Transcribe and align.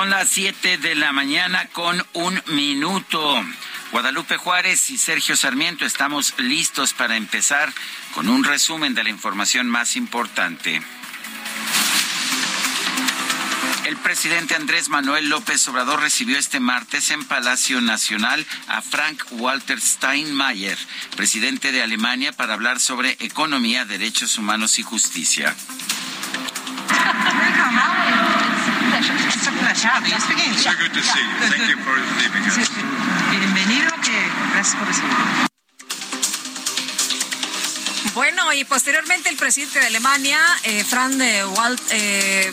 Son 0.00 0.08
las 0.08 0.30
7 0.30 0.78
de 0.78 0.94
la 0.94 1.12
mañana 1.12 1.68
con 1.74 2.02
un 2.14 2.42
minuto. 2.46 3.44
Guadalupe 3.92 4.38
Juárez 4.38 4.88
y 4.88 4.96
Sergio 4.96 5.36
Sarmiento 5.36 5.84
estamos 5.84 6.32
listos 6.38 6.94
para 6.94 7.16
empezar 7.16 7.70
con 8.14 8.30
un 8.30 8.42
resumen 8.42 8.94
de 8.94 9.04
la 9.04 9.10
información 9.10 9.68
más 9.68 9.96
importante. 9.96 10.80
El 13.84 13.98
presidente 13.98 14.54
Andrés 14.54 14.88
Manuel 14.88 15.28
López 15.28 15.68
Obrador 15.68 16.00
recibió 16.00 16.38
este 16.38 16.60
martes 16.60 17.10
en 17.10 17.22
Palacio 17.26 17.82
Nacional 17.82 18.46
a 18.68 18.80
Frank 18.80 19.22
Walter 19.32 19.82
Steinmeier, 19.82 20.78
presidente 21.14 21.72
de 21.72 21.82
Alemania, 21.82 22.32
para 22.32 22.54
hablar 22.54 22.80
sobre 22.80 23.18
economía, 23.20 23.84
derechos 23.84 24.38
humanos 24.38 24.78
y 24.78 24.82
justicia. 24.82 25.54
Bienvenido, 33.30 33.90
gracias 34.52 34.76
por. 34.76 34.88
Bueno, 38.12 38.52
y 38.52 38.64
posteriormente 38.64 39.30
el 39.30 39.36
presidente 39.36 39.78
de 39.80 39.86
Alemania, 39.86 40.38
eh, 40.64 40.84
Frank 40.84 41.12
de 41.12 41.46
Walt, 41.46 41.80
eh, 41.92 42.52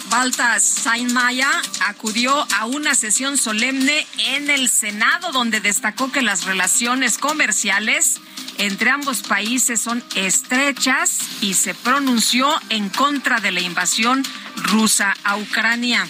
Steinmeier, 0.59 1.47
acudió 1.85 2.47
a 2.55 2.65
una 2.65 2.95
sesión 2.95 3.37
solemne 3.37 4.07
en 4.19 4.49
el 4.49 4.69
Senado 4.69 5.33
donde 5.33 5.59
destacó 5.59 6.09
que 6.11 6.21
las 6.21 6.45
relaciones 6.45 7.17
comerciales 7.17 8.21
entre 8.57 8.89
ambos 8.89 9.21
países 9.21 9.81
son 9.81 10.01
estrechas 10.15 11.19
y 11.41 11.55
se 11.55 11.73
pronunció 11.73 12.47
en 12.69 12.87
contra 12.87 13.41
de 13.41 13.51
la 13.51 13.59
invasión 13.59 14.23
rusa 14.55 15.13
a 15.25 15.35
Ucrania. 15.35 16.07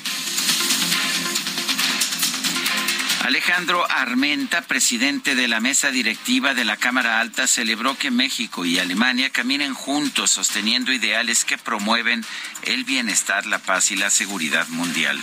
Alejandro 3.24 3.86
Armenta, 3.90 4.62
presidente 4.62 5.36
de 5.36 5.48
la 5.48 5.60
mesa 5.60 5.92
directiva 5.92 6.54
de 6.54 6.64
la 6.64 6.78
Cámara 6.78 7.20
Alta, 7.20 7.48
celebró 7.48 7.98
que 7.98 8.12
México 8.12 8.64
y 8.64 8.80
Alemania 8.80 9.30
caminen 9.30 9.74
juntos 9.74 10.32
sosteniendo 10.32 10.94
ideales 10.94 11.44
que 11.44 11.58
promueven 11.58 12.24
el 12.64 12.84
bienestar, 12.84 13.46
la 13.46 13.60
paz 13.60 13.92
y 13.92 13.96
la 13.96 14.10
seguridad 14.10 14.68
mundial. 14.70 15.22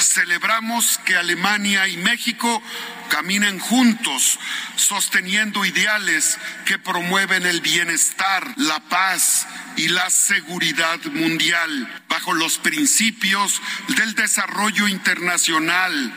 Celebramos 0.00 0.98
que 1.04 1.16
Alemania 1.16 1.88
y 1.88 1.96
México 1.96 2.62
caminen 3.08 3.58
juntos, 3.58 4.38
sosteniendo 4.76 5.64
ideales 5.64 6.38
que 6.66 6.78
promueven 6.78 7.46
el 7.46 7.60
bienestar, 7.60 8.54
la 8.56 8.80
paz 8.80 9.46
y 9.76 9.88
la 9.88 10.10
seguridad 10.10 11.00
mundial, 11.06 12.02
bajo 12.08 12.32
los 12.32 12.58
principios 12.58 13.60
del 13.96 14.14
desarrollo 14.14 14.88
internacional, 14.88 16.12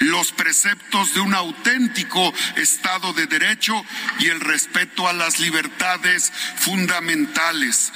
los 0.00 0.32
preceptos 0.32 1.14
de 1.14 1.20
un 1.20 1.34
auténtico 1.34 2.32
Estado 2.56 3.12
de 3.12 3.26
Derecho 3.26 3.84
y 4.18 4.28
el 4.28 4.40
respeto 4.40 5.08
a 5.08 5.12
las 5.12 5.38
libertades 5.38 6.32
fundamentales. 6.56 7.92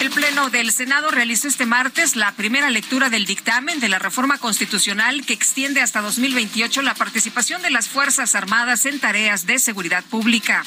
El 0.00 0.08
Pleno 0.08 0.48
del 0.48 0.72
Senado 0.72 1.10
realizó 1.10 1.46
este 1.46 1.66
martes 1.66 2.16
la 2.16 2.32
primera 2.32 2.70
lectura 2.70 3.10
del 3.10 3.26
dictamen 3.26 3.80
de 3.80 3.90
la 3.90 3.98
reforma 3.98 4.38
constitucional 4.38 5.26
que 5.26 5.34
extiende 5.34 5.82
hasta 5.82 6.00
2028 6.00 6.80
la 6.80 6.94
participación 6.94 7.60
de 7.60 7.70
las 7.70 7.86
Fuerzas 7.86 8.34
Armadas 8.34 8.86
en 8.86 8.98
tareas 8.98 9.44
de 9.44 9.58
seguridad 9.58 10.02
pública. 10.04 10.64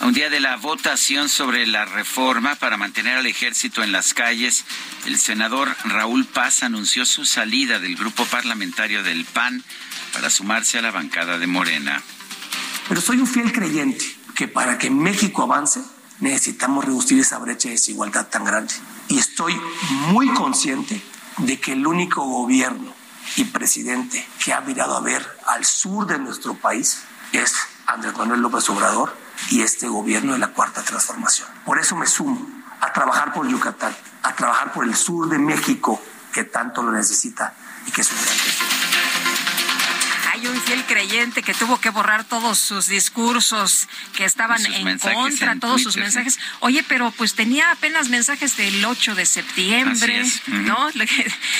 A 0.00 0.06
un 0.06 0.12
día 0.12 0.28
de 0.28 0.40
la 0.40 0.56
votación 0.56 1.28
sobre 1.28 1.68
la 1.68 1.84
reforma 1.84 2.56
para 2.56 2.76
mantener 2.76 3.16
al 3.16 3.26
ejército 3.26 3.84
en 3.84 3.92
las 3.92 4.12
calles, 4.12 4.64
el 5.06 5.20
senador 5.20 5.72
Raúl 5.84 6.24
Paz 6.24 6.64
anunció 6.64 7.06
su 7.06 7.26
salida 7.26 7.78
del 7.78 7.94
grupo 7.94 8.26
parlamentario 8.26 9.04
del 9.04 9.24
PAN 9.24 9.62
para 10.12 10.30
sumarse 10.30 10.78
a 10.78 10.82
la 10.82 10.90
bancada 10.90 11.38
de 11.38 11.46
Morena. 11.46 12.02
Pero 12.88 13.00
soy 13.00 13.18
un 13.18 13.28
fiel 13.28 13.52
creyente 13.52 14.04
que 14.34 14.48
para 14.48 14.78
que 14.78 14.90
México 14.90 15.44
avance 15.44 15.80
necesitamos 16.20 16.84
reducir 16.84 17.20
esa 17.20 17.38
brecha 17.38 17.68
de 17.68 17.74
desigualdad 17.74 18.26
tan 18.28 18.44
grande. 18.44 18.74
Y 19.08 19.18
estoy 19.18 19.60
muy 20.08 20.28
consciente 20.34 21.02
de 21.38 21.60
que 21.60 21.72
el 21.72 21.86
único 21.86 22.22
gobierno 22.22 22.92
y 23.36 23.44
presidente 23.44 24.26
que 24.42 24.52
ha 24.52 24.60
mirado 24.60 24.96
a 24.96 25.00
ver 25.00 25.26
al 25.46 25.64
sur 25.64 26.06
de 26.06 26.18
nuestro 26.18 26.54
país 26.54 27.02
es 27.32 27.54
Andrés 27.86 28.16
Manuel 28.16 28.40
López 28.40 28.68
Obrador 28.70 29.16
y 29.50 29.62
este 29.62 29.88
gobierno 29.88 30.32
de 30.32 30.38
la 30.38 30.48
cuarta 30.48 30.82
transformación. 30.82 31.48
Por 31.64 31.78
eso 31.78 31.96
me 31.96 32.06
sumo 32.06 32.46
a 32.80 32.92
trabajar 32.92 33.32
por 33.32 33.46
Yucatán, 33.48 33.94
a 34.22 34.34
trabajar 34.34 34.72
por 34.72 34.84
el 34.84 34.94
sur 34.94 35.28
de 35.28 35.38
México 35.38 36.00
que 36.32 36.44
tanto 36.44 36.82
lo 36.82 36.92
necesita 36.92 37.54
y 37.86 37.90
que 37.90 38.00
es 38.00 38.10
un 38.10 38.16
gran 38.16 38.36
tesoro. 38.36 38.75
Hay 40.36 40.46
un 40.48 40.60
fiel 40.60 40.84
creyente 40.84 41.42
que 41.42 41.54
tuvo 41.54 41.80
que 41.80 41.88
borrar 41.88 42.24
todos 42.24 42.58
sus 42.58 42.88
discursos 42.88 43.88
que 44.14 44.26
estaban 44.26 44.58
Sus 44.62 44.74
en 44.74 44.98
contra, 44.98 45.52
en 45.52 45.60
todos 45.60 45.82
sus 45.82 45.94
Twitter, 45.94 46.10
sí. 46.10 46.18
mensajes. 46.18 46.38
Oye, 46.60 46.82
pero 46.86 47.10
pues 47.12 47.34
tenía 47.34 47.70
apenas 47.70 48.10
mensajes 48.10 48.54
del 48.58 48.84
8 48.84 49.14
de 49.14 49.24
septiembre, 49.24 50.20
es. 50.20 50.46
¿no? 50.48 50.90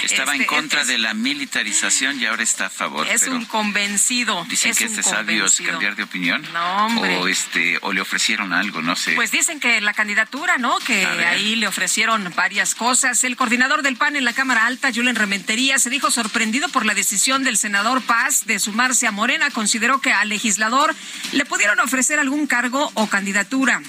Estaba 0.02 0.34
en 0.34 0.42
Este, 0.42 0.46
contra 0.46 0.82
es- 0.82 0.88
de 0.88 0.98
la 0.98 1.14
militarización 1.14 2.20
y 2.20 2.26
ahora 2.26 2.42
está 2.42 2.66
a 2.66 2.70
favor. 2.70 3.06
Es 3.08 3.22
pero 3.22 3.36
un 3.36 3.46
convencido. 3.46 4.44
dicen 4.48 4.72
es 4.72 4.78
que 4.78 4.84
es 4.84 4.96
de 4.96 5.02
sabios 5.02 5.52
convencido. 5.52 5.70
cambiar 5.72 5.96
de 5.96 6.02
opinión. 6.02 6.46
No, 6.52 6.86
hombre. 6.86 7.16
O, 7.16 7.28
este, 7.28 7.78
o 7.80 7.94
le 7.94 8.02
ofrecieron 8.02 8.52
algo, 8.52 8.82
no 8.82 8.94
sé. 8.94 9.12
Pues 9.14 9.30
dicen 9.30 9.58
que 9.58 9.80
la 9.80 9.94
candidatura, 9.94 10.58
¿no? 10.58 10.78
Que 10.80 11.06
ahí 11.06 11.56
le 11.56 11.66
ofrecieron 11.66 12.30
varias 12.36 12.74
cosas. 12.74 13.24
El 13.24 13.36
coordinador 13.36 13.80
del 13.82 13.96
PAN 13.96 14.16
en 14.16 14.24
la 14.26 14.34
Cámara 14.34 14.66
Alta, 14.66 14.90
Julen 14.94 15.16
Rementería, 15.16 15.78
se 15.78 15.88
dijo 15.88 16.10
sorprendido 16.10 16.68
por 16.68 16.84
la 16.84 16.92
decisión 16.92 17.42
del 17.42 17.56
senador 17.56 18.02
Paz 18.02 18.44
de 18.44 18.58
sumarse 18.66 19.06
a 19.06 19.12
Morena. 19.12 19.50
Consideró 19.50 20.00
que 20.00 20.12
al 20.12 20.28
legislador 20.28 20.94
le 21.32 21.44
pudieron 21.44 21.78
ofrecer 21.78 22.18
algún 22.18 22.46
cargo 22.46 22.90
o 22.94 23.06
candidatura. 23.06 23.80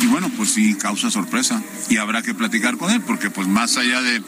y 0.00 0.06
bueno, 0.06 0.30
pues 0.36 0.50
sí 0.50 0.76
causa 0.76 1.10
sorpresa 1.10 1.60
y 1.88 1.96
habrá 1.96 2.22
que 2.22 2.34
platicar 2.34 2.76
con 2.76 2.92
él 2.92 3.00
porque 3.00 3.30
pues 3.30 3.48
más 3.48 3.76
allá 3.78 4.00
de 4.02 4.22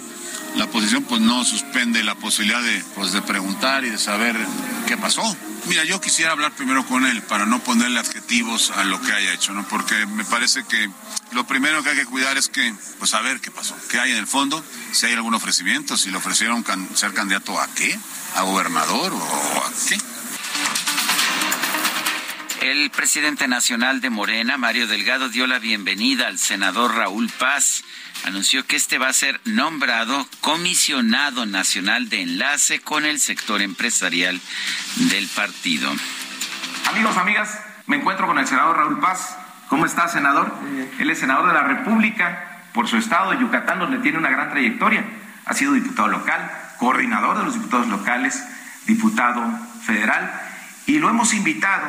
la 0.56 0.66
posición 0.66 1.04
pues 1.04 1.20
no 1.20 1.44
suspende 1.44 2.02
la 2.02 2.14
posibilidad 2.14 2.62
de 2.62 2.82
pues 2.94 3.12
de 3.12 3.22
preguntar 3.22 3.84
y 3.84 3.90
de 3.90 3.98
saber 3.98 4.36
qué 4.86 4.96
pasó. 4.96 5.36
Mira, 5.66 5.84
yo 5.84 6.00
quisiera 6.00 6.32
hablar 6.32 6.52
primero 6.52 6.84
con 6.86 7.06
él 7.06 7.22
para 7.22 7.46
no 7.46 7.60
ponerle 7.60 8.00
adjetivos 8.00 8.70
a 8.70 8.84
lo 8.84 9.00
que 9.00 9.12
haya 9.12 9.32
hecho, 9.32 9.52
¿no? 9.52 9.66
Porque 9.68 10.06
me 10.06 10.24
parece 10.24 10.64
que 10.64 10.90
lo 11.32 11.44
primero 11.44 11.82
que 11.82 11.90
hay 11.90 11.96
que 11.96 12.06
cuidar 12.06 12.36
es 12.38 12.48
que 12.48 12.74
pues 12.98 13.10
saber 13.10 13.40
qué 13.40 13.50
pasó, 13.50 13.76
qué 13.90 14.00
hay 14.00 14.12
en 14.12 14.18
el 14.18 14.26
fondo, 14.26 14.64
si 14.92 15.06
hay 15.06 15.12
algún 15.12 15.34
ofrecimiento, 15.34 15.96
si 15.96 16.10
le 16.10 16.16
ofrecieron 16.16 16.64
ser 16.94 17.12
candidato 17.12 17.60
a 17.60 17.68
qué, 17.74 17.98
a 18.36 18.42
gobernador 18.42 19.12
o 19.12 19.64
a 19.64 19.72
qué. 19.88 19.98
El 22.62 22.90
presidente 22.90 23.48
nacional 23.48 24.02
de 24.02 24.10
Morena, 24.10 24.58
Mario 24.58 24.86
Delgado, 24.86 25.30
dio 25.30 25.46
la 25.46 25.58
bienvenida 25.58 26.26
al 26.26 26.38
senador 26.38 26.94
Raúl 26.94 27.30
Paz. 27.30 27.84
Anunció 28.24 28.66
que 28.66 28.76
este 28.76 28.98
va 28.98 29.08
a 29.08 29.12
ser 29.12 29.40
nombrado 29.44 30.26
comisionado 30.40 31.46
nacional 31.46 32.08
de 32.08 32.22
enlace 32.22 32.80
con 32.80 33.04
el 33.06 33.18
sector 33.18 33.62
empresarial 33.62 34.40
del 34.96 35.26
partido. 35.28 35.90
Amigos, 36.88 37.16
amigas, 37.16 37.58
me 37.86 37.96
encuentro 37.96 38.26
con 38.26 38.38
el 38.38 38.46
senador 38.46 38.76
Raúl 38.76 39.00
Paz. 39.00 39.36
¿Cómo 39.68 39.86
está, 39.86 40.08
senador? 40.08 40.52
Él 40.98 41.10
es 41.10 41.18
senador 41.18 41.48
de 41.48 41.54
la 41.54 41.62
República 41.62 42.64
por 42.74 42.88
su 42.88 42.96
estado, 42.96 43.30
de 43.30 43.38
Yucatán, 43.38 43.78
donde 43.78 43.98
tiene 43.98 44.18
una 44.18 44.30
gran 44.30 44.50
trayectoria. 44.50 45.04
Ha 45.46 45.54
sido 45.54 45.72
diputado 45.72 46.08
local, 46.08 46.50
coordinador 46.78 47.38
de 47.38 47.44
los 47.44 47.54
diputados 47.54 47.88
locales, 47.88 48.42
diputado 48.86 49.42
federal, 49.84 50.30
y 50.86 50.98
lo 50.98 51.08
hemos 51.08 51.34
invitado 51.34 51.88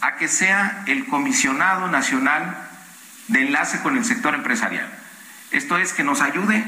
a 0.00 0.16
que 0.16 0.28
sea 0.28 0.84
el 0.86 1.06
comisionado 1.06 1.88
nacional 1.88 2.56
de 3.28 3.42
enlace 3.42 3.80
con 3.82 3.96
el 3.96 4.04
sector 4.04 4.34
empresarial. 4.34 5.01
Esto 5.52 5.76
es 5.76 5.92
que 5.92 6.02
nos 6.02 6.20
ayude 6.20 6.64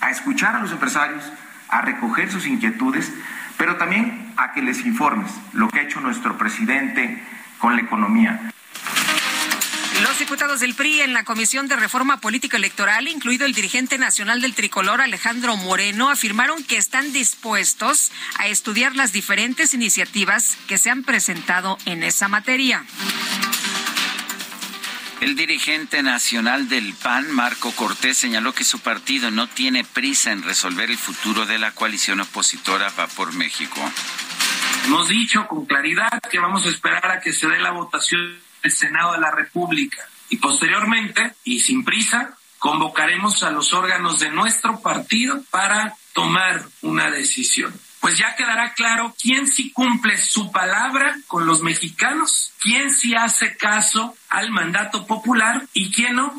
a 0.00 0.10
escuchar 0.10 0.56
a 0.56 0.60
los 0.60 0.72
empresarios, 0.72 1.22
a 1.68 1.80
recoger 1.82 2.30
sus 2.30 2.46
inquietudes, 2.46 3.12
pero 3.56 3.76
también 3.76 4.32
a 4.36 4.52
que 4.52 4.62
les 4.62 4.84
informes 4.84 5.30
lo 5.52 5.68
que 5.68 5.80
ha 5.80 5.82
hecho 5.82 6.00
nuestro 6.00 6.36
presidente 6.36 7.22
con 7.58 7.76
la 7.76 7.82
economía. 7.82 8.50
Los 10.02 10.18
diputados 10.18 10.58
del 10.58 10.74
PRI 10.74 11.02
en 11.02 11.12
la 11.12 11.24
Comisión 11.24 11.68
de 11.68 11.76
Reforma 11.76 12.20
Política 12.20 12.56
Electoral, 12.56 13.06
incluido 13.06 13.46
el 13.46 13.54
dirigente 13.54 13.96
nacional 13.96 14.40
del 14.40 14.54
tricolor 14.54 15.00
Alejandro 15.00 15.56
Moreno, 15.56 16.10
afirmaron 16.10 16.64
que 16.64 16.76
están 16.76 17.12
dispuestos 17.12 18.10
a 18.38 18.48
estudiar 18.48 18.96
las 18.96 19.12
diferentes 19.12 19.72
iniciativas 19.72 20.56
que 20.66 20.78
se 20.78 20.90
han 20.90 21.04
presentado 21.04 21.78
en 21.86 22.02
esa 22.02 22.26
materia. 22.26 22.84
El 25.24 25.36
dirigente 25.36 26.02
nacional 26.02 26.68
del 26.68 26.92
PAN, 26.92 27.32
Marco 27.32 27.72
Cortés, 27.72 28.18
señaló 28.18 28.52
que 28.52 28.62
su 28.62 28.80
partido 28.80 29.30
no 29.30 29.48
tiene 29.48 29.82
prisa 29.82 30.32
en 30.32 30.42
resolver 30.42 30.90
el 30.90 30.98
futuro 30.98 31.46
de 31.46 31.58
la 31.58 31.70
coalición 31.70 32.20
opositora 32.20 32.92
Va 33.00 33.06
por 33.06 33.32
México. 33.32 33.80
Hemos 34.84 35.08
dicho 35.08 35.46
con 35.46 35.64
claridad 35.64 36.20
que 36.30 36.38
vamos 36.38 36.66
a 36.66 36.68
esperar 36.68 37.10
a 37.10 37.20
que 37.20 37.32
se 37.32 37.46
dé 37.46 37.58
la 37.58 37.70
votación 37.70 38.20
el 38.62 38.70
Senado 38.70 39.12
de 39.12 39.20
la 39.20 39.30
República. 39.30 40.06
Y 40.28 40.36
posteriormente, 40.36 41.32
y 41.42 41.60
sin 41.60 41.84
prisa, 41.84 42.36
convocaremos 42.58 43.42
a 43.44 43.50
los 43.50 43.72
órganos 43.72 44.20
de 44.20 44.28
nuestro 44.28 44.82
partido 44.82 45.42
para 45.50 45.96
tomar 46.12 46.66
una 46.82 47.10
decisión. 47.10 47.72
Pues 48.04 48.18
ya 48.18 48.36
quedará 48.36 48.74
claro 48.74 49.16
quién 49.18 49.46
sí 49.46 49.72
cumple 49.72 50.18
su 50.18 50.52
palabra 50.52 51.16
con 51.26 51.46
los 51.46 51.62
mexicanos, 51.62 52.52
quién 52.60 52.90
sí 52.90 53.14
hace 53.14 53.56
caso 53.56 54.14
al 54.28 54.50
mandato 54.50 55.06
popular 55.06 55.66
y 55.72 55.90
quién 55.90 56.16
no. 56.16 56.36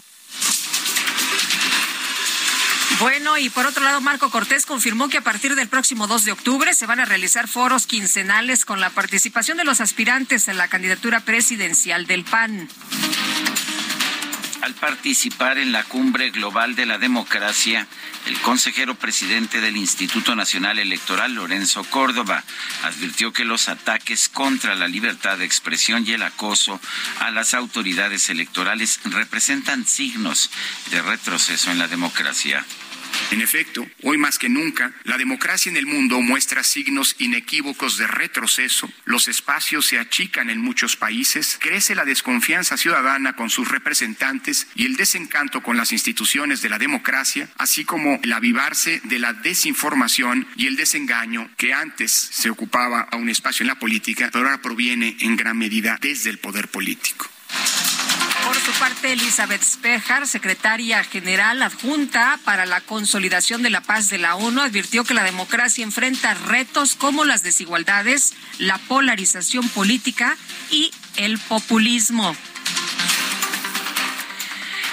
Bueno, 3.00 3.40
y 3.40 3.50
por 3.50 3.66
otro 3.66 3.84
lado, 3.84 4.00
Marco 4.00 4.30
Cortés 4.30 4.68
confirmó 4.68 5.10
que 5.10 5.18
a 5.18 5.22
partir 5.22 5.56
del 5.56 5.68
próximo 5.68 6.06
2 6.06 6.26
de 6.26 6.34
octubre 6.34 6.72
se 6.76 6.86
van 6.86 7.00
a 7.00 7.06
realizar 7.06 7.48
foros 7.48 7.88
quincenales 7.88 8.64
con 8.64 8.80
la 8.80 8.92
participación 8.92 9.58
de 9.58 9.64
los 9.64 9.82
aspirantes 9.82 10.48
en 10.48 10.58
la 10.58 10.68
candidatura 10.68 11.22
presidencial 11.22 12.06
del 12.06 12.26
PAN. 12.26 12.70
Al 14.66 14.74
participar 14.74 15.60
en 15.60 15.72
la 15.72 15.84
Cumbre 15.84 16.32
Global 16.32 16.74
de 16.76 16.88
la 16.88 16.98
Democracia, 16.98 17.86
el 18.26 18.36
consejero 18.40 18.96
presidente 18.96 19.62
del 19.62 19.78
Instituto 19.78 20.36
Nacional 20.36 20.80
Electoral, 20.80 21.36
Lorenzo 21.36 21.84
Córdoba, 21.84 22.44
advirtió 22.82 23.32
que 23.32 23.46
los 23.46 23.70
ataques 23.70 24.28
contra 24.28 24.74
la 24.74 24.88
libertad 24.88 25.38
de 25.38 25.46
expresión 25.46 26.04
y 26.08 26.14
el 26.14 26.24
acoso 26.24 26.82
a 27.20 27.30
las 27.30 27.54
autoridades 27.54 28.28
electorales 28.32 29.02
representan 29.04 29.86
signos 29.86 30.50
de 30.90 31.00
retroceso 31.00 31.70
en 31.70 31.78
la 31.78 31.88
democracia. 31.88 32.66
En 33.32 33.42
efecto, 33.42 33.86
hoy 34.04 34.18
más 34.18 34.40
que 34.40 34.50
nunca, 34.50 34.94
la 35.04 35.18
democracia 35.18 35.70
en 35.70 35.78
el 35.78 35.86
mundo 35.86 36.22
muestra 36.22 36.64
signos 36.64 37.16
inequívocos 37.20 37.98
de 37.98 38.08
retroceso, 38.08 38.90
los 39.04 39.28
espacios 39.28 39.88
se 39.88 40.00
achican 40.00 40.50
en 40.50 40.62
muchos 40.62 40.96
países, 40.96 41.58
crece 41.60 41.96
la 41.96 42.06
desconfianza 42.06 42.78
ciudadana 42.78 43.36
con 43.36 43.50
sus 43.50 43.68
representantes 43.68 44.68
y 44.76 44.86
el 44.86 44.96
desencanto 44.96 45.62
con 45.62 45.76
las 45.76 45.92
instituciones 45.92 46.62
de 46.62 46.70
la 46.70 46.78
democracia, 46.78 47.50
así 47.58 47.84
como 47.84 48.20
el 48.24 48.34
avivarse 48.34 49.02
de 49.04 49.20
la 49.20 49.34
desinformación 49.34 50.48
y 50.56 50.68
el 50.68 50.76
desengaño 50.76 51.50
que 51.58 51.74
antes 51.74 52.12
se 52.12 52.50
ocupaba 52.50 53.02
a 53.02 53.16
un 53.18 53.30
espacio 53.30 53.64
en 53.64 53.68
la 53.68 53.80
política, 53.80 54.30
pero 54.32 54.46
ahora 54.46 54.62
proviene 54.62 55.18
en 55.20 55.36
gran 55.36 55.58
medida 55.58 55.98
desde 56.02 56.30
el 56.30 56.38
poder 56.38 56.68
político. 56.68 57.30
Por 58.46 58.56
su 58.58 58.72
parte, 58.74 59.12
Elizabeth 59.12 59.64
Spejar, 59.64 60.28
secretaria 60.28 61.04
general 61.04 61.64
adjunta 61.64 62.40
para 62.46 62.68
la 62.68 62.80
consolidación 62.80 63.64
de 63.64 63.72
la 63.72 63.82
paz 63.82 64.10
de 64.10 64.20
la 64.20 64.36
ONU, 64.36 64.62
advirtió 64.62 65.04
que 65.04 65.16
la 65.16 65.24
democracia 65.24 65.84
enfrenta 65.84 66.36
retos 66.36 66.94
como 66.94 67.26
las 67.26 67.42
desigualdades, 67.42 68.36
la 68.60 68.78
polarización 68.78 69.68
política 69.70 70.38
y 70.70 70.92
el 71.16 71.40
populismo. 71.40 72.36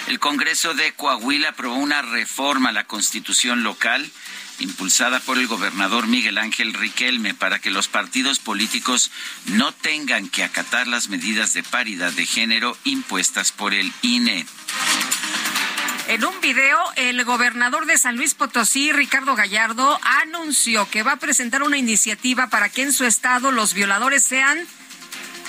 El 0.08 0.18
Congreso 0.18 0.72
de 0.72 0.92
Coahuila 0.92 1.50
aprobó 1.50 1.74
una 1.74 2.00
reforma 2.00 2.70
a 2.70 2.72
la 2.72 2.84
constitución 2.84 3.62
local 3.62 4.10
impulsada 4.58 5.20
por 5.20 5.38
el 5.38 5.46
gobernador 5.46 6.06
Miguel 6.06 6.38
Ángel 6.38 6.74
Riquelme 6.74 7.34
para 7.34 7.58
que 7.58 7.70
los 7.70 7.88
partidos 7.88 8.38
políticos 8.38 9.10
no 9.46 9.72
tengan 9.72 10.28
que 10.28 10.44
acatar 10.44 10.86
las 10.86 11.08
medidas 11.08 11.52
de 11.54 11.62
paridad 11.62 12.12
de 12.12 12.26
género 12.26 12.76
impuestas 12.84 13.52
por 13.52 13.74
el 13.74 13.92
INE. 14.02 14.46
En 16.08 16.24
un 16.24 16.40
video, 16.40 16.78
el 16.96 17.24
gobernador 17.24 17.86
de 17.86 17.96
San 17.96 18.16
Luis 18.16 18.34
Potosí, 18.34 18.92
Ricardo 18.92 19.34
Gallardo, 19.34 19.98
anunció 20.02 20.90
que 20.90 21.02
va 21.02 21.12
a 21.12 21.18
presentar 21.18 21.62
una 21.62 21.78
iniciativa 21.78 22.48
para 22.48 22.68
que 22.68 22.82
en 22.82 22.92
su 22.92 23.04
estado 23.04 23.50
los 23.50 23.72
violadores 23.72 24.24
sean 24.24 24.58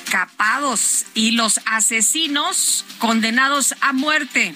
capados 0.10 1.06
y 1.16 1.32
los 1.32 1.60
asesinos 1.66 2.86
condenados 3.00 3.74
a 3.82 3.94
muerte. 3.94 4.54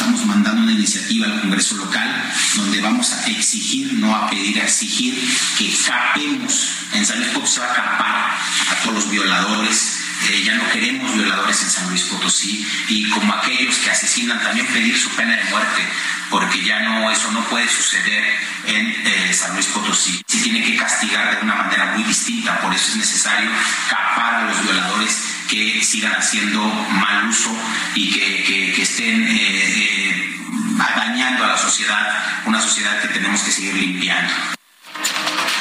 Estamos 0.00 0.24
mandando 0.24 0.62
una 0.62 0.72
iniciativa 0.72 1.26
al 1.26 1.42
Congreso 1.42 1.76
local 1.76 2.32
donde 2.56 2.80
vamos 2.80 3.12
a 3.12 3.26
exigir, 3.26 3.92
no 3.92 4.16
a 4.16 4.30
pedir, 4.30 4.58
a 4.58 4.64
exigir 4.64 5.14
que 5.58 5.70
capemos. 5.86 6.86
En 6.94 7.04
San 7.04 7.18
Luis 7.18 7.30
Potosí 7.34 7.60
va 7.60 7.66
a 7.66 7.74
capar 7.74 8.30
a 8.70 8.74
todos 8.82 8.94
los 8.94 9.10
violadores. 9.10 10.00
Eh, 10.30 10.42
ya 10.42 10.54
no 10.54 10.70
queremos 10.70 11.14
violadores 11.14 11.62
en 11.64 11.70
San 11.70 11.90
Luis 11.90 12.04
Potosí 12.04 12.66
y 12.88 13.10
como 13.10 13.34
aquellos 13.34 13.76
que 13.76 13.90
asesinan 13.90 14.42
también 14.42 14.66
pedir 14.68 14.98
su 14.98 15.10
pena 15.10 15.36
de 15.36 15.44
muerte 15.50 15.86
porque 16.30 16.62
ya 16.64 16.80
no 16.80 17.10
eso 17.10 17.30
no 17.32 17.44
puede 17.48 17.68
suceder 17.68 18.24
en 18.66 18.86
eh, 18.86 19.34
San 19.34 19.52
Luis 19.52 19.66
Potosí. 19.66 20.22
Se 20.26 20.38
tiene 20.38 20.62
que 20.62 20.76
castigar 20.76 21.36
de 21.36 21.42
una 21.42 21.56
manera 21.56 21.92
muy 21.94 22.04
distinta, 22.04 22.58
por 22.60 22.72
eso 22.72 22.92
es 22.92 22.96
necesario 22.96 23.50
capar 23.90 24.34
a 24.36 24.44
los 24.44 24.62
violadores 24.62 25.30
que 25.50 25.82
sigan 25.82 26.12
haciendo 26.12 26.62
mal 26.62 27.28
uso 27.28 27.50
y 27.96 28.10
que, 28.10 28.80
estén 28.80 29.26
eh, 29.26 29.36
eh, 29.36 29.89
dañando 30.96 31.44
a 31.44 31.48
la 31.48 31.58
sociedad, 31.58 32.08
una 32.46 32.60
sociedad 32.60 33.00
que 33.00 33.08
tenemos 33.08 33.40
que 33.42 33.50
seguir 33.50 33.74
limpiando. 33.74 34.32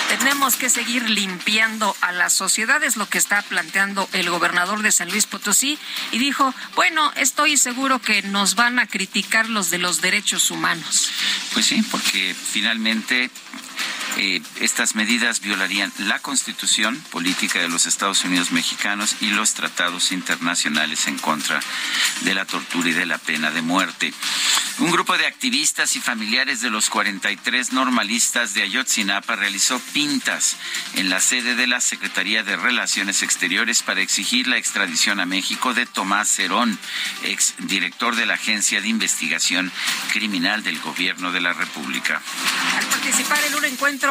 Tenemos 0.10 0.56
que 0.56 0.70
seguir 0.70 1.08
limpiando 1.10 1.96
a 2.02 2.12
la 2.12 2.30
sociedad, 2.30 2.84
es 2.84 2.98
lo 2.98 3.08
que 3.08 3.20
está 3.20 3.42
planteando 3.44 4.10
el 4.12 4.30
gobernador 4.30 4.82
de 4.82 4.92
San 4.92 5.10
Luis 5.10 5.28
Potosí. 5.28 5.78
Y 6.12 6.18
dijo, 6.18 6.54
bueno, 6.76 7.14
estoy 7.16 7.58
seguro 7.58 8.00
que 8.00 8.24
nos 8.24 8.56
van 8.56 8.80
a 8.80 8.88
criticar 8.88 9.48
los 9.50 9.70
de 9.70 9.78
los 9.78 10.02
derechos 10.02 10.50
humanos. 10.50 11.12
Pues 11.54 11.68
sí, 11.68 11.84
porque 11.84 12.36
finalmente 12.36 13.30
estas 14.60 14.96
medidas 14.96 15.40
violarían 15.40 15.92
la 16.00 16.20
constitución 16.20 16.96
política 17.12 17.60
de 17.60 17.70
los 17.70 17.86
Estados 17.86 18.24
Unidos 18.26 18.52
mexicanos 18.52 19.16
y 19.22 19.28
los 19.28 19.54
tratados 19.54 20.12
internacionales 20.12 21.08
en 21.08 21.18
contra 21.18 21.62
de 22.22 22.34
la 22.34 22.46
tortura 22.46 22.90
y 22.90 22.94
de 22.94 23.06
la 23.06 23.18
pena 23.18 23.52
de 23.52 23.62
muerte. 23.62 24.14
Un 24.80 24.92
grupo 24.92 25.18
de 25.18 25.28
activistas 25.28 25.98
y 25.98 26.00
familiares 26.00 26.62
de 26.62 26.70
los 26.70 26.90
43 26.90 27.74
normalistas 27.74 28.54
de 28.54 28.64
Ayotzinapa 28.64 29.36
realizó 29.36 29.78
pintas 29.94 30.56
en 30.96 31.10
la 31.10 31.20
sede 31.20 31.56
de 31.56 31.68
la 31.68 31.82
Secretaría 31.82 32.44
de 32.44 32.56
Relaciones 32.56 33.22
Exteriores 33.22 33.84
para 33.84 34.02
exigir 34.02 34.48
la 34.48 34.58
extradición 34.58 35.20
a 35.20 35.26
México 35.26 35.74
de 35.74 35.86
Tomás 35.86 36.30
Cerón, 36.30 36.80
ex 37.24 37.56
director 37.60 38.16
de 38.16 38.26
la 38.26 38.36
Agencia 38.36 38.82
de 38.82 38.88
Investigación 38.88 39.70
Criminal 40.14 40.64
del 40.64 40.80
Gobierno 40.80 41.34
de 41.34 41.42
la 41.42 41.52
República. 41.52 42.22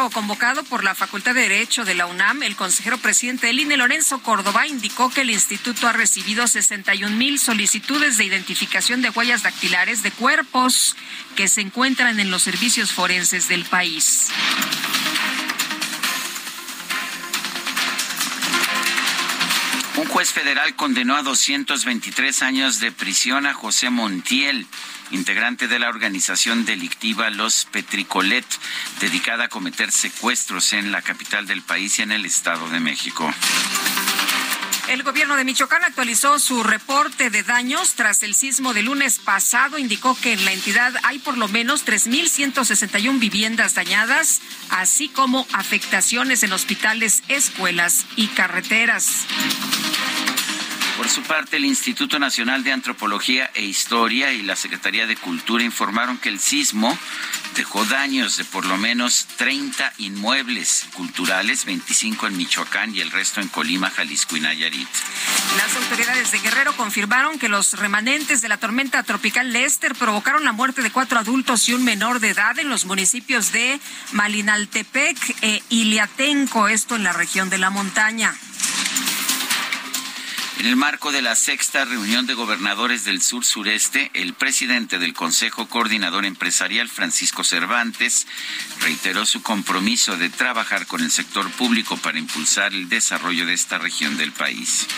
Convocado 0.06 0.62
por 0.62 0.84
la 0.84 0.94
Facultad 0.94 1.34
de 1.34 1.42
Derecho 1.42 1.84
de 1.84 1.94
la 1.94 2.06
UNAM, 2.06 2.44
el 2.44 2.54
consejero 2.54 2.98
presidente 2.98 3.48
del 3.48 3.58
INE, 3.58 3.76
Lorenzo 3.76 4.22
Córdoba, 4.22 4.66
indicó 4.66 5.10
que 5.10 5.22
el 5.22 5.30
instituto 5.30 5.88
ha 5.88 5.92
recibido 5.92 6.46
61 6.46 7.16
mil 7.16 7.38
solicitudes 7.38 8.16
de 8.16 8.24
identificación 8.24 9.02
de 9.02 9.10
huellas 9.10 9.42
dactilares 9.42 10.02
de 10.04 10.12
cuerpo 10.12 10.68
que 11.36 11.48
se 11.48 11.60
encuentran 11.60 12.20
en 12.20 12.30
los 12.30 12.42
servicios 12.42 12.92
forenses 12.92 13.48
del 13.48 13.64
país. 13.64 14.28
Juez 20.18 20.32
federal 20.32 20.74
condenó 20.74 21.14
a 21.14 21.22
223 21.22 22.42
años 22.42 22.80
de 22.80 22.90
prisión 22.90 23.46
a 23.46 23.54
José 23.54 23.88
Montiel, 23.88 24.66
integrante 25.12 25.68
de 25.68 25.78
la 25.78 25.88
organización 25.88 26.64
delictiva 26.64 27.30
Los 27.30 27.66
Petricolet, 27.66 28.44
dedicada 28.98 29.44
a 29.44 29.48
cometer 29.48 29.92
secuestros 29.92 30.72
en 30.72 30.90
la 30.90 31.02
capital 31.02 31.46
del 31.46 31.62
país 31.62 32.00
y 32.00 32.02
en 32.02 32.10
el 32.10 32.24
Estado 32.24 32.68
de 32.68 32.80
México. 32.80 33.32
El 34.88 35.02
gobierno 35.02 35.36
de 35.36 35.44
Michoacán 35.44 35.84
actualizó 35.84 36.38
su 36.38 36.62
reporte 36.62 37.28
de 37.28 37.42
daños 37.42 37.92
tras 37.94 38.22
el 38.22 38.34
sismo 38.34 38.72
del 38.72 38.86
lunes 38.86 39.18
pasado. 39.18 39.76
Indicó 39.76 40.16
que 40.18 40.32
en 40.32 40.42
la 40.46 40.52
entidad 40.52 40.94
hay 41.02 41.18
por 41.18 41.36
lo 41.36 41.46
menos 41.46 41.84
3.161 41.84 43.18
viviendas 43.18 43.74
dañadas, 43.74 44.40
así 44.70 45.10
como 45.10 45.46
afectaciones 45.52 46.42
en 46.42 46.52
hospitales, 46.54 47.22
escuelas 47.28 48.06
y 48.16 48.28
carreteras. 48.28 49.26
Por 50.98 51.08
su 51.08 51.22
parte, 51.22 51.58
el 51.58 51.64
Instituto 51.64 52.18
Nacional 52.18 52.64
de 52.64 52.72
Antropología 52.72 53.48
e 53.54 53.62
Historia 53.62 54.32
y 54.32 54.42
la 54.42 54.56
Secretaría 54.56 55.06
de 55.06 55.14
Cultura 55.14 55.62
informaron 55.62 56.18
que 56.18 56.28
el 56.28 56.40
sismo 56.40 56.98
dejó 57.54 57.84
daños 57.84 58.36
de 58.36 58.44
por 58.44 58.66
lo 58.66 58.76
menos 58.76 59.28
30 59.36 59.92
inmuebles 59.98 60.88
culturales, 60.94 61.64
25 61.66 62.26
en 62.26 62.36
Michoacán 62.36 62.96
y 62.96 63.00
el 63.00 63.12
resto 63.12 63.40
en 63.40 63.46
Colima, 63.46 63.90
Jalisco 63.90 64.36
y 64.36 64.40
Nayarit. 64.40 64.88
Las 65.56 65.76
autoridades 65.76 66.32
de 66.32 66.40
Guerrero 66.40 66.76
confirmaron 66.76 67.38
que 67.38 67.48
los 67.48 67.74
remanentes 67.78 68.40
de 68.40 68.48
la 68.48 68.56
tormenta 68.56 69.04
tropical 69.04 69.52
Lester 69.52 69.94
provocaron 69.94 70.44
la 70.44 70.50
muerte 70.50 70.82
de 70.82 70.90
cuatro 70.90 71.20
adultos 71.20 71.68
y 71.68 71.74
un 71.74 71.84
menor 71.84 72.18
de 72.18 72.30
edad 72.30 72.58
en 72.58 72.68
los 72.68 72.86
municipios 72.86 73.52
de 73.52 73.78
Malinaltepec 74.10 75.16
e 75.42 75.62
Iliatenco, 75.68 76.66
esto 76.66 76.96
en 76.96 77.04
la 77.04 77.12
región 77.12 77.50
de 77.50 77.58
la 77.58 77.70
montaña. 77.70 78.34
En 80.58 80.66
el 80.66 80.74
marco 80.74 81.12
de 81.12 81.22
la 81.22 81.36
sexta 81.36 81.84
reunión 81.84 82.26
de 82.26 82.34
gobernadores 82.34 83.04
del 83.04 83.22
sur 83.22 83.44
sureste, 83.44 84.10
el 84.12 84.34
presidente 84.34 84.98
del 84.98 85.14
Consejo 85.14 85.68
Coordinador 85.68 86.24
Empresarial, 86.24 86.88
Francisco 86.88 87.44
Cervantes, 87.44 88.26
reiteró 88.80 89.24
su 89.24 89.40
compromiso 89.40 90.16
de 90.16 90.30
trabajar 90.30 90.88
con 90.88 91.00
el 91.00 91.12
sector 91.12 91.48
público 91.52 91.96
para 91.98 92.18
impulsar 92.18 92.74
el 92.74 92.88
desarrollo 92.88 93.46
de 93.46 93.54
esta 93.54 93.78
región 93.78 94.16
del 94.16 94.32
país. 94.32 94.88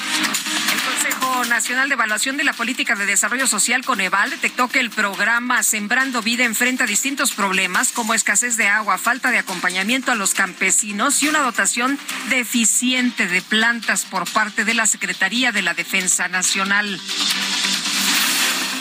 El 0.72 0.80
Consejo 0.80 1.44
Nacional 1.44 1.90
de 1.90 1.94
Evaluación 1.94 2.38
de 2.38 2.44
la 2.44 2.54
Política 2.54 2.94
de 2.94 3.04
Desarrollo 3.04 3.46
Social, 3.46 3.84
Coneval, 3.84 4.30
detectó 4.30 4.68
que 4.68 4.80
el 4.80 4.88
programa 4.88 5.62
Sembrando 5.62 6.22
Vida 6.22 6.44
enfrenta 6.44 6.86
distintos 6.86 7.32
problemas 7.32 7.92
como 7.92 8.14
escasez 8.14 8.56
de 8.56 8.68
agua, 8.68 8.96
falta 8.96 9.30
de 9.30 9.38
acompañamiento 9.38 10.10
a 10.10 10.14
los 10.14 10.32
campesinos 10.32 11.22
y 11.22 11.28
una 11.28 11.40
dotación 11.40 11.98
deficiente 12.30 13.28
de 13.28 13.42
plantas 13.42 14.06
por 14.06 14.26
parte 14.30 14.64
de 14.64 14.72
la 14.72 14.86
Secretaría 14.86 15.49
de 15.52 15.62
la 15.62 15.74
Defensa 15.74 16.28
Nacional. 16.28 17.00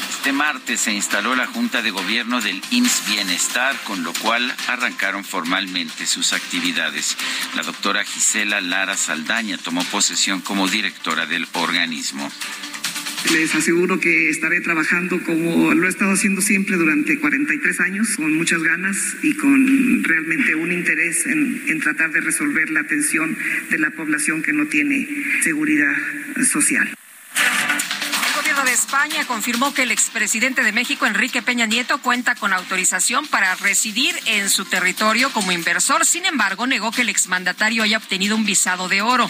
Este 0.10 0.34
martes 0.34 0.82
se 0.82 0.92
instaló 0.92 1.36
la 1.36 1.48
Junta 1.48 1.82
de 1.82 1.92
Gobierno 1.92 2.42
del 2.42 2.62
IMSS 2.72 3.08
Bienestar, 3.08 3.76
con 3.86 4.04
lo 4.04 4.14
cual 4.14 4.54
arrancaron 4.68 5.24
formalmente 5.24 6.06
sus 6.06 6.34
actividades. 6.34 7.18
La 7.56 7.64
doctora 7.64 8.04
Gisela 8.04 8.62
Lara 8.62 8.98
Saldaña 8.98 9.58
tomó 9.58 9.84
posesión 9.86 10.42
como 10.42 10.68
directora 10.68 11.26
del 11.26 11.48
organismo. 11.54 12.30
Les 13.26 13.54
aseguro 13.54 14.00
que 14.00 14.30
estaré 14.30 14.62
trabajando 14.62 15.22
como 15.24 15.74
lo 15.74 15.86
he 15.86 15.90
estado 15.90 16.14
haciendo 16.14 16.42
siempre 16.42 16.78
durante 16.78 17.20
43 17.20 17.80
años, 17.82 18.16
con 18.16 18.34
muchas 18.36 18.64
ganas 18.64 18.98
y 19.22 19.36
con 19.36 20.04
realmente 20.04 20.56
un 20.56 20.72
interés 20.72 21.26
en, 21.28 21.80
tratar 21.80 22.12
de 22.12 22.22
resolver 22.22 22.70
la 22.70 22.80
atención 22.80 23.38
de 23.70 23.78
la 23.78 23.92
población 23.92 24.42
que 24.42 24.54
no 24.54 24.66
tiene 24.66 25.08
seguridad 25.44 25.96
social. 26.50 26.90
El 28.28 28.36
gobierno 28.36 28.64
de 28.66 28.74
España 28.74 29.26
confirmó 29.28 29.74
que 29.74 29.84
el 29.84 29.92
expresidente 29.92 30.64
de 30.64 30.72
México, 30.72 31.06
Enrique 31.06 31.42
Peña 31.42 31.66
Nieto, 31.66 32.02
cuenta 32.02 32.36
con 32.36 32.54
autorización 32.54 33.28
para 33.28 33.54
residir 33.56 34.16
en 34.26 34.50
su 34.50 34.66
territorio 34.66 35.30
como 35.32 35.52
inversor. 35.52 36.06
Sin 36.06 36.26
embargo, 36.26 36.66
negó 36.66 36.92
que 36.92 37.02
el 37.02 37.10
exmandatario 37.10 37.84
haya 37.84 37.98
obtenido 37.98 38.36
un 38.36 38.46
visado 38.46 38.90
de 38.90 39.02
oro 39.02 39.30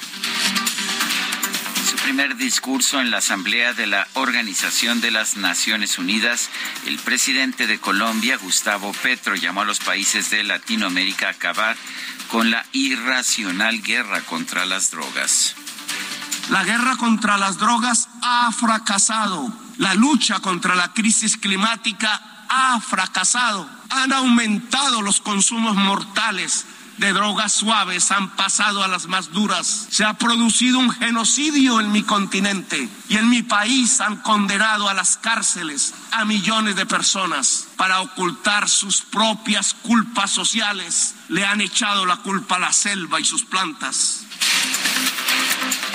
su 1.90 1.96
primer 1.96 2.38
discurso 2.38 3.02
en 3.02 3.10
la 3.10 3.18
Asamblea 3.18 3.74
de 3.74 3.88
la 3.88 4.08
Organización 4.14 5.02
de 5.02 5.10
las 5.10 5.38
Naciones 5.38 5.98
Unidas, 5.98 6.52
el 6.86 7.00
presidente 7.00 7.66
de 7.66 7.80
Colombia, 7.80 8.38
Gustavo 8.38 8.92
Petro, 9.02 9.34
llamó 9.34 9.62
a 9.62 9.66
los 9.66 9.80
países 9.80 10.30
de 10.30 10.44
Latinoamérica 10.44 11.26
a 11.26 11.32
acabar 11.32 11.76
con 12.28 12.52
la 12.52 12.64
irracional 12.74 13.82
guerra 13.82 14.22
contra 14.22 14.68
las 14.68 14.92
drogas. 14.92 15.56
La 16.52 16.64
guerra 16.64 16.96
contra 16.96 17.40
las 17.40 17.58
drogas 17.58 18.08
ha 18.22 18.52
fracasado. 18.52 19.52
La 19.78 19.96
lucha 19.96 20.42
contra 20.42 20.76
la 20.76 20.94
crisis 20.94 21.38
climática 21.38 22.46
ha 22.50 22.80
fracasado. 22.82 23.68
Han 23.90 24.14
aumentado 24.14 25.02
los 25.02 25.22
consumos 25.22 25.76
mortales 25.76 26.68
de 27.00 27.14
drogas 27.14 27.54
suaves 27.54 28.12
han 28.12 28.36
pasado 28.36 28.84
a 28.84 28.88
las 28.88 29.08
más 29.08 29.32
duras. 29.32 29.88
Se 29.90 30.04
ha 30.04 30.16
producido 30.16 30.80
un 30.80 30.92
genocidio 30.92 31.80
en 31.80 31.92
mi 31.92 32.04
continente 32.04 32.90
y 33.08 33.16
en 33.16 33.30
mi 33.30 33.42
país 33.42 34.02
han 34.02 34.18
condenado 34.18 34.90
a 34.90 34.94
las 34.94 35.18
cárceles 35.18 35.94
a 36.12 36.26
millones 36.26 36.76
de 36.76 36.86
personas 36.86 37.68
para 37.78 38.02
ocultar 38.02 38.68
sus 38.68 39.02
propias 39.02 39.74
culpas 39.74 40.32
sociales. 40.32 41.16
Le 41.30 41.46
han 41.46 41.62
echado 41.62 42.06
la 42.06 42.18
culpa 42.18 42.58
a 42.58 42.60
la 42.60 42.74
selva 42.74 43.20
y 43.20 43.26
sus 43.26 43.46
plantas. 43.46 44.26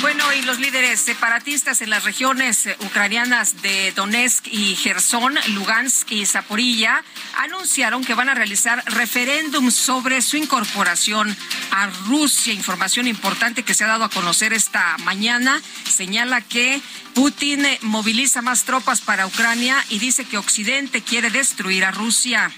Bueno, 0.01 0.33
y 0.33 0.43
los 0.43 0.59
líderes 0.59 1.01
separatistas 1.01 1.81
en 1.81 1.91
las 1.91 2.05
regiones 2.05 2.69
ucranianas 2.81 3.63
de 3.63 3.93
Donetsk 3.93 4.47
y 4.49 4.77
Gerson, 4.77 5.35
Lugansk 5.55 6.13
y 6.13 6.27
Zaporilla 6.27 7.03
anunciaron 7.39 8.05
que 8.05 8.15
van 8.15 8.29
a 8.29 8.35
realizar 8.35 8.83
referéndum 8.87 9.71
sobre 9.71 10.21
su 10.23 10.37
incorporación 10.37 11.35
a 11.71 11.87
Rusia. 12.07 12.53
Información 12.53 13.09
importante 13.09 13.63
que 13.63 13.75
se 13.75 13.85
ha 13.85 13.89
dado 13.89 14.05
a 14.05 14.11
conocer 14.11 14.53
esta 14.53 14.97
mañana 14.99 15.61
señala 15.89 16.41
que 16.41 16.81
Putin 17.15 17.67
moviliza 17.83 18.43
más 18.43 18.65
tropas 18.65 19.01
para 19.01 19.27
Ucrania 19.27 19.83
y 19.89 19.99
dice 19.99 20.25
que 20.25 20.39
Occidente 20.39 21.03
quiere 21.03 21.31
destruir 21.31 21.85
a 21.85 21.91
Rusia. 21.91 22.51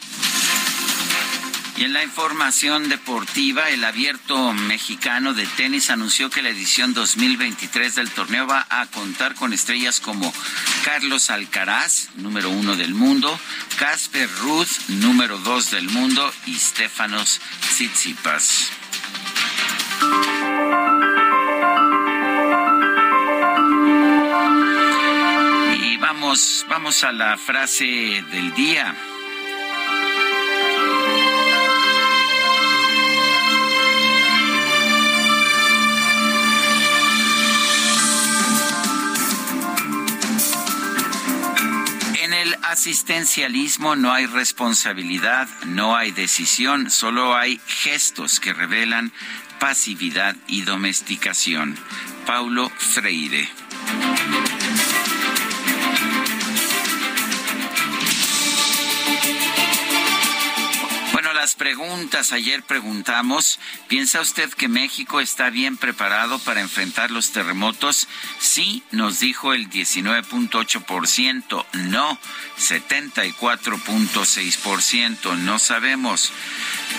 Y 1.76 1.85
en 1.85 1.92
la 1.92 2.02
información 2.02 2.88
deportiva, 2.88 3.68
el 3.68 3.85
abierto 3.85 4.54
mexicano 4.54 5.35
de 5.35 5.47
tenis 5.47 5.90
anunció 5.90 6.30
que 6.30 6.40
la 6.40 6.49
edición 6.49 6.95
2023 6.95 7.97
del 7.97 8.11
torneo 8.11 8.47
va 8.47 8.66
a 8.71 8.87
contar 8.87 9.35
con 9.35 9.52
estrellas 9.52 10.00
como 10.00 10.33
Carlos 10.87 11.28
Alcaraz, 11.28 12.09
número 12.16 12.49
uno 12.49 12.76
del 12.76 12.95
mundo, 12.95 13.38
Casper 13.78 14.26
Ruth, 14.40 14.71
número 14.88 15.37
dos 15.38 15.71
del 15.71 15.90
mundo, 15.90 16.33
y 16.47 16.54
Stefanos 16.54 17.42
Tsitsipas. 17.61 18.71
Y 25.83 25.97
vamos, 25.99 26.64
vamos 26.71 27.04
a 27.04 27.12
la 27.12 27.37
frase 27.37 27.85
del 28.33 28.54
día. 28.54 28.97
Asistencialismo 42.76 43.97
no 43.97 44.12
hay 44.12 44.26
responsabilidad, 44.26 45.49
no 45.64 45.97
hay 45.97 46.11
decisión, 46.11 46.90
solo 46.90 47.35
hay 47.35 47.59
gestos 47.66 48.38
que 48.38 48.52
revelan 48.52 49.12
pasividad 49.59 50.37
y 50.47 50.61
domesticación. 50.61 51.75
Paulo 52.26 52.71
Freire. 52.76 53.49
Preguntas, 61.66 62.30
ayer 62.30 62.62
preguntamos, 62.62 63.58
¿piensa 63.88 64.20
usted 64.20 64.49
que 64.50 64.68
México 64.68 65.18
está 65.18 65.50
bien 65.50 65.76
preparado 65.76 66.38
para 66.38 66.61
enfrentar 66.61 67.11
los 67.11 67.32
terremotos? 67.32 68.06
Sí, 68.38 68.85
nos 68.92 69.18
dijo 69.18 69.52
el 69.52 69.68
19.8%, 69.68 71.66
no, 71.73 72.20
74.6%, 72.56 75.38
no 75.38 75.58
sabemos. 75.58 76.30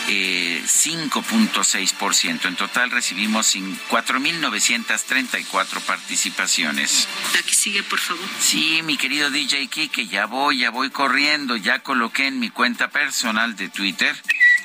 5.6%. 0.07 2.45
En 2.45 2.55
total 2.57 2.91
recibimos 2.91 3.55
4.934 3.55 5.81
participaciones. 5.81 7.07
Aquí 7.39 7.53
sigue, 7.53 7.83
por 7.83 7.99
favor. 7.99 8.25
Sí, 8.41 8.81
mi 8.83 8.97
querido 8.97 9.29
DJ 9.29 9.67
Kike, 9.67 10.07
ya 10.07 10.25
voy, 10.25 10.57
ya 10.59 10.71
voy 10.71 10.89
corriendo. 10.89 11.55
Ya 11.55 11.79
coloqué 11.79 12.27
en 12.27 12.39
mi 12.39 12.49
cuenta 12.49 12.89
personal 12.89 13.55
de 13.55 13.69
Twitter 13.69 14.13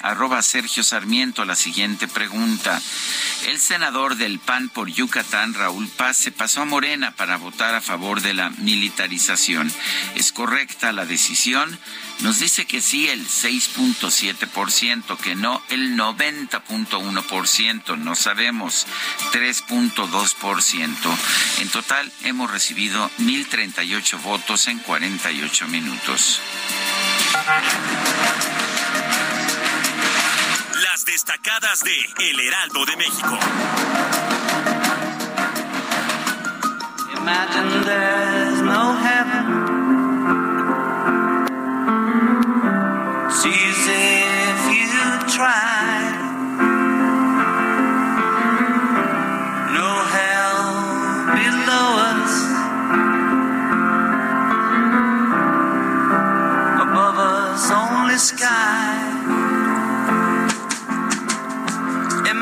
arroba 0.03 0.43
Sergio 0.43 0.83
Sarmiento 0.83 1.45
la 1.45 1.57
siguiente 1.57 2.09
pregunta. 2.09 2.81
El 3.47 3.59
senador 3.59 4.17
del 4.17 4.39
PAN 4.39 4.69
por 4.69 4.89
Yucatán, 4.89 5.55
Raúl 5.55 5.89
Paz, 5.89 6.17
se 6.17 6.33
pasó 6.33 6.63
a 6.63 6.65
Morena 6.65 7.13
para 7.13 7.37
votar 7.37 7.75
a 7.75 7.81
favor 7.81 8.21
de 8.21 8.35
la 8.35 8.51
militarización. 8.51 9.73
¿Es 10.15 10.33
correcta 10.33 10.93
la 10.93 11.07
decisión? 11.07 11.79
Nos 12.21 12.39
dice 12.39 12.67
que 12.67 12.81
sí 12.81 13.09
el 13.09 13.27
6.7%, 13.27 15.17
que 15.19 15.35
no 15.35 15.61
el 15.71 15.97
90.1%, 15.97 17.99
no 17.99 18.15
sabemos 18.15 18.87
3.2%. 19.33 21.17
En 21.59 21.69
total 21.69 22.13
hemos 22.23 22.51
recibido 22.51 23.11
1.038 23.19 24.23
votos 24.23 24.69
en 24.69 24.79
48 24.79 25.69
minutos. 25.69 26.41
Destacadas 31.13 31.81
de 31.81 32.31
El 32.31 32.41
Heraldo 32.41 32.87
de 32.87 32.97
México. 32.97 33.39
Imagine 37.19 37.85
there's 37.85 38.63
no 38.63 38.97
heaven. 38.97 39.45
Sees 43.31 43.87
if 43.89 44.63
you 44.73 45.03
try. 45.29 46.17
No 49.77 49.91
hell 50.17 50.65
below 51.37 51.89
us. 52.09 52.33
Above 56.81 57.19
us, 57.19 57.71
only 57.71 58.17
sky. 58.17 58.82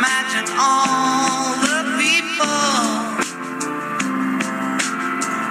Imagine 0.01 0.49
all 0.57 1.61
the 1.61 1.81
people 2.01 2.81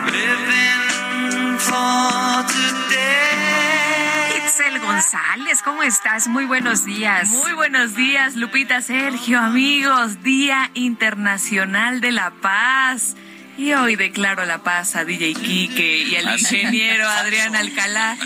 living 0.09 1.59
for 1.59 2.41
today. 2.49 4.39
Itzel 4.39 4.79
González, 4.79 5.61
¿cómo 5.61 5.83
estás? 5.83 6.27
Muy 6.27 6.45
buenos 6.45 6.83
días. 6.83 7.29
Muy 7.29 7.53
buenos 7.53 7.95
días, 7.95 8.35
Lupita 8.37 8.81
Sergio, 8.81 9.37
amigos. 9.37 10.23
Día 10.23 10.71
Internacional 10.73 12.01
de 12.01 12.11
la 12.11 12.31
Paz. 12.41 13.15
Y 13.55 13.73
hoy 13.73 13.97
declaro 13.97 14.45
la 14.45 14.63
paz 14.63 14.95
a 14.95 15.05
DJ 15.05 15.35
Quique 15.35 16.07
y 16.09 16.15
al 16.15 16.39
ingeniero 16.39 17.07
Adrián 17.07 17.55
Alcalá. 17.55 18.17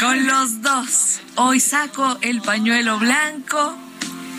Con 0.00 0.26
los 0.26 0.62
dos. 0.62 1.20
Hoy 1.36 1.60
saco 1.60 2.18
el 2.22 2.42
pañuelo 2.42 2.98
blanco. 2.98 3.78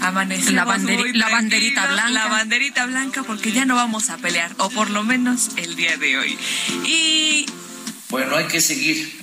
Amanecemos 0.01 0.53
La 0.53 0.65
banderi- 0.65 0.97
muy 0.97 1.13
la 1.13 1.29
banderita 1.29 1.85
blanca. 1.87 2.09
La 2.11 2.27
banderita 2.27 2.85
blanca 2.85 3.23
porque 3.23 3.51
ya 3.51 3.65
no 3.65 3.75
vamos 3.75 4.09
a 4.09 4.17
pelear, 4.17 4.53
o 4.57 4.69
por 4.69 4.89
lo 4.89 5.03
menos 5.03 5.51
el 5.57 5.75
día 5.75 5.97
de 5.97 6.17
hoy. 6.17 6.37
Y 6.85 7.45
Bueno, 8.09 8.35
hay 8.35 8.45
que 8.47 8.59
seguir. 8.61 9.21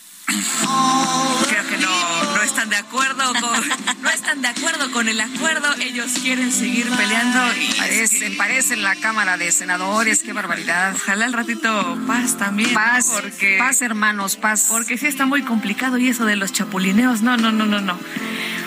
creo 1.48 1.66
que 1.68 1.76
no, 1.78 2.34
no 2.36 2.42
están 2.42 2.68
de 2.70 2.76
acuerdo 2.76 3.32
con, 3.40 3.68
no 4.02 4.10
están 4.10 4.42
de 4.42 4.48
acuerdo 4.48 4.90
con 4.92 5.08
el 5.08 5.20
acuerdo. 5.20 5.72
Ellos 5.80 6.12
quieren 6.22 6.52
seguir 6.52 6.88
peleando 6.90 7.40
y 7.56 7.74
Parece, 7.78 8.30
parece 8.32 8.74
en 8.74 8.82
la 8.82 8.94
Cámara 8.96 9.36
de 9.36 9.50
Senadores, 9.52 10.22
qué 10.22 10.32
barbaridad. 10.32 10.94
Ojalá 10.94 11.24
al 11.26 11.32
ratito 11.32 11.98
paz 12.06 12.38
también. 12.38 12.72
Paz, 12.74 13.06
¿no? 13.08 13.14
porque 13.20 13.56
paz, 13.58 13.82
hermanos, 13.82 14.36
paz. 14.36 14.66
Porque 14.68 14.96
sí 14.98 15.06
está 15.06 15.26
muy 15.26 15.42
complicado 15.42 15.98
y 15.98 16.08
eso 16.08 16.24
de 16.24 16.36
los 16.36 16.52
chapulineos, 16.52 17.22
no, 17.22 17.36
no, 17.36 17.50
no, 17.52 17.66
no, 17.66 17.80
no. 17.80 17.98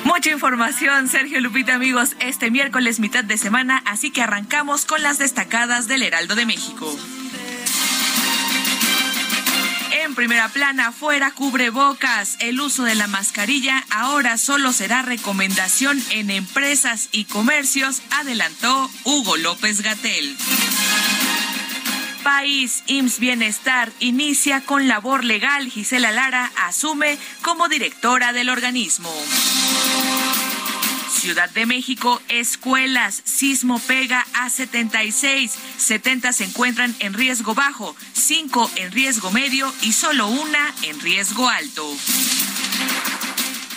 Mucha 0.03 0.31
información, 0.31 1.07
Sergio 1.07 1.39
Lupita, 1.39 1.75
amigos, 1.75 2.15
este 2.19 2.51
miércoles 2.51 2.99
mitad 2.99 3.23
de 3.23 3.37
semana, 3.37 3.81
así 3.85 4.11
que 4.11 4.21
arrancamos 4.21 4.85
con 4.85 5.01
las 5.01 5.17
destacadas 5.17 5.87
del 5.87 6.03
Heraldo 6.03 6.35
de 6.35 6.45
México. 6.45 6.93
En 10.03 10.15
primera 10.15 10.49
plana, 10.49 10.91
fuera 10.91 11.31
cubrebocas. 11.31 12.35
El 12.39 12.59
uso 12.59 12.83
de 12.83 12.95
la 12.95 13.07
mascarilla 13.07 13.83
ahora 13.89 14.37
solo 14.37 14.73
será 14.73 15.01
recomendación 15.01 16.03
en 16.11 16.29
empresas 16.29 17.07
y 17.11 17.25
comercios, 17.25 18.01
adelantó 18.11 18.91
Hugo 19.05 19.37
López 19.37 19.81
Gatel. 19.81 20.37
País 22.23 22.83
IMSS 22.87 23.19
Bienestar 23.19 23.91
inicia 23.99 24.61
con 24.61 24.87
labor 24.87 25.23
legal. 25.23 25.69
Gisela 25.69 26.11
Lara 26.11 26.51
asume 26.55 27.17
como 27.41 27.67
directora 27.67 28.33
del 28.33 28.49
organismo. 28.49 29.11
Ciudad 31.11 31.49
de 31.49 31.65
México, 31.65 32.21
escuelas, 32.29 33.21
sismo 33.23 33.79
pega 33.79 34.25
a 34.33 34.49
76, 34.49 35.53
70 35.77 36.33
se 36.33 36.43
encuentran 36.45 36.95
en 36.99 37.13
riesgo 37.13 37.55
bajo, 37.55 37.95
5 38.13 38.71
en 38.75 38.91
riesgo 38.91 39.31
medio 39.31 39.73
y 39.81 39.93
solo 39.93 40.27
una 40.27 40.73
en 40.81 40.99
riesgo 40.99 41.47
alto. 41.49 41.85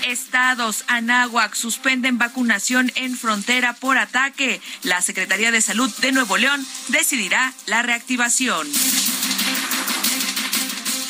Estados, 0.07 0.85
Anáhuac 0.87 1.55
suspenden 1.55 2.19
vacunación 2.19 2.92
en 2.95 3.16
frontera 3.16 3.73
por 3.75 3.99
ataque. 3.99 4.61
La 4.83 5.03
Secretaría 5.03 5.51
de 5.51 5.61
Salud 5.61 5.90
de 5.99 6.12
Nuevo 6.12 6.37
León 6.37 6.64
decidirá 6.88 7.53
la 7.66 7.83
reactivación. 7.83 8.69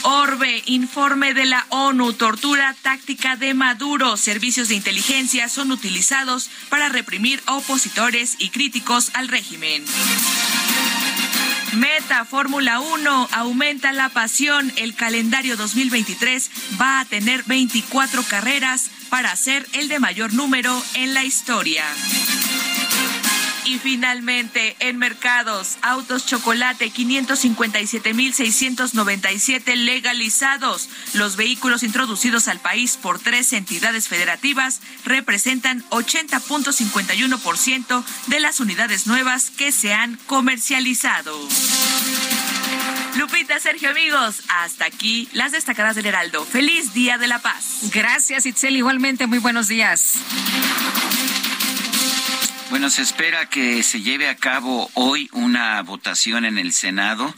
Orbe, 0.03 0.63
informe 0.67 1.35
de 1.35 1.47
la 1.47 1.67
ONU, 1.71 2.13
tortura 2.13 2.75
táctica 2.81 3.37
de 3.37 3.55
Maduro. 3.55 4.17
Servicios 4.17 4.69
de 4.69 4.77
inteligencia 4.77 5.49
son 5.49 5.73
utilizados 5.73 6.49
para 6.69 6.89
reprimir 6.89 7.43
opositores 7.49 8.37
y 8.39 8.51
críticos 8.51 9.11
al 9.15 9.29
régimen. 9.29 9.85
Meta 11.77 12.25
Fórmula 12.25 12.81
1 12.81 13.29
aumenta 13.33 13.93
la 13.93 14.09
pasión. 14.09 14.73
El 14.77 14.95
calendario 14.95 15.57
2023 15.59 16.51
va 16.81 17.01
a 17.01 17.05
tener 17.05 17.43
24 17.45 18.23
carreras 18.23 18.91
para 19.11 19.37
ser 19.37 19.67
el 19.75 19.89
de 19.89 19.99
mayor 19.99 20.33
número 20.33 20.83
en 20.95 21.13
la 21.13 21.25
historia. 21.25 21.85
Y 23.67 23.79
finalmente, 23.79 24.75
en 24.79 24.97
mercados, 24.97 25.77
autos 25.83 26.25
chocolate 26.25 26.91
557.697 26.93 29.75
legalizados. 29.75 30.89
Los 31.15 31.35
vehículos 31.35 31.83
introducidos 31.83 32.47
al 32.47 32.61
país 32.61 32.97
por 32.97 33.19
tres 33.19 33.53
entidades 33.53 34.07
federativas 34.07 34.81
representan 35.05 35.83
80.51% 35.91 38.05
de 38.29 38.39
las 38.39 38.61
unidades 38.61 39.09
nuevas 39.09 39.51
que 39.51 39.73
se 39.73 39.93
han 39.93 40.15
comercializado. 40.27 41.37
Lupita, 43.17 43.59
Sergio, 43.59 43.91
amigos, 43.91 44.43
hasta 44.49 44.85
aquí 44.85 45.29
las 45.33 45.51
destacadas 45.51 45.97
del 45.97 46.07
Heraldo. 46.07 46.45
Feliz 46.45 46.95
Día 46.95 47.19
de 47.19 47.27
la 47.27 47.41
Paz. 47.41 47.91
Gracias, 47.93 48.47
Itzel. 48.47 48.77
Igualmente, 48.77 49.27
muy 49.27 49.39
buenos 49.39 49.67
días. 49.67 50.21
Bueno, 52.69 52.91
se 52.91 53.03
espera 53.03 53.49
que 53.49 53.85
se 53.85 54.03
lleve 54.03 54.29
a 54.29 54.37
cabo 54.37 54.91
hoy 54.95 55.31
una 55.33 55.81
votación 55.83 56.45
en 56.45 56.59
el 56.59 56.73
Senado 56.73 57.33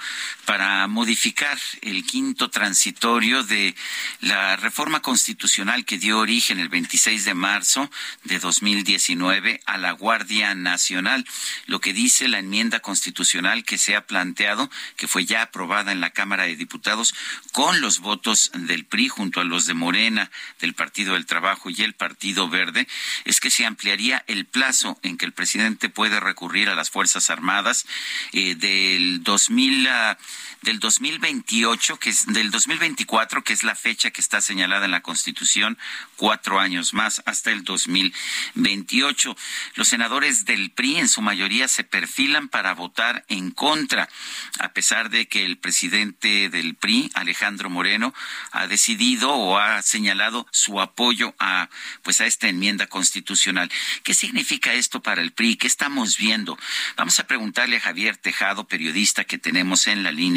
para 0.48 0.87
modificar 0.87 1.58
el 1.82 2.06
quinto 2.06 2.48
transitorio 2.48 3.42
de 3.42 3.74
la 4.22 4.56
reforma 4.56 5.02
constitucional 5.02 5.84
que 5.84 5.98
dio 5.98 6.20
origen 6.20 6.58
el 6.58 6.70
26 6.70 7.26
de 7.26 7.34
marzo 7.34 7.90
de 8.24 8.38
2019 8.38 9.61
a 9.66 9.76
la 9.76 9.92
Guardia 9.92 10.54
Nacional. 10.54 11.26
Lo 11.66 11.82
que 11.82 11.92
dice 11.92 12.28
la 12.28 12.38
enmienda 12.38 12.80
constitucional 12.80 13.62
que 13.62 13.76
se 13.76 13.94
ha 13.94 14.06
planteado, 14.06 14.70
que 14.96 15.06
fue 15.06 15.26
ya 15.26 15.42
aprobada 15.42 15.92
en 15.92 16.00
la 16.00 16.14
Cámara 16.14 16.44
de 16.44 16.56
Diputados 16.56 17.14
con 17.52 17.82
los 17.82 17.98
votos 17.98 18.50
del 18.54 18.87
PRI 18.87 19.08
junto 19.08 19.42
a 19.42 19.44
los 19.44 19.66
de 19.66 19.74
Morena, 19.74 20.30
del 20.61 20.72
Partido 20.72 21.12
del 21.12 21.26
Trabajo 21.26 21.68
y 21.68 21.82
el 21.82 21.92
Partido 21.92 22.48
Verde, 22.48 22.88
es 23.26 23.40
que 23.40 23.50
se 23.50 23.66
ampliaría 23.66 24.24
el 24.26 24.46
plazo 24.46 24.98
en 25.02 25.18
que 25.18 25.26
el 25.26 25.32
presidente 25.32 25.90
puede 25.90 26.20
recurrir 26.20 26.70
a 26.70 26.74
las 26.74 26.88
Fuerzas 26.88 27.28
Armadas 27.28 27.84
eh, 28.32 28.54
del 28.54 29.22
2000 29.22 29.88
a 29.88 30.18
del 30.62 30.79
2028, 30.81 31.98
que 31.98 32.11
es 32.11 32.27
del 32.27 32.51
2024, 32.51 33.44
que 33.44 33.53
es 33.53 33.62
la 33.62 33.74
fecha 33.74 34.11
que 34.11 34.20
está 34.20 34.40
señalada 34.40 34.85
en 34.85 34.90
la 34.90 35.03
Constitución, 35.03 35.79
cuatro 36.16 36.59
años 36.59 36.94
más, 36.94 37.22
hasta 37.27 37.51
el 37.51 37.64
2028. 37.64 39.37
Los 39.74 39.88
senadores 39.88 40.44
del 40.44 40.70
PRI, 40.70 40.98
en 40.98 41.09
su 41.09 41.22
mayoría, 41.22 41.68
se 41.68 41.85
perfilan 41.85 42.48
para 42.48 42.74
votar 42.74 43.24
en 43.29 43.51
contra, 43.51 44.09
a 44.59 44.72
pesar 44.72 45.11
de 45.11 45.29
que 45.29 45.44
el 45.44 45.59
presidente 45.59 46.48
del 46.48 46.74
PRI, 46.74 47.11
Alejandro 47.14 47.70
Moreno, 47.70 48.14
ha 48.53 48.66
decidido 48.66 49.33
o 49.33 49.59
ha 49.59 49.83
señalado 49.83 50.46
su 50.51 50.81
apoyo 50.81 51.35
a, 51.38 51.68
pues, 52.03 52.20
a 52.20 52.27
esta 52.27 52.48
enmienda 52.48 52.87
constitucional. 52.87 53.70
¿Qué 54.03 54.14
significa 54.14 54.74
esto 54.74 55.01
para 55.03 55.22
el 55.22 55.33
PRI? 55.33 55.57
¿Qué 55.57 55.66
estamos 55.66 56.18
viendo? 56.18 56.59
Vamos 56.96 57.18
a 57.18 57.27
preguntarle 57.27 57.77
a 57.77 57.81
Javier 57.81 58.16
Tejado, 58.16 58.66
periodista 58.66 59.24
que 59.24 59.38
tenemos 59.38 59.87
en 59.87 60.03
la 60.03 60.12
línea 60.12 60.27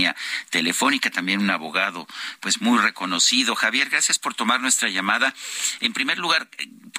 telefónica, 0.49 1.09
también 1.09 1.39
un 1.39 1.49
abogado 1.49 2.07
pues 2.39 2.61
muy 2.61 2.79
reconocido. 2.79 3.55
Javier, 3.55 3.89
gracias 3.89 4.19
por 4.19 4.33
tomar 4.33 4.61
nuestra 4.61 4.89
llamada. 4.89 5.33
En 5.79 5.93
primer 5.93 6.17
lugar, 6.17 6.47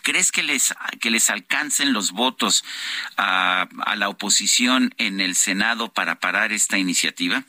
¿crees 0.03 0.33
que 0.33 0.43
les, 0.43 0.75
que 1.01 1.11
les 1.11 1.31
alcancen 1.31 1.93
los 1.93 2.13
votos 2.13 2.65
a, 3.17 3.69
a 3.85 3.97
la 3.97 4.09
oposición 4.09 4.95
en 4.99 5.21
el 5.21 5.35
Senado 5.35 5.93
para 5.93 6.17
parar 6.17 6.53
esta 6.53 6.79
iniciativa? 6.79 7.45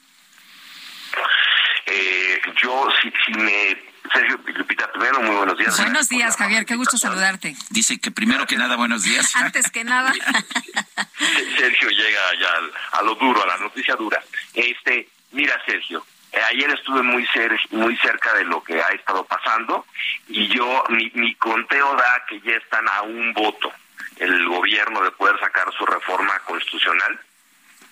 Eh, 1.86 2.42
yo, 2.62 2.88
si, 3.02 3.12
si 3.26 3.40
me 3.40 3.94
Sergio 4.12 4.40
Lupita, 4.46 4.92
primero, 4.92 5.22
muy 5.22 5.36
buenos 5.36 5.58
días. 5.58 5.78
Buenos 5.78 6.10
días, 6.10 6.36
Javier, 6.36 6.66
qué 6.66 6.76
gusto 6.76 6.98
saludarte. 6.98 7.56
Dice 7.70 8.00
que 8.00 8.12
primero 8.12 8.46
que 8.46 8.58
nada, 8.58 8.76
buenos 8.76 9.04
días. 9.04 9.36
Antes 9.36 9.72
que 9.72 9.84
nada. 9.84 10.14
Sergio 11.58 11.90
llega 11.90 12.22
ya 12.40 13.00
a 13.00 13.02
lo 13.04 13.16
duro, 13.16 13.44
a 13.44 13.48
la 13.48 13.58
noticia 13.58 13.96
dura. 13.96 14.22
Este, 14.54 15.10
mira, 15.34 15.62
Sergio, 15.66 16.06
eh, 16.32 16.42
ayer 16.52 16.70
estuve 16.72 17.04
muy, 17.04 17.26
cer 17.28 17.52
muy 17.72 17.96
cerca 17.98 18.34
de 18.34 18.46
lo 18.46 18.64
que 18.64 18.82
ha 18.82 18.88
estado 18.90 19.24
pasando 19.26 19.86
y 20.28 20.48
yo, 20.48 20.84
mi, 20.90 21.12
mi 21.14 21.36
conteo 21.36 21.96
da 21.96 22.24
que 22.28 22.40
ya 22.42 22.54
están 22.54 22.88
a 22.88 23.02
un 23.04 23.34
voto 23.34 23.72
el 24.18 24.48
gobierno 24.48 25.02
de 25.04 25.12
poder 25.12 25.40
sacar 25.40 25.72
su 25.74 25.86
reforma 25.86 26.40
constitucional 26.40 27.20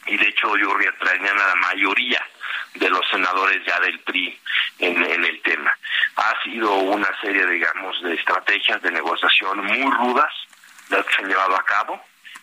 y 0.08 0.17
de 0.17 0.27
hecho 0.27 0.56
yo 0.58 0.73
creo 0.73 0.91
a 0.91 1.47
la 1.47 1.56
mayoría 1.56 2.21
de 2.75 2.89
los 2.89 3.08
senadores 3.10 3.63
ya 3.65 3.80
del 3.80 3.99
PRI 3.99 4.39
en, 4.80 5.04
en, 5.04 5.25
el 5.25 5.41
tema. 5.41 5.71
Ha 6.15 6.43
sido 6.43 6.73
una 6.73 7.10
serie, 7.19 7.45
digamos, 7.45 8.01
de 8.01 8.15
estrategias 8.15 8.82
de 8.82 8.91
negociación 8.91 9.65
muy 9.65 9.91
rudas 9.91 10.34
las 10.89 11.06
que 11.06 11.13
se 11.13 11.21
han 11.21 11.27
llevado 11.27 11.56
a 11.56 11.63
cabo 11.63 12.01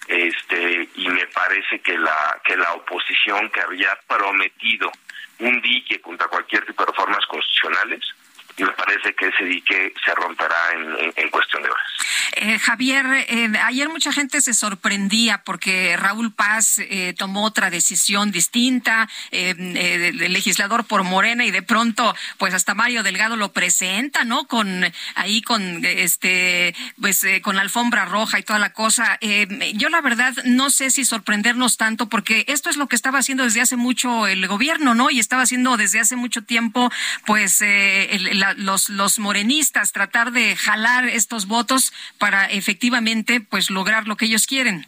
este 0.08 0.88
y 0.96 1.08
me 1.08 1.26
parece 1.26 1.80
que 1.80 1.96
la 1.96 2.40
que 2.44 2.56
la 2.56 2.72
oposición 2.74 3.48
que 3.50 3.60
había 3.60 3.96
prometido 4.06 4.90
un 5.40 5.60
dique 5.60 6.00
contra 6.00 6.26
cualquier 6.28 6.64
tipo 6.64 6.82
de 6.82 6.90
reformas 6.90 7.24
constitucionales 7.26 8.00
y 8.58 8.64
me 8.64 8.72
parece 8.72 9.14
que 9.14 9.28
ese 9.28 9.44
dique 9.44 9.94
se 10.04 10.14
romperá 10.14 10.56
en, 11.16 11.30
cuestión 11.30 11.62
de 11.62 11.70
horas. 11.70 11.86
Eh, 12.36 12.58
Javier, 12.58 13.06
eh, 13.28 13.52
ayer 13.64 13.88
mucha 13.88 14.12
gente 14.12 14.40
se 14.40 14.52
sorprendía 14.52 15.42
porque 15.44 15.96
Raúl 15.96 16.32
Paz 16.32 16.78
eh, 16.78 17.14
tomó 17.16 17.44
otra 17.44 17.70
decisión 17.70 18.32
distinta, 18.32 19.08
el 19.30 20.32
legislador 20.32 20.84
por 20.86 21.04
Morena 21.04 21.44
y 21.44 21.50
de 21.50 21.62
pronto, 21.62 22.14
pues 22.38 22.52
hasta 22.54 22.74
Mario 22.74 23.02
Delgado 23.02 23.36
lo 23.36 23.52
presenta, 23.52 24.24
¿no? 24.24 24.46
Con 24.46 24.84
ahí 25.14 25.42
con 25.42 25.84
este, 25.84 26.74
pues 27.00 27.24
con 27.42 27.56
la 27.56 27.62
alfombra 27.62 28.06
roja 28.06 28.38
y 28.38 28.42
toda 28.42 28.58
la 28.58 28.72
cosa. 28.72 29.18
yo 29.74 29.88
la 29.88 30.00
verdad 30.00 30.34
no 30.44 30.70
sé 30.70 30.90
si 30.90 31.04
sorprendernos 31.04 31.76
tanto 31.76 32.08
porque 32.08 32.44
esto 32.48 32.70
es 32.70 32.76
lo 32.76 32.88
que 32.88 32.96
estaba 32.96 33.18
haciendo 33.20 33.44
desde 33.44 33.60
hace 33.60 33.76
mucho 33.76 34.26
el 34.26 34.46
gobierno, 34.48 34.94
¿no? 34.94 35.10
Y 35.10 35.20
estaba 35.20 35.42
haciendo 35.42 35.76
desde 35.76 36.00
hace 36.00 36.16
mucho 36.16 36.42
tiempo, 36.42 36.90
pues 37.26 37.62
el, 37.62 38.38
la 38.38 38.47
los, 38.56 38.88
los 38.88 39.18
morenistas, 39.18 39.92
tratar 39.92 40.32
de 40.32 40.56
jalar 40.56 41.06
estos 41.06 41.46
votos 41.46 41.92
para 42.18 42.46
efectivamente 42.46 43.40
pues 43.40 43.70
lograr 43.70 44.06
lo 44.06 44.16
que 44.16 44.26
ellos 44.26 44.46
quieren? 44.46 44.86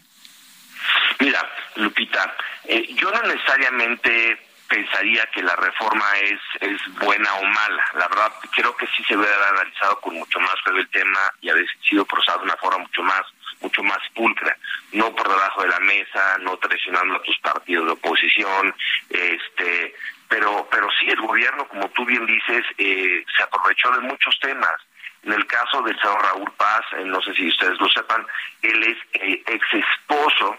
Mira, 1.18 1.48
Lupita, 1.76 2.34
eh, 2.64 2.94
yo 2.94 3.10
no 3.10 3.22
necesariamente 3.22 4.38
pensaría 4.68 5.26
que 5.34 5.42
la 5.42 5.56
reforma 5.56 6.06
es, 6.22 6.40
es 6.60 6.80
buena 7.00 7.34
o 7.34 7.44
mala. 7.44 7.84
La 7.94 8.06
verdad, 8.08 8.32
creo 8.52 8.76
que 8.76 8.86
sí 8.86 9.02
se 9.06 9.16
debe 9.16 9.26
haber 9.26 9.58
analizado 9.58 10.00
con 10.00 10.14
mucho 10.14 10.38
más 10.38 10.54
feo 10.64 10.76
el 10.76 10.88
tema 10.90 11.18
y 11.40 11.50
haber 11.50 11.66
sido 11.88 12.04
procesado 12.04 12.38
de 12.38 12.44
una 12.44 12.56
forma 12.56 12.78
mucho 12.78 13.02
más 13.02 13.22
mucho 13.60 13.82
más 13.82 13.98
pulcra, 14.14 14.56
no 14.92 15.14
por 15.14 15.28
debajo 15.28 15.62
de 15.62 15.68
la 15.68 15.80
mesa, 15.80 16.38
no 16.40 16.56
traicionando 16.56 17.16
a 17.16 17.22
tus 17.22 17.38
partidos 17.38 17.86
de 17.86 17.92
oposición, 17.92 18.74
este, 19.10 19.94
pero, 20.30 20.66
pero 20.70 20.88
sí 20.98 21.10
el 21.10 21.20
gobierno, 21.20 21.66
como 21.66 21.88
tú 21.90 22.06
bien 22.06 22.24
dices, 22.24 22.64
eh, 22.78 23.24
se 23.36 23.42
aprovechó 23.42 23.90
de 23.90 24.00
muchos 24.00 24.38
temas. 24.40 24.76
En 25.24 25.32
el 25.32 25.44
caso 25.46 25.82
del 25.82 25.98
señor 25.98 26.22
Raúl 26.22 26.50
Paz, 26.56 26.82
eh, 26.96 27.04
no 27.04 27.20
sé 27.20 27.34
si 27.34 27.48
ustedes 27.48 27.78
lo 27.80 27.88
sepan, 27.90 28.24
él 28.62 28.82
es 28.84 28.96
eh, 29.20 29.42
ex 29.44 29.66
esposo 29.74 30.56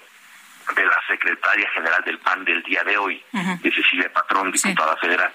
de 0.76 0.86
la 0.86 1.02
secretaria 1.08 1.70
general 1.72 2.04
del 2.04 2.20
PAN 2.20 2.44
del 2.44 2.62
día 2.64 2.84
de 2.84 2.98
hoy, 2.98 3.24
de 3.32 3.72
Cecilia 3.72 4.12
Patrón, 4.14 4.52
diputada 4.52 4.96
federal. 4.98 5.34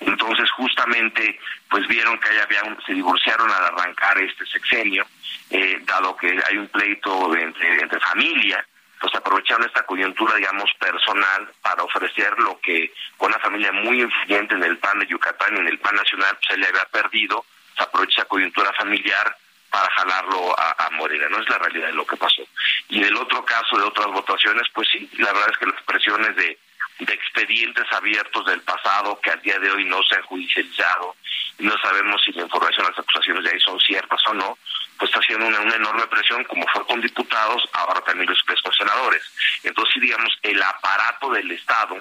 Entonces, 0.00 0.50
justamente, 0.52 1.38
pues 1.68 1.86
vieron 1.86 2.18
que 2.18 2.28
había 2.40 2.76
se 2.86 2.94
divorciaron 2.94 3.50
al 3.50 3.64
arrancar 3.66 4.18
este 4.18 4.46
sexenio, 4.46 5.06
eh, 5.50 5.78
dado 5.84 6.16
que 6.16 6.40
hay 6.48 6.56
un 6.56 6.68
pleito 6.68 7.36
entre, 7.36 7.82
entre 7.82 8.00
familia, 8.00 8.66
pues 9.04 9.16
aprovecharon 9.16 9.66
esta 9.66 9.82
coyuntura, 9.82 10.34
digamos, 10.36 10.70
personal 10.80 11.46
para 11.60 11.82
ofrecer 11.82 12.38
lo 12.38 12.58
que 12.60 12.90
una 13.18 13.38
familia 13.38 13.70
muy 13.70 14.00
influyente 14.00 14.54
en 14.54 14.62
el 14.62 14.78
PAN 14.78 14.98
de 14.98 15.06
Yucatán 15.06 15.54
y 15.54 15.60
en 15.60 15.68
el 15.68 15.78
PAN 15.78 15.94
nacional 15.94 16.30
pues, 16.36 16.46
se 16.48 16.56
le 16.56 16.68
había 16.68 16.86
perdido, 16.86 17.44
se 17.76 17.82
aprovecha 17.82 18.22
esa 18.22 18.28
coyuntura 18.28 18.72
familiar 18.72 19.36
para 19.68 19.90
jalarlo 19.90 20.58
a, 20.58 20.86
a, 20.86 20.90
Morena, 20.92 21.28
no 21.28 21.38
es 21.38 21.48
la 21.50 21.58
realidad 21.58 21.88
de 21.88 21.92
lo 21.92 22.06
que 22.06 22.16
pasó. 22.16 22.44
Y 22.88 23.00
en 23.00 23.04
el 23.04 23.16
otro 23.16 23.44
caso 23.44 23.76
de 23.76 23.84
otras 23.84 24.06
votaciones, 24.06 24.66
pues 24.72 24.88
sí, 24.90 25.06
la 25.18 25.34
verdad 25.34 25.50
es 25.50 25.58
que 25.58 25.66
las 25.66 25.82
presiones 25.82 26.34
de, 26.36 26.58
de 26.98 27.12
expedientes 27.12 27.84
abiertos 27.92 28.46
del 28.46 28.60
pasado 28.62 29.20
que 29.20 29.30
al 29.30 29.42
día 29.42 29.58
de 29.58 29.70
hoy 29.70 29.84
no 29.84 30.02
se 30.04 30.16
han 30.16 30.22
judicializado, 30.22 31.16
no 31.58 31.76
sabemos 31.78 32.22
si 32.24 32.32
la 32.32 32.42
información, 32.42 32.86
las 32.88 32.98
acusaciones 32.98 33.44
de 33.44 33.50
ahí 33.50 33.60
son 33.60 33.78
ciertas 33.80 34.20
o 34.28 34.34
no, 34.34 34.58
pues 34.98 35.10
está 35.10 35.20
haciendo 35.20 35.46
una, 35.46 35.60
una, 35.60 35.74
enorme 35.74 36.06
presión, 36.06 36.44
como 36.44 36.66
fue 36.68 36.86
con 36.86 37.00
diputados, 37.00 37.68
ahora 37.72 38.00
también 38.02 38.28
lo 38.28 38.62
con 38.62 38.72
senadores. 38.72 39.22
Entonces, 39.62 40.00
digamos, 40.00 40.38
el 40.42 40.62
aparato 40.62 41.30
del 41.30 41.50
Estado 41.50 41.98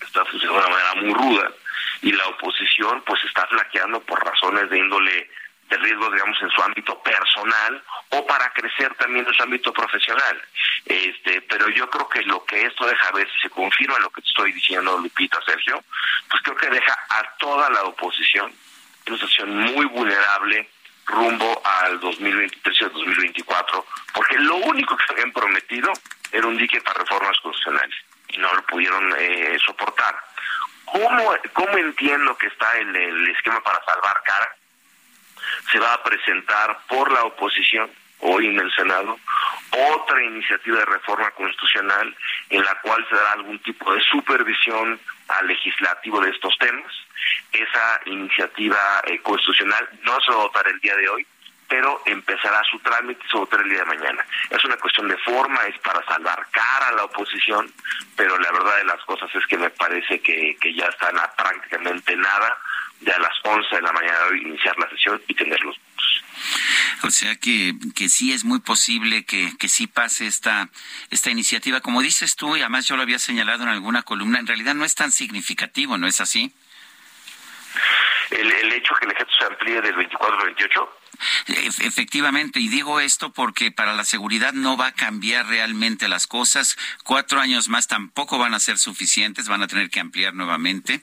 está 0.00 0.24
funcionando 0.24 0.60
de 0.60 0.66
una 0.66 0.76
manera 0.76 0.94
muy 1.02 1.14
ruda 1.14 1.50
y 2.02 2.12
la 2.12 2.26
oposición 2.26 3.02
pues 3.06 3.22
está 3.24 3.46
flaqueando 3.46 4.00
por 4.00 4.24
razones 4.24 4.68
de 4.70 4.78
índole 4.78 5.30
de 5.68 5.76
riesgo, 5.78 6.10
digamos, 6.10 6.40
en 6.40 6.50
su 6.50 6.62
ámbito 6.62 7.00
personal 7.02 7.82
o 8.10 8.26
para 8.26 8.52
crecer 8.52 8.94
también 8.94 9.26
en 9.26 9.34
su 9.34 9.42
ámbito 9.42 9.72
profesional. 9.72 10.42
Este, 10.84 11.40
pero 11.42 11.68
yo 11.70 11.88
creo 11.90 12.08
que 12.08 12.22
lo 12.22 12.44
que 12.44 12.66
esto 12.66 12.86
deja 12.86 13.10
ver, 13.12 13.28
si 13.32 13.40
se 13.40 13.50
confirma 13.50 13.98
lo 13.98 14.10
que 14.10 14.22
te 14.22 14.28
estoy 14.28 14.52
diciendo, 14.52 14.98
Lupita, 14.98 15.40
Sergio, 15.44 15.82
pues 16.28 16.42
creo 16.42 16.56
que 16.56 16.70
deja 16.70 16.98
a 17.10 17.22
toda 17.38 17.68
la 17.70 17.82
oposición 17.82 18.52
en 19.06 19.12
una 19.12 19.16
situación 19.16 19.56
muy 19.56 19.86
vulnerable, 19.86 20.68
rumbo 21.06 21.62
al 21.64 22.00
2023 22.00 22.80
y 22.80 22.84
al 22.84 22.92
2024, 22.92 23.86
porque 24.12 24.38
lo 24.38 24.56
único 24.56 24.96
que 24.96 25.06
se 25.06 25.12
habían 25.12 25.32
prometido 25.32 25.92
era 26.32 26.46
un 26.46 26.56
dique 26.56 26.80
para 26.80 27.00
reformas 27.00 27.38
constitucionales 27.40 27.94
y 28.28 28.38
no 28.38 28.52
lo 28.52 28.62
pudieron 28.66 29.14
eh, 29.18 29.56
soportar. 29.64 30.16
¿Cómo, 30.84 31.36
¿Cómo 31.52 31.78
entiendo 31.78 32.36
que 32.38 32.46
está 32.46 32.78
el, 32.78 32.94
el 32.94 33.28
esquema 33.28 33.60
para 33.62 33.84
salvar 33.84 34.22
cara? 34.24 34.56
Se 35.70 35.78
va 35.78 35.94
a 35.94 36.02
presentar 36.02 36.78
por 36.88 37.10
la 37.12 37.24
oposición 37.24 37.90
hoy 38.20 38.46
en 38.46 38.58
el 38.58 38.72
Senado 38.72 39.18
otra 39.70 40.22
iniciativa 40.22 40.78
de 40.78 40.84
reforma 40.86 41.30
constitucional 41.32 42.16
en 42.50 42.64
la 42.64 42.74
cual 42.80 43.04
se 43.08 43.16
dará 43.16 43.32
algún 43.32 43.58
tipo 43.60 43.92
de 43.92 44.00
supervisión 44.02 44.98
al 45.28 45.46
legislativo 45.46 46.20
de 46.20 46.30
estos 46.30 46.56
temas. 46.58 46.92
Esa 47.52 48.00
iniciativa 48.06 48.78
eh, 49.04 49.18
constitucional 49.20 49.88
no 50.02 50.18
se 50.20 50.30
va 50.30 50.38
a 50.38 50.46
votar 50.46 50.68
el 50.68 50.80
día 50.80 50.96
de 50.96 51.08
hoy, 51.08 51.26
pero 51.68 52.00
empezará 52.06 52.62
su 52.70 52.78
trámite 52.78 53.24
votará 53.32 53.62
el 53.62 53.70
día 53.70 53.80
de 53.80 53.96
mañana. 53.96 54.24
Es 54.50 54.64
una 54.64 54.76
cuestión 54.76 55.08
de 55.08 55.18
forma, 55.18 55.60
es 55.62 55.78
para 55.80 56.04
salvar 56.04 56.46
cara 56.50 56.88
a 56.88 56.92
la 56.92 57.04
oposición, 57.04 57.70
pero 58.16 58.38
la 58.38 58.52
verdad 58.52 58.76
de 58.76 58.84
las 58.84 59.04
cosas 59.04 59.28
es 59.34 59.46
que 59.46 59.58
me 59.58 59.70
parece 59.70 60.20
que, 60.20 60.56
que 60.60 60.74
ya 60.74 60.86
están 60.86 61.18
a 61.18 61.30
prácticamente 61.32 62.16
nada 62.16 62.56
de 63.00 63.12
a 63.12 63.18
las 63.18 63.32
11 63.42 63.76
de 63.76 63.82
la 63.82 63.92
mañana 63.92 64.18
de 64.18 64.24
hoy 64.30 64.42
iniciar 64.42 64.76
la 64.78 64.88
sesión 64.90 65.20
y 65.28 65.34
tener 65.34 65.60
los 65.60 65.76
votos. 65.76 66.22
O 67.02 67.10
sea 67.10 67.36
que, 67.36 67.74
que 67.94 68.08
sí 68.08 68.32
es 68.32 68.44
muy 68.44 68.60
posible 68.60 69.24
que, 69.24 69.52
que 69.58 69.68
sí 69.68 69.86
pase 69.86 70.26
esta, 70.26 70.68
esta 71.10 71.30
iniciativa. 71.30 71.80
Como 71.80 72.02
dices 72.02 72.36
tú, 72.36 72.56
y 72.56 72.60
además 72.60 72.86
yo 72.86 72.96
lo 72.96 73.02
había 73.02 73.18
señalado 73.18 73.62
en 73.62 73.68
alguna 73.68 74.02
columna, 74.02 74.38
en 74.38 74.46
realidad 74.46 74.74
no 74.74 74.84
es 74.84 74.94
tan 74.94 75.12
significativo, 75.12 75.98
¿no 75.98 76.06
es 76.06 76.20
así? 76.20 76.52
El, 78.30 78.50
el 78.50 78.72
hecho 78.72 78.94
que 78.98 79.06
el 79.06 79.12
ejército 79.12 79.38
se 79.38 79.46
amplíe 79.46 79.80
del 79.80 79.94
24 79.94 80.38
al 80.38 80.44
28 80.46 80.96
Efectivamente, 81.46 82.60
y 82.60 82.68
digo 82.68 83.00
esto 83.00 83.32
porque 83.32 83.70
para 83.70 83.94
la 83.94 84.04
seguridad 84.04 84.52
no 84.52 84.76
va 84.76 84.88
a 84.88 84.92
cambiar 84.92 85.46
realmente 85.46 86.08
las 86.08 86.26
cosas. 86.26 86.76
Cuatro 87.04 87.40
años 87.40 87.68
más 87.68 87.86
tampoco 87.86 88.38
van 88.38 88.54
a 88.54 88.60
ser 88.60 88.78
suficientes, 88.78 89.48
van 89.48 89.62
a 89.62 89.66
tener 89.66 89.90
que 89.90 90.00
ampliar 90.00 90.34
nuevamente. 90.34 91.00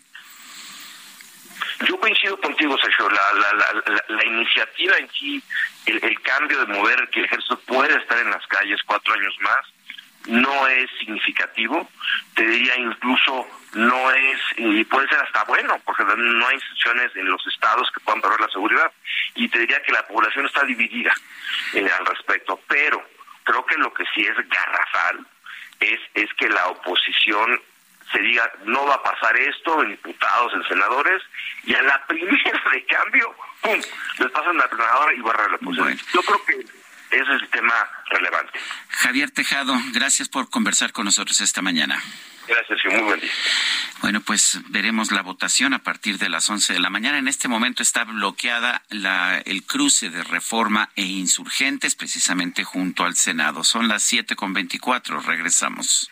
Yo 1.85 1.99
coincido 1.99 2.39
contigo, 2.39 2.77
Sergio. 2.77 3.09
La, 3.09 3.33
la, 3.33 3.53
la, 3.53 4.03
la 4.07 4.25
iniciativa 4.25 4.97
en 4.97 5.09
sí, 5.11 5.43
el, 5.85 6.21
cambio 6.21 6.59
de 6.59 6.73
mover 6.73 7.09
que 7.09 7.19
el 7.19 7.25
ejército 7.25 7.59
puede 7.61 7.97
estar 7.97 8.17
en 8.19 8.29
las 8.29 8.45
calles 8.47 8.81
cuatro 8.85 9.13
años 9.13 9.35
más, 9.41 9.65
no 10.27 10.67
es 10.67 10.89
significativo. 10.99 11.89
Te 12.35 12.45
diría 12.45 12.77
incluso 12.77 13.47
no 13.73 14.11
es, 14.11 14.39
y 14.57 14.83
puede 14.85 15.07
ser 15.09 15.19
hasta 15.19 15.43
bueno, 15.45 15.79
porque 15.83 16.03
no 16.03 16.47
hay 16.47 16.55
instituciones 16.55 17.15
en 17.15 17.27
los 17.27 17.45
estados 17.47 17.89
que 17.91 17.99
puedan 18.01 18.21
proveer 18.21 18.41
la 18.41 18.49
seguridad. 18.49 18.91
Y 19.35 19.49
te 19.49 19.59
diría 19.59 19.81
que 19.81 19.91
la 19.91 20.07
población 20.07 20.45
está 20.45 20.63
dividida 20.63 21.13
eh, 21.73 21.89
al 21.99 22.05
respecto. 22.05 22.59
Pero 22.67 23.03
creo 23.43 23.65
que 23.65 23.77
lo 23.77 23.93
que 23.93 24.05
sí 24.13 24.21
es 24.21 24.37
garrafal 24.47 25.25
es, 25.79 25.99
es 26.13 26.33
que 26.35 26.47
la 26.49 26.67
oposición 26.67 27.59
se 28.11 28.19
diga 28.19 28.51
no 28.65 28.85
va 28.85 28.95
a 28.95 29.03
pasar 29.03 29.35
esto 29.37 29.83
en 29.83 29.91
diputados, 29.91 30.53
en 30.53 30.63
senadores, 30.67 31.21
y 31.63 31.73
a 31.73 31.81
la 31.81 32.05
primera 32.05 32.61
de 32.71 32.85
cambio, 32.85 33.35
¡pum! 33.61 33.81
les 34.19 34.31
pasan 34.31 34.57
la 34.57 34.69
planadora 34.69 35.13
y 35.13 35.21
barra 35.21 35.49
la 35.49 35.55
oposición. 35.55 35.99
Yo 36.13 36.21
creo 36.21 36.45
que 36.45 36.83
Ese 37.13 37.21
es 37.21 37.41
el 37.41 37.49
tema 37.49 37.73
relevante. 38.09 38.59
Javier 38.89 39.29
Tejado, 39.29 39.75
gracias 39.91 40.29
por 40.29 40.49
conversar 40.49 40.91
con 40.91 41.05
nosotros 41.05 41.41
esta 41.41 41.61
mañana. 41.61 42.01
Gracias 42.47 42.79
y 42.83 42.87
muy 42.89 43.01
buen 43.03 43.19
día. 43.19 43.31
Bueno, 44.01 44.19
pues 44.21 44.59
veremos 44.69 45.11
la 45.11 45.21
votación 45.21 45.73
a 45.73 45.79
partir 45.79 46.17
de 46.17 46.27
las 46.27 46.49
11 46.49 46.73
de 46.73 46.79
la 46.79 46.89
mañana. 46.89 47.17
En 47.17 47.27
este 47.27 47.47
momento 47.47 47.83
está 47.83 48.03
bloqueada 48.03 48.83
la, 48.89 49.39
el 49.45 49.63
cruce 49.63 50.09
de 50.09 50.23
reforma 50.23 50.89
e 50.95 51.03
insurgentes 51.03 51.95
precisamente 51.95 52.63
junto 52.63 53.05
al 53.05 53.15
Senado. 53.15 53.63
Son 53.63 53.87
las 53.87 54.03
7 54.03 54.35
con 54.35 54.53
24. 54.53 55.21
Regresamos. 55.21 56.11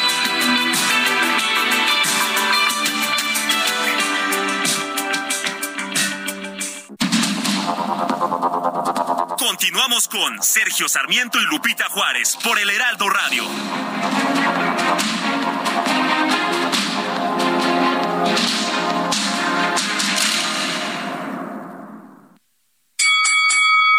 Continuamos 9.41 10.07
con 10.07 10.43
Sergio 10.43 10.87
Sarmiento 10.87 11.39
y 11.41 11.45
Lupita 11.45 11.85
Juárez 11.89 12.37
por 12.43 12.59
el 12.59 12.69
Heraldo 12.69 13.09
Radio. 13.09 13.43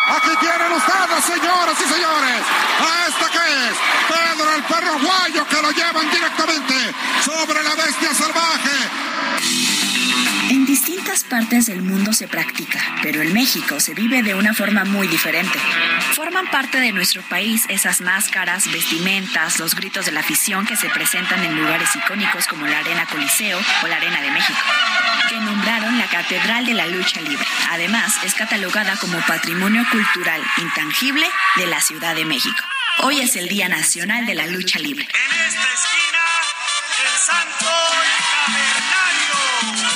Aquí 0.06 0.30
tienen 0.38 0.72
ustedes, 0.76 1.24
señoras 1.24 1.76
y 1.80 1.88
señores, 1.92 2.42
a 2.78 3.08
este 3.08 3.24
que 3.32 3.68
es 3.68 3.76
Pedro 4.06 4.54
el 4.54 4.62
perro 4.62 4.96
guayo 5.00 5.48
que 5.48 5.60
lo 5.60 5.72
llevan 5.72 6.08
directamente 6.08 6.94
sobre 7.24 7.64
la 7.64 7.74
bestia 7.74 8.14
salvaje. 8.14 9.81
En 10.50 10.66
distintas 10.66 11.24
partes 11.24 11.66
del 11.66 11.82
mundo 11.82 12.12
se 12.12 12.28
practica, 12.28 12.78
pero 13.02 13.22
en 13.22 13.32
México 13.32 13.80
se 13.80 13.94
vive 13.94 14.22
de 14.22 14.34
una 14.34 14.52
forma 14.52 14.84
muy 14.84 15.08
diferente. 15.08 15.58
Forman 16.14 16.50
parte 16.50 16.78
de 16.78 16.92
nuestro 16.92 17.22
país 17.22 17.64
esas 17.68 18.00
máscaras, 18.00 18.70
vestimentas, 18.70 19.58
los 19.58 19.74
gritos 19.74 20.04
de 20.04 20.12
la 20.12 20.20
afición 20.20 20.66
que 20.66 20.76
se 20.76 20.90
presentan 20.90 21.42
en 21.44 21.56
lugares 21.56 21.88
icónicos 21.96 22.46
como 22.46 22.66
la 22.66 22.78
Arena 22.78 23.06
Coliseo 23.06 23.58
o 23.82 23.86
la 23.86 23.96
Arena 23.96 24.20
de 24.20 24.30
México, 24.30 24.58
que 25.30 25.36
nombraron 25.40 25.98
la 25.98 26.06
Catedral 26.06 26.66
de 26.66 26.74
la 26.74 26.86
Lucha 26.86 27.20
Libre. 27.20 27.46
Además, 27.70 28.12
es 28.24 28.34
catalogada 28.34 28.96
como 28.96 29.18
Patrimonio 29.22 29.84
Cultural 29.90 30.42
Intangible 30.58 31.26
de 31.56 31.66
la 31.66 31.80
Ciudad 31.80 32.14
de 32.14 32.26
México. 32.26 32.62
Hoy 32.98 33.20
es 33.20 33.36
el 33.36 33.48
Día 33.48 33.68
Nacional 33.68 34.26
de 34.26 34.34
la 34.34 34.46
Lucha 34.46 34.78
Libre. 34.78 35.08
En 35.08 35.46
esta 35.46 35.68
esquina, 35.72 36.22
el 37.00 37.18
Santo 37.18 37.66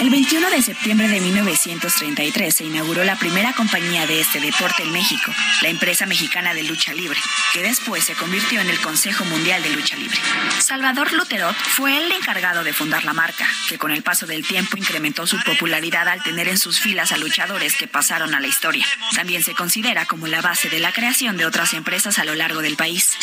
El 0.01 0.11
21 0.11 0.51
de 0.51 0.61
septiembre 0.61 1.09
de 1.09 1.21
1933 1.23 2.55
se 2.55 2.65
inauguró 2.65 3.03
la 3.03 3.17
primera 3.17 3.55
compañía 3.55 4.07
de 4.07 4.21
este 4.21 4.41
deporte 4.41 4.83
en 4.83 4.93
México, 4.93 5.33
la 5.63 5.71
empresa 5.71 6.05
mexicana 6.05 6.53
de 6.53 6.65
lucha 6.65 6.93
libre, 6.93 7.19
que 7.55 7.63
después 7.63 8.05
se 8.05 8.15
convirtió 8.15 8.61
en 8.61 8.69
el 8.69 8.79
Consejo 8.81 9.25
Mundial 9.25 9.63
de 9.63 9.71
Lucha 9.71 9.97
Libre. 9.97 10.19
Salvador 10.61 11.13
Luterot 11.15 11.57
fue 11.57 11.97
el 11.97 12.13
encargado 12.13 12.63
de 12.63 12.75
fundar 12.75 13.05
la 13.05 13.15
marca, 13.15 13.49
que 13.71 13.79
con 13.79 13.91
el 13.91 14.03
paso 14.03 14.27
del 14.27 14.47
tiempo 14.47 14.77
incrementó 14.77 15.27
su 15.27 15.43
popularidad 15.43 16.09
al 16.09 16.23
tener 16.23 16.49
en 16.49 16.59
sus 16.59 16.79
filas 16.79 17.13
a 17.13 17.17
luchadores 17.17 17.75
que 17.75 17.89
pasaron 17.89 18.35
a 18.35 18.41
la 18.41 18.49
historia. 18.49 18.87
También 19.15 19.43
se 19.43 19.55
considera 19.55 20.05
como 20.05 20.27
la 20.27 20.43
base 20.43 20.69
de 20.69 20.79
la 20.79 20.93
creación 20.93 21.39
de 21.39 21.47
otras 21.47 21.73
empresas 21.73 22.19
a 22.19 22.25
lo 22.25 22.35
largo 22.35 22.61
del 22.61 22.77
país. 22.77 23.17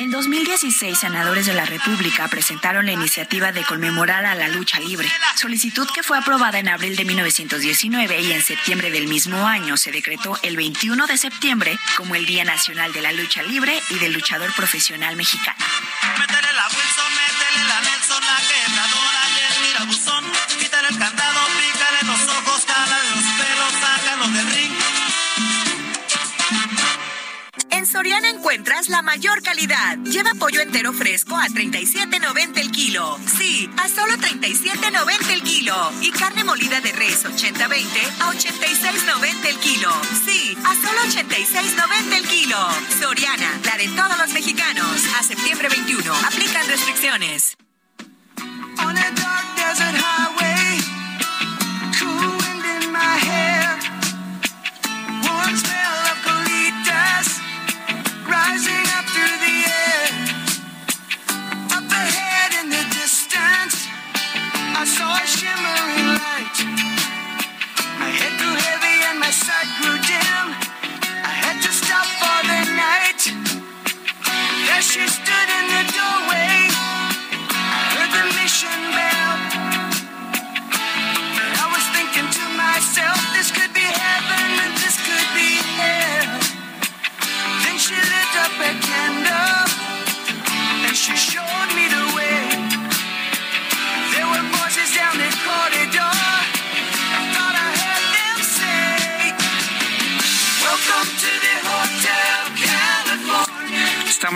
En 0.00 0.10
2016, 0.10 0.98
senadores 0.98 1.46
de 1.46 1.54
la 1.54 1.64
República 1.64 2.28
presentaron 2.28 2.86
la 2.86 2.92
iniciativa 2.92 3.50
de 3.50 3.64
conmemorar 3.64 4.26
a 4.26 4.34
la 4.34 4.48
lucha 4.48 4.78
libre, 4.78 5.08
solicitud 5.34 5.88
que 5.92 6.02
fue 6.02 6.16
aprobada 6.16 6.58
en 6.58 6.68
abril 6.68 6.94
de 6.94 7.04
1919 7.04 8.20
y 8.20 8.32
en 8.32 8.42
septiembre 8.42 8.90
del 8.90 9.08
mismo 9.08 9.46
año 9.46 9.76
se 9.76 9.90
decretó 9.90 10.38
el 10.42 10.56
21 10.56 11.06
de 11.06 11.16
septiembre 11.16 11.78
como 11.96 12.14
el 12.14 12.26
Día 12.26 12.44
Nacional 12.44 12.92
de 12.92 13.02
la 13.02 13.12
Lucha 13.12 13.42
Libre 13.42 13.80
y 13.90 13.98
del 13.98 14.12
Luchador 14.12 14.54
Profesional 14.54 15.16
Mexicano. 15.16 15.58
Métele 16.18 16.52
la 16.52 16.66
Wilson, 16.68 17.12
métele 17.14 17.68
la 17.68 17.80
Nelson, 17.80 18.24
la 18.24 18.38
quebradora 18.46 19.18
el. 19.78 20.24
Quítale 20.58 20.88
el 20.88 20.98
candado, 20.98 21.47
Soriana 27.98 28.28
encuentras 28.28 28.88
la 28.90 29.02
mayor 29.02 29.42
calidad. 29.42 29.98
Lleva 30.04 30.30
pollo 30.38 30.60
entero 30.60 30.92
fresco 30.92 31.36
a 31.36 31.46
37.90 31.48 32.60
el 32.60 32.70
kilo. 32.70 33.18
Sí, 33.36 33.68
a 33.76 33.88
solo 33.88 34.14
37.90 34.14 35.32
el 35.32 35.42
kilo. 35.42 35.74
Y 36.00 36.12
carne 36.12 36.44
molida 36.44 36.80
de 36.80 36.92
res 36.92 37.24
80-20 37.24 37.86
a 38.20 38.30
86.90 38.30 39.46
el 39.48 39.56
kilo. 39.58 39.90
Sí, 40.24 40.56
a 40.64 40.74
solo 40.76 41.00
86.90 41.08 42.16
el 42.18 42.28
kilo. 42.28 42.56
Soriana, 43.00 43.58
la 43.64 43.76
de 43.76 43.88
todos 43.88 44.16
los 44.16 44.30
mexicanos. 44.32 45.02
A 45.18 45.24
septiembre 45.24 45.68
21. 45.68 46.14
Aplican 46.24 46.68
restricciones. 46.68 47.56
On 48.78 48.96
a 48.96 49.10
dark 49.10 49.56
desert 49.56 49.96
highway, 49.98 50.78
cool 51.98 52.30
wind 52.30 52.64
in 52.64 52.92
my 52.92 53.18
hair, 53.26 53.76
warm 55.24 55.56
smell 55.56 55.87
rising 58.48 58.86
up 58.96 59.04
through 59.14 59.36
the 59.46 59.56
air. 59.84 60.06
Up 61.76 61.88
ahead 62.02 62.50
in 62.60 62.66
the 62.70 62.84
distance, 63.00 63.76
I 64.80 64.84
saw 64.96 65.10
a 65.22 65.26
shimmering 65.36 66.08
light. 66.22 66.56
My 68.00 68.10
head 68.18 68.34
grew 68.40 68.56
heavy 68.68 68.96
and 69.08 69.18
my 69.20 69.32
sight 69.44 69.68
grew 69.80 69.98
dim. 70.12 70.46
I 71.30 71.34
had 71.44 71.56
to 71.66 71.70
stop 71.82 72.06
for 72.20 72.38
the 72.50 72.60
night. 72.86 73.22
There 74.66 74.84
she 74.92 75.04
stood 75.18 75.48
in 75.58 75.64
the 75.74 75.82
doorway. 75.96 76.67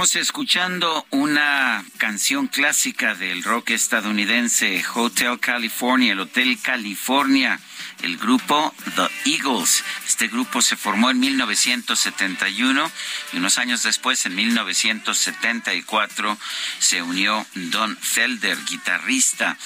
Estamos 0.02 0.26
escuchando 0.26 1.06
una 1.10 1.84
canción 1.96 2.48
clásica 2.48 3.14
del 3.14 3.44
rock 3.44 3.70
estadounidense, 3.70 4.82
Hotel 4.96 5.38
California, 5.38 6.14
el 6.14 6.18
Hotel 6.18 6.58
California, 6.60 7.60
el 8.02 8.16
grupo 8.16 8.74
The 8.96 9.30
Eagles. 9.30 9.84
Este 10.12 10.28
grupo 10.28 10.60
se 10.60 10.76
formó 10.76 11.10
en 11.10 11.18
1971 11.20 12.92
y 13.32 13.36
unos 13.38 13.56
años 13.56 13.82
después, 13.82 14.26
en 14.26 14.34
1974, 14.34 16.38
se 16.78 17.00
unió 17.00 17.46
Don 17.54 17.96
Felder, 17.96 18.58
guitarrista. 18.66 19.56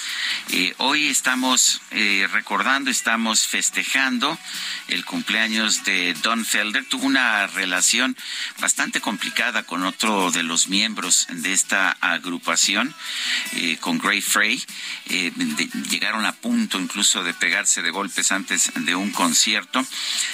Eh, 0.51 0.73
hoy 0.77 1.09
estamos 1.09 1.81
eh, 1.91 2.29
recordando, 2.31 2.93
estamos 2.93 3.49
festejando 3.49 4.39
el 4.87 5.05
cumpleaños 5.05 5.83
de 5.83 6.15
Don 6.23 6.45
Felder. 6.45 6.85
Tuvo 6.85 7.07
una 7.07 7.49
relación 7.49 8.17
bastante 8.61 9.01
complicada 9.01 9.65
con 9.65 9.83
otro 9.83 10.31
de 10.31 10.45
los 10.45 10.69
miembros 10.69 11.27
de 11.29 11.53
esta 11.53 11.91
agrupación, 12.01 12.95
eh, 13.55 13.79
con 13.81 13.99
Gray 13.99 14.21
Frey. 14.21 14.65
Llegaron 15.91 16.25
a 16.25 16.33
punto 16.33 16.79
incluso 16.79 17.25
de 17.25 17.35
pegarse 17.35 17.83
de 17.83 17.91
golpes 17.91 18.31
antes 18.31 18.71
de 18.77 18.95
un 18.95 19.11
concierto. 19.11 19.85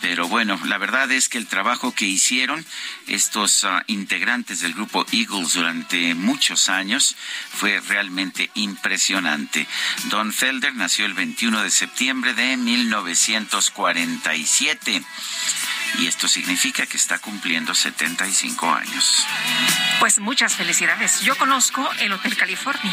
Pero 0.00 0.28
bueno, 0.28 0.58
la 0.64 0.78
verdad 0.78 1.10
es 1.10 1.28
que 1.28 1.38
el 1.38 1.46
trabajo 1.46 1.94
que 1.94 2.06
hicieron 2.06 2.64
estos 3.06 3.64
ah, 3.64 3.82
integrantes 3.86 4.60
del 4.60 4.74
grupo 4.74 5.06
Eagles 5.12 5.54
durante 5.54 6.14
muchos 6.14 6.68
años 6.68 7.16
fue 7.52 7.80
realmente 7.80 8.50
impresionante. 8.54 9.66
Don 10.04 10.32
Felder 10.32 10.74
nació 10.74 11.06
el 11.06 11.14
21 11.14 11.62
de 11.62 11.70
septiembre 11.70 12.34
de 12.34 12.56
1947. 12.56 15.02
y 15.98 16.06
esto 16.06 16.28
significa 16.28 16.86
que 16.86 16.96
está 16.96 17.18
cumpliendo 17.18 17.74
75 17.74 18.70
años. 18.70 19.26
Pues 20.00 20.18
muchas 20.18 20.54
felicidades. 20.54 21.20
Yo 21.22 21.36
conozco 21.36 21.88
el 22.00 22.12
Hotel 22.12 22.36
California. 22.36 22.92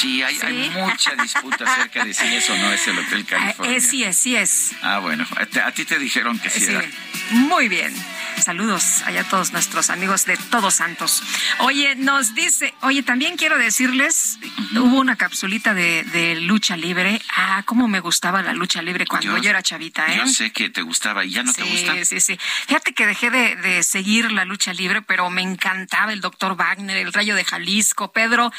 Sí, 0.00 0.22
hay, 0.22 0.38
hay 0.40 0.70
mucha 0.70 1.14
disputa 1.16 1.70
acerca 1.70 2.04
de 2.04 2.14
si 2.14 2.26
eso 2.34 2.56
no 2.56 2.72
es 2.72 2.86
el 2.88 2.98
Hotel 2.98 3.26
California. 3.26 3.76
Eh, 3.76 3.80
sí 3.80 4.04
es, 4.04 4.16
sí 4.16 4.36
es. 4.36 4.72
Ah, 4.82 5.00
bueno, 5.00 5.26
a 5.64 5.72
ti 5.72 5.84
te 5.84 5.97
dijeron 5.98 6.38
que 6.38 6.50
sí, 6.50 6.60
Sí, 6.60 6.70
era. 6.72 6.84
muy 7.30 7.68
bien. 7.68 7.94
Saludos 8.44 9.02
allá 9.04 9.22
a 9.22 9.24
todos 9.24 9.52
nuestros 9.52 9.90
amigos 9.90 10.24
de 10.24 10.36
Todos 10.36 10.74
Santos. 10.74 11.22
Oye, 11.58 11.96
nos 11.96 12.36
dice, 12.36 12.72
oye, 12.82 13.02
también 13.02 13.36
quiero 13.36 13.58
decirles, 13.58 14.38
hubo 14.76 15.00
una 15.00 15.16
capsulita 15.16 15.74
de, 15.74 16.04
de 16.04 16.36
lucha 16.40 16.76
libre. 16.76 17.20
Ah, 17.36 17.62
cómo 17.66 17.88
me 17.88 17.98
gustaba 17.98 18.40
la 18.42 18.52
lucha 18.52 18.80
libre 18.80 19.06
cuando 19.06 19.36
yo, 19.38 19.50
era 19.50 19.60
chavita, 19.62 20.06
¿eh? 20.06 20.18
Yo 20.18 20.28
sé 20.28 20.52
que 20.52 20.70
te 20.70 20.82
gustaba 20.82 21.24
y 21.24 21.30
ya 21.32 21.42
no 21.42 21.52
te 21.52 21.62
Sí, 21.64 21.68
gusta. 21.68 22.04
sí, 22.04 22.20
sí. 22.20 22.38
Fíjate 22.68 22.94
que 22.94 23.06
dejé 23.06 23.30
de, 23.30 23.56
de 23.56 23.82
seguir 23.82 24.30
la 24.30 24.44
lucha 24.44 24.72
libre, 24.72 25.02
pero 25.02 25.28
me 25.30 25.42
encantaba 25.42 26.12
el 26.12 26.20
doctor 26.20 26.56
Wagner, 26.56 26.96
el 26.96 27.12
Rayo 27.12 27.34
de 27.34 27.44
Jalisco, 27.44 28.12
Pedro. 28.12 28.52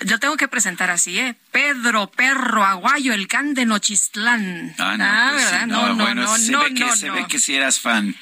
Lo 0.00 0.18
tengo 0.18 0.36
que 0.36 0.48
presentar 0.48 0.90
así, 0.90 1.18
¿eh? 1.20 1.36
Pedro 1.52 2.10
Perro 2.10 2.64
Aguayo, 2.64 3.12
el 3.14 3.28
can 3.28 3.54
de 3.54 3.66
Nochistlán. 3.66 4.74
Ah, 4.78 4.96
no, 4.98 5.32
pues 5.32 5.44
sí, 5.44 5.50
¿verdad? 5.52 5.66
no, 5.68 5.82
no, 5.88 5.94
no, 5.94 6.04
bueno, 6.04 6.22
no, 6.22 6.36
se 6.38 6.50
no, 6.50 6.64
ve 6.72 6.78
que, 6.78 6.84
no, 6.84 6.96
se 6.96 7.08
no. 7.08 7.14
ve 7.14 7.26
que 7.26 7.38
sí 7.38 7.54
eras 7.54 7.80
fan. 7.80 8.14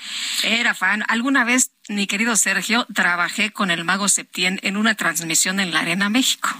Era 0.43 0.75
fan. 0.75 1.05
Alguna 1.09 1.45
vez, 1.45 1.71
mi 1.89 2.07
querido 2.07 2.37
Sergio, 2.37 2.87
trabajé 2.95 3.51
con 3.51 3.71
el 3.71 3.85
mago 3.85 4.09
Septién 4.09 4.61
en 4.63 4.77
una 4.77 4.95
transmisión 4.95 5.61
en 5.61 5.73
la 5.73 5.81
Arena 5.81 6.09
México. 6.09 6.51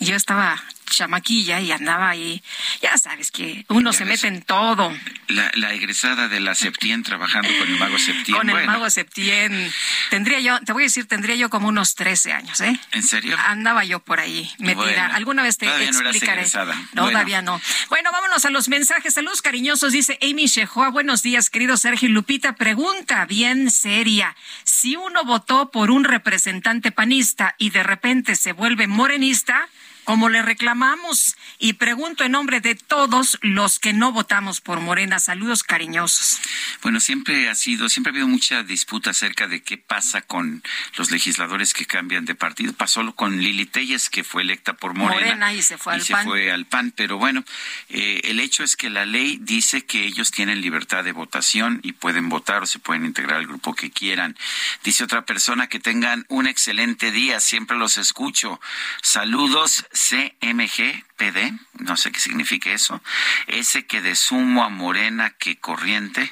Yo 0.00 0.16
estaba 0.16 0.62
chamaquilla 0.84 1.60
y 1.60 1.72
andaba 1.72 2.08
ahí. 2.10 2.42
Ya 2.82 2.96
sabes 2.98 3.30
que 3.30 3.64
uno 3.68 3.92
se 3.92 4.04
mete 4.04 4.26
en 4.28 4.42
todo. 4.42 4.92
La, 5.28 5.50
la 5.54 5.72
egresada 5.72 6.28
de 6.28 6.40
la 6.40 6.54
Septien 6.54 7.02
trabajando 7.02 7.48
con 7.58 7.68
el 7.68 7.78
mago 7.78 7.98
Septien. 7.98 8.36
Con 8.38 8.48
el 8.48 8.54
Bueno, 8.54 8.72
mago 8.72 8.90
Septién. 8.90 9.72
Tendría 10.10 10.40
yo, 10.40 10.60
te 10.60 10.72
voy 10.72 10.82
a 10.82 10.86
decir, 10.86 11.06
tendría 11.06 11.34
yo 11.36 11.50
como 11.50 11.68
unos 11.68 11.94
13 11.94 12.32
años, 12.32 12.60
¿eh? 12.60 12.78
¿En 12.92 13.02
serio? 13.02 13.36
Andaba 13.46 13.84
yo 13.84 14.00
por 14.00 14.20
ahí 14.20 14.50
metida. 14.58 14.74
Bueno, 14.84 15.14
Alguna 15.14 15.42
vez 15.42 15.58
te 15.58 15.66
todavía 15.66 15.90
no 15.90 16.00
eras 16.00 16.14
explicaré. 16.16 16.46
No, 16.92 17.02
Bueno. 17.02 17.10
todavía 17.10 17.42
no. 17.42 17.60
Bueno, 17.88 18.10
vámonos 18.12 18.44
a 18.44 18.50
los 18.50 18.68
mensajes. 18.68 19.14
Saludos 19.14 19.42
cariñosos, 19.42 19.92
dice 19.92 20.18
Amy 20.22 20.46
Shehoa. 20.46 20.90
Buenos 20.90 21.22
días, 21.22 21.50
querido 21.50 21.76
Sergio 21.76 22.08
y 22.08 22.12
Lupita. 22.12 22.54
Pregunta 22.56 23.24
bien 23.26 23.70
seria. 23.70 24.36
Si 24.64 24.96
uno 24.96 25.24
votó 25.24 25.70
por 25.70 25.90
un 25.90 26.04
representante 26.04 26.92
panista 26.92 27.54
y 27.58 27.70
de 27.70 27.82
repente 27.82 28.36
se 28.36 28.52
vuelve 28.52 28.86
morenista, 28.86 29.68
como 30.04 30.28
le 30.28 30.42
reclamamos? 30.42 31.36
Y 31.58 31.74
pregunto 31.74 32.24
en 32.24 32.32
nombre 32.32 32.60
de 32.60 32.74
todos 32.74 33.38
los 33.42 33.78
que 33.78 33.92
no 33.92 34.12
votamos 34.12 34.60
por 34.60 34.80
Morena. 34.80 35.18
Saludos 35.20 35.62
cariñosos. 35.62 36.38
Bueno, 36.82 37.00
siempre 37.00 37.48
ha 37.48 37.54
sido, 37.54 37.88
siempre 37.88 38.10
ha 38.10 38.12
habido 38.12 38.28
mucha 38.28 38.62
disputa 38.62 39.10
acerca 39.10 39.46
de 39.46 39.62
qué 39.62 39.78
pasa 39.78 40.22
con 40.22 40.62
los 40.96 41.10
legisladores 41.10 41.74
que 41.74 41.86
cambian 41.86 42.24
de 42.24 42.34
partido. 42.34 42.72
Pasó 42.72 43.04
con 43.14 43.40
Lili 43.40 43.66
Telles, 43.66 44.08
que 44.08 44.24
fue 44.24 44.42
electa 44.42 44.74
por 44.74 44.94
Morena. 44.94 45.20
Morena 45.20 45.52
y 45.52 45.62
se 45.62 45.78
fue 45.78 45.94
al 45.94 46.02
se 46.02 46.12
PAN. 46.12 46.24
fue 46.24 46.50
al 46.50 46.66
PAN. 46.66 46.92
Pero 46.94 47.18
bueno, 47.18 47.44
eh, 47.88 48.20
el 48.24 48.40
hecho 48.40 48.62
es 48.62 48.76
que 48.76 48.90
la 48.90 49.04
ley 49.04 49.38
dice 49.40 49.84
que 49.84 50.04
ellos 50.04 50.30
tienen 50.30 50.60
libertad 50.60 51.04
de 51.04 51.12
votación 51.12 51.80
y 51.82 51.92
pueden 51.92 52.28
votar 52.28 52.62
o 52.62 52.66
se 52.66 52.78
pueden 52.78 53.04
integrar 53.04 53.38
al 53.38 53.46
grupo 53.46 53.74
que 53.74 53.90
quieran. 53.90 54.36
Dice 54.82 55.04
otra 55.04 55.24
persona 55.24 55.68
que 55.68 55.80
tengan 55.80 56.24
un 56.28 56.46
excelente 56.46 57.10
día. 57.10 57.40
Siempre 57.40 57.76
los 57.76 57.96
escucho. 57.96 58.60
Saludos 59.02 59.86
CMG. 59.94 61.04
PD, 61.16 61.52
no 61.78 61.96
sé 61.96 62.10
qué 62.12 62.18
significa 62.20 62.70
eso, 62.72 63.00
ese 63.46 63.86
que 63.86 64.02
de 64.02 64.16
sumo 64.16 64.64
a 64.64 64.68
Morena 64.68 65.30
que 65.30 65.56
corriente, 65.60 66.30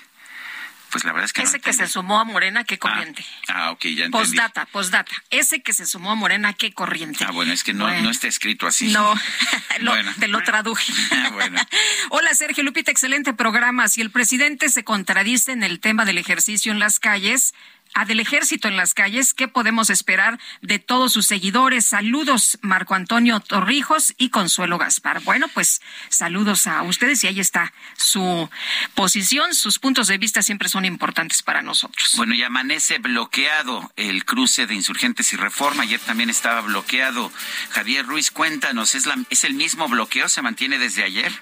pues 0.90 1.04
la 1.04 1.12
verdad 1.12 1.24
es 1.24 1.32
que 1.32 1.42
no 1.42 1.48
Ese 1.48 1.60
que 1.60 1.72
se 1.72 1.86
sumó 1.86 2.20
a 2.20 2.24
Morena, 2.24 2.64
qué 2.64 2.78
corriente. 2.78 3.24
Ah, 3.48 3.70
ok, 3.70 3.80
ya 3.84 3.88
entendí. 3.88 4.10
Postdata, 4.10 4.66
postdata. 4.66 5.10
Ese 5.30 5.62
que 5.62 5.72
se 5.72 5.86
sumó 5.86 6.10
a 6.10 6.14
Morena, 6.16 6.52
qué 6.52 6.74
corriente. 6.74 7.24
Ah, 7.26 7.30
bueno, 7.30 7.52
es 7.54 7.64
que 7.64 7.72
no, 7.72 7.84
Bueno. 7.84 8.02
no 8.02 8.10
está 8.10 8.26
escrito 8.28 8.66
así. 8.66 8.88
No, 8.92 9.14
lo- 9.80 9.92
Bueno. 9.92 10.12
te 10.18 10.28
lo 10.28 10.42
traduje. 10.42 10.92
bueno. 11.32 11.58
Hola 12.10 12.34
Sergio 12.34 12.62
Lupita, 12.64 12.90
excelente 12.90 13.32
programa. 13.32 13.88
Si 13.88 14.02
el 14.02 14.10
presidente 14.10 14.68
se 14.68 14.84
contradice 14.84 15.52
en 15.52 15.62
el 15.62 15.80
tema 15.80 16.04
del 16.04 16.18
ejercicio 16.18 16.72
en 16.72 16.78
las 16.80 16.98
calles, 17.00 17.54
a 17.94 18.04
del 18.04 18.20
ejército 18.20 18.68
en 18.68 18.76
las 18.76 18.94
calles, 18.94 19.34
¿qué 19.34 19.48
podemos 19.48 19.90
esperar 19.90 20.38
de 20.60 20.78
todos 20.78 21.12
sus 21.12 21.26
seguidores? 21.26 21.86
Saludos, 21.86 22.58
Marco 22.62 22.94
Antonio 22.94 23.40
Torrijos 23.40 24.14
y 24.18 24.30
Consuelo 24.30 24.78
Gaspar. 24.78 25.20
Bueno, 25.22 25.48
pues 25.48 25.80
saludos 26.08 26.66
a 26.66 26.82
ustedes 26.82 27.22
y 27.24 27.28
ahí 27.28 27.40
está 27.40 27.72
su 27.96 28.48
posición, 28.94 29.54
sus 29.54 29.78
puntos 29.78 30.08
de 30.08 30.18
vista 30.18 30.42
siempre 30.42 30.68
son 30.68 30.84
importantes 30.84 31.42
para 31.42 31.62
nosotros. 31.62 32.12
Bueno, 32.16 32.34
y 32.34 32.42
amanece 32.42 32.98
bloqueado 32.98 33.92
el 33.96 34.24
cruce 34.24 34.66
de 34.66 34.74
insurgentes 34.74 35.32
y 35.32 35.36
reforma. 35.36 35.82
Ayer 35.82 36.00
también 36.00 36.30
estaba 36.30 36.60
bloqueado. 36.60 37.32
Javier 37.70 38.06
Ruiz, 38.06 38.30
cuéntanos, 38.30 38.94
¿es, 38.94 39.06
la, 39.06 39.16
¿es 39.30 39.44
el 39.44 39.54
mismo 39.54 39.88
bloqueo? 39.88 40.28
¿Se 40.28 40.42
mantiene 40.42 40.78
desde 40.78 41.04
ayer? 41.04 41.32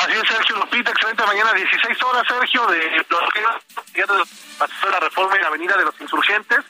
Así 0.00 0.12
es, 0.12 0.28
Sergio 0.28 0.56
Lupita, 0.56 0.90
excelente 0.92 1.26
mañana, 1.26 1.52
16 1.52 2.02
horas, 2.04 2.22
Sergio, 2.26 2.66
de 2.68 2.78
de 2.78 3.04
Paseo 4.58 4.86
de 4.86 4.90
la 4.90 5.00
Reforma 5.00 5.36
en 5.36 5.42
la 5.42 5.48
Avenida 5.48 5.76
de 5.76 5.84
los 5.84 6.00
Insurgentes. 6.00 6.60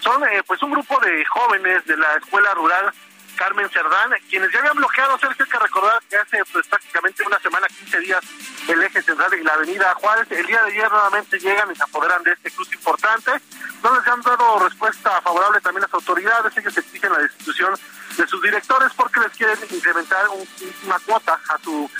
Son 0.00 0.24
eh, 0.24 0.42
pues 0.46 0.62
un 0.62 0.70
grupo 0.70 0.98
de 1.00 1.22
jóvenes 1.26 1.84
de 1.84 1.98
la 1.98 2.14
Escuela 2.14 2.54
Rural 2.54 2.90
Carmen 3.36 3.68
Cerdán, 3.68 4.10
quienes 4.30 4.50
ya 4.52 4.60
habían 4.60 4.76
bloqueado, 4.76 5.18
Sergio, 5.18 5.44
hay 5.44 5.50
que 5.50 5.58
recordar 5.58 6.02
que 6.08 6.16
hace 6.16 6.42
pues 6.50 6.66
prácticamente 6.66 7.22
una 7.26 7.38
semana, 7.40 7.66
15 7.68 8.00
días, 8.00 8.20
el 8.68 8.82
eje 8.82 9.02
central 9.02 9.34
y 9.34 9.44
la 9.44 9.52
Avenida 9.52 9.94
Juárez. 9.94 10.26
El 10.30 10.46
día 10.46 10.62
de 10.62 10.72
ayer 10.72 10.90
nuevamente 10.90 11.38
llegan 11.38 11.70
y 11.70 11.76
se 11.76 11.82
apoderan 11.82 12.22
de 12.22 12.32
este 12.32 12.50
cruce 12.50 12.74
importante. 12.74 13.32
No 13.82 13.94
les 13.94 14.08
han 14.08 14.22
dado 14.22 14.58
respuesta 14.60 15.20
favorable 15.20 15.60
también 15.60 15.82
las 15.82 15.92
autoridades, 15.94 16.56
ellos 16.56 16.78
exigen 16.78 17.12
la 17.12 17.18
destitución 17.18 17.74
de 18.18 18.26
sus 18.26 18.42
directores 18.42 18.92
porque 18.96 19.20
les 19.20 19.32
quieren 19.32 19.56
incrementar 19.70 20.28
un- 20.28 20.46
una 20.84 20.98
cuota 20.98 21.38
a 21.48 21.58
su 21.62 21.90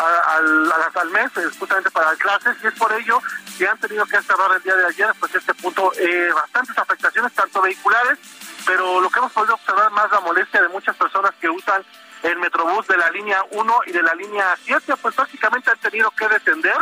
a- 0.00 0.36
al, 0.36 0.72
a- 0.72 1.00
al 1.00 1.10
mes 1.10 1.30
eh, 1.36 1.48
justamente 1.58 1.90
para 1.90 2.14
clases 2.16 2.56
y 2.62 2.66
es 2.66 2.74
por 2.74 2.92
ello 2.92 3.22
que 3.56 3.66
han 3.66 3.78
tenido 3.78 4.04
que 4.06 4.20
cerrar 4.22 4.50
el 4.54 4.62
día 4.62 4.74
de 4.76 4.86
ayer 4.86 5.12
pues 5.20 5.34
este 5.34 5.54
punto 5.54 5.92
eh, 5.96 6.30
bastantes 6.34 6.76
afectaciones 6.76 7.32
tanto 7.32 7.62
vehiculares 7.62 8.18
pero 8.66 9.00
lo 9.00 9.08
que 9.08 9.18
hemos 9.20 9.32
podido 9.32 9.54
observar 9.54 9.90
más 9.92 10.10
la 10.10 10.20
molestia 10.20 10.60
de 10.60 10.68
muchas 10.68 10.94
personas 10.96 11.30
que 11.40 11.48
usan 11.48 11.82
el 12.22 12.36
metrobús 12.38 12.86
de 12.88 12.96
la 12.98 13.10
línea 13.10 13.42
1 13.52 13.80
y 13.86 13.92
de 13.92 14.02
la 14.02 14.14
línea 14.14 14.56
7 14.64 14.94
pues 15.00 15.14
prácticamente 15.14 15.70
han 15.70 15.78
tenido 15.78 16.10
que 16.10 16.28
descender 16.28 16.76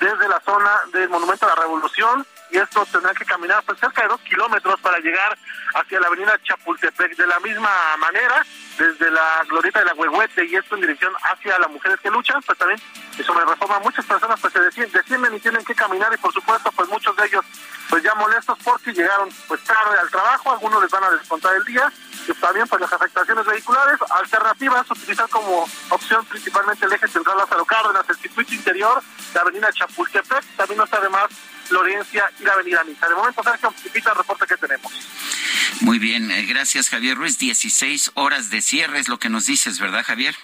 desde 0.00 0.28
la 0.28 0.40
zona 0.40 0.70
del 0.92 1.08
Monumento 1.08 1.46
a 1.46 1.50
la 1.50 1.62
Revolución 1.62 2.26
y 2.54 2.58
esto 2.58 2.86
tendrán 2.86 3.16
que 3.16 3.24
caminar 3.24 3.64
pues 3.64 3.80
cerca 3.80 4.02
de 4.02 4.08
dos 4.08 4.20
kilómetros 4.20 4.80
para 4.80 5.00
llegar 5.00 5.36
hacia 5.74 5.98
la 5.98 6.06
avenida 6.06 6.38
Chapultepec. 6.44 7.16
De 7.16 7.26
la 7.26 7.40
misma 7.40 7.96
manera, 7.98 8.46
desde 8.78 9.10
la 9.10 9.42
glorieta 9.48 9.80
de 9.80 9.86
la 9.86 9.94
Huehuete 9.94 10.44
y 10.44 10.54
esto 10.54 10.76
en 10.76 10.82
dirección 10.82 11.12
hacia 11.22 11.58
las 11.58 11.68
mujeres 11.68 11.98
que 11.98 12.10
luchan, 12.10 12.40
pues 12.42 12.56
también 12.56 12.80
sobre 13.26 13.44
reforma 13.44 13.80
muchas 13.80 14.04
personas 14.04 14.40
pues 14.40 14.52
se 14.52 14.60
descienden, 14.60 15.34
y 15.34 15.40
tienen 15.40 15.64
que 15.64 15.74
caminar 15.74 16.12
y 16.14 16.16
por 16.16 16.32
supuesto 16.32 16.70
pues 16.76 16.88
muchos 16.88 17.16
de 17.16 17.26
ellos 17.26 17.44
pues 17.90 18.04
ya 18.04 18.14
molestos 18.14 18.56
porque 18.62 18.92
llegaron 18.92 19.28
pues 19.48 19.62
tarde 19.64 19.98
al 19.98 20.10
trabajo, 20.10 20.52
algunos 20.52 20.80
les 20.80 20.90
van 20.92 21.04
a 21.04 21.10
descontar 21.10 21.56
el 21.56 21.64
día 21.64 21.92
y 22.28 22.32
también 22.34 22.68
pues 22.68 22.80
las 22.80 22.92
afectaciones 22.92 23.44
vehiculares, 23.44 23.98
alternativas, 24.10 24.88
utilizar 24.90 25.28
como 25.28 25.68
opción 25.90 26.24
principalmente 26.26 26.86
el 26.86 26.92
eje 26.92 27.08
central 27.08 27.36
Lázaro 27.36 27.64
Cárdenas, 27.64 28.08
el 28.08 28.16
circuito 28.34 28.54
interior, 28.54 29.02
la 29.32 29.40
avenida 29.42 29.72
Chapultepec, 29.72 30.44
también 30.56 30.78
no 30.78 30.84
está 30.84 31.00
de 31.00 31.08
más 31.08 31.30
Florencia 31.68 32.30
y 32.38 32.42
la 32.42 32.52
avenida 32.52 32.84
Niza. 32.84 33.08
De 33.08 33.14
momento, 33.14 33.42
Sergio, 33.42 33.72
repita 33.84 34.10
el 34.10 34.16
reporte 34.18 34.46
que 34.46 34.56
tenemos. 34.56 34.92
Muy 35.80 35.98
bien, 35.98 36.30
eh, 36.30 36.44
gracias 36.44 36.90
Javier 36.90 37.16
Ruiz. 37.16 37.38
16 37.38 38.12
horas 38.14 38.50
de 38.50 38.60
cierre 38.60 38.98
es 38.98 39.08
lo 39.08 39.18
que 39.18 39.30
nos 39.30 39.46
dices, 39.46 39.78
¿verdad 39.78 40.04
Javier? 40.04 40.34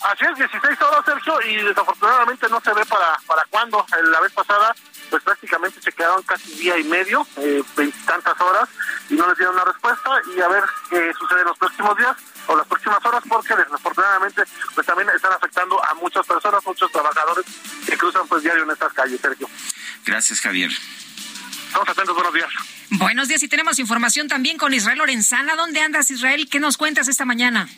Así 0.00 0.24
es, 0.30 0.36
16 0.36 0.82
horas, 0.82 1.04
Sergio, 1.04 1.40
y 1.42 1.56
desafortunadamente 1.56 2.48
no 2.48 2.60
se 2.60 2.72
ve 2.74 2.84
para 2.84 3.18
para 3.26 3.44
cuándo. 3.50 3.84
Eh, 3.88 4.02
La 4.04 4.20
vez 4.20 4.32
pasada, 4.32 4.76
pues 5.10 5.22
prácticamente 5.22 5.80
se 5.80 5.90
quedaron 5.90 6.22
casi 6.22 6.52
día 6.52 6.78
y 6.78 6.84
medio, 6.84 7.26
eh, 7.38 7.62
veintitantas 7.76 8.38
horas, 8.40 8.68
y 9.08 9.14
no 9.14 9.26
les 9.28 9.38
dieron 9.38 9.54
una 9.54 9.64
respuesta, 9.64 10.10
y 10.36 10.40
a 10.40 10.48
ver 10.48 10.64
qué 10.90 11.12
sucede 11.18 11.40
en 11.40 11.46
los 11.46 11.58
próximos 11.58 11.96
días 11.96 12.16
o 12.46 12.56
las 12.56 12.66
próximas 12.66 13.04
horas, 13.04 13.22
porque 13.28 13.54
desafortunadamente 13.54 14.42
pues 14.74 14.86
también 14.86 15.08
están 15.14 15.32
afectando 15.32 15.82
a 15.84 15.94
muchas 15.94 16.26
personas, 16.26 16.64
muchos 16.64 16.90
trabajadores 16.90 17.44
que 17.86 17.96
cruzan 17.96 18.26
pues 18.28 18.42
diario 18.42 18.64
en 18.64 18.70
estas 18.70 18.92
calles, 18.92 19.20
Sergio. 19.20 19.48
Gracias 20.04 20.40
Javier. 20.40 20.70
Estamos 21.66 21.88
atentos, 21.88 22.14
buenos 22.14 22.32
días. 22.32 22.48
Buenos 22.90 23.28
días 23.28 23.42
y 23.42 23.48
tenemos 23.48 23.78
información 23.78 24.28
también 24.28 24.56
con 24.56 24.72
Israel 24.72 24.98
Lorenzana. 24.98 25.56
¿Dónde 25.56 25.80
andas, 25.80 26.10
Israel? 26.10 26.48
¿Qué 26.50 26.60
nos 26.60 26.76
cuentas 26.76 27.08
esta 27.08 27.24
mañana? 27.24 27.68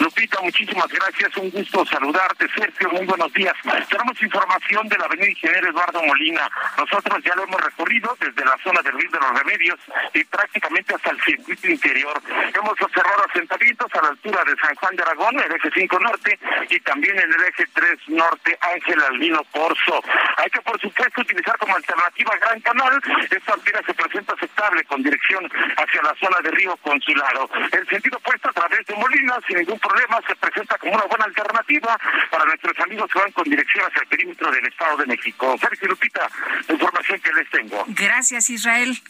Lupita, 0.00 0.40
muchísimas 0.40 0.88
gracias. 0.88 1.36
Un 1.36 1.50
gusto 1.50 1.84
saludarte. 1.84 2.48
Sergio, 2.56 2.88
muy 2.88 3.04
buenos 3.04 3.30
días. 3.34 3.52
Tenemos 3.90 4.20
información 4.22 4.88
de 4.88 4.96
la 4.96 5.04
avenida 5.04 5.28
Ingeniero 5.28 5.68
Eduardo 5.68 6.02
Molina. 6.02 6.48
Nosotros 6.78 7.22
ya 7.22 7.34
lo 7.34 7.44
hemos 7.44 7.60
recorrido 7.60 8.16
desde 8.18 8.42
la 8.42 8.56
zona 8.64 8.80
del 8.80 8.96
Río 8.96 9.10
de 9.10 9.18
los 9.20 9.38
Remedios 9.38 9.78
y 10.14 10.24
prácticamente 10.24 10.94
hasta 10.94 11.10
el 11.10 11.20
circuito 11.20 11.68
interior. 11.68 12.18
Hemos 12.54 12.80
observado 12.80 13.26
asentamientos 13.28 13.90
a 13.92 14.02
la 14.02 14.08
altura 14.08 14.42
de 14.44 14.56
San 14.56 14.74
Juan 14.76 14.96
de 14.96 15.02
Aragón, 15.02 15.38
el 15.38 15.52
eje 15.52 15.70
5 15.74 15.98
norte, 16.00 16.38
y 16.70 16.80
también 16.80 17.18
en 17.18 17.32
el 17.34 17.44
eje 17.44 17.66
3 17.74 17.98
norte, 18.08 18.58
Ángel 18.60 19.02
Albino 19.02 19.44
Corso. 19.52 20.02
Hay 20.38 20.48
que, 20.48 20.62
por 20.62 20.80
supuesto, 20.80 21.20
utilizar 21.20 21.58
como 21.58 21.76
alternativa 21.76 22.36
Gran 22.40 22.60
Canal. 22.60 23.02
Esta 23.30 23.52
altura 23.52 23.82
se 23.84 23.92
presenta 23.92 24.32
aceptable 24.32 24.82
con 24.84 25.02
dirección 25.02 25.44
hacia 25.76 26.02
la 26.02 26.14
zona 26.14 26.38
de 26.42 26.50
Río 26.52 26.74
Consulado. 26.78 27.50
El 27.70 27.86
sentido 27.86 28.16
opuesto 28.16 28.48
a 28.48 28.52
través 28.52 28.86
de 28.86 28.94
Molina, 28.96 29.38
sin 29.46 29.58
ningún 29.58 29.78
problema, 29.78 29.89
se 30.26 30.36
presenta 30.36 30.78
como 30.78 30.94
una 30.94 31.04
buena 31.04 31.24
alternativa 31.24 31.98
para 32.30 32.44
nuestros 32.44 32.78
amigos 32.80 33.10
que 33.12 33.18
van 33.18 33.32
con 33.32 33.44
dirección 33.44 33.84
hacia 33.86 34.02
el 34.02 34.08
perímetro 34.08 34.50
del 34.50 34.66
Estado 34.66 34.96
de 34.98 35.06
México. 35.06 35.56
Sergio 35.60 35.88
Lupita, 35.88 36.28
la 36.68 36.74
información 36.74 37.20
que 37.20 37.32
les 37.32 37.50
tengo. 37.50 37.84
Gracias, 37.88 38.50
Israel. 38.50 39.00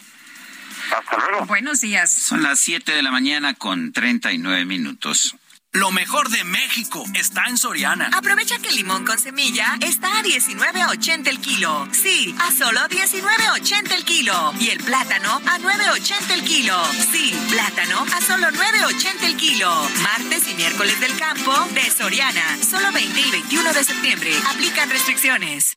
Hasta 0.96 1.16
luego. 1.18 1.46
Buenos 1.46 1.80
días. 1.80 2.10
Son 2.10 2.42
las 2.42 2.58
7 2.60 2.92
de 2.92 3.02
la 3.02 3.10
mañana 3.10 3.54
con 3.54 3.92
39 3.92 4.64
minutos. 4.64 5.36
Lo 5.72 5.92
mejor 5.92 6.30
de 6.30 6.42
México 6.42 7.04
está 7.14 7.44
en 7.46 7.56
Soriana. 7.56 8.10
Aprovecha 8.12 8.58
que 8.58 8.70
el 8.70 8.74
limón 8.74 9.04
con 9.04 9.20
semilla 9.20 9.78
está 9.80 10.18
a 10.18 10.22
19.80 10.24 11.28
el 11.28 11.40
kilo. 11.40 11.86
Sí, 11.92 12.34
a 12.40 12.50
solo 12.50 12.80
19.80 12.88 13.92
el 13.92 14.04
kilo. 14.04 14.52
Y 14.58 14.70
el 14.70 14.78
plátano 14.78 15.30
a 15.30 15.58
9.80 15.60 16.30
el 16.32 16.42
kilo. 16.42 16.74
Sí, 17.12 17.32
plátano 17.50 18.04
a 18.12 18.20
solo 18.20 18.48
9.80 18.48 19.22
el 19.22 19.36
kilo. 19.36 19.70
Martes 20.02 20.48
y 20.50 20.56
miércoles 20.56 20.98
del 20.98 21.16
campo 21.16 21.52
de 21.72 21.88
Soriana. 21.88 22.58
Solo 22.68 22.90
20 22.90 23.20
y 23.20 23.30
21 23.30 23.72
de 23.72 23.84
septiembre. 23.84 24.32
Aplican 24.48 24.90
restricciones. 24.90 25.76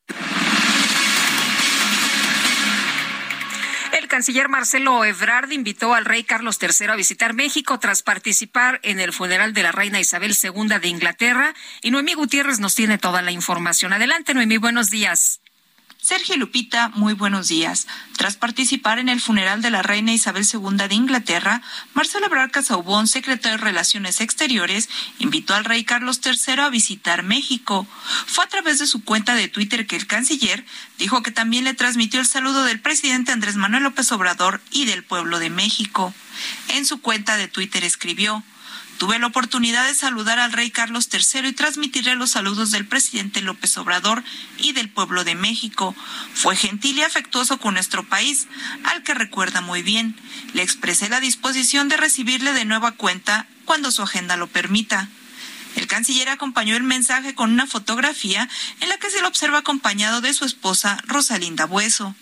El 3.93 4.07
canciller 4.07 4.49
Marcelo 4.49 5.05
Ebrard 5.05 5.51
invitó 5.51 5.93
al 5.93 6.05
rey 6.05 6.23
Carlos 6.23 6.57
III 6.59 6.87
a 6.87 6.95
visitar 6.95 7.35
México 7.35 7.77
tras 7.77 8.01
participar 8.01 8.79
en 8.81 8.99
el 8.99 9.13
funeral 9.13 9.53
de 9.53 9.61
la 9.61 9.71
reina 9.71 9.99
Isabel 9.99 10.33
II 10.41 10.79
de 10.81 10.87
Inglaterra. 10.87 11.53
Y 11.83 11.91
Noemí 11.91 12.15
Gutiérrez 12.15 12.59
nos 12.59 12.73
tiene 12.73 12.97
toda 12.97 13.21
la 13.21 13.31
información. 13.31 13.93
Adelante, 13.93 14.33
Noemí, 14.33 14.57
buenos 14.57 14.89
días. 14.89 15.42
Sergio 16.03 16.35
Lupita, 16.35 16.89
muy 16.89 17.13
buenos 17.13 17.47
días. 17.47 17.87
Tras 18.17 18.35
participar 18.35 18.99
en 18.99 19.07
el 19.07 19.21
funeral 19.21 19.61
de 19.61 19.69
la 19.69 19.81
reina 19.83 20.11
Isabel 20.11 20.45
II 20.45 20.75
de 20.75 20.93
Inglaterra, 20.93 21.61
Marcelo 21.93 22.25
Ebrard 22.25 22.51
Casaubon, 22.51 23.07
secretario 23.07 23.57
de 23.57 23.63
Relaciones 23.63 24.19
Exteriores, 24.19 24.89
invitó 25.19 25.53
al 25.53 25.63
rey 25.63 25.85
Carlos 25.85 26.19
III 26.21 26.59
a 26.59 26.69
visitar 26.69 27.23
México. 27.23 27.87
Fue 28.27 28.43
a 28.43 28.49
través 28.49 28.79
de 28.79 28.85
su 28.85 29.05
cuenta 29.05 29.33
de 29.35 29.47
Twitter 29.47 29.87
que 29.87 29.95
el 29.95 30.05
canciller 30.05 30.65
dijo 30.99 31.23
que 31.23 31.31
también 31.31 31.63
le 31.63 31.73
transmitió 31.73 32.19
el 32.19 32.27
saludo 32.27 32.65
del 32.65 32.81
presidente 32.81 33.31
Andrés 33.31 33.55
Manuel 33.55 33.83
López 33.83 34.11
Obrador 34.11 34.59
y 34.71 34.83
del 34.83 35.05
pueblo 35.05 35.39
de 35.39 35.51
México. 35.51 36.13
En 36.67 36.85
su 36.85 36.99
cuenta 36.99 37.37
de 37.37 37.47
Twitter 37.47 37.85
escribió 37.85 38.43
Tuve 39.03 39.19
la 39.19 39.27
oportunidad 39.27 39.85
de 39.85 39.95
saludar 39.95 40.39
al 40.39 40.53
rey 40.53 40.71
Carlos 40.71 41.09
III 41.11 41.49
y 41.49 41.51
transmitirle 41.51 42.15
los 42.15 42.31
saludos 42.31 42.71
del 42.71 42.87
presidente 42.87 43.41
López 43.41 43.77
Obrador 43.77 44.23
y 44.57 44.71
del 44.71 44.87
pueblo 44.87 45.25
de 45.25 45.35
México. 45.35 45.93
Fue 46.33 46.55
gentil 46.55 46.97
y 46.97 47.01
afectuoso 47.01 47.57
con 47.57 47.73
nuestro 47.73 48.05
país, 48.05 48.47
al 48.85 49.03
que 49.03 49.13
recuerda 49.13 49.59
muy 49.59 49.81
bien. 49.81 50.15
Le 50.53 50.61
expresé 50.61 51.09
la 51.09 51.19
disposición 51.19 51.89
de 51.89 51.97
recibirle 51.97 52.53
de 52.53 52.63
nueva 52.63 52.93
cuenta 52.93 53.45
cuando 53.65 53.91
su 53.91 54.03
agenda 54.03 54.37
lo 54.37 54.47
permita. 54.47 55.09
El 55.75 55.87
canciller 55.87 56.29
acompañó 56.29 56.75
el 56.75 56.83
mensaje 56.83 57.33
con 57.35 57.51
una 57.51 57.67
fotografía 57.67 58.47
en 58.79 58.89
la 58.89 58.97
que 58.97 59.09
se 59.09 59.21
lo 59.21 59.27
observa 59.27 59.59
acompañado 59.59 60.21
de 60.21 60.33
su 60.33 60.45
esposa 60.45 60.97
Rosalinda 61.05 61.65
Bueso. 61.65 62.15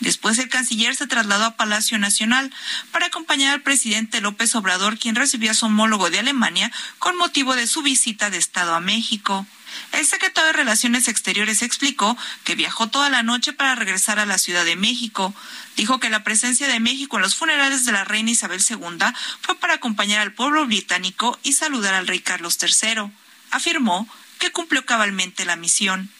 Después 0.00 0.38
el 0.38 0.48
canciller 0.48 0.96
se 0.96 1.06
trasladó 1.06 1.44
a 1.44 1.56
Palacio 1.56 1.98
Nacional 1.98 2.52
para 2.90 3.06
acompañar 3.06 3.54
al 3.54 3.62
presidente 3.62 4.20
López 4.20 4.54
Obrador, 4.54 4.98
quien 4.98 5.14
recibió 5.14 5.50
a 5.50 5.54
su 5.54 5.66
homólogo 5.66 6.10
de 6.10 6.18
Alemania 6.18 6.72
con 6.98 7.16
motivo 7.16 7.54
de 7.54 7.66
su 7.66 7.82
visita 7.82 8.30
de 8.30 8.38
Estado 8.38 8.74
a 8.74 8.80
México. 8.80 9.46
El 9.92 10.06
secretario 10.06 10.48
de 10.48 10.52
Relaciones 10.52 11.08
Exteriores 11.08 11.62
explicó 11.62 12.16
que 12.44 12.54
viajó 12.54 12.88
toda 12.88 13.10
la 13.10 13.22
noche 13.22 13.52
para 13.52 13.74
regresar 13.74 14.18
a 14.18 14.26
la 14.26 14.38
Ciudad 14.38 14.64
de 14.64 14.76
México. 14.76 15.34
Dijo 15.76 16.00
que 16.00 16.10
la 16.10 16.24
presencia 16.24 16.68
de 16.68 16.80
México 16.80 17.16
en 17.16 17.22
los 17.22 17.34
funerales 17.34 17.84
de 17.84 17.92
la 17.92 18.04
reina 18.04 18.30
Isabel 18.30 18.60
II 18.68 19.06
fue 19.40 19.58
para 19.58 19.74
acompañar 19.74 20.20
al 20.20 20.32
pueblo 20.32 20.66
británico 20.66 21.38
y 21.42 21.52
saludar 21.52 21.94
al 21.94 22.06
rey 22.06 22.20
Carlos 22.20 22.58
III. 22.60 23.10
Afirmó 23.50 24.08
que 24.38 24.52
cumplió 24.52 24.84
cabalmente 24.84 25.44
la 25.44 25.56
misión. 25.56 26.10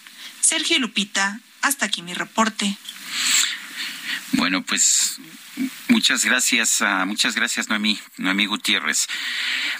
Sergio 0.41 0.79
Lupita, 0.79 1.41
hasta 1.63 1.87
aquí 1.87 2.03
mi 2.03 2.15
reporte. 2.15 2.77
Bueno, 4.33 4.63
pues 4.63 5.19
muchas 5.89 6.25
gracias, 6.25 6.81
uh, 6.81 7.07
muchas 7.07 7.35
gracias 7.35 7.69
Noemí, 7.69 7.99
Noemí 8.17 8.47
Gutiérrez. 8.47 9.07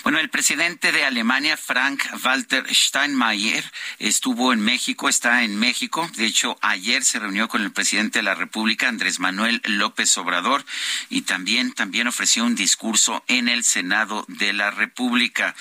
Bueno, 0.03 0.19
el 0.19 0.31
presidente 0.31 0.93
de 0.93 1.05
Alemania, 1.05 1.57
Frank 1.57 2.03
Walter 2.25 2.65
Steinmeier, 2.73 3.65
estuvo 3.99 4.53
en 4.53 4.61
México, 4.61 5.09
está 5.09 5.43
en 5.43 5.57
México. 5.59 6.09
De 6.17 6.27
hecho, 6.27 6.59
ayer 6.63 7.05
se 7.05 7.19
reunió 7.19 7.49
con 7.49 7.63
el 7.63 7.73
presidente 7.73 8.21
de 8.21 8.23
la 8.23 8.35
República, 8.35 8.89
Andrés 8.89 9.19
Manuel 9.19 9.61
López 9.65 10.17
Obrador, 10.19 10.65
y 11.11 11.23
también, 11.23 11.73
también 11.73 12.07
ofreció 12.07 12.45
un 12.45 12.55
discurso 12.55 13.25
en 13.27 13.49
el 13.49 13.65
Senado 13.65 14.25
de 14.29 14.53
la 14.53 14.71
República. 14.71 15.55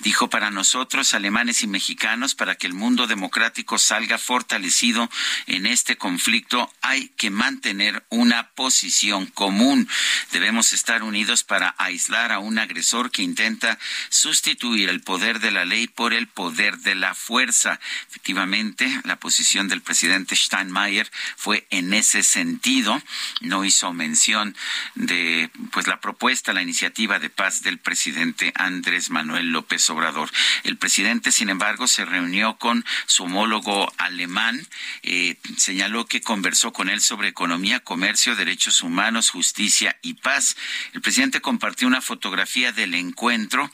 Dijo 0.00 0.28
para 0.28 0.50
nosotros, 0.50 1.14
alemanes 1.14 1.62
y 1.62 1.66
mexicanos, 1.66 2.34
para 2.34 2.56
que 2.56 2.66
el 2.66 2.74
mundo 2.74 3.06
democrático 3.06 3.78
salga 3.78 4.18
fortalecido 4.18 5.08
en 5.46 5.66
este 5.66 5.96
conflicto, 5.96 6.72
hay 6.82 7.08
que 7.16 7.30
mantener 7.30 8.04
una 8.10 8.50
posición 8.50 9.26
común. 9.26 9.85
Debemos 10.32 10.72
estar 10.72 11.02
unidos 11.02 11.44
para 11.44 11.74
aislar 11.78 12.32
a 12.32 12.38
un 12.38 12.58
agresor 12.58 13.10
que 13.10 13.22
intenta 13.22 13.78
sustituir 14.08 14.88
el 14.88 15.00
poder 15.00 15.40
de 15.40 15.50
la 15.50 15.64
ley 15.64 15.86
por 15.86 16.12
el 16.12 16.26
poder 16.26 16.78
de 16.78 16.94
la 16.94 17.14
fuerza. 17.14 17.78
Efectivamente, 18.08 18.88
la 19.04 19.16
posición 19.16 19.68
del 19.68 19.82
presidente 19.82 20.36
Steinmeier 20.36 21.10
fue 21.36 21.66
en 21.70 21.94
ese 21.94 22.22
sentido. 22.22 23.00
No 23.40 23.64
hizo 23.64 23.92
mención 23.92 24.56
de 24.94 25.50
pues 25.72 25.86
la 25.86 26.00
propuesta, 26.00 26.52
la 26.52 26.62
iniciativa 26.62 27.18
de 27.18 27.30
paz 27.30 27.62
del 27.62 27.78
presidente 27.78 28.52
Andrés 28.56 29.10
Manuel 29.10 29.50
López 29.50 29.88
Obrador. 29.90 30.30
El 30.64 30.76
presidente, 30.76 31.32
sin 31.32 31.48
embargo, 31.48 31.86
se 31.86 32.04
reunió 32.04 32.56
con 32.58 32.84
su 33.06 33.24
homólogo 33.24 33.92
alemán, 33.98 34.66
eh, 35.02 35.36
señaló 35.56 36.06
que 36.06 36.20
conversó 36.20 36.72
con 36.72 36.88
él 36.88 37.00
sobre 37.00 37.28
economía, 37.28 37.80
comercio, 37.80 38.36
derechos 38.36 38.82
humanos, 38.82 39.30
justicia 39.30 39.75
y 40.02 40.14
paz. 40.14 40.56
El 40.92 41.00
presidente 41.00 41.40
compartió 41.40 41.86
una 41.86 42.00
fotografía 42.00 42.72
del 42.72 42.94
encuentro 42.94 43.70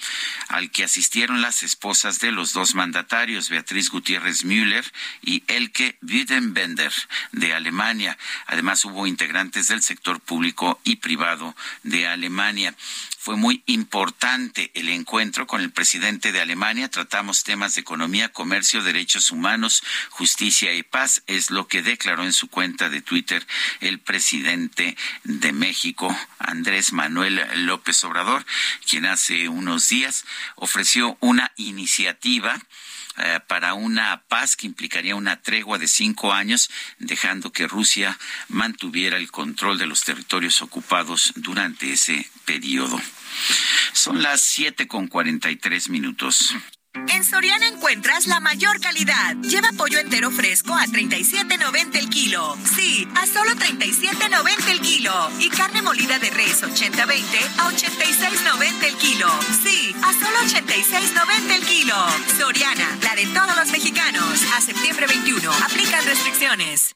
al 0.48 0.70
que 0.70 0.84
asistieron 0.84 1.42
las 1.42 1.62
esposas 1.62 2.18
de 2.18 2.32
los 2.32 2.53
dos 2.53 2.74
mandatarios, 2.74 3.48
Beatriz 3.48 3.90
Gutiérrez 3.90 4.44
Müller 4.44 4.84
y 5.22 5.44
Elke 5.46 5.98
Wiedenbender 6.03 6.92
de 7.32 7.55
Alemania. 7.55 8.18
Además, 8.46 8.84
hubo 8.84 9.07
integrantes 9.07 9.68
del 9.68 9.82
sector 9.82 10.20
público 10.20 10.80
y 10.84 10.96
privado 10.96 11.55
de 11.82 12.09
Alemania. 12.09 12.74
Fue 13.22 13.36
muy 13.36 13.62
importante 13.66 14.72
el 14.74 14.88
encuentro 14.88 15.46
con 15.46 15.60
el 15.60 15.70
presidente 15.70 16.32
de 16.32 16.40
Alemania. 16.40 16.90
Tratamos 16.90 17.44
temas 17.44 17.76
de 17.76 17.80
economía, 17.82 18.32
comercio, 18.32 18.82
derechos 18.82 19.30
humanos, 19.30 19.84
justicia 20.10 20.74
y 20.74 20.82
paz. 20.82 21.22
Es 21.28 21.52
lo 21.52 21.68
que 21.68 21.82
declaró 21.82 22.24
en 22.24 22.32
su 22.32 22.48
cuenta 22.48 22.88
de 22.88 23.00
Twitter 23.00 23.46
el 23.78 24.00
presidente 24.00 24.96
de 25.22 25.52
México, 25.52 26.12
Andrés 26.40 26.92
Manuel 26.92 27.46
López 27.64 28.02
Obrador, 28.02 28.44
quien 28.90 29.06
hace 29.06 29.48
unos 29.48 29.88
días 29.88 30.24
ofreció 30.56 31.16
una 31.20 31.52
iniciativa 31.54 32.60
eh, 33.18 33.40
para 33.46 33.74
una 33.74 34.22
paz 34.28 34.56
que 34.56 34.66
implicaría 34.66 35.14
una 35.14 35.40
tregua 35.40 35.78
de 35.78 35.88
cinco 35.88 36.32
años, 36.32 36.70
dejando 36.98 37.52
que 37.52 37.68
Rusia 37.68 38.18
mantuviera 38.48 39.16
el 39.16 39.30
control 39.30 39.78
de 39.78 39.86
los 39.86 40.04
territorios 40.04 40.62
ocupados 40.62 41.32
durante 41.36 41.92
ese 41.92 42.26
periodo. 42.44 43.00
Son 43.92 44.22
las 44.22 44.40
siete 44.40 44.86
con 44.86 45.08
cuarenta 45.08 45.50
y 45.50 45.56
tres 45.56 45.88
minutos. 45.88 46.54
En 46.95 47.24
Soriana 47.24 47.68
encuentras 47.68 48.26
la 48.26 48.40
mayor 48.40 48.78
calidad. 48.80 49.36
Lleva 49.36 49.70
pollo 49.76 49.99
entero 49.99 50.30
fresco 50.30 50.74
a 50.74 50.84
37.90 50.84 51.99
el 51.99 52.11
kilo. 52.11 52.57
Sí, 52.76 53.09
a 53.14 53.26
solo 53.26 53.53
37.90 53.53 54.70
el 54.70 54.80
kilo. 54.80 55.12
Y 55.38 55.49
carne 55.49 55.80
molida 55.80 56.18
de 56.18 56.30
res 56.30 56.62
80-20 56.62 57.01
a 57.59 57.70
86.90 57.70 58.84
el 58.84 58.97
kilo. 58.97 59.28
Sí, 59.62 59.95
a 60.03 60.12
solo 60.12 60.38
86.90 60.45 61.57
el 61.57 61.62
kilo. 61.62 61.95
Soriana, 62.38 62.99
la 63.03 63.14
de 63.14 63.26
todos 63.26 63.57
los 63.57 63.70
mexicanos. 63.70 64.43
A 64.57 64.61
septiembre 64.61 65.07
21. 65.07 65.51
Aplican 65.51 66.05
restricciones. 66.05 66.95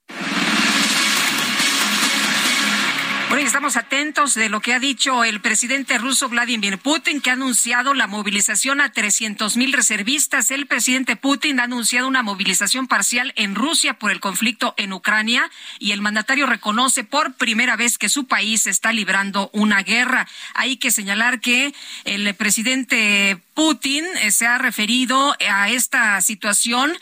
Bueno, 3.29 3.43
y 3.43 3.47
estamos 3.47 3.77
atentos 3.77 4.35
de 4.35 4.49
lo 4.49 4.61
que 4.61 4.73
ha 4.73 4.79
dicho 4.79 5.25
el 5.25 5.41
presidente 5.41 5.99
ruso 5.99 6.29
Vladimir 6.29 6.79
Putin, 6.79 7.21
que 7.21 7.31
ha 7.31 7.33
anunciado 7.33 7.93
la 7.93 8.07
movilización 8.07 8.81
a 8.81 8.93
300 8.93 9.57
mil 9.57 9.73
reservistas. 9.73 10.53
El 10.53 10.67
presidente 10.69 11.17
Putin 11.17 11.59
ha 11.59 11.65
anunciado 11.65 12.07
una 12.07 12.23
movilización 12.23 12.87
parcial 12.87 13.33
en 13.35 13.57
Rusia 13.57 13.95
por 13.95 14.13
el 14.13 14.21
conflicto 14.21 14.75
en 14.77 14.93
Ucrania 14.93 15.51
y 15.81 15.91
el 15.91 16.03
mandatario 16.03 16.47
reconoce 16.47 17.03
por 17.03 17.35
primera 17.35 17.75
vez 17.75 17.99
que 17.99 18.09
su 18.09 18.29
país 18.29 18.69
está 18.69 18.93
librando 18.93 19.51
una 19.53 19.83
guerra. 19.83 20.29
Hay 20.55 20.77
que 20.77 20.93
señalar 20.93 21.41
que 21.41 21.75
el 22.05 22.33
presidente 22.37 23.43
Putin 23.55 24.05
eh, 24.23 24.31
se 24.31 24.47
ha 24.47 24.59
referido 24.59 25.35
a 25.51 25.69
esta 25.69 26.21
situación 26.21 26.97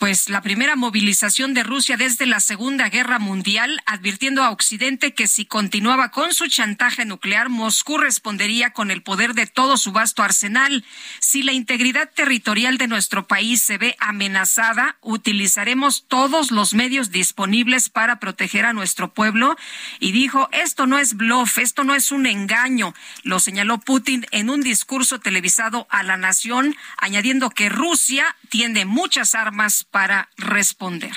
pues 0.00 0.30
la 0.30 0.40
primera 0.40 0.76
movilización 0.76 1.52
de 1.52 1.62
Rusia 1.62 1.98
desde 1.98 2.24
la 2.24 2.40
Segunda 2.40 2.88
Guerra 2.88 3.18
Mundial, 3.18 3.82
advirtiendo 3.84 4.42
a 4.42 4.48
Occidente 4.48 5.12
que 5.12 5.28
si 5.28 5.44
continuaba 5.44 6.10
con 6.10 6.32
su 6.32 6.48
chantaje 6.48 7.04
nuclear, 7.04 7.50
Moscú 7.50 7.98
respondería 7.98 8.72
con 8.72 8.90
el 8.90 9.02
poder 9.02 9.34
de 9.34 9.46
todo 9.46 9.76
su 9.76 9.92
vasto 9.92 10.22
arsenal. 10.22 10.86
Si 11.18 11.42
la 11.42 11.52
integridad 11.52 12.10
territorial 12.14 12.78
de 12.78 12.88
nuestro 12.88 13.26
país 13.26 13.62
se 13.62 13.76
ve 13.76 13.94
amenazada, 13.98 14.96
utilizaremos 15.02 16.06
todos 16.08 16.50
los 16.50 16.72
medios 16.72 17.10
disponibles 17.10 17.90
para 17.90 18.18
proteger 18.20 18.64
a 18.64 18.72
nuestro 18.72 19.12
pueblo. 19.12 19.54
Y 19.98 20.12
dijo, 20.12 20.48
esto 20.52 20.86
no 20.86 20.98
es 20.98 21.12
bluff, 21.12 21.58
esto 21.58 21.84
no 21.84 21.94
es 21.94 22.10
un 22.10 22.24
engaño, 22.24 22.94
lo 23.22 23.38
señaló 23.38 23.76
Putin 23.76 24.24
en 24.30 24.48
un 24.48 24.62
discurso 24.62 25.20
televisado 25.20 25.86
a 25.90 26.02
la 26.02 26.16
nación, 26.16 26.74
añadiendo 26.96 27.50
que 27.50 27.68
Rusia 27.68 28.34
tiene 28.48 28.86
muchas 28.86 29.34
armas 29.34 29.84
para 29.90 30.28
responder. 30.36 31.14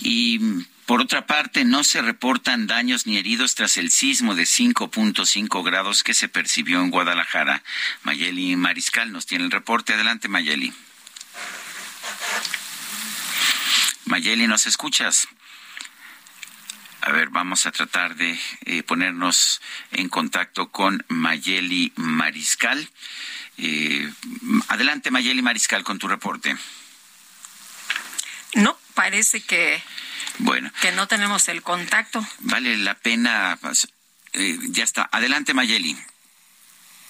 Y 0.00 0.64
por 0.88 1.02
otra 1.02 1.26
parte, 1.26 1.66
no 1.66 1.84
se 1.84 2.00
reportan 2.00 2.66
daños 2.66 3.06
ni 3.06 3.18
heridos 3.18 3.54
tras 3.54 3.76
el 3.76 3.90
sismo 3.90 4.34
de 4.34 4.44
5.5 4.44 5.62
grados 5.62 6.02
que 6.02 6.14
se 6.14 6.28
percibió 6.28 6.80
en 6.80 6.90
Guadalajara. 6.90 7.62
Mayeli 8.04 8.56
Mariscal 8.56 9.12
nos 9.12 9.26
tiene 9.26 9.44
el 9.44 9.50
reporte. 9.50 9.92
Adelante, 9.92 10.28
Mayeli. 10.28 10.72
Mayeli, 14.06 14.46
¿nos 14.46 14.66
escuchas? 14.66 15.28
A 17.02 17.12
ver, 17.12 17.28
vamos 17.28 17.66
a 17.66 17.72
tratar 17.72 18.16
de 18.16 18.40
eh, 18.64 18.82
ponernos 18.82 19.60
en 19.90 20.08
contacto 20.08 20.70
con 20.70 21.04
Mayeli 21.08 21.92
Mariscal. 21.96 22.88
Eh, 23.58 24.10
adelante, 24.68 25.10
Mayeli 25.10 25.42
Mariscal, 25.42 25.84
con 25.84 25.98
tu 25.98 26.08
reporte. 26.08 26.56
No, 28.54 28.76
parece 28.94 29.42
que, 29.42 29.82
bueno. 30.38 30.70
que 30.80 30.92
no 30.92 31.06
tenemos 31.06 31.48
el 31.48 31.62
contacto. 31.62 32.20
Vale 32.40 32.76
la 32.78 32.94
pena. 32.94 33.58
pues, 33.60 33.88
eh, 34.32 34.56
ya 34.70 34.84
está. 34.84 35.08
Adelante, 35.12 35.54
Mayeli. 35.54 35.96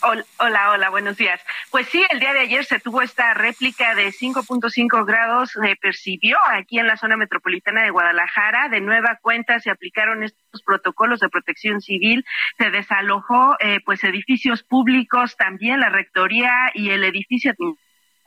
Hola, 0.01 0.25
hola, 0.39 0.71
hola, 0.71 0.91
buenos 0.91 1.17
días. 1.17 1.41
Pues 1.73 1.89
sí, 1.89 2.05
el 2.11 2.21
día 2.21 2.33
de 2.33 2.39
ayer 2.39 2.65
se 2.65 2.79
tuvo 2.79 3.03
esta 3.03 3.35
réplica 3.35 3.97
de 3.97 4.13
5.5 4.13 5.05
grados, 5.05 5.51
se 5.51 5.75
percibió 5.75 6.37
aquí 6.53 6.79
en 6.79 6.87
la 6.87 6.97
zona 6.97 7.17
metropolitana 7.17 7.83
de 7.83 7.91
Guadalajara. 7.91 8.69
De 8.69 8.81
nueva 8.81 9.19
cuenta 9.21 9.59
se 9.59 9.71
aplicaron 9.71 10.23
estos 10.23 10.63
protocolos 10.63 11.19
de 11.19 11.29
protección 11.29 11.81
civil, 11.81 12.25
se 12.59 12.71
desalojó 12.71 13.57
eh, 13.59 13.81
pues 13.85 14.05
edificios 14.05 14.63
públicos, 14.63 15.37
también 15.37 15.81
la 15.81 15.89
rectoría 15.89 16.71
y 16.75 16.91
el 16.91 17.03
edificio 17.03 17.53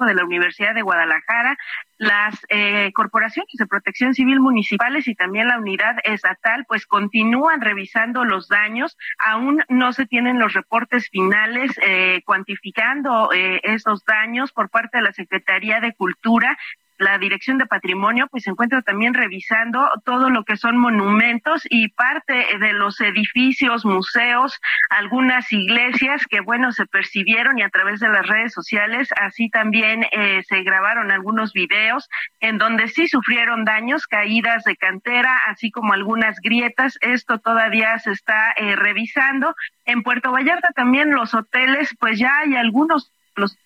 de 0.06 0.16
la 0.16 0.26
Universidad 0.26 0.74
de 0.74 0.82
Guadalajara, 0.82 1.58
las 2.02 2.34
eh, 2.50 2.92
corporaciones 2.94 3.54
de 3.54 3.68
protección 3.68 4.16
civil 4.16 4.40
municipales 4.40 5.08
y 5.08 5.14
también 5.14 5.48
la 5.48 5.60
unidad 5.60 5.98
estatal, 6.04 6.66
pues 6.68 6.88
continúan 6.88 7.62
revisando 7.62 8.26
los 8.26 8.48
daños. 8.48 8.98
Aún 9.20 9.64
no 9.70 9.94
se 9.94 10.08
tienen 10.08 10.40
los 10.40 10.54
reportes 10.54 11.10
finales 11.10 11.80
eh, 11.86 12.24
cuantificando 12.26 13.32
eh, 13.32 13.62
esos 13.62 14.04
daños 14.04 14.52
por 14.52 14.70
parte 14.72 14.98
de 14.98 15.04
la 15.04 15.14
Secretaría 15.14 15.80
de 15.80 15.94
Cultura 15.94 16.58
la 17.02 17.18
Dirección 17.18 17.58
de 17.58 17.66
Patrimonio 17.66 18.28
pues 18.30 18.44
se 18.44 18.52
encuentra 18.52 18.82
también 18.82 19.14
revisando 19.14 19.90
todo 20.06 20.30
lo 20.30 20.44
que 20.44 20.56
son 20.56 20.78
monumentos 20.78 21.64
y 21.70 21.90
parte 21.90 22.46
de 22.60 22.74
los 22.74 23.02
edificios, 23.02 23.86
museos, 23.86 24.60
algunas 24.90 25.52
iglesias 25.52 26.26
que 26.30 26.42
bueno 26.42 26.72
se 26.72 26.86
percibieron 26.86 27.58
y 27.58 27.64
a 27.64 27.70
través 27.70 28.00
de 28.00 28.10
las 28.10 28.26
redes 28.28 28.54
sociales 28.54 29.10
así 29.20 29.50
también 29.50 30.06
eh, 30.12 30.44
se 30.48 30.62
grabaron 30.64 31.12
algunos 31.12 31.54
videos 31.54 32.08
en 32.40 32.58
donde 32.58 32.88
sí 32.88 33.08
sufrieron 33.08 33.66
daños, 33.66 34.08
caídas 34.08 34.64
de 34.64 34.78
cantera, 34.78 35.38
así 35.48 35.72
como 35.72 35.94
algunas 35.94 36.40
grietas. 36.40 36.98
Esto 37.02 37.40
todavía 37.40 37.98
se 38.00 38.12
está 38.12 38.54
eh, 38.58 38.76
revisando. 38.76 39.56
En 39.86 40.04
Puerto 40.04 40.32
Vallarta 40.32 40.70
también 40.76 41.12
los 41.12 41.34
hoteles 41.34 41.90
pues 42.00 42.20
ya 42.20 42.40
hay 42.40 42.56
algunos 42.56 43.12
los 43.36 43.58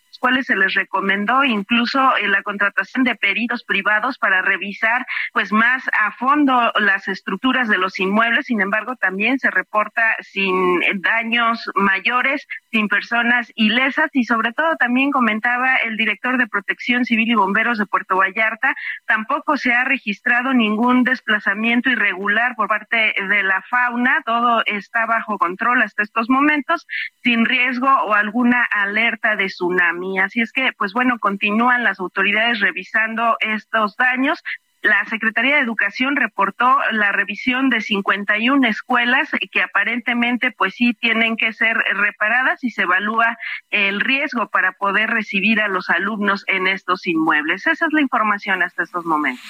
se 0.44 0.56
les 0.56 0.74
recomendó 0.74 1.44
incluso 1.44 2.18
eh, 2.18 2.28
la 2.28 2.42
contratación 2.42 3.04
de 3.04 3.16
peritos 3.16 3.64
privados 3.64 4.18
para 4.18 4.42
revisar 4.42 5.06
pues 5.34 5.52
más 5.52 5.84
a 6.00 6.12
fondo 6.14 6.72
las 6.80 7.08
estructuras 7.08 7.68
de 7.68 7.78
los 7.78 8.00
inmuebles. 8.00 8.48
Sin 8.48 8.60
embargo, 8.60 8.96
también 8.96 9.38
se 9.40 9.52
reporta 9.52 10.16
sin 10.22 10.80
daños 11.02 11.70
mayores, 11.76 12.48
sin 12.72 12.88
personas 12.88 13.52
ilesas 13.56 14.10
y 14.14 14.24
sobre 14.24 14.52
todo 14.52 14.76
también 14.78 15.12
comentaba 15.12 15.76
el 15.78 15.96
director 15.96 16.38
de 16.38 16.48
Protección 16.48 17.06
Civil 17.06 17.30
y 17.30 17.36
Bomberos 17.36 17.78
de 17.78 17.86
Puerto 17.86 18.18
Vallarta, 18.18 18.76
tampoco 19.06 19.58
se 19.58 19.74
ha 19.74 19.84
registrado 19.84 20.54
ningún 20.54 21.04
desplazamiento 21.04 21.90
irregular 21.90 22.56
por 22.56 22.68
parte 22.68 23.14
de 23.30 23.44
la 23.44 23.62
fauna, 23.70 24.24
todo 24.26 24.64
está 24.66 25.06
bajo 25.06 25.38
control 25.38 25.84
hasta 25.84 26.04
estos 26.04 26.30
momentos, 26.30 26.88
sin 27.24 27.46
riesgo 27.46 27.88
o 27.88 28.14
alguna 28.14 28.64
alerta 28.64 29.36
de 29.36 29.48
tsunami. 29.48 30.15
Así 30.20 30.42
es 30.42 30.52
que, 30.52 30.72
pues 30.78 30.94
bueno, 30.94 31.20
continúan 31.20 31.84
las 31.84 32.00
autoridades 32.00 32.60
revisando 32.60 33.38
estos 33.40 33.96
daños. 33.96 34.44
La 34.82 35.04
Secretaría 35.06 35.56
de 35.56 35.62
Educación 35.62 36.16
reportó 36.16 36.78
la 36.92 37.12
revisión 37.12 37.72
de 37.72 37.82
51 37.82 38.68
escuelas 38.68 39.30
que 39.52 39.64
aparentemente 39.64 40.52
pues 40.52 40.76
sí 40.76 40.94
tienen 40.94 41.38
que 41.38 41.54
ser 41.54 41.76
reparadas 41.76 42.64
y 42.64 42.70
se 42.70 42.84
evalúa 42.84 43.36
el 43.72 44.00
riesgo 44.00 44.50
para 44.50 44.74
poder 44.74 45.10
recibir 45.10 45.60
a 45.60 45.70
los 45.70 45.90
alumnos 45.90 46.44
en 46.46 46.68
estos 46.68 47.08
inmuebles. 47.08 47.66
Esa 47.66 47.86
es 47.86 47.94
la 47.94 48.02
información 48.02 48.62
hasta 48.62 48.84
estos 48.84 49.06
momentos. 49.06 49.44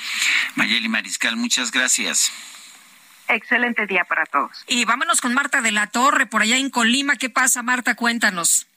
Mayeli 0.55 0.87
Mariscal, 0.87 1.35
muchas 1.35 1.69
gracias. 1.69 2.31
Excelente 3.27 3.87
día 3.87 4.05
para 4.05 4.25
todos. 4.25 4.63
Y 4.67 4.85
vámonos 4.85 5.19
con 5.19 5.33
Marta 5.33 5.61
de 5.61 5.73
la 5.73 5.87
Torre, 5.87 6.27
por 6.27 6.43
allá 6.43 6.57
en 6.57 6.69
Colima. 6.69 7.17
¿Qué 7.17 7.29
pasa, 7.29 7.61
Marta? 7.61 7.95
Cuéntanos. 7.95 8.67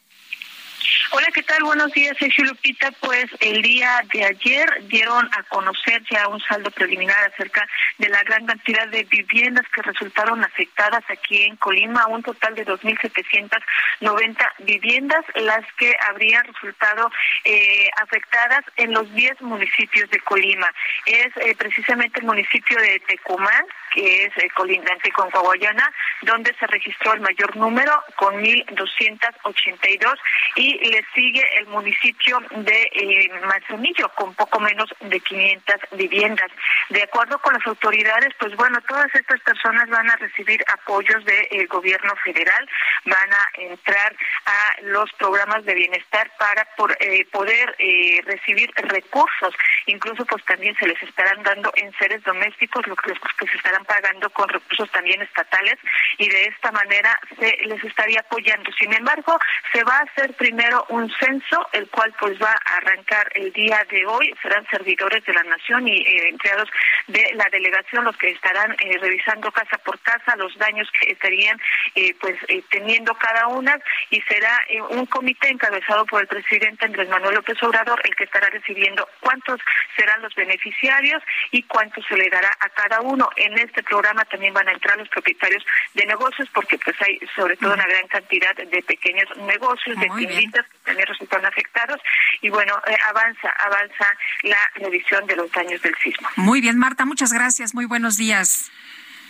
Hola, 1.11 1.27
¿qué 1.33 1.43
tal? 1.43 1.63
Buenos 1.65 1.91
días, 1.93 2.17
Sergio 2.19 2.45
Lupita. 2.45 2.91
Pues 3.01 3.27
el 3.41 3.63
día 3.63 4.03
de 4.13 4.25
ayer 4.25 4.87
dieron 4.89 5.27
a 5.33 5.43
conocer 5.45 6.03
ya 6.11 6.29
un 6.29 6.39
saldo 6.41 6.71
preliminar 6.71 7.17
acerca 7.33 7.67
de 7.97 8.09
la 8.11 8.23
gran 8.25 8.45
cantidad 8.45 8.87
de 8.89 9.05
viviendas 9.05 9.65
que 9.75 9.81
resultaron 9.83 10.45
afectadas 10.45 11.03
aquí 11.09 11.45
en 11.45 11.57
Colima, 11.57 12.07
un 12.09 12.23
total 12.23 12.55
de 12.55 12.67
2.790 12.67 14.37
viviendas, 14.59 15.25
las 15.37 15.65
que 15.79 15.97
habrían 16.09 16.45
resultado 16.45 17.11
eh, 17.45 17.89
afectadas 18.03 18.65
en 18.77 18.93
los 18.93 19.11
10 19.15 19.41
municipios 19.41 20.11
de 20.11 20.21
Colima. 20.21 20.69
Es 21.07 21.29
eh, 21.39 21.55
precisamente 21.57 22.21
el 22.21 22.27
municipio 22.27 22.79
de 22.81 23.01
Tecumán, 23.09 23.65
que 23.93 24.25
es 24.25 24.37
eh, 24.37 24.49
colindante 24.55 25.11
con 25.13 25.31
Coahuayana, 25.31 25.93
donde 26.23 26.55
se 26.59 26.67
registró 26.67 27.15
el 27.15 27.21
mayor 27.21 27.57
número 27.57 27.93
con 28.17 28.35
1.282 28.43 30.15
y 30.57 30.79
le 30.91 31.05
sigue 31.15 31.45
el 31.59 31.67
municipio 31.67 32.41
de 32.51 32.83
eh, 32.93 33.31
Manzanillo 33.45 34.09
con 34.15 34.35
poco 34.35 34.61
menos 34.61 34.89
de 35.01 35.21
500 35.21 35.77
viviendas. 35.93 36.51
De 36.91 37.03
acuerdo 37.03 37.39
con 37.39 37.55
las 37.55 37.67
autoridades, 37.67 38.35
pues 38.39 38.55
bueno, 38.57 38.79
todas 38.89 39.15
estas 39.15 39.41
personas 39.41 39.89
van 39.89 40.11
a 40.11 40.17
recibir 40.17 40.63
apoyos 40.73 41.25
del 41.25 41.67
gobierno 41.69 42.15
federal, 42.25 42.69
van 43.05 43.33
a 43.33 43.49
entrar 43.55 44.15
a 44.47 44.83
los 44.83 45.11
programas 45.15 45.65
de 45.65 45.75
bienestar 45.75 46.31
para 46.39 46.67
eh, 47.01 47.25
poder 47.31 47.75
eh, 47.79 48.21
recibir 48.25 48.71
recursos. 48.77 49.55
Incluso 49.87 50.25
pues 50.27 50.45
también 50.45 50.75
se 50.77 50.87
les 50.87 51.03
estarán 51.03 51.43
dando 51.43 51.71
en 51.77 51.93
seres 51.99 52.23
domésticos, 52.25 52.87
lo 52.87 52.97
que, 52.97 53.13
que 53.13 53.47
se 53.47 53.57
estarán 53.57 53.78
pagando 53.85 54.31
con 54.31 54.49
recursos 54.49 54.91
también 54.91 55.23
estatales 55.23 55.77
y 56.19 56.29
de 56.29 56.45
esta 56.45 56.73
manera 56.73 57.19
se 57.39 57.57
les 57.65 57.83
estaría 57.85 58.21
apoyando. 58.21 58.71
Sin 58.73 58.93
embargo, 58.93 59.39
se 59.73 59.83
va 59.85 59.99
a 59.99 60.03
hacer 60.03 60.35
primero 60.35 60.85
un 60.89 61.11
censo, 61.19 61.69
el 61.73 61.89
cual 61.91 62.15
pues 62.19 62.41
va 62.41 62.53
a 62.53 62.77
arrancar 62.77 63.31
el 63.35 63.53
día 63.53 63.85
de 63.91 64.07
hoy. 64.07 64.35
Serán 64.43 64.67
servidores 64.71 65.25
de 65.25 65.35
la 65.35 65.43
nación 65.45 65.89
y 65.89 65.97
eh, 65.97 66.29
empleados 66.29 66.69
de 67.07 67.33
la 67.35 67.47
delegación 67.51 68.05
los 68.05 68.17
que 68.17 68.31
estarán 68.31 68.73
eh, 68.73 68.99
revisando 69.01 69.51
casa 69.53 69.79
por 69.79 69.99
casa 70.01 70.37
los 70.37 70.57
daños 70.59 70.89
que 71.01 71.13
estarían 71.13 71.59
eh, 71.95 72.15
pues 72.21 72.37
teniendo 72.71 73.15
cada 73.15 73.47
una 73.49 73.79
y 74.11 74.21
será 74.23 74.59
un 74.91 75.07
comité 75.07 75.49
encabezado 75.49 76.05
por 76.07 76.21
el 76.23 76.29
presidente 76.29 76.85
Andrés 76.85 77.09
Manuel 77.09 77.37
López 77.37 77.63
Obrador 77.63 78.01
el 78.05 78.15
que 78.15 78.25
estará 78.25 78.49
decidiendo 78.51 79.09
cuántos 79.21 79.61
serán 79.97 80.23
los 80.23 80.35
beneficiarios 80.35 81.23
y 81.51 81.63
cuánto 81.65 82.03
se 82.03 82.17
le 82.17 82.29
dará 82.31 82.51
a 82.61 82.69
cada 82.71 83.01
uno. 83.01 83.29
Este 83.69 83.83
programa 83.83 84.25
también 84.25 84.53
van 84.53 84.69
a 84.69 84.73
entrar 84.73 84.99
los 84.99 85.09
propietarios 85.09 85.65
de 85.95 86.07
negocios 86.07 86.49
porque 86.53 86.79
pues 86.79 86.97
hay 87.01 87.21
sobre 87.37 87.57
todo 87.57 87.75
una 87.75 87.87
gran 87.87 88.07
cantidad 88.09 88.55
de 88.57 88.83
pequeños 88.83 89.29
negocios, 89.39 89.99
de 89.99 90.09
tienditas 90.17 90.67
que 90.67 90.79
también 90.85 91.07
resultan 91.07 91.45
afectados 91.45 92.01
y 92.41 92.49
bueno, 92.49 92.75
eh, 92.87 92.97
avanza, 93.09 93.49
avanza 93.59 94.07
la 94.43 94.71
revisión 94.75 95.27
de 95.27 95.37
los 95.37 95.51
daños 95.53 95.81
del 95.83 95.95
sismo. 96.03 96.29
Muy 96.37 96.61
bien, 96.61 96.79
Marta, 96.79 97.05
muchas 97.05 97.33
gracias. 97.33 97.75
Muy 97.75 97.85
buenos 97.85 98.17
días. 98.17 98.71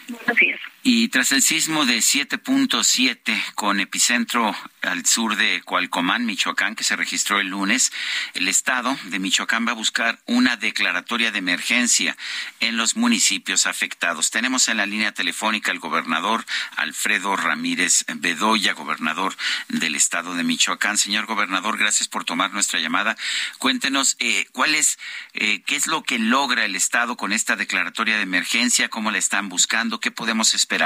Buenos 0.08 0.36
días. 0.36 0.60
Y 0.90 1.08
tras 1.08 1.32
el 1.32 1.42
sismo 1.42 1.84
de 1.84 1.98
7.7 1.98 3.52
con 3.54 3.78
epicentro 3.78 4.56
al 4.80 5.04
sur 5.04 5.36
de 5.36 5.60
Cualcomán, 5.60 6.24
Michoacán, 6.24 6.76
que 6.76 6.82
se 6.82 6.96
registró 6.96 7.40
el 7.40 7.48
lunes, 7.48 7.92
el 8.32 8.48
Estado 8.48 8.96
de 9.04 9.18
Michoacán 9.18 9.66
va 9.66 9.72
a 9.72 9.74
buscar 9.74 10.18
una 10.24 10.56
declaratoria 10.56 11.30
de 11.30 11.40
emergencia 11.40 12.16
en 12.60 12.78
los 12.78 12.96
municipios 12.96 13.66
afectados. 13.66 14.30
Tenemos 14.30 14.68
en 14.68 14.78
la 14.78 14.86
línea 14.86 15.12
telefónica 15.12 15.72
al 15.72 15.78
gobernador 15.78 16.46
Alfredo 16.76 17.36
Ramírez 17.36 18.06
Bedoya, 18.14 18.72
gobernador 18.72 19.36
del 19.68 19.94
Estado 19.94 20.36
de 20.36 20.44
Michoacán. 20.44 20.96
Señor 20.96 21.26
gobernador, 21.26 21.76
gracias 21.76 22.08
por 22.08 22.24
tomar 22.24 22.54
nuestra 22.54 22.80
llamada. 22.80 23.14
Cuéntenos 23.58 24.16
eh, 24.20 24.46
cuál 24.52 24.74
es, 24.74 24.98
eh, 25.34 25.60
qué 25.66 25.76
es 25.76 25.86
lo 25.86 26.02
que 26.02 26.18
logra 26.18 26.64
el 26.64 26.76
Estado 26.76 27.18
con 27.18 27.34
esta 27.34 27.56
declaratoria 27.56 28.16
de 28.16 28.22
emergencia, 28.22 28.88
cómo 28.88 29.10
la 29.10 29.18
están 29.18 29.50
buscando, 29.50 30.00
qué 30.00 30.10
podemos 30.10 30.54
esperar 30.54 30.77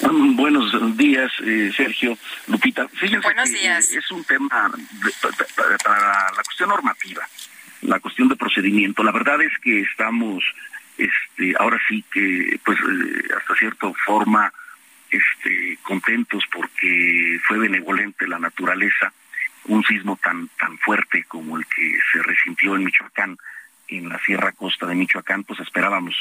Buenos 0.00 0.96
días, 0.96 1.32
eh, 1.42 1.72
Sergio, 1.74 2.18
Lupita. 2.48 2.86
Buenos 3.22 3.50
días. 3.50 3.90
es 3.92 4.10
un 4.10 4.24
tema 4.24 4.70
para 5.84 6.30
la 6.36 6.42
cuestión 6.44 6.68
normativa, 6.68 7.26
la 7.82 8.00
cuestión 8.00 8.28
de 8.28 8.36
procedimiento. 8.36 9.02
La 9.02 9.12
verdad 9.12 9.40
es 9.42 9.52
que 9.62 9.80
estamos, 9.80 10.44
este, 10.98 11.54
ahora 11.58 11.80
sí 11.88 12.04
que, 12.12 12.60
pues, 12.64 12.78
eh, 12.78 13.28
hasta 13.38 13.54
cierta 13.54 13.90
forma, 14.04 14.52
este, 15.10 15.78
contentos 15.82 16.44
porque 16.52 17.38
fue 17.46 17.58
benevolente 17.58 18.26
la 18.26 18.38
naturaleza, 18.38 19.12
un 19.66 19.82
sismo 19.84 20.18
tan 20.22 20.48
tan 20.58 20.76
fuerte 20.78 21.24
como 21.24 21.56
el 21.56 21.64
que 21.66 21.96
se 22.12 22.22
resintió 22.22 22.76
en 22.76 22.84
Michoacán, 22.84 23.38
en 23.88 24.08
la 24.08 24.18
Sierra 24.20 24.52
Costa 24.52 24.86
de 24.86 24.94
Michoacán, 24.94 25.44
pues 25.44 25.60
esperábamos 25.60 26.14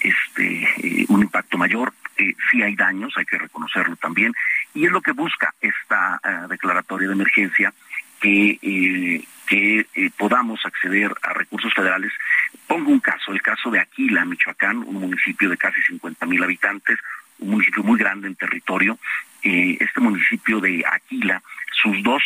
este 0.00 0.68
eh, 0.82 1.06
un 1.08 1.22
impacto 1.22 1.58
mayor. 1.58 1.92
Eh, 2.18 2.34
sí 2.50 2.62
hay 2.62 2.74
daños, 2.74 3.12
hay 3.16 3.24
que 3.24 3.38
reconocerlo 3.38 3.96
también, 3.96 4.32
y 4.74 4.86
es 4.86 4.92
lo 4.92 5.02
que 5.02 5.12
busca 5.12 5.54
esta 5.60 6.20
eh, 6.24 6.46
declaratoria 6.48 7.08
de 7.08 7.14
emergencia, 7.14 7.72
que, 8.20 8.58
eh, 8.62 9.24
que 9.46 9.86
podamos 10.16 10.64
acceder 10.64 11.14
a 11.22 11.34
recursos 11.34 11.72
federales. 11.74 12.12
Pongo 12.66 12.90
un 12.90 13.00
caso, 13.00 13.32
el 13.32 13.42
caso 13.42 13.70
de 13.70 13.80
Aquila, 13.80 14.24
Michoacán, 14.24 14.78
un 14.78 14.94
municipio 14.94 15.50
de 15.50 15.56
casi 15.56 15.80
50 15.82 16.24
mil 16.26 16.42
habitantes, 16.42 16.98
un 17.38 17.50
municipio 17.50 17.82
muy 17.82 17.98
grande 17.98 18.28
en 18.28 18.34
territorio. 18.34 18.98
Este 19.46 20.00
municipio 20.00 20.60
de 20.60 20.84
Aquila, 20.90 21.42
sus 21.82 22.02
dos, 22.02 22.22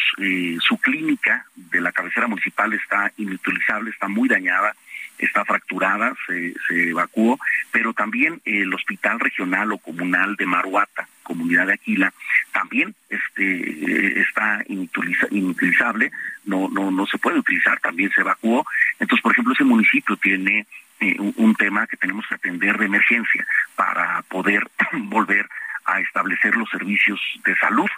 su 0.60 0.78
clínica 0.78 1.44
de 1.54 1.80
la 1.80 1.92
cabecera 1.92 2.26
municipal 2.26 2.72
está 2.72 3.12
inutilizable, 3.16 3.90
está 3.90 4.08
muy 4.08 4.28
dañada 4.28 4.74
está 5.20 5.44
fracturada, 5.44 6.14
se, 6.26 6.54
evacuó, 6.90 7.38
pero 7.70 7.92
también 7.92 8.40
el 8.44 8.72
hospital 8.72 9.20
regional 9.20 9.72
o 9.72 9.78
comunal 9.78 10.36
de 10.36 10.46
Maruata, 10.46 11.08
comunidad 11.22 11.66
de 11.66 11.74
Aquila, 11.74 12.12
también 12.52 12.94
este 13.08 14.20
está 14.20 14.64
inutilizable, 14.66 16.10
no, 16.44 16.68
no, 16.68 16.90
no 16.90 17.06
se 17.06 17.18
puede 17.18 17.38
utilizar, 17.38 17.78
también 17.80 18.10
se 18.10 18.22
evacuó. 18.22 18.66
Entonces, 18.98 19.22
por 19.22 19.32
ejemplo, 19.32 19.52
ese 19.52 19.64
municipio 19.64 20.16
tiene 20.16 20.66
eh, 21.00 21.16
un, 21.18 21.54
tema 21.54 21.86
que 21.86 21.96
tenemos 21.96 22.26
que 22.26 22.34
atender 22.34 22.78
de 22.78 22.86
emergencia 22.86 23.46
para 23.76 24.22
poder 24.22 24.68
volver 24.92 25.48
a 25.84 26.00
establecer 26.00 26.56
los 26.56 26.68
servicios 26.70 27.20
de 27.44 27.56
salud, 27.56 27.88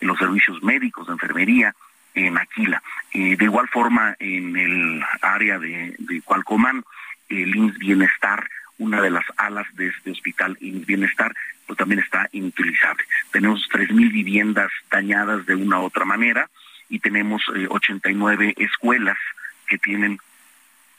los 0.00 0.18
servicios 0.18 0.62
médicos, 0.62 1.06
de 1.06 1.12
enfermería, 1.12 1.74
en 2.14 2.36
Aquila. 2.36 2.82
de 3.12 3.36
igual 3.40 3.68
forma, 3.68 4.16
en 4.18 4.56
el 4.56 5.02
área 5.22 5.58
de, 5.58 5.94
de 5.98 6.20
Cualcomán, 6.22 6.84
el 7.28 7.56
INS 7.56 7.78
Bienestar, 7.78 8.48
una 8.78 9.00
de 9.00 9.10
las 9.10 9.24
alas 9.36 9.66
de 9.74 9.88
este 9.88 10.10
hospital 10.10 10.56
INS 10.60 10.86
Bienestar, 10.86 11.34
pues 11.66 11.78
también 11.78 12.00
está 12.00 12.28
inutilizable. 12.32 13.04
Tenemos 13.30 13.68
3.000 13.70 14.12
viviendas 14.12 14.70
dañadas 14.90 15.46
de 15.46 15.54
una 15.54 15.80
u 15.80 15.84
otra 15.84 16.04
manera 16.04 16.50
y 16.88 16.98
tenemos 16.98 17.42
89 17.48 18.48
eh, 18.48 18.54
escuelas 18.64 19.18
que 19.66 19.78
tienen 19.78 20.18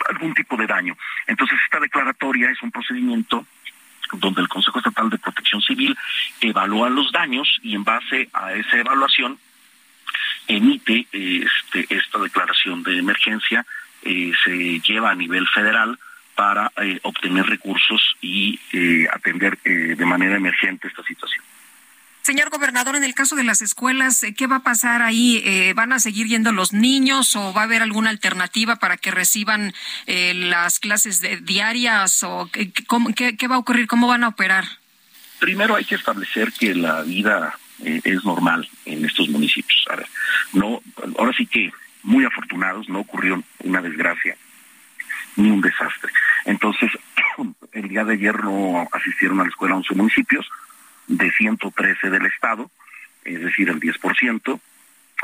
algún 0.10 0.34
tipo 0.34 0.58
de 0.58 0.68
daño. 0.68 0.98
Entonces, 1.28 1.60
esta 1.64 1.80
declaratoria 1.80 2.50
es 2.50 2.62
un 2.64 2.72
procedimiento 2.72 3.46
donde 4.14 4.42
el 4.42 4.48
Consejo 4.48 4.80
Estatal 4.80 5.10
de 5.10 5.18
Protección 5.18 5.62
Civil 5.62 5.98
evalúa 6.42 6.90
los 6.90 7.12
daños 7.12 7.60
y 7.62 7.76
en 7.76 7.84
base 7.84 8.30
a 8.34 8.54
esa 8.54 8.78
evaluación 8.78 9.38
emite 10.48 11.08
este, 11.12 11.96
esta 11.96 12.20
declaración 12.20 12.84
de 12.84 12.98
emergencia, 12.98 13.66
eh, 14.04 14.32
se 14.44 14.80
lleva 14.82 15.12
a 15.12 15.16
nivel 15.16 15.48
federal 15.48 15.98
para 16.36 16.72
eh, 16.78 17.00
obtener 17.04 17.46
recursos 17.46 18.16
y 18.22 18.60
eh, 18.72 19.08
atender 19.12 19.58
de 19.62 20.06
manera 20.06 20.36
emergente 20.36 20.88
esta 20.88 21.04
situación. 21.04 21.44
Señor 22.24 22.50
gobernador, 22.50 22.96
en 22.96 23.04
el 23.04 23.14
caso 23.14 23.36
de 23.36 23.44
las 23.44 23.62
escuelas, 23.62 24.26
¿qué 24.38 24.48
va 24.48 24.58
a 24.58 24.64
pasar 24.64 25.02
ahí? 25.02 25.74
¿Van 25.76 25.92
a 25.92 26.00
seguir 26.00 26.28
yendo 26.28 26.54
los 26.54 26.72
niños 26.72 27.36
o 27.36 27.54
va 27.54 27.62
a 27.62 27.64
haber 27.66 27.82
alguna 27.82 28.12
alternativa 28.12 28.78
para 28.78 28.96
que 28.96 29.12
reciban 29.12 29.74
las 30.08 30.80
clases 30.80 31.22
diarias? 31.44 32.24
¿O 32.24 32.50
qué, 32.50 32.72
qué, 32.72 33.48
va 33.50 33.56
a 33.56 33.58
ocurrir? 33.58 33.88
¿Cómo 33.88 34.08
van 34.08 34.24
a 34.24 34.30
operar? 34.30 34.64
Primero 35.40 35.76
hay 35.76 35.84
que 35.84 35.96
establecer 35.96 36.54
que 36.54 36.74
la 36.74 37.02
vida 37.02 37.60
eh, 37.84 38.00
es 38.06 38.24
normal 38.24 38.70
en 38.86 39.04
estos 39.04 39.28
municipios. 39.28 39.86
No, 40.54 40.82
ahora 41.18 41.34
sí 41.38 41.46
que 41.46 41.74
muy 42.04 42.24
afortunados, 42.24 42.88
no 42.88 43.00
ocurrió 43.00 43.44
una 43.60 43.82
desgracia 43.82 44.38
ni 45.36 45.50
un 45.50 45.60
desastre. 45.60 46.12
Entonces, 46.46 46.92
el 47.74 47.90
día 47.90 48.06
de 48.06 48.14
ayer 48.14 48.44
no 48.44 48.88
asistieron 48.92 49.40
a 49.40 49.44
la 49.44 49.50
escuela 49.50 49.76
11 49.76 49.96
municipios 49.96 50.46
de 51.08 51.32
113 51.32 52.10
del 52.10 52.26
estado, 52.26 52.70
es 53.24 53.42
decir, 53.42 53.70
el 53.70 53.80
10%. 53.80 54.60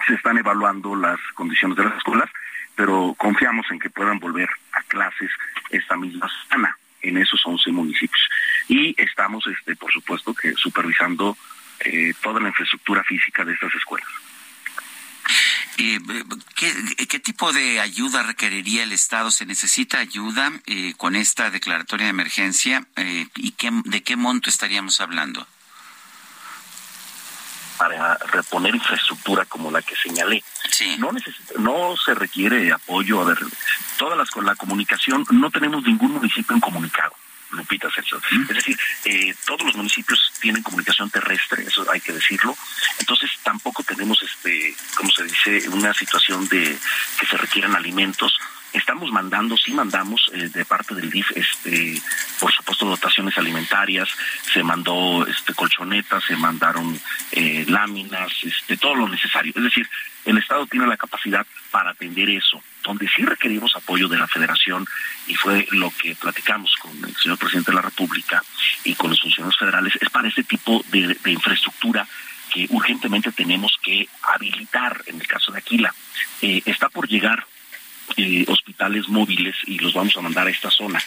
Se 0.08 0.14
están 0.14 0.38
evaluando 0.38 0.96
las 0.96 1.20
condiciones 1.34 1.78
de 1.78 1.86
las 1.86 1.98
escuelas, 1.98 2.30
pero 2.76 3.14
confiamos 3.18 3.66
en 3.72 3.80
que 3.80 3.90
puedan 3.90 4.20
volver 4.20 4.50
a 4.74 4.82
clases 4.84 5.30
esta 5.70 5.98
misma 5.98 6.30
semana 6.50 6.78
en 7.02 7.18
esos 7.18 7.42
11 7.46 7.72
municipios. 7.72 8.30
Y 8.68 8.96
estamos, 9.02 9.46
este, 9.48 9.76
por 9.76 9.92
supuesto, 9.92 10.34
que 10.34 10.54
supervisando 10.54 11.38
eh, 11.82 12.14
toda 12.22 12.40
la 12.40 12.50
infraestructura 12.50 13.04
física 13.04 13.46
de 13.46 13.54
estas 13.54 13.74
escuelas. 13.76 14.10
¿qué, 16.56 17.08
¿Qué 17.08 17.20
tipo 17.20 17.54
de 17.54 17.80
ayuda 17.80 18.24
requeriría 18.24 18.84
el 18.84 18.92
Estado? 18.92 19.32
¿Se 19.32 19.46
necesita 19.46 20.00
ayuda 20.00 20.52
eh, 20.66 20.94
con 20.98 21.16
esta 21.16 21.52
declaratoria 21.52 22.06
de 22.06 22.12
emergencia? 22.12 22.86
Eh, 22.98 23.28
¿Y 23.36 23.52
qué, 23.52 23.72
de 23.86 24.04
qué 24.04 24.16
monto 24.16 24.50
estaríamos 24.50 25.00
hablando? 25.00 25.48
Para 27.80 28.16
reponer 28.18 28.76
infraestructura 28.76 29.46
como 29.46 29.72
la 29.72 29.82
que 29.82 29.96
señalé. 29.96 30.44
No, 31.00 31.12
no 31.58 31.96
se 31.98 32.14
requiere 32.14 32.72
apoyo. 32.72 33.22
A 33.22 33.26
ver, 33.26 33.40
todas 33.98 34.18
las, 34.18 34.30
la 34.44 34.56
comunicación, 34.56 35.26
no 35.32 35.50
tenemos 35.50 35.84
ningún 35.84 36.12
municipio 36.12 36.56
incomunicado. 36.56 37.14
Lupita 37.52 37.90
Sergio. 37.90 38.22
Es 38.50 38.56
decir, 38.56 38.80
eh, 39.06 39.34
todos 39.46 39.64
los 39.64 39.76
municipios 39.76 40.32
tienen 40.40 40.62
comunicación 40.62 41.10
terrestre, 41.10 41.64
eso 41.64 41.86
hay 41.92 42.00
que 42.00 42.14
decirlo. 42.14 42.56
Entonces 43.00 43.32
tampoco 43.44 43.84
tenemos, 43.84 44.22
este, 44.22 44.76
como 44.96 45.10
se 45.12 45.24
dice, 45.24 45.70
una 45.70 45.94
situación 45.94 46.48
de 46.48 46.78
que 47.20 47.26
se 47.26 47.38
requieran 47.38 47.76
alimentos. 47.76 48.38
Estamos 48.74 49.11
mandando, 49.11 49.57
sí 49.57 49.72
mandamos 49.72 50.30
eh, 50.34 50.49
de 50.49 50.65
parte 50.65 50.93
del 50.95 51.09
DIF, 51.09 51.32
este, 51.36 52.01
por 52.39 52.51
supuesto, 52.51 52.86
dotaciones 52.86 53.38
alimentarias, 53.38 54.09
se 54.53 54.63
mandó 54.63 55.26
este 55.26 55.53
colchonetas, 55.53 56.24
se 56.24 56.36
mandaron 56.36 56.99
eh, 57.32 57.65
láminas, 57.67 58.32
este, 58.43 58.78
todo 58.78 58.95
lo 58.95 59.07
necesario. 59.07 59.53
Es 59.55 59.63
decir, 59.63 59.89
el 60.26 60.38
Estado 60.38 60.67
tiene 60.67 60.88
la 60.88 60.97
capacidad 60.97 61.45
para 61.72 61.91
atender 61.91 62.30
eso 62.30 62.61
donde 62.84 63.07
sí 63.07 63.24
requerimos 63.24 63.76
apoyo 63.76 64.07
de 64.07 64.17
la 64.17 64.28
Federación 64.28 64.86
y 65.28 65.36
fue 65.36 65.67
lo 65.72 65.91
que 65.91 66.15
platicamos 66.15 66.76
con 66.78 66.91
el 67.03 67.15
señor 67.15 67.38
presidente 67.38 67.72
de 67.72 67.76
la 67.76 67.82
República 67.82 68.41
y 68.84 68.95
con 68.95 69.09
los 69.09 69.22
funcionarios 69.22 69.57
federales, 69.57 69.93
es 69.99 70.09
para 70.09 70.28
ese 70.28 70.43
tipo 70.43 70.84
de, 70.88 71.17
infraestructura 71.26 72.07
que 72.51 72.65
urgentemente 72.70 73.32
tenemos 73.32 73.78
que 73.84 74.07
habilitar 74.24 75.03
en 75.05 75.22
el 75.22 75.28
caso 75.28 75.51
de 75.51 75.59
Aquila. 75.59 75.93
Eh, 76.41 76.63
está 76.65 76.89
por 76.89 77.07
llegar 77.07 77.45
eh, 78.18 78.45
hospitales 78.47 79.07
móviles 79.07 79.55
y 79.66 79.80
los 79.80 79.93
vamos 79.93 80.16
a 80.18 80.22
mandar 80.22 80.47
a 80.47 80.51
esta 80.51 80.70
zona 80.70 80.99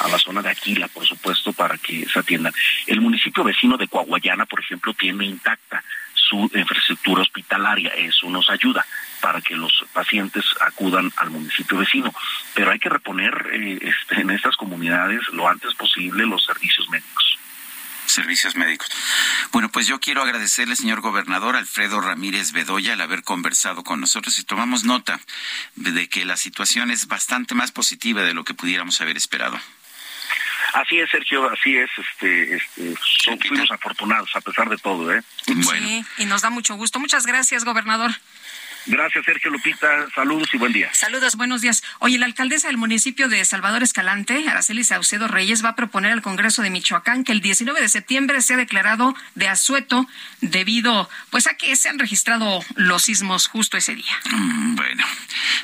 a 0.00 0.08
la 0.08 0.18
zona 0.18 0.42
de 0.42 0.48
Aquila, 0.48 0.88
por 0.88 1.06
supuesto, 1.06 1.52
para 1.52 1.76
que 1.78 2.06
se 2.06 2.18
atiendan. 2.18 2.52
El 2.86 3.00
municipio 3.00 3.44
vecino 3.44 3.76
de 3.76 3.88
Coahuayana, 3.88 4.46
por 4.46 4.60
ejemplo, 4.60 4.94
tiene 4.94 5.26
intacta 5.26 5.84
su 6.14 6.50
infraestructura 6.54 7.22
hospitalaria. 7.22 7.90
Eso 7.90 8.28
nos 8.30 8.48
ayuda 8.50 8.84
para 9.20 9.40
que 9.40 9.54
los 9.54 9.84
pacientes 9.92 10.44
acudan 10.60 11.12
al 11.16 11.30
municipio 11.30 11.78
vecino. 11.78 12.12
Pero 12.54 12.70
hay 12.70 12.78
que 12.78 12.88
reponer 12.88 13.34
eh, 13.52 13.78
este, 13.82 14.22
en 14.22 14.30
estas 14.30 14.56
comunidades 14.56 15.20
lo 15.32 15.46
antes 15.46 15.74
posible 15.74 16.26
los 16.26 16.44
servicios 16.44 16.88
médicos 16.88 17.31
servicios 18.06 18.56
médicos. 18.56 18.88
Bueno, 19.52 19.70
pues 19.70 19.86
yo 19.86 20.00
quiero 20.00 20.22
agradecerle, 20.22 20.76
señor 20.76 21.00
gobernador 21.00 21.56
Alfredo 21.56 22.00
Ramírez 22.00 22.52
Bedoya, 22.52 22.94
al 22.94 23.00
haber 23.00 23.22
conversado 23.22 23.84
con 23.84 24.00
nosotros 24.00 24.38
y 24.38 24.44
tomamos 24.44 24.84
nota 24.84 25.20
de 25.76 26.08
que 26.08 26.24
la 26.24 26.36
situación 26.36 26.90
es 26.90 27.06
bastante 27.06 27.54
más 27.54 27.72
positiva 27.72 28.22
de 28.22 28.34
lo 28.34 28.44
que 28.44 28.54
pudiéramos 28.54 29.00
haber 29.00 29.16
esperado. 29.16 29.60
Así 30.74 30.98
es, 30.98 31.10
Sergio, 31.10 31.50
así 31.50 31.76
es. 31.76 31.90
Este, 31.98 32.56
este, 32.56 32.96
fuimos 33.46 33.70
afortunados 33.70 34.30
a 34.34 34.40
pesar 34.40 34.68
de 34.70 34.78
todo, 34.78 35.12
¿eh? 35.12 35.22
Sí, 35.44 36.04
y 36.16 36.24
nos 36.24 36.40
da 36.40 36.50
mucho 36.50 36.76
gusto. 36.76 36.98
Muchas 36.98 37.26
gracias, 37.26 37.64
gobernador. 37.64 38.12
Gracias, 38.86 39.24
Sergio 39.24 39.50
Lupita. 39.50 40.08
Saludos 40.14 40.48
y 40.52 40.58
buen 40.58 40.72
día. 40.72 40.90
Saludos, 40.92 41.36
buenos 41.36 41.60
días. 41.60 41.82
Oye, 42.00 42.18
la 42.18 42.26
alcaldesa 42.26 42.68
del 42.68 42.78
municipio 42.78 43.28
de 43.28 43.44
Salvador 43.44 43.82
Escalante, 43.82 44.48
Araceli 44.48 44.84
Saucedo 44.84 45.28
Reyes, 45.28 45.64
va 45.64 45.70
a 45.70 45.76
proponer 45.76 46.12
al 46.12 46.22
Congreso 46.22 46.62
de 46.62 46.70
Michoacán 46.70 47.24
que 47.24 47.32
el 47.32 47.40
19 47.40 47.80
de 47.80 47.88
septiembre 47.88 48.40
sea 48.42 48.56
declarado 48.56 49.14
de 49.34 49.48
asueto 49.48 50.06
debido 50.40 51.08
pues 51.30 51.46
a 51.46 51.54
que 51.54 51.74
se 51.76 51.88
han 51.88 51.98
registrado 51.98 52.60
los 52.74 53.04
sismos 53.04 53.46
justo 53.46 53.76
ese 53.76 53.94
día. 53.94 54.20
Mm, 54.30 54.74
bueno, 54.74 55.04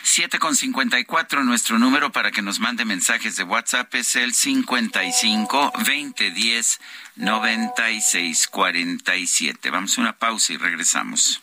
7 0.03 0.39
con 0.39 0.55
54, 0.55 1.43
nuestro 1.45 1.79
número 1.79 2.13
para 2.13 2.31
que 2.31 2.43
nos 2.43 2.61
mande 2.61 2.85
mensajes 2.85 3.37
de 3.37 3.45
WhatsApp 3.45 3.95
es 3.95 4.17
el 4.17 4.35
55 4.35 5.73
2010 5.77 6.81
9647. 7.17 9.71
Vamos 9.71 9.97
a 9.99 10.01
una 10.01 10.13
pausa 10.13 10.53
y 10.53 10.57
regresamos. 10.57 11.43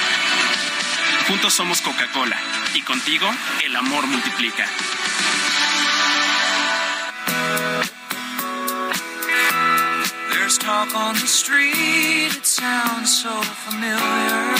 Juntos 1.27 1.53
somos 1.53 1.81
Coca-Cola 1.81 2.37
y 2.73 2.81
contigo 2.81 3.29
el 3.63 3.75
amor 3.75 4.05
multiplica. 4.07 4.65
There's 10.31 10.57
talk 10.57 10.93
on 10.95 11.13
the 11.15 11.27
street, 11.27 12.35
it 12.35 12.45
sounds 12.45 13.09
so 13.21 13.41
familiar. 13.41 14.55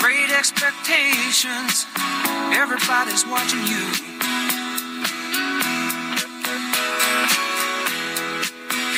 Great 0.00 0.30
expectations, 0.30 1.86
everybody's 2.52 3.26
watching 3.26 3.66
you. 3.66 3.84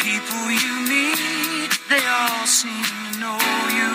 People 0.03 0.51
you 0.51 0.75
meet, 0.89 1.30
they 1.91 2.07
all 2.07 2.47
seem 2.47 2.85
to 2.85 3.19
know 3.19 3.39
you. 3.75 3.91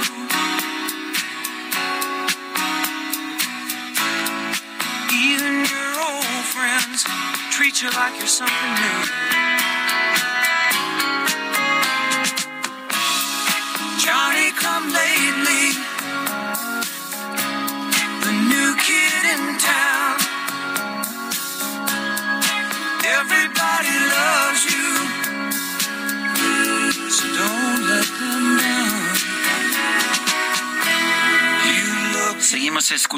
Even 5.13 5.63
your 5.63 5.91
old 6.03 6.45
friends 6.53 7.05
treat 7.51 7.81
you 7.81 7.89
like 7.91 8.17
you're 8.19 8.27
something 8.27 8.73
new. 8.83 9.44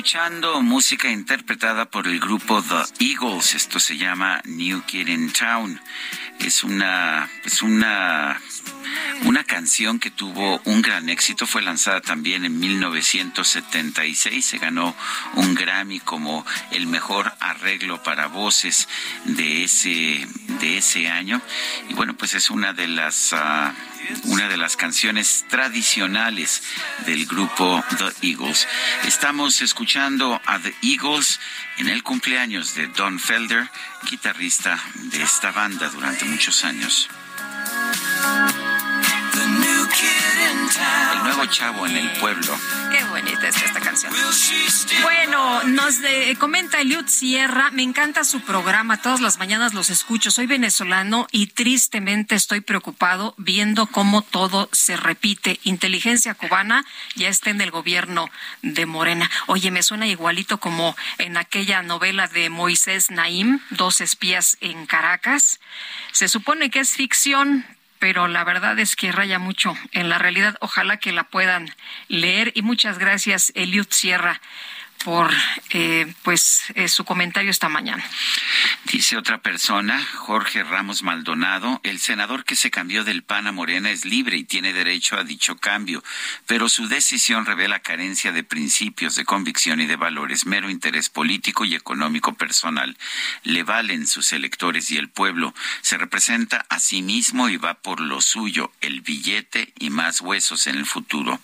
Escuchando 0.08 0.62
música 0.62 1.12
interpretada 1.12 1.84
por 1.84 2.08
el 2.08 2.22
grupo 2.22 2.64
The 2.64 3.06
Eagles. 3.06 3.56
Esto 3.56 3.78
se 3.78 3.98
llama 3.98 4.42
New 4.46 4.82
Kid 4.86 5.10
in 5.10 5.34
Town. 5.34 5.82
Es 6.40 6.64
una, 6.64 7.30
es 7.44 7.62
una, 7.62 8.40
una 9.24 9.44
canción 9.44 10.00
que 10.00 10.12
tuvo 10.12 10.62
un 10.66 10.82
gran 10.82 11.10
éxito. 11.10 11.48
Fue 11.48 11.62
lanzada 11.62 12.02
también 12.02 12.46
en 12.46 12.60
1976. 12.60 14.46
Se 14.46 14.58
ganó 14.58 14.96
un 15.36 15.56
Grammy 15.56 16.00
como 16.00 16.46
el 16.72 16.88
mejor 16.88 17.34
arreglo 17.40 18.02
para 18.04 18.28
voces 18.28 18.88
de 19.26 19.64
ese, 19.64 20.28
de 20.60 20.78
ese 20.78 21.08
año. 21.08 21.42
Y 21.90 21.94
bueno, 21.94 22.16
pues 22.16 22.34
es 22.34 22.50
una 22.50 22.74
de 22.74 22.88
las, 22.88 23.34
ah, 23.34 23.74
una 24.26 24.48
de 24.48 24.58
las 24.58 24.78
canciones 24.78 25.46
tradicionales 25.50 26.64
del 27.06 27.26
grupo 27.26 27.84
The 27.98 28.28
Eagles. 28.28 28.68
Estamos 29.06 29.62
escuchando 29.62 30.42
a 30.46 30.60
The 30.60 30.76
Eagles 30.82 31.40
en 31.78 31.90
el 31.90 32.04
cumpleaños 32.04 32.76
de 32.76 32.88
Don 32.88 33.20
Felder, 33.20 33.70
guitarrista 34.10 34.80
de 34.96 35.22
esta 35.22 35.52
banda 35.52 35.90
durante 35.90 36.26
muchos 36.26 36.64
años. 36.64 37.10
El 40.70 41.24
nuevo 41.24 41.46
chavo 41.46 41.88
en 41.88 41.96
el 41.96 42.12
pueblo. 42.20 42.54
Qué 42.92 43.02
bonita 43.06 43.48
es 43.48 43.56
esta 43.64 43.80
canción. 43.80 44.12
Bueno, 45.02 45.64
nos 45.64 46.02
de- 46.02 46.36
comenta 46.38 46.82
Eliud 46.82 47.08
Sierra, 47.08 47.72
me 47.72 47.84
encanta 47.84 48.26
su 48.26 48.42
programa, 48.42 49.02
todas 49.02 49.22
las 49.22 49.38
mañanas 49.38 49.74
los 49.74 49.90
escucho, 49.90 50.30
soy 50.30 50.46
venezolano 50.46 51.26
y 51.32 51.48
tristemente 51.48 52.36
estoy 52.36 52.60
preocupado 52.62 53.34
viendo 53.38 53.88
cómo 53.88 54.22
todo 54.24 54.68
se 54.74 54.98
repite. 54.98 55.60
Inteligencia 55.64 56.34
cubana 56.34 56.84
ya 57.16 57.30
está 57.30 57.50
en 57.50 57.62
el 57.62 57.72
gobierno 57.72 58.30
de 58.62 58.86
Morena. 58.86 59.32
Oye, 59.46 59.72
me 59.72 59.84
suena 59.84 60.06
igualito 60.08 60.60
como 60.60 60.98
en 61.18 61.38
aquella 61.38 61.82
novela 61.82 62.28
de 62.28 62.50
Moisés 62.50 63.10
Naim, 63.10 63.60
Dos 63.70 64.02
espías 64.02 64.58
en 64.60 64.86
Caracas. 64.86 65.60
Se 66.12 66.28
supone 66.28 66.70
que 66.70 66.80
es 66.82 66.92
ficción, 66.92 67.66
pero 68.00 68.28
la 68.28 68.44
verdad 68.44 68.78
es 68.80 68.96
que 68.96 69.12
raya 69.12 69.40
mucho 69.40 69.76
en 69.92 70.10
la 70.10 70.18
realidad. 70.18 70.58
Ojalá 70.62 70.98
que 70.98 71.12
la 71.12 71.26
puedan 71.26 71.70
leer 72.08 72.52
y 72.56 72.62
muchas 72.62 72.98
gracias, 73.00 73.52
Eliud 73.56 73.88
Sierra, 73.90 74.42
por 75.08 75.32
eh, 75.70 76.14
pues 76.24 76.64
eh, 76.76 76.90
su 76.90 77.06
comentario 77.06 77.50
esta 77.50 77.70
mañana. 77.70 78.04
Dice 78.92 79.16
otra 79.16 79.38
persona, 79.38 80.06
Jorge 80.16 80.66
Ramos 80.66 81.02
Maldonado, 81.02 81.80
el 81.84 82.00
senador 82.00 82.44
que 82.44 82.58
se 82.58 82.72
cambió 82.72 83.06
del 83.06 83.24
PAN 83.24 83.48
a 83.48 83.54
Morena 83.54 83.90
es 83.90 84.04
libre 84.04 84.36
y 84.36 84.44
tiene 84.44 84.74
derecho 84.74 85.16
a 85.16 85.24
dicho 85.24 85.56
cambio, 85.56 86.04
pero 86.46 86.68
su 86.68 86.90
decisión 86.90 87.46
revela 87.46 87.80
carencia 87.80 88.34
de 88.34 88.44
principios, 88.44 89.16
de 89.16 89.24
convicción 89.24 89.80
y 89.80 89.86
de 89.86 89.96
valores, 89.96 90.46
mero 90.46 90.70
interés 90.70 91.08
político 91.08 91.64
y 91.64 91.74
económico 91.74 92.34
personal. 92.34 92.98
Le 93.44 93.64
valen 93.64 94.08
sus 94.08 94.34
electores 94.34 94.92
y 94.92 94.98
el 94.98 95.08
pueblo. 95.08 95.54
Se 95.80 95.98
representa 95.98 96.66
a 96.68 96.82
sí 96.82 97.02
mismo 97.02 97.48
y 97.48 97.56
va 97.56 97.76
por 97.76 98.02
lo 98.02 98.20
suyo, 98.20 98.74
el 98.82 99.00
billete 99.00 99.72
y 99.80 99.90
más 99.90 100.20
huesos 100.20 100.68
en 100.68 100.76
el 100.76 100.86
futuro. 100.86 101.40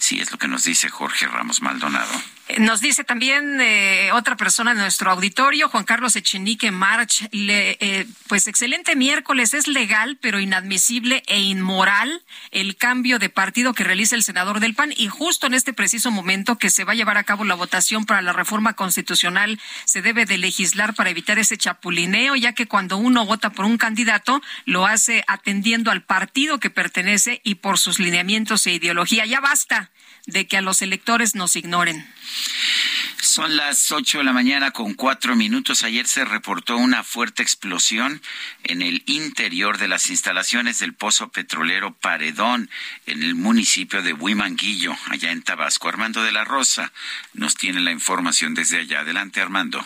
Sí, 0.00 0.20
es 0.20 0.30
lo 0.32 0.36
que 0.36 0.48
nos 0.48 0.64
dice 0.64 0.90
Jorge 0.90 1.26
Ramos 1.26 1.62
Maldonado. 1.62 2.35
Nos 2.58 2.80
dice 2.80 3.02
también 3.02 3.60
eh, 3.60 4.10
otra 4.12 4.36
persona 4.36 4.70
en 4.70 4.78
nuestro 4.78 5.10
auditorio, 5.10 5.68
Juan 5.68 5.82
Carlos 5.82 6.14
Echenique 6.14 6.70
March, 6.70 7.28
le, 7.32 7.76
eh, 7.80 8.06
pues 8.28 8.46
excelente 8.46 8.94
miércoles, 8.94 9.52
es 9.52 9.66
legal 9.66 10.16
pero 10.20 10.38
inadmisible 10.38 11.24
e 11.26 11.40
inmoral 11.40 12.22
el 12.52 12.76
cambio 12.76 13.18
de 13.18 13.30
partido 13.30 13.74
que 13.74 13.82
realiza 13.82 14.14
el 14.14 14.22
senador 14.22 14.60
del 14.60 14.74
PAN 14.74 14.92
y 14.96 15.08
justo 15.08 15.48
en 15.48 15.54
este 15.54 15.72
preciso 15.72 16.12
momento 16.12 16.56
que 16.56 16.70
se 16.70 16.84
va 16.84 16.92
a 16.92 16.94
llevar 16.94 17.18
a 17.18 17.24
cabo 17.24 17.44
la 17.44 17.56
votación 17.56 18.06
para 18.06 18.22
la 18.22 18.32
reforma 18.32 18.74
constitucional 18.74 19.60
se 19.84 20.00
debe 20.00 20.24
de 20.24 20.38
legislar 20.38 20.94
para 20.94 21.10
evitar 21.10 21.40
ese 21.40 21.56
chapulineo, 21.56 22.36
ya 22.36 22.52
que 22.52 22.68
cuando 22.68 22.96
uno 22.96 23.26
vota 23.26 23.50
por 23.50 23.64
un 23.64 23.76
candidato 23.76 24.40
lo 24.66 24.86
hace 24.86 25.24
atendiendo 25.26 25.90
al 25.90 26.04
partido 26.04 26.60
que 26.60 26.70
pertenece 26.70 27.40
y 27.42 27.56
por 27.56 27.78
sus 27.78 27.98
lineamientos 27.98 28.66
e 28.66 28.72
ideología. 28.72 29.26
Ya 29.26 29.40
basta 29.40 29.90
de 30.26 30.46
que 30.46 30.56
a 30.56 30.62
los 30.62 30.82
electores 30.82 31.34
nos 31.34 31.56
ignoren. 31.56 32.06
Son 33.20 33.56
las 33.56 33.92
ocho 33.92 34.18
de 34.18 34.24
la 34.24 34.32
mañana 34.32 34.70
con 34.70 34.94
cuatro 34.94 35.36
minutos. 35.36 35.82
Ayer 35.82 36.06
se 36.06 36.24
reportó 36.24 36.76
una 36.76 37.02
fuerte 37.02 37.42
explosión 37.42 38.22
en 38.64 38.82
el 38.82 39.02
interior 39.06 39.78
de 39.78 39.88
las 39.88 40.10
instalaciones 40.10 40.78
del 40.78 40.94
pozo 40.94 41.28
petrolero 41.28 41.92
Paredón 41.94 42.70
en 43.04 43.22
el 43.22 43.34
municipio 43.34 44.02
de 44.02 44.12
Huimanguillo, 44.12 44.96
allá 45.10 45.32
en 45.32 45.42
Tabasco. 45.42 45.88
Armando 45.88 46.22
de 46.22 46.32
la 46.32 46.44
Rosa 46.44 46.92
nos 47.34 47.56
tiene 47.56 47.80
la 47.80 47.90
información 47.90 48.54
desde 48.54 48.78
allá. 48.78 49.00
Adelante, 49.00 49.40
Armando. 49.40 49.84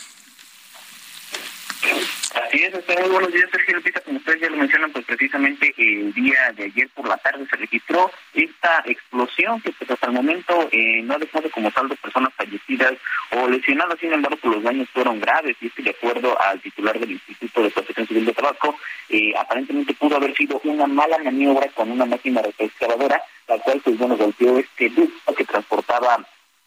Así 1.82 2.62
es, 2.62 2.74
este, 2.74 3.00
muy 3.00 3.10
buenos 3.10 3.32
días, 3.32 3.48
Sergio 3.50 3.76
Lupita. 3.76 4.00
Como 4.00 4.18
ustedes 4.18 4.40
ya 4.40 4.50
lo 4.50 4.56
mencionan, 4.56 4.92
pues 4.92 5.04
precisamente 5.06 5.74
el 5.78 6.12
día 6.12 6.52
de 6.54 6.64
ayer 6.64 6.88
por 6.90 7.08
la 7.08 7.16
tarde 7.16 7.46
se 7.48 7.56
registró 7.56 8.10
esta 8.34 8.82
explosión 8.86 9.60
que 9.62 9.72
pues 9.72 9.90
hasta 9.90 10.06
el 10.06 10.12
momento 10.12 10.68
eh, 10.70 11.00
no 11.02 11.14
ha 11.14 11.18
dejado 11.18 11.50
como 11.50 11.70
saldo 11.70 11.96
personas 11.96 12.34
fallecidas 12.34 12.94
o 13.30 13.48
lesionadas, 13.48 13.98
sin 13.98 14.12
embargo, 14.12 14.38
pues 14.42 14.54
los 14.56 14.64
daños 14.64 14.88
fueron 14.90 15.20
graves 15.20 15.56
y 15.60 15.66
es 15.68 15.74
de 15.76 15.90
acuerdo 15.90 16.40
al 16.40 16.60
titular 16.60 16.98
del 16.98 17.12
Instituto 17.12 17.62
de 17.62 17.70
Protección 17.70 18.06
Civil 18.06 18.26
de 18.26 18.32
Tabasco, 18.34 18.76
eh, 19.08 19.32
aparentemente 19.38 19.94
pudo 19.94 20.16
haber 20.16 20.36
sido 20.36 20.60
una 20.64 20.86
mala 20.86 21.18
maniobra 21.18 21.68
con 21.68 21.90
una 21.90 22.04
máquina 22.04 22.42
excavadora, 22.58 23.22
la 23.48 23.58
cual 23.58 23.80
pues 23.82 23.96
bueno 23.96 24.16
golpeó 24.16 24.58
este 24.58 24.90
ducto 24.90 25.34
que 25.34 25.44
transportaba 25.44 26.26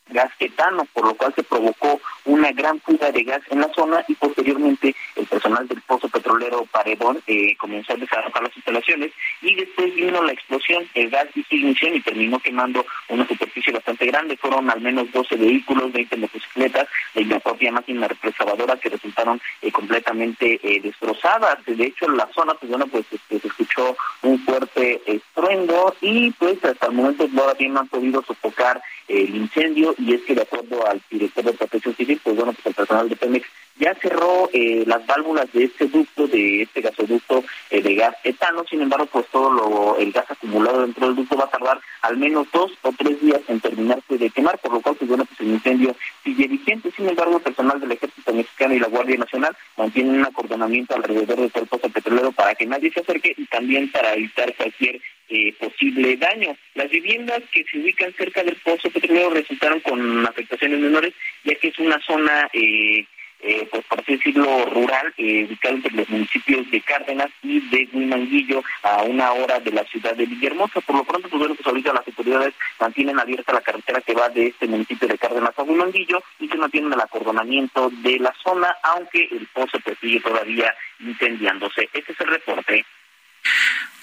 gas 0.10 0.32
etano, 0.40 0.86
por 0.94 1.06
lo 1.06 1.16
cual 1.16 1.34
se 1.36 1.44
provocó 1.44 2.00
una 2.26 2.52
gran 2.52 2.80
fuga 2.82 3.12
de 3.12 3.24
gas 3.24 3.42
en 3.50 3.62
la 3.62 3.74
zona 3.74 4.04
y 4.08 4.16
posteriormente 4.16 4.96
el 5.16 5.26
personal 5.26 5.68
del 5.68 5.82
pozo 5.82 6.08
petrolero 6.10 6.66
Paredón 6.72 7.22
eh, 7.28 7.56
comenzó 7.58 7.94
a 7.94 7.98
desarrollar 7.98 8.44
las 8.44 8.56
instalaciones 8.56 9.12
y 9.42 9.56
después 9.56 9.94
vino 9.96 10.22
la 10.24 10.32
explosión, 10.32 10.88
el 10.94 11.10
gas 11.10 11.28
hizo 11.36 11.56
ignición 11.56 11.96
y 11.96 12.02
terminó 12.02 12.40
quemando 12.40 12.86
una 13.10 13.28
superficie 13.28 13.74
bastante 13.74 14.06
grande. 14.06 14.38
Fueron 14.38 14.70
al 14.70 14.82
menos 14.82 15.12
12 15.12 15.36
vehículos, 15.36 15.92
20 15.92 16.18
motocicletas 16.18 16.88
y 17.16 17.26
la 17.26 17.40
propia 17.40 17.72
máquina 17.72 18.08
represadora 18.08 18.78
que 18.78 18.90
resultaron 18.90 19.42
eh, 19.62 19.72
completamente 19.72 20.60
eh, 20.64 20.82
destrozadas. 20.82 21.58
De 21.66 21.86
hecho, 21.86 22.06
en 22.06 22.18
la 22.18 22.30
zona, 22.34 22.54
pues 22.56 22.70
bueno, 22.70 22.88
pues 22.88 23.06
este, 23.12 23.40
se 23.40 23.48
escuchó 23.48 23.96
un 24.22 24.40
fuerte 24.40 25.02
estruendo 25.06 25.96
y 26.02 26.32
pues 26.32 26.64
hasta 26.64 26.88
el 26.88 26.94
momento 26.94 27.28
todavía 27.28 27.70
no 27.70 27.82
han 27.82 27.88
podido 27.88 28.24
sofocar 28.24 28.82
el 29.08 29.36
incendio 29.36 29.93
y 29.98 30.14
es 30.14 30.22
que 30.22 30.36
de 30.36 30.42
acuerdo 30.42 30.86
al 30.88 31.02
director 31.10 31.44
de 31.44 31.54
protección 31.54 31.96
civil, 31.96 32.20
pues 32.24 32.36
bueno, 32.36 32.54
pues 32.54 32.66
el 32.68 32.74
personal 32.74 33.10
de 33.10 33.16
Pemex 33.16 33.48
ya 33.78 33.96
cerró 33.96 34.50
eh, 34.54 34.84
las 34.86 35.06
válvulas 35.06 35.52
de 35.52 35.66
este 35.66 35.88
ducto, 35.88 36.28
de 36.28 36.64
este 36.64 36.82
gasoducto 36.82 37.44
eh, 37.70 37.82
de 37.82 37.96
gas 37.96 38.16
etano, 38.24 38.64
sin 38.70 38.82
embargo, 38.82 39.06
pues 39.08 39.26
todo 39.32 39.52
lo, 39.52 39.98
el 39.98 40.12
gas 40.12 40.30
acumulado 40.30 40.82
dentro 40.82 41.08
del 41.08 41.16
ducto 41.16 41.36
va 41.38 41.46
a 41.46 41.50
tardar 41.50 41.80
al 42.02 42.18
menos 42.18 42.48
dos 42.52 42.72
o 42.82 42.94
tres 42.98 43.20
días 43.22 43.42
en 43.48 43.60
terminarse 43.60 44.18
de 44.18 44.30
quemar, 44.30 44.60
por 44.60 44.74
lo 44.74 44.82
cual, 44.82 44.96
pues 44.96 45.10
bueno, 45.10 45.26
pues 45.26 45.40
el 45.42 45.48
incendio 45.48 45.96
sigue 46.24 46.48
vigente, 46.48 46.92
sin 46.96 47.10
embargo, 47.10 47.38
el 47.38 47.44
personal 47.44 47.80
del 47.80 47.94
Ejército 47.94 48.34
Mexicano 48.34 48.74
y 48.76 48.80
la 48.80 48.88
Guardia 48.88 49.18
Nacional 49.18 49.56
mantienen 49.78 50.16
un 50.16 50.26
acordonamiento 50.26 50.96
alrededor 50.96 51.52
del 51.52 51.68
pozo 51.68 51.90
petrolero 51.90 52.32
para 52.32 52.56
que 52.56 52.66
nadie 52.66 52.92
se 52.92 53.00
acerque 53.00 53.34
y 53.36 53.46
también 53.46 53.92
para 53.92 54.14
evitar 54.14 54.54
cualquier 54.56 55.02
eh, 55.30 55.54
posible 55.54 56.16
daño. 56.18 56.56
Las 56.76 56.90
viviendas 56.90 57.42
que 57.52 57.64
se 57.64 57.80
ubican 57.80 58.14
cerca 58.14 58.44
del 58.44 58.56
pozo 58.58 58.90
petrolero 58.90 59.32
resultaron 59.32 59.80
con 59.80 60.28
afectaciones 60.28 60.80
menores, 60.80 61.14
ya 61.44 61.56
que 61.56 61.70
es 61.70 61.80
una 61.80 62.00
zona 62.06 62.50
eh, 62.54 63.06
eh, 63.44 63.68
pues 63.70 63.84
por 63.86 64.00
así 64.00 64.14
decirlo, 64.14 64.66
rural, 64.68 65.14
eh, 65.18 65.46
ubicado 65.46 65.76
entre 65.76 65.92
los 65.92 66.10
municipios 66.10 66.70
de 66.72 66.80
Cárdenas 66.82 67.30
y 67.42 67.60
de 67.60 67.90
Huimanguillo, 67.92 68.64
a 68.84 69.04
una 69.04 69.34
hora 69.34 69.60
de 69.60 69.72
la 69.72 69.84
ciudad 69.84 70.16
de 70.16 70.26
Villahermosa. 70.26 70.80
Por 70.82 70.96
lo 70.96 71.04
pronto, 71.04 71.28
pues 71.28 71.40
bueno, 71.40 71.56
pues 71.56 71.68
ahorita 71.68 71.94
las 71.94 72.08
autoridades 72.08 72.54
mantienen 72.80 73.20
abierta 73.20 73.52
la 73.52 73.62
carretera 73.62 74.00
que 74.02 74.14
va 74.14 74.30
de 74.30 74.48
este 74.48 74.68
municipio 74.68 75.10
de 75.10 75.18
Cárdenas 75.18 75.52
a 75.58 75.64
Huimanguillo 75.64 76.24
y 76.40 76.48
se 76.48 76.56
mantienen 76.56 76.94
el 76.94 77.02
acordonamiento 77.02 77.90
de 77.90 78.20
la 78.20 78.34
zona, 78.42 78.76
aunque 78.84 79.28
el 79.30 79.46
pozo 79.48 79.78
pues, 79.84 79.98
sigue 80.00 80.22
todavía 80.22 80.74
incendiándose. 81.00 81.90
Este 81.92 82.14
es 82.14 82.20
el 82.22 82.28
reporte. 82.28 82.86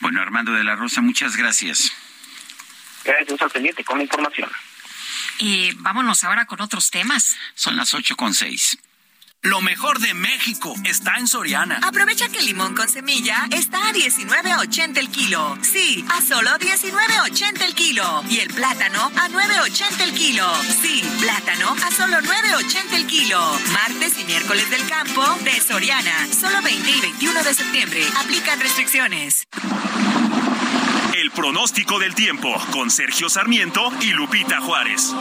Bueno, 0.00 0.20
Armando 0.20 0.52
de 0.52 0.64
la 0.64 0.76
Rosa, 0.76 1.00
muchas 1.00 1.36
gracias. 1.36 1.92
Gracias 3.04 3.40
al 3.40 3.50
pendiente 3.50 3.84
con 3.84 3.96
la 3.96 4.04
información. 4.04 4.50
Y 5.38 5.72
vámonos 5.76 6.24
ahora 6.24 6.44
con 6.44 6.60
otros 6.60 6.90
temas. 6.90 7.38
Son 7.54 7.74
las 7.76 7.94
ocho 7.94 8.14
con 8.16 8.34
seis. 8.34 8.78
Lo 9.42 9.62
mejor 9.62 10.00
de 10.00 10.12
México 10.12 10.74
está 10.84 11.16
en 11.16 11.26
Soriana. 11.26 11.80
Aprovecha 11.82 12.28
que 12.28 12.40
el 12.40 12.44
limón 12.44 12.74
con 12.74 12.90
semilla 12.90 13.48
está 13.50 13.88
a 13.88 13.92
19.80 13.92 14.98
el 14.98 15.08
kilo. 15.08 15.56
Sí, 15.62 16.04
a 16.10 16.20
solo 16.20 16.50
19.80 16.58 17.62
el 17.62 17.74
kilo. 17.74 18.22
Y 18.28 18.40
el 18.40 18.48
plátano 18.52 19.00
a 19.00 19.28
9.80 19.30 20.02
el 20.02 20.12
kilo. 20.12 20.46
Sí, 20.82 21.02
plátano 21.20 21.74
a 21.82 21.90
solo 21.90 22.18
9.80 22.18 22.92
el 22.92 23.06
kilo. 23.06 23.40
Martes 23.72 24.18
y 24.20 24.24
miércoles 24.26 24.68
del 24.68 24.86
campo 24.86 25.24
de 25.42 25.58
Soriana. 25.58 26.26
Solo 26.38 26.60
20 26.60 26.90
y 26.90 27.00
21 27.00 27.42
de 27.42 27.54
septiembre. 27.54 28.04
Aplican 28.22 28.60
restricciones. 28.60 29.48
El 31.14 31.30
pronóstico 31.30 31.98
del 31.98 32.14
tiempo 32.14 32.54
con 32.72 32.90
Sergio 32.90 33.30
Sarmiento 33.30 33.90
y 34.02 34.12
Lupita 34.12 34.60
Juárez. 34.60 35.14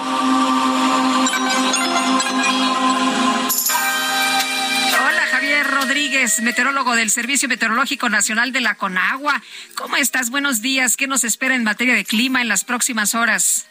Rodríguez, 5.82 6.42
meteorólogo 6.42 6.94
del 6.94 7.10
Servicio 7.10 7.48
Meteorológico 7.48 8.10
Nacional 8.10 8.52
de 8.52 8.60
la 8.60 8.76
Conagua. 8.76 9.42
¿Cómo 9.76 9.96
estás? 9.96 10.30
Buenos 10.30 10.62
días. 10.62 10.98
¿Qué 10.98 11.08
nos 11.08 11.24
espera 11.24 11.56
en 11.56 11.64
materia 11.64 11.96
de 11.96 12.04
clima 12.04 12.42
en 12.42 12.50
las 12.50 12.66
próximas 12.66 13.16
horas? 13.16 13.66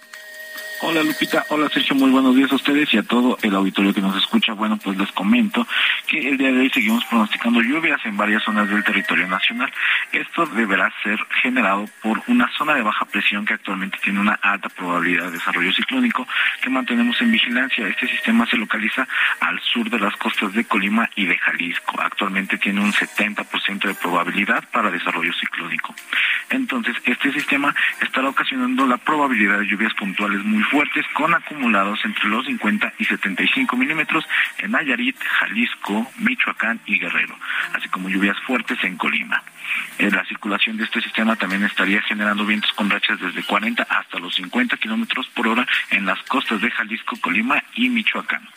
Hola 0.80 1.02
Lupita, 1.02 1.44
hola 1.48 1.68
Sergio, 1.70 1.96
muy 1.96 2.08
buenos 2.10 2.36
días 2.36 2.52
a 2.52 2.54
ustedes 2.54 2.94
y 2.94 2.98
a 2.98 3.02
todo 3.02 3.36
el 3.42 3.52
auditorio 3.52 3.92
que 3.92 4.00
nos 4.00 4.16
escucha. 4.16 4.52
Bueno, 4.52 4.76
pues 4.76 4.96
les 4.96 5.10
comento 5.10 5.66
que 6.06 6.28
el 6.28 6.38
día 6.38 6.52
de 6.52 6.60
hoy 6.60 6.70
seguimos 6.70 7.04
pronosticando 7.06 7.60
lluvias 7.60 8.00
en 8.04 8.16
varias 8.16 8.44
zonas 8.44 8.70
del 8.70 8.84
territorio 8.84 9.26
nacional. 9.26 9.72
Esto 10.12 10.46
deberá 10.46 10.92
ser 11.02 11.18
generado 11.42 11.84
por 12.00 12.22
una 12.28 12.48
zona 12.56 12.74
de 12.74 12.82
baja 12.82 13.04
presión 13.06 13.44
que 13.44 13.54
actualmente 13.54 13.98
tiene 14.04 14.20
una 14.20 14.34
alta 14.34 14.68
probabilidad 14.68 15.24
de 15.24 15.32
desarrollo 15.32 15.72
ciclónico 15.72 16.28
que 16.62 16.70
mantenemos 16.70 17.20
en 17.22 17.32
vigilancia. 17.32 17.88
Este 17.88 18.06
sistema 18.06 18.46
se 18.46 18.56
localiza 18.56 19.08
al 19.40 19.60
sur 19.60 19.90
de 19.90 19.98
las 19.98 20.14
costas 20.14 20.52
de 20.52 20.64
Colima 20.64 21.10
y 21.16 21.26
de 21.26 21.36
Jalisco. 21.38 22.00
Actualmente 22.00 22.56
tiene 22.56 22.80
un 22.82 22.92
70% 22.92 23.80
de 23.80 23.94
probabilidad 23.94 24.62
para 24.70 24.92
desarrollo 24.92 25.32
ciclónico. 25.32 25.92
Entonces, 26.50 26.96
este 27.04 27.32
sistema 27.32 27.74
estará 28.00 28.28
ocasionando 28.28 28.86
la 28.86 28.96
probabilidad 28.96 29.58
de 29.58 29.66
lluvias 29.66 29.92
puntuales 29.94 30.42
muy 30.44 30.62
fuertes 30.70 31.04
con 31.14 31.34
acumulados 31.34 31.98
entre 32.04 32.28
los 32.28 32.46
50 32.46 32.94
y 32.98 33.04
75 33.04 33.76
milímetros 33.76 34.24
en 34.58 34.72
Nayarit, 34.72 35.16
Jalisco, 35.18 36.10
Michoacán 36.18 36.80
y 36.86 36.98
Guerrero, 36.98 37.36
así 37.74 37.88
como 37.88 38.08
lluvias 38.08 38.38
fuertes 38.46 38.78
en 38.84 38.96
Colima. 38.96 39.42
Eh, 39.98 40.10
la 40.10 40.24
circulación 40.24 40.76
de 40.76 40.84
este 40.84 41.00
sistema 41.00 41.36
también 41.36 41.64
estaría 41.64 42.00
generando 42.02 42.44
vientos 42.46 42.72
con 42.72 42.90
rachas 42.90 43.20
desde 43.20 43.42
40 43.42 43.82
hasta 43.82 44.18
los 44.18 44.34
50 44.34 44.76
kilómetros 44.76 45.28
por 45.28 45.48
hora 45.48 45.66
en 45.90 46.06
las 46.06 46.22
costas 46.24 46.60
de 46.60 46.70
Jalisco, 46.70 47.16
Colima 47.20 47.62
y 47.74 47.88
Michoacán. 47.88 48.48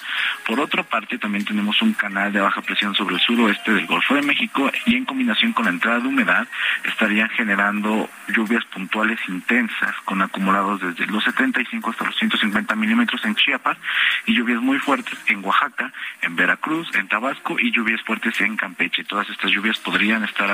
Por 0.45 0.59
otra 0.59 0.83
parte, 0.83 1.17
también 1.17 1.45
tenemos 1.45 1.81
un 1.81 1.93
canal 1.93 2.31
de 2.33 2.41
baja 2.41 2.61
presión 2.61 2.95
sobre 2.95 3.15
el 3.15 3.21
suroeste 3.21 3.73
del 3.73 3.87
Golfo 3.87 4.15
de 4.15 4.21
México 4.21 4.71
y 4.85 4.95
en 4.95 5.05
combinación 5.05 5.53
con 5.53 5.65
la 5.65 5.71
entrada 5.71 5.99
de 5.99 6.07
humedad 6.07 6.47
estarían 6.83 7.29
generando 7.29 8.09
lluvias 8.27 8.65
puntuales 8.65 9.19
intensas 9.27 9.95
con 10.05 10.21
acumulados 10.21 10.81
desde 10.81 11.05
los 11.07 11.23
75 11.23 11.89
hasta 11.89 12.05
los 12.05 12.15
150 12.17 12.75
milímetros 12.75 13.23
en 13.25 13.35
Chiapas 13.35 13.77
y 14.25 14.33
lluvias 14.33 14.61
muy 14.61 14.79
fuertes 14.79 15.17
en 15.27 15.43
Oaxaca, 15.43 15.91
en 16.21 16.35
Veracruz, 16.35 16.89
en 16.95 17.07
Tabasco 17.07 17.57
y 17.59 17.71
lluvias 17.71 18.01
fuertes 18.01 18.39
en 18.41 18.57
Campeche. 18.57 19.03
Todas 19.03 19.29
estas 19.29 19.51
lluvias 19.51 19.77
podrían 19.79 20.23
estar 20.23 20.49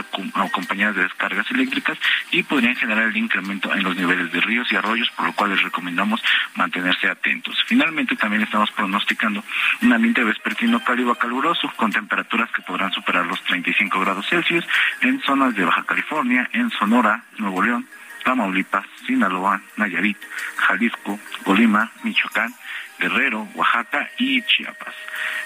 acompañadas 0.48 0.96
de 0.96 1.04
descargas 1.04 1.50
eléctricas 1.52 1.98
y 2.32 2.44
podrían 2.44 2.76
generar 2.76 3.06
el 3.06 3.18
incremento 3.18 3.74
en 3.74 3.84
los 3.84 3.96
niveles 3.96 4.32
de 4.32 4.42
ríos 4.42 4.72
y 4.72 4.76
arroyos, 4.76 5.10
por 5.12 5.28
lo 5.28 5.34
cual 5.34 5.52
les 5.52 5.62
recomendamos 5.62 6.22
mantenerse 6.56 7.08
atentos. 7.08 7.64
Finalmente, 7.68 8.16
también 8.16 8.44
estamos 8.44 8.72
pronosticando 8.72 9.44
un 9.82 9.94
ambiente 9.94 10.24
vespertino 10.24 10.84
cálido 10.84 11.12
a 11.12 11.20
caluroso 11.20 11.72
con 11.76 11.92
temperaturas 11.92 12.50
que 12.52 12.62
podrán 12.62 12.92
superar 12.92 13.26
los 13.26 13.42
35 13.44 14.00
grados 14.00 14.28
Celsius 14.28 14.66
en 15.02 15.22
zonas 15.22 15.56
de 15.56 15.66
Baja 15.66 15.84
California, 15.84 16.50
en 16.54 16.70
Sonora, 16.72 17.24
Nuevo 17.38 17.62
León, 17.62 17.88
Tamaulipas, 18.24 18.86
Sinaloa, 19.06 19.62
Nayarit, 19.78 20.18
Jalisco, 20.58 21.20
Colima, 21.44 21.92
Michoacán, 22.04 22.54
Guerrero, 23.00 23.48
Oaxaca 23.56 24.10
y 24.18 24.42
Chiapas. 24.42 24.94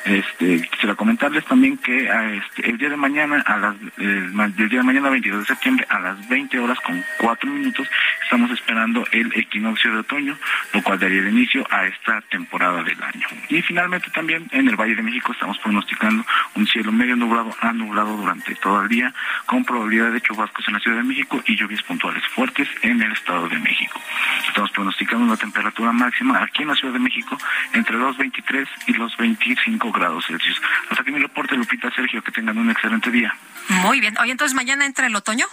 Este, 0.06 0.62
quisiera 0.70 0.96
comentarles 0.96 1.46
también 1.46 1.78
que 1.78 2.10
ah, 2.10 2.34
este, 2.34 2.70
el 2.70 2.78
día 2.78 2.90
de 2.90 2.98
mañana, 2.98 3.44
a 3.46 3.76
el, 3.98 4.56
día 4.56 4.80
de 4.80 4.84
mañana 4.84 5.10
22 5.10 5.42
de 5.42 5.46
septiembre, 5.46 5.86
a 5.90 6.00
las 6.00 6.28
20 6.28 6.58
horas 6.60 6.80
con 6.80 7.04
4 7.20 7.50
minutos, 7.50 7.88
estamos 8.24 8.50
esperando 8.52 9.06
el 9.12 9.32
equinoccio 9.36 9.92
de 9.92 10.00
otoño, 10.00 10.38
lo 10.74 10.82
cual 10.82 11.00
daría 11.00 11.22
inicio 11.30 11.66
a 11.70 11.86
esta 11.86 12.22
temporada 12.22 12.84
del 12.84 13.02
año. 13.04 13.28
Y 13.50 13.62
finalmente 13.62 14.10
también 14.10 14.48
en 14.52 14.68
el 14.68 14.76
Valle 14.76 14.96
de 14.96 15.04
México 15.04 15.32
estamos 15.34 15.58
pronosticando 15.60 16.26
un 16.56 16.66
cielo 16.66 16.92
medio 16.92 17.16
nublado 17.16 17.56
a 17.62 17.72
nublado 17.72 18.18
durante 18.18 18.56
todo 18.56 18.82
el 18.82 18.88
día, 18.88 19.14
con 19.46 19.64
probabilidad 19.64 20.12
de 20.12 20.22
chubascos 20.22 20.68
en 20.68 20.74
la 20.74 20.80
Ciudad 20.80 20.98
de 20.98 21.04
México 21.04 21.42
y 21.46 21.56
lluvias 21.56 21.84
puntuales 21.84 22.26
fuertes 22.28 22.68
en 22.82 23.02
el 23.02 23.12
Estado 23.12 23.48
de 23.48 23.60
México. 23.60 24.02
Estamos 24.48 24.72
pronosticando 24.72 25.26
una 25.26 25.38
temperatura 25.38 25.92
máxima 25.92 26.42
aquí 26.42 26.64
en 26.64 26.70
la 26.70 26.76
Ciudad 26.76 26.94
de 26.94 27.00
México 27.00 27.38
entre 27.74 27.98
los 27.98 28.18
23 28.18 28.68
y 28.88 28.94
los 28.94 29.16
25 29.18 29.92
grados 29.92 30.26
Celsius. 30.28 30.62
Hasta 30.90 31.02
aquí 31.02 31.12
mi 31.12 31.20
reporte, 31.20 31.56
Lupita 31.56 31.92
Sergio, 31.94 32.24
que 32.24 32.32
tengan 32.32 32.58
un 32.58 32.70
excelente 32.70 33.12
día. 33.12 33.36
Muy 33.70 34.00
bien. 34.00 34.18
Oye, 34.20 34.32
entonces 34.32 34.56
mañana 34.56 34.86
entra 34.86 35.08
el 35.08 35.16
otoño. 35.16 35.46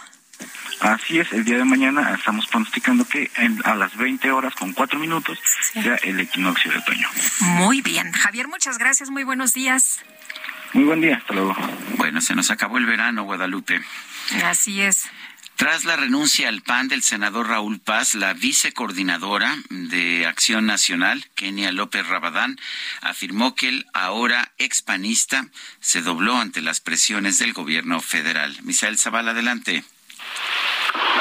Así 0.81 1.19
es, 1.19 1.33
el 1.33 1.45
día 1.45 1.59
de 1.59 1.65
mañana 1.65 2.15
estamos 2.15 2.47
pronosticando 2.47 3.05
que 3.05 3.31
a 3.65 3.75
las 3.75 3.97
20 3.97 4.31
horas 4.31 4.55
con 4.55 4.73
4 4.73 4.99
minutos 4.99 5.39
sea 5.73 5.97
el 5.97 6.21
equinoccio 6.21 6.71
de 6.71 6.79
otoño. 6.79 7.09
Muy 7.41 7.83
bien. 7.83 8.13
Javier, 8.13 8.47
muchas 8.47 8.79
gracias. 8.79 9.11
Muy 9.11 9.25
buenos 9.25 9.55
días. 9.55 10.05
Muy 10.73 10.85
buen 10.85 11.01
día. 11.01 11.17
Hasta 11.17 11.35
luego. 11.35 11.57
Bueno, 11.97 12.21
se 12.21 12.37
nos 12.37 12.51
acabó 12.53 12.79
el 12.79 12.87
verano, 12.87 13.25
Guadalupe. 13.25 13.81
Así 14.45 14.81
es. 14.81 15.11
Tras 15.59 15.85
la 15.85 15.97
renuncia 15.97 16.49
al 16.49 16.63
PAN 16.63 16.87
del 16.87 17.03
senador 17.03 17.49
Raúl 17.49 17.81
Paz, 17.81 18.15
la 18.15 18.33
vicecoordinadora 18.33 19.57
de 19.71 20.25
Acción 20.25 20.67
Nacional, 20.67 21.27
Kenia 21.35 21.73
López 21.73 22.07
Rabadán, 22.07 22.61
afirmó 23.01 23.57
que 23.57 23.69
el 23.69 23.87
ahora 23.93 24.53
expanista 24.59 25.47
se 25.81 26.01
dobló 26.01 26.37
ante 26.37 26.61
las 26.61 26.81
presiones 26.81 27.39
del 27.39 27.55
gobierno 27.55 28.01
federal. 28.01 28.57
Misael 28.63 28.99
Zavala, 28.99 29.33
adelante. 29.33 29.83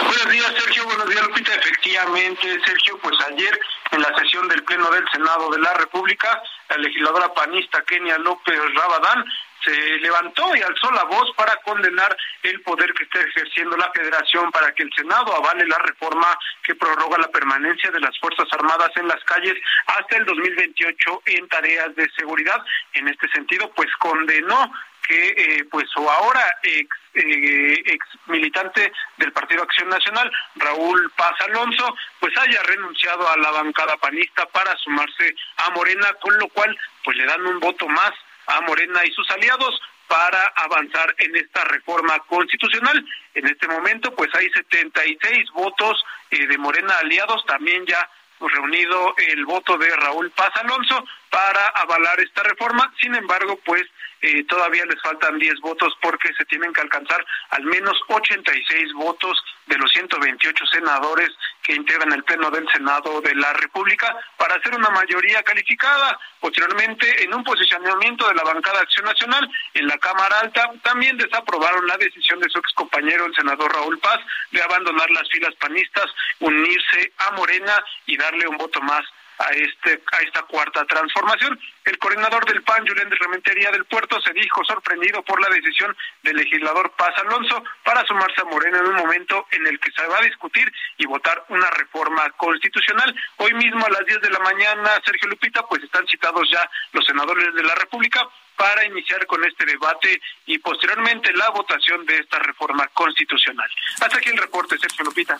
Buenos 0.05 0.29
días, 0.29 0.53
Sergio. 0.55 0.85
Buenos 0.85 1.09
días, 1.09 1.23
Lupita. 1.23 1.55
Efectivamente, 1.55 2.59
Sergio, 2.63 2.99
pues 2.99 3.15
ayer 3.31 3.59
en 3.89 4.01
la 4.01 4.15
sesión 4.19 4.47
del 4.49 4.63
Pleno 4.63 4.88
del 4.91 5.05
Senado 5.11 5.49
de 5.49 5.61
la 5.61 5.73
República, 5.73 6.39
la 6.69 6.77
legisladora 6.77 7.33
panista 7.33 7.81
Kenia 7.85 8.19
López 8.19 8.59
Rabadán 8.75 9.25
se 9.68 9.97
levantó 9.99 10.55
y 10.55 10.61
alzó 10.61 10.91
la 10.91 11.03
voz 11.03 11.32
para 11.36 11.55
condenar 11.57 12.15
el 12.43 12.61
poder 12.61 12.93
que 12.93 13.03
está 13.03 13.20
ejerciendo 13.20 13.76
la 13.76 13.91
federación 13.91 14.49
para 14.51 14.72
que 14.74 14.84
el 14.84 14.93
Senado 14.95 15.36
avale 15.36 15.68
la 15.68 15.78
reforma 15.80 16.38
que 16.63 16.76
prorroga 16.76 17.18
la 17.18 17.28
permanencia 17.28 17.91
de 17.91 17.99
las 17.99 18.18
Fuerzas 18.20 18.47
Armadas 18.51 18.91
en 18.95 19.07
las 19.07 19.22
calles 19.26 19.55
hasta 19.88 20.18
el 20.18 20.26
2028 20.26 21.22
en 21.26 21.47
tareas 21.49 21.93
de 21.95 22.07
seguridad. 22.18 22.63
En 22.93 23.07
este 23.09 23.28
sentido, 23.30 23.70
pues 23.76 23.89
condenó 23.99 24.72
que 25.07 25.28
eh, 25.38 25.65
pues 25.72 25.86
o 25.95 26.09
ahora 26.09 26.43
ex, 26.63 26.89
eh, 27.13 27.82
ex 27.86 28.05
militante 28.28 28.91
del 29.18 29.32
Partido 29.32 29.63
Acción 29.63 29.89
Nacional, 29.89 30.30
Raúl 30.55 31.11
Paz 31.15 31.34
Alonso, 31.41 31.95
pues 32.20 32.38
haya 32.38 32.61
renunciado 32.63 33.30
a 33.30 33.38
la 33.38 33.51
bancada 33.51 33.97
panista 33.97 34.45
para 34.47 34.76
sumarse 34.78 35.34
a 35.57 35.70
Morena, 35.72 36.13
con 36.22 36.38
lo 36.38 36.47
cual 36.49 36.78
pues 37.03 37.18
le 37.18 37.26
dan 37.26 37.45
un 37.45 37.59
voto 37.59 37.88
más 37.88 38.11
a 38.47 38.61
Morena 38.61 39.01
y 39.05 39.11
sus 39.11 39.29
aliados 39.31 39.79
para 40.07 40.41
avanzar 40.55 41.13
en 41.17 41.35
esta 41.35 41.63
reforma 41.65 42.17
constitucional. 42.27 43.05
En 43.33 43.47
este 43.47 43.67
momento, 43.67 44.13
pues 44.15 44.33
hay 44.35 44.49
76 44.49 45.51
votos 45.53 46.03
eh, 46.31 46.47
de 46.47 46.57
Morena 46.57 46.97
aliados, 46.99 47.45
también 47.45 47.85
ya 47.85 48.09
reunido 48.39 49.15
el 49.17 49.45
voto 49.45 49.77
de 49.77 49.89
Raúl 49.95 50.29
Paz 50.31 50.51
Alonso 50.55 51.03
para 51.30 51.67
avalar 51.75 52.19
esta 52.19 52.43
reforma. 52.43 52.93
Sin 52.99 53.15
embargo, 53.15 53.59
pues 53.65 53.84
eh, 54.21 54.43
todavía 54.45 54.84
les 54.86 54.99
faltan 55.01 55.38
10 55.38 55.59
votos 55.61 55.93
porque 56.01 56.34
se 56.34 56.45
tienen 56.45 56.73
que 56.73 56.82
alcanzar 56.82 57.23
al 57.51 57.63
menos 57.63 57.99
86 58.07 58.93
votos 58.93 59.38
de 59.67 59.78
los 59.78 59.91
128 59.91 60.65
senadores 60.65 61.30
que 61.61 61.75
integran 61.75 62.11
el 62.13 62.23
Pleno 62.23 62.49
del 62.49 62.67
Senado 62.69 63.21
de 63.21 63.36
la 63.36 63.53
República 63.53 64.15
para 64.38 64.55
hacer 64.55 64.73
una 64.73 64.89
mayoría 64.89 65.43
calificada. 65.43 66.17
Posteriormente, 66.39 67.23
en 67.23 67.34
un 67.34 67.43
posicionamiento 67.43 68.28
de 68.28 68.36
la 68.36 68.43
bancada 68.43 68.82
Acción 68.82 69.05
Nacional 69.05 69.47
en 69.73 69.88
la 69.88 69.97
Cámara 69.97 70.39
Alta, 70.39 70.71
también 70.82 71.17
desaprobaron 71.17 71.86
la 71.86 71.97
decisión 71.97 72.39
de 72.39 72.49
su 72.49 72.57
excompañero, 72.57 73.25
el 73.25 73.36
senador 73.36 73.71
Raúl 73.71 73.99
Paz, 73.99 74.19
de 74.51 74.61
abandonar 74.61 75.11
las 75.11 75.30
filas 75.30 75.53
panistas, 75.55 76.05
unirse 76.39 77.11
a 77.17 77.32
Morena 77.32 77.84
y 78.05 78.17
darle 78.17 78.47
un 78.47 78.57
voto 78.57 78.82
más 78.82 79.03
a 79.39 79.49
este 79.51 80.03
a 80.11 80.17
esta 80.21 80.43
cuarta 80.43 80.85
transformación. 80.85 81.59
El 81.85 81.97
coordinador 81.97 82.45
del 82.45 82.63
PAN, 82.63 82.85
Julián 82.88 83.09
de 83.09 83.15
Rementería 83.15 83.71
del 83.71 83.85
Puerto, 83.85 84.19
se 84.21 84.33
dijo 84.33 84.63
sorprendido 84.65 85.21
por 85.23 85.41
la 85.41 85.49
decisión 85.53 85.95
del 86.23 86.38
legislador 86.38 86.91
Paz 86.97 87.13
Alonso 87.17 87.63
para 87.83 88.05
sumarse 88.05 88.41
a 88.41 88.45
Morena 88.45 88.79
en 88.79 88.88
un 88.88 88.95
momento 88.95 89.47
en 89.51 89.67
el 89.67 89.79
que 89.79 89.91
se 89.91 90.05
va 90.05 90.17
a 90.17 90.25
discutir 90.25 90.71
y 90.97 91.05
votar 91.05 91.45
una 91.49 91.69
reforma 91.71 92.29
constitucional. 92.31 93.15
Hoy 93.38 93.53
mismo 93.53 93.85
a 93.85 93.89
las 93.89 94.05
10 94.05 94.21
de 94.21 94.29
la 94.29 94.39
mañana, 94.39 94.89
Sergio 95.05 95.29
Lupita, 95.29 95.63
pues 95.67 95.83
están 95.83 96.05
citados 96.07 96.49
ya 96.51 96.69
los 96.91 97.05
senadores 97.05 97.53
de 97.53 97.63
la 97.63 97.75
República 97.75 98.27
para 98.57 98.85
iniciar 98.85 99.25
con 99.27 99.43
este 99.45 99.65
debate 99.65 100.19
y 100.47 100.57
posteriormente 100.57 101.31
la 101.33 101.49
votación 101.51 102.05
de 102.05 102.17
esta 102.17 102.39
reforma 102.39 102.88
constitucional. 102.88 103.69
Hasta 104.01 104.17
aquí 104.17 104.29
el 104.29 104.38
reporte, 104.38 104.77
Sergio 104.79 105.05
Lupita. 105.05 105.39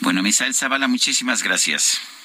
Bueno, 0.00 0.22
Misael 0.22 0.54
Zavala, 0.54 0.88
muchísimas 0.88 1.42
gracias. 1.42 2.19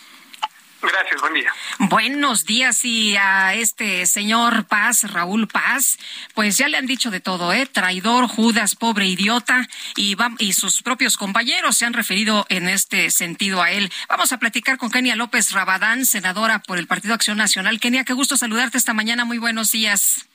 Gracias, 0.86 1.22
buen 1.22 1.34
día. 1.34 1.54
Buenos 1.80 2.46
días 2.46 2.86
y 2.86 3.16
a 3.18 3.54
este 3.54 4.06
señor 4.06 4.66
Paz, 4.66 5.12
Raúl 5.12 5.48
Paz, 5.48 5.98
pues 6.34 6.58
ya 6.58 6.68
le 6.68 6.78
han 6.78 6.86
dicho 6.86 7.12
de 7.12 7.20
todo, 7.20 7.54
¿eh? 7.54 7.66
Traidor, 7.66 8.28
Judas, 8.28 8.76
pobre 8.76 9.08
idiota 9.08 9.68
y, 9.96 10.16
y 10.40 10.54
sus 10.54 10.82
propios 10.82 11.18
compañeros 11.18 11.78
se 11.78 11.86
han 11.86 11.94
referido 11.94 12.46
en 12.50 12.70
este 12.70 13.10
sentido 13.12 13.62
a 13.62 13.72
él. 13.72 13.92
Vamos 14.10 14.32
a 14.32 14.40
platicar 14.40 14.78
con 14.78 14.92
Kenia 14.92 15.16
López 15.16 15.52
Rabadán, 15.52 16.06
senadora 16.06 16.60
por 16.60 16.78
el 16.78 16.88
Partido 16.88 17.14
Acción 17.14 17.38
Nacional. 17.38 17.80
Kenia, 17.80 18.04
qué 18.06 18.14
gusto 18.14 18.38
saludarte 18.38 18.78
esta 18.78 18.94
mañana. 18.94 19.26
Muy 19.26 19.38
buenos 19.38 19.72
días. 19.72 20.28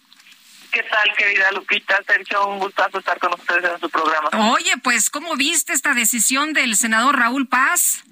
¿Qué 0.70 0.82
tal, 0.84 1.16
querida 1.16 1.50
Lupita? 1.52 2.00
Sergio, 2.06 2.46
un 2.46 2.60
gustazo 2.60 2.98
estar 2.98 3.18
con 3.18 3.34
ustedes 3.34 3.72
en 3.72 3.80
su 3.80 3.90
programa. 3.90 4.28
Oye, 4.52 4.72
pues, 4.82 5.10
¿cómo 5.10 5.34
viste 5.34 5.72
esta 5.72 5.94
decisión 5.94 6.52
del 6.52 6.76
senador 6.76 7.18
Raúl 7.18 7.48
Paz? 7.48 8.04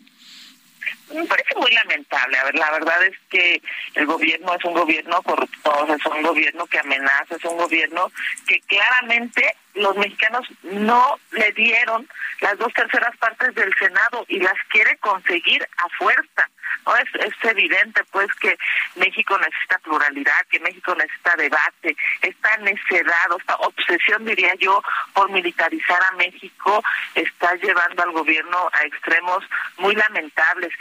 Me 1.12 1.24
parece 1.24 1.54
muy 1.56 1.70
lamentable. 1.72 2.38
A 2.38 2.44
ver, 2.44 2.54
la 2.54 2.70
verdad 2.70 3.04
es 3.04 3.16
que 3.30 3.62
el 3.94 4.06
gobierno 4.06 4.54
es 4.54 4.64
un 4.64 4.74
gobierno 4.74 5.22
corrupto, 5.22 5.94
es 5.94 6.06
un 6.06 6.22
gobierno 6.22 6.66
que 6.66 6.78
amenaza, 6.78 7.36
es 7.36 7.44
un 7.44 7.56
gobierno 7.56 8.11
que 8.46 8.61
claramente 8.61 9.54
los 9.79 9.97
mexicanos 9.97 10.47
no 10.62 11.18
le 11.33 11.53
dieron 11.53 12.09
las 12.41 12.59
dos 12.59 12.72
terceras 12.72 13.16
partes 13.16 13.55
del 13.55 13.72
Senado 13.79 14.24
y 14.29 14.41
las 14.41 14.57
quiere 14.68 14.97
conseguir 14.99 15.66
a 15.76 15.89
fuerza. 15.97 16.49
¿no? 16.87 16.97
Es, 16.97 17.09
es 17.14 17.35
evidente 17.51 18.03
pues 18.11 18.29
que 18.41 18.57
México 18.97 19.39
necesita 19.39 19.79
pluralidad, 19.79 20.47
que 20.51 20.61
México 20.61 20.95
necesita 20.95 21.37
debate, 21.37 21.97
esta 22.22 22.57
necedad, 22.59 23.26
esta 23.39 23.57
obsesión 23.57 24.24
diría 24.24 24.55
yo 24.57 24.83
por 25.14 25.31
militarizar 25.31 26.01
a 26.11 26.16
México 26.16 26.83
está 27.14 27.55
llevando 27.57 28.03
al 28.03 28.12
gobierno 28.12 28.70
a 28.72 28.85
extremos 28.85 29.45
muy 29.79 29.95
lamentables. 29.95 30.72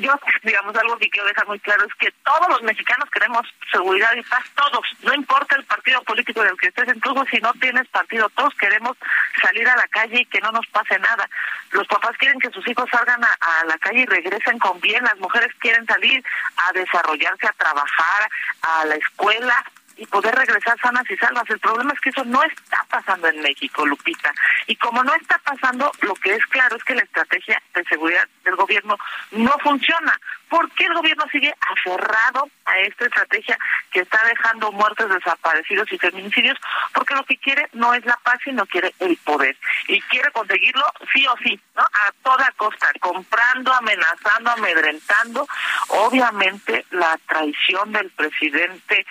Yo, 0.00 0.12
digamos, 0.42 0.76
algo 0.76 0.96
que 0.98 1.10
quiero 1.10 1.28
dejar 1.28 1.46
muy 1.46 1.60
claro 1.60 1.84
es 1.84 1.94
que 1.94 2.12
todos 2.24 2.48
los 2.48 2.62
mexicanos 2.62 3.08
queremos 3.10 3.46
seguridad 3.70 4.12
y 4.16 4.22
paz, 4.22 4.44
todos, 4.54 4.86
no 5.02 5.14
importa 5.14 5.56
el 5.56 5.64
partido 5.64 6.02
político 6.02 6.42
del 6.42 6.56
que 6.56 6.68
estés, 6.68 6.88
incluso 6.94 7.24
si 7.30 7.38
no 7.38 7.52
tienes 7.54 7.86
partido, 7.88 8.28
todos 8.30 8.54
queremos 8.54 8.96
salir 9.40 9.68
a 9.68 9.76
la 9.76 9.86
calle 9.88 10.20
y 10.20 10.26
que 10.26 10.40
no 10.40 10.52
nos 10.52 10.66
pase 10.68 10.98
nada. 10.98 11.28
Los 11.70 11.86
papás 11.88 12.16
quieren 12.18 12.38
que 12.38 12.50
sus 12.50 12.66
hijos 12.68 12.88
salgan 12.90 13.22
a, 13.24 13.36
a 13.40 13.64
la 13.66 13.78
calle 13.78 14.00
y 14.00 14.06
regresen 14.06 14.58
con 14.58 14.80
bien, 14.80 15.04
las 15.04 15.18
mujeres 15.18 15.52
quieren 15.58 15.86
salir 15.86 16.24
a 16.56 16.72
desarrollarse, 16.72 17.46
a 17.46 17.52
trabajar, 17.52 18.28
a 18.62 18.84
la 18.86 18.94
escuela, 18.94 19.64
y 19.96 20.06
poder 20.06 20.34
regresar 20.34 20.78
sanas 20.80 21.08
y 21.10 21.16
salvas. 21.16 21.48
El 21.48 21.58
problema 21.60 21.92
es 21.92 22.00
que 22.00 22.10
eso 22.10 22.24
no 22.24 22.42
está 22.42 22.84
pasando 22.88 23.28
en 23.28 23.40
México, 23.40 23.86
Lupita. 23.86 24.32
Y 24.66 24.76
como 24.76 25.02
no 25.02 25.14
está 25.14 25.38
pasando, 25.38 25.90
lo 26.00 26.14
que 26.14 26.34
es 26.34 26.46
claro 26.46 26.76
es 26.76 26.84
que 26.84 26.94
la 26.94 27.02
estrategia 27.02 27.60
de 27.74 27.84
seguridad 27.84 28.26
del 28.44 28.56
gobierno 28.56 28.96
no 29.32 29.52
funciona. 29.62 30.18
¿Por 30.48 30.70
qué 30.72 30.84
el 30.84 30.94
gobierno 30.94 31.24
sigue 31.32 31.52
aferrado 31.60 32.48
a 32.66 32.78
esta 32.78 33.06
estrategia 33.06 33.58
que 33.90 34.00
está 34.00 34.20
dejando 34.24 34.70
muertes, 34.72 35.08
desaparecidos 35.08 35.90
y 35.92 35.98
feminicidios? 35.98 36.58
Porque 36.92 37.14
lo 37.14 37.24
que 37.24 37.36
quiere 37.38 37.68
no 37.72 37.92
es 37.94 38.04
la 38.04 38.16
paz, 38.22 38.38
sino 38.44 38.64
quiere 38.66 38.94
el 39.00 39.16
poder. 39.18 39.56
Y 39.88 40.00
quiere 40.02 40.30
conseguirlo 40.30 40.84
sí 41.12 41.26
o 41.26 41.34
sí, 41.42 41.58
¿no? 41.74 41.82
A 41.82 42.12
toda 42.22 42.52
costa, 42.56 42.92
comprando, 43.00 43.72
amenazando, 43.72 44.50
amedrentando. 44.50 45.48
Obviamente 45.88 46.84
la 46.90 47.18
traición 47.26 47.92
del 47.92 48.10
presidente 48.10 49.06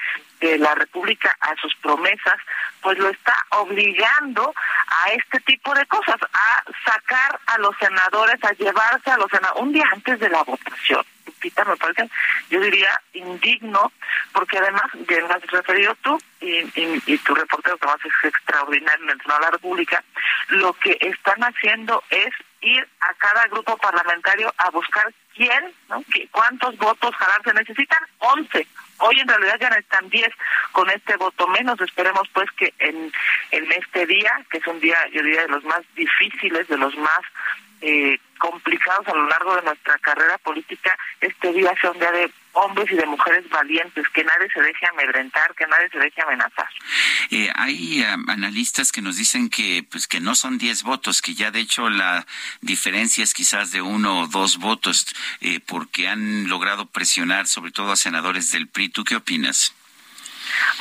de 0.49 0.57
la 0.57 0.75
República 0.75 1.35
a 1.39 1.55
sus 1.55 1.73
promesas, 1.75 2.35
pues 2.81 2.97
lo 2.97 3.09
está 3.09 3.35
obligando 3.51 4.53
a 4.87 5.11
este 5.11 5.39
tipo 5.41 5.73
de 5.73 5.85
cosas, 5.85 6.17
a 6.21 6.63
sacar 6.85 7.39
a 7.47 7.57
los 7.59 7.75
senadores, 7.77 8.43
a 8.43 8.51
llevarse 8.53 9.09
a 9.09 9.17
los 9.17 9.29
senadores 9.31 9.61
un 9.61 9.73
día 9.73 9.85
antes 9.91 10.19
de 10.19 10.29
la 10.29 10.43
votación. 10.43 11.03
Lupita, 11.25 11.65
me 11.65 11.77
parece, 11.77 12.09
yo 12.49 12.59
diría, 12.59 13.01
indigno, 13.13 13.91
porque 14.33 14.57
además, 14.57 14.83
lo 14.93 15.33
has 15.33 15.41
referido 15.47 15.95
tú 16.01 16.19
y, 16.41 16.63
y, 16.75 17.17
tu 17.19 17.33
reportero 17.35 17.77
que 17.77 17.87
más 17.87 17.99
es 18.03 18.29
extraordinario 18.29 19.03
en 19.03 19.09
el 19.11 19.21
Senado 19.21 19.39
de 19.39 19.45
la 19.45 19.51
República, 19.51 20.03
lo 20.49 20.73
que 20.73 20.97
están 20.99 21.41
haciendo 21.41 22.03
es 22.09 22.33
ir 22.61 22.87
a 23.01 23.13
cada 23.15 23.47
grupo 23.47 23.77
parlamentario 23.77 24.53
a 24.57 24.69
buscar 24.69 25.13
quién, 25.35 25.73
¿no? 25.89 26.03
cuántos 26.31 26.77
votos 26.77 27.15
jalar 27.15 27.43
se 27.43 27.53
necesitan, 27.53 27.99
11. 28.19 28.67
Hoy 28.99 29.19
en 29.19 29.27
realidad 29.27 29.57
ya 29.59 29.69
necesitan 29.69 30.09
10 30.09 30.29
con 30.71 30.89
este 30.89 31.17
voto 31.17 31.47
menos. 31.47 31.79
Esperemos 31.81 32.27
pues 32.33 32.49
que 32.51 32.73
en, 32.79 33.11
en 33.51 33.71
este 33.71 34.05
día, 34.05 34.31
que 34.49 34.59
es 34.59 34.67
un 34.67 34.79
día, 34.79 34.97
yo 35.11 35.21
diría, 35.21 35.41
de 35.41 35.49
los 35.49 35.63
más 35.63 35.81
difíciles, 35.95 36.67
de 36.67 36.77
los 36.77 36.95
más 36.95 37.21
eh, 37.81 38.17
complicados 38.43 39.07
a 39.07 39.13
lo 39.15 39.25
largo 39.29 39.55
de 39.55 39.61
nuestra 39.61 39.97
carrera 39.99 40.37
política, 40.39 40.97
este 41.21 41.53
día 41.53 41.73
sea 41.79 41.91
un 41.91 41.99
día 41.99 42.11
de 42.11 42.29
hombres 42.51 42.91
y 42.91 42.95
de 42.95 43.05
mujeres 43.05 43.47
valientes, 43.49 44.05
que 44.09 44.21
nadie 44.25 44.49
se 44.53 44.61
deje 44.61 44.85
amedrentar, 44.85 45.55
que 45.55 45.65
nadie 45.65 45.89
se 45.89 45.97
deje 45.97 46.21
amenazar. 46.21 46.67
Eh, 47.31 47.49
hay 47.55 48.03
um, 48.03 48.29
analistas 48.29 48.91
que 48.91 49.01
nos 49.01 49.15
dicen 49.15 49.49
que 49.49 49.85
pues 49.89 50.07
que 50.07 50.19
no 50.19 50.35
son 50.35 50.57
10 50.57 50.83
votos, 50.83 51.21
que 51.21 51.35
ya 51.35 51.51
de 51.51 51.61
hecho 51.61 51.89
la 51.89 52.25
diferencia 52.59 53.23
es 53.23 53.33
quizás 53.33 53.71
de 53.71 53.81
uno 53.81 54.19
o 54.19 54.27
dos 54.27 54.57
votos, 54.57 55.07
eh, 55.39 55.61
porque 55.65 56.09
han 56.09 56.49
logrado 56.49 56.85
presionar 56.87 57.47
sobre 57.47 57.71
todo 57.71 57.93
a 57.93 57.95
senadores 57.95 58.51
del 58.51 58.67
PRI. 58.67 58.89
¿Tú 58.89 59.05
qué 59.05 59.15
opinas? 59.15 59.73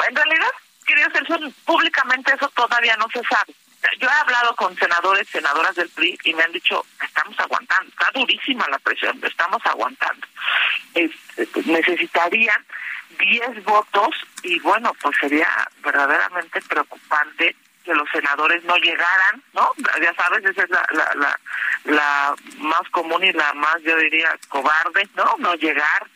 En 0.08 0.16
realidad, 0.16 0.50
querido 0.84 1.10
Sergio, 1.12 1.38
públicamente 1.64 2.34
eso 2.34 2.48
todavía 2.56 2.96
no 2.96 3.06
se 3.12 3.22
sabe 3.22 3.54
yo 3.98 4.08
he 4.08 4.12
hablado 4.12 4.54
con 4.56 4.76
senadores, 4.76 5.28
senadoras 5.28 5.74
del 5.74 5.88
PRI 5.90 6.18
y 6.24 6.34
me 6.34 6.42
han 6.42 6.52
dicho, 6.52 6.84
estamos 7.02 7.38
aguantando, 7.38 7.90
está 7.90 8.10
durísima 8.14 8.68
la 8.68 8.78
presión, 8.78 9.18
estamos 9.22 9.60
aguantando. 9.64 10.26
Este, 10.94 11.46
pues, 11.46 11.66
necesitarían 11.66 12.64
10 13.18 13.64
votos 13.64 14.14
y 14.42 14.58
bueno, 14.60 14.94
pues 15.00 15.16
sería 15.20 15.48
verdaderamente 15.82 16.60
preocupante 16.62 17.56
que 17.82 17.94
los 17.94 18.08
senadores 18.10 18.62
no 18.64 18.76
llegaran, 18.76 19.42
¿no? 19.52 19.72
Ya 20.00 20.14
sabes, 20.14 20.44
esa 20.44 20.62
es 20.62 20.70
la, 20.70 20.86
la, 20.90 21.14
la, 21.14 21.40
la 21.84 22.34
más 22.58 22.88
común 22.90 23.22
y 23.24 23.32
la 23.32 23.52
más, 23.54 23.82
yo 23.82 23.96
diría, 23.96 24.36
cobarde, 24.48 25.08
¿no? 25.14 25.34
No 25.38 25.54
llegar, 25.54 26.06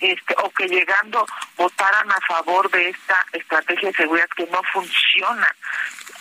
este, 0.00 0.34
o 0.42 0.50
que 0.50 0.68
llegando 0.68 1.26
votaran 1.56 2.10
a 2.10 2.20
favor 2.26 2.70
de 2.70 2.90
esta 2.90 3.26
estrategia 3.32 3.88
de 3.88 3.96
seguridad 3.96 4.28
que 4.36 4.46
no 4.46 4.62
funciona. 4.72 5.54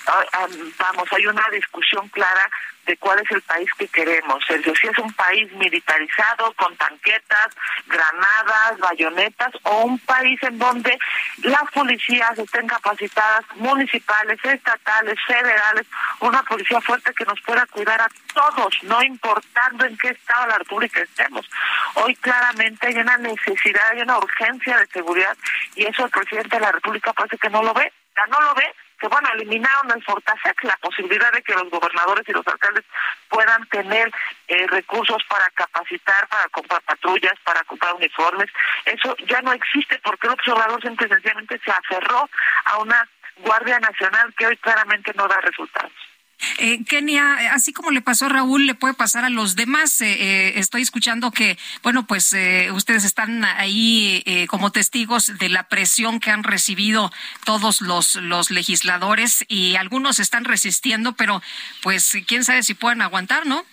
Ah, 0.08 0.24
ah, 0.34 0.48
vamos, 0.78 1.12
hay 1.14 1.28
una 1.28 1.46
discusión 1.52 2.08
clara 2.10 2.50
de 2.86 2.98
cuál 2.98 3.20
es 3.20 3.32
el 3.32 3.42
país 3.42 3.70
que 3.78 3.88
queremos. 3.88 4.44
Sergio, 4.46 4.74
si 4.76 4.88
es 4.88 4.98
un 4.98 5.12
país 5.14 5.52
militarizado, 5.54 6.54
con 6.54 6.76
tanquetas, 6.78 7.48
granadas, 7.88 8.80
bayonetas, 8.80 9.52
o 9.64 9.84
un 9.84 10.00
país 10.00 10.42
en 10.44 10.58
donde 10.58 10.98
las 11.44 11.70
policías 11.74 12.38
estén 12.38 12.68
capacitadas, 12.68 13.46
municipales, 13.56 14.40
estatales, 14.44 15.18
federales, 15.26 15.88
una 16.20 16.44
policía 16.44 16.82
fuerte 16.82 17.14
que 17.14 17.26
nos 17.26 17.40
pueda 17.42 17.66
cuidar 17.68 18.02
a 18.02 18.10
todos, 18.34 18.74
no 18.84 19.02
importando 19.04 19.86
en 19.86 19.98
qué 19.98 20.10
estado 20.10 20.44
de 20.44 20.50
la 20.50 20.58
República 20.60 21.02
estemos. 21.02 21.50
Hoy 21.96 22.16
claramente 22.16 22.88
hay 22.88 22.96
una 22.96 23.18
necesidad, 23.18 23.90
hay 23.92 24.02
una 24.02 24.18
urgencia 24.18 24.78
de 24.78 24.88
seguridad, 24.88 25.38
y 25.76 25.86
eso 25.86 26.06
el 26.06 26.12
presidente 26.12 26.58
de 26.58 26.62
la 26.62 26.72
República 26.72 27.14
parece 27.14 27.38
que 27.38 27.50
no 27.50 27.62
lo 27.64 27.74
ve, 27.74 27.92
ya 28.16 28.26
no 28.28 28.40
lo 28.42 28.54
ve, 28.56 28.74
que 29.02 29.08
bueno, 29.08 29.30
eliminaron 29.34 29.90
el 29.96 30.04
Fortasec, 30.04 30.64
la 30.64 30.78
posibilidad 30.78 31.32
de 31.34 31.42
que 31.42 31.54
los 31.54 31.70
gobernadores 31.72 32.24
y 32.30 32.34
los 32.34 32.48
alcaldes 32.48 32.86
puedan 33.30 33.66
tener 33.70 34.12
eh, 34.48 34.68
recursos 34.68 35.24
para 35.28 35.50
capacitar, 35.56 36.28
para 36.28 36.48
comprar 36.50 36.82
patrullas, 36.84 37.34
para 37.44 37.64
comprar 37.64 37.96
uniformes. 37.96 38.50
Eso 38.86 39.16
ya 39.28 39.42
no 39.42 39.54
existe 39.54 40.00
porque 40.04 40.28
el 40.28 40.34
observador 40.34 40.80
siempre 40.82 41.08
sencillamente 41.08 41.60
se 41.66 41.72
aferró 41.72 42.30
a 42.66 42.78
una 42.78 43.10
Guardia 43.38 43.80
Nacional 43.80 44.32
que 44.38 44.46
hoy 44.46 44.58
claramente 44.58 45.12
no 45.16 45.28
da 45.28 45.42
resultados. 45.42 46.11
Eh, 46.58 46.84
Kenia, 46.86 47.54
así 47.54 47.74
como 47.74 47.92
le 47.92 48.02
pasó 48.02 48.26
a 48.26 48.30
Raúl, 48.30 48.66
le 48.66 48.76
puede 48.76 48.94
pasar 48.94 49.26
a 49.26 49.30
los 49.30 49.56
demás. 49.56 50.02
Eh, 50.02 50.12
eh, 50.12 50.54
estoy 50.56 50.82
escuchando 50.82 51.32
que, 51.32 51.58
bueno, 51.84 52.06
pues 52.06 52.34
eh, 52.34 52.70
ustedes 52.72 53.04
están 53.04 53.44
ahí 53.46 54.24
eh, 54.26 54.48
como 54.48 54.72
testigos 54.72 55.38
de 55.38 55.50
la 55.50 55.68
presión 55.68 56.20
que 56.20 56.32
han 56.32 56.44
recibido 56.44 57.12
todos 57.46 57.82
los, 57.82 58.16
los 58.16 58.52
legisladores 58.52 59.46
y 59.48 59.76
algunos 59.76 60.20
están 60.20 60.46
resistiendo, 60.46 61.14
pero 61.14 61.42
pues 61.82 62.18
quién 62.28 62.44
sabe 62.44 62.64
si 62.64 62.74
pueden 62.74 63.02
aguantar, 63.02 63.46
¿no? 63.46 63.66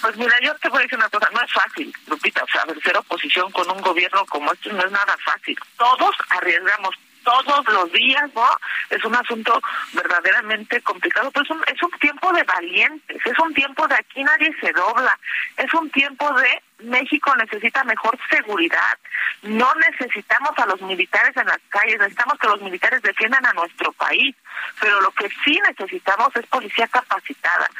Pues 0.00 0.16
mira, 0.16 0.34
yo 0.42 0.54
te 0.56 0.68
voy 0.68 0.80
a 0.80 0.82
decir 0.82 0.98
una 0.98 1.08
cosa, 1.08 1.28
no 1.32 1.42
es 1.42 1.52
fácil, 1.52 1.94
Lupita, 2.06 2.42
o 2.42 2.46
sea, 2.48 2.64
ser 2.82 2.96
oposición 2.96 3.50
con 3.52 3.70
un 3.70 3.80
gobierno 3.80 4.24
como 4.26 4.52
este 4.52 4.72
no 4.72 4.84
es 4.84 4.90
nada 4.90 5.16
fácil. 5.24 5.56
Todos 5.76 6.14
arriesgamos 6.30 6.94
todos 7.24 7.66
los 7.66 7.92
días, 7.92 8.30
¿no? 8.34 8.46
Es 8.90 9.04
un 9.04 9.14
asunto 9.14 9.60
verdaderamente 9.92 10.80
complicado, 10.82 11.30
pero 11.30 11.44
es 11.44 11.50
un, 11.50 11.62
es 11.66 11.82
un 11.82 11.90
tiempo 11.98 12.32
de 12.32 12.42
valientes, 12.44 13.20
es 13.24 13.38
un 13.38 13.54
tiempo 13.54 13.86
de 13.88 13.94
aquí 13.94 14.22
nadie 14.22 14.54
se 14.60 14.72
dobla, 14.72 15.18
es 15.56 15.72
un 15.74 15.90
tiempo 15.90 16.32
de 16.34 16.62
México 16.82 17.34
necesita 17.36 17.84
mejor 17.84 18.18
seguridad. 18.30 18.98
No 19.42 19.72
necesitamos 19.74 20.50
a 20.58 20.66
los 20.66 20.80
militares 20.82 21.36
en 21.36 21.46
las 21.46 21.60
calles, 21.68 21.98
necesitamos 21.98 22.38
que 22.38 22.48
los 22.48 22.60
militares 22.62 23.02
defiendan 23.02 23.44
a 23.46 23.52
nuestro 23.52 23.92
país. 23.92 24.34
Pero 24.80 25.00
lo 25.00 25.10
que 25.12 25.28
sí 25.44 25.60
necesitamos 25.68 26.28
es 26.36 26.46
policía 26.46 26.86
capacitada. 26.88 27.70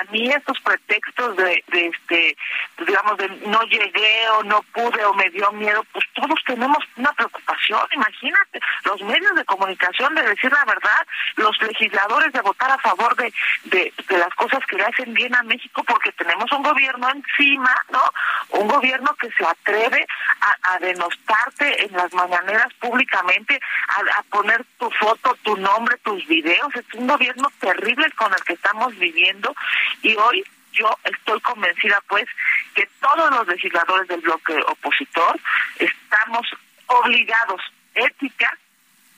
A 0.00 0.04
mí 0.10 0.30
estos 0.30 0.58
pretextos 0.60 1.36
de, 1.36 1.62
de 1.68 1.86
este, 1.86 2.36
digamos, 2.86 3.16
de 3.18 3.28
no 3.46 3.62
llegué 3.62 4.28
o 4.38 4.42
no 4.44 4.62
pude 4.72 5.04
o 5.04 5.14
me 5.14 5.30
dio 5.30 5.50
miedo, 5.52 5.84
pues 5.92 6.04
todos 6.14 6.38
tenemos 6.46 6.78
una 6.96 7.12
preocupación. 7.12 7.80
Imagínate, 7.92 8.60
los 8.84 9.00
medios 9.02 9.34
de 9.34 9.44
comunicación 9.44 10.14
de 10.14 10.22
decir 10.22 10.52
la 10.52 10.64
verdad, 10.64 11.06
los 11.36 11.60
legisladores 11.62 12.32
de 12.32 12.40
votar 12.40 12.70
a 12.70 12.78
favor 12.78 13.14
de, 13.16 13.32
de, 13.64 13.92
de 14.08 14.18
las 14.18 14.34
cosas 14.34 14.60
que 14.66 14.76
le 14.76 14.84
hacen 14.84 15.12
bien 15.14 15.34
a 15.34 15.42
México 15.42 15.82
porque 15.84 16.12
tenemos 16.12 16.50
un 16.52 16.62
gobierno 16.62 17.08
encima, 17.10 17.74
¿no? 17.90 18.02
Un 18.52 18.68
gobierno 18.68 19.14
que 19.14 19.30
se 19.32 19.44
atreve 19.44 20.06
a, 20.40 20.74
a 20.74 20.78
denostarte 20.78 21.84
en 21.84 21.92
las 21.92 22.12
mañaneras 22.12 22.72
públicamente, 22.80 23.60
a, 23.88 24.18
a, 24.18 24.22
poner 24.24 24.64
tu 24.78 24.90
foto, 24.90 25.36
tu 25.42 25.56
nombre, 25.56 25.96
tus 25.98 26.26
videos. 26.26 26.74
Es 26.74 26.94
un 26.94 27.06
gobierno 27.06 27.50
terrible 27.60 28.10
con 28.12 28.32
el 28.32 28.42
que 28.44 28.54
estamos 28.54 28.96
viviendo 28.98 29.54
y 30.02 30.16
hoy 30.16 30.44
yo 30.72 30.88
estoy 31.04 31.40
convencida 31.40 32.00
pues 32.08 32.26
que 32.74 32.88
todos 33.00 33.30
los 33.30 33.46
legisladores 33.48 34.08
del 34.08 34.20
bloque 34.20 34.56
opositor 34.68 35.38
estamos 35.78 36.46
obligados 36.86 37.60
ética 37.94 38.56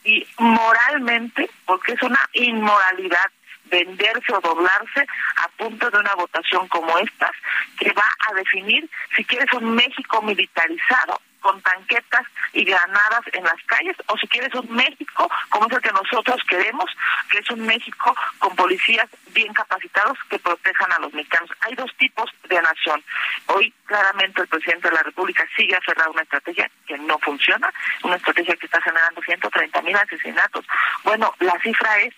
y 0.04 0.26
moralmente, 0.38 1.48
porque 1.64 1.92
es 1.92 2.02
una 2.02 2.28
inmoralidad 2.32 3.30
venderse 3.72 4.32
o 4.32 4.40
doblarse 4.40 5.06
a 5.36 5.48
punto 5.56 5.90
de 5.90 5.98
una 5.98 6.14
votación 6.14 6.68
como 6.68 6.96
esta, 6.98 7.30
que 7.78 7.90
va 7.92 8.08
a 8.28 8.34
definir 8.34 8.88
si 9.16 9.24
quieres 9.24 9.52
un 9.54 9.74
México 9.74 10.22
militarizado 10.22 11.20
con 11.40 11.60
tanquetas 11.62 12.22
y 12.52 12.64
granadas 12.64 13.22
en 13.32 13.42
las 13.42 13.60
calles, 13.66 13.96
o 14.06 14.16
si 14.16 14.28
quieres 14.28 14.54
un 14.54 14.70
México 14.70 15.28
como 15.50 15.66
es 15.66 15.72
el 15.72 15.82
que 15.82 15.92
nosotros 15.92 16.40
queremos, 16.48 16.88
que 17.30 17.38
es 17.38 17.50
un 17.50 17.66
México 17.66 18.14
con 18.38 18.54
policías 18.54 19.08
bien 19.34 19.52
capacitados 19.52 20.16
que 20.30 20.38
protejan 20.38 20.92
a 20.92 21.00
los 21.00 21.12
mexicanos. 21.12 21.50
Hay 21.62 21.74
dos 21.74 21.90
tipos 21.96 22.30
de 22.48 22.62
nación. 22.62 23.02
Hoy 23.46 23.74
claramente 23.86 24.42
el 24.42 24.48
presidente 24.48 24.88
de 24.88 24.94
la 24.94 25.02
República 25.02 25.44
sigue 25.56 25.74
aferrado 25.74 26.10
a 26.10 26.12
una 26.12 26.22
estrategia 26.22 26.70
que 26.86 26.96
no 26.98 27.18
funciona, 27.18 27.72
una 28.04 28.16
estrategia 28.16 28.54
que 28.56 28.66
está 28.66 28.80
generando 28.80 29.20
130 29.22 29.82
mil 29.82 29.96
asesinatos. 29.96 30.64
Bueno, 31.02 31.34
la 31.40 31.58
cifra 31.60 31.98
es 31.98 32.14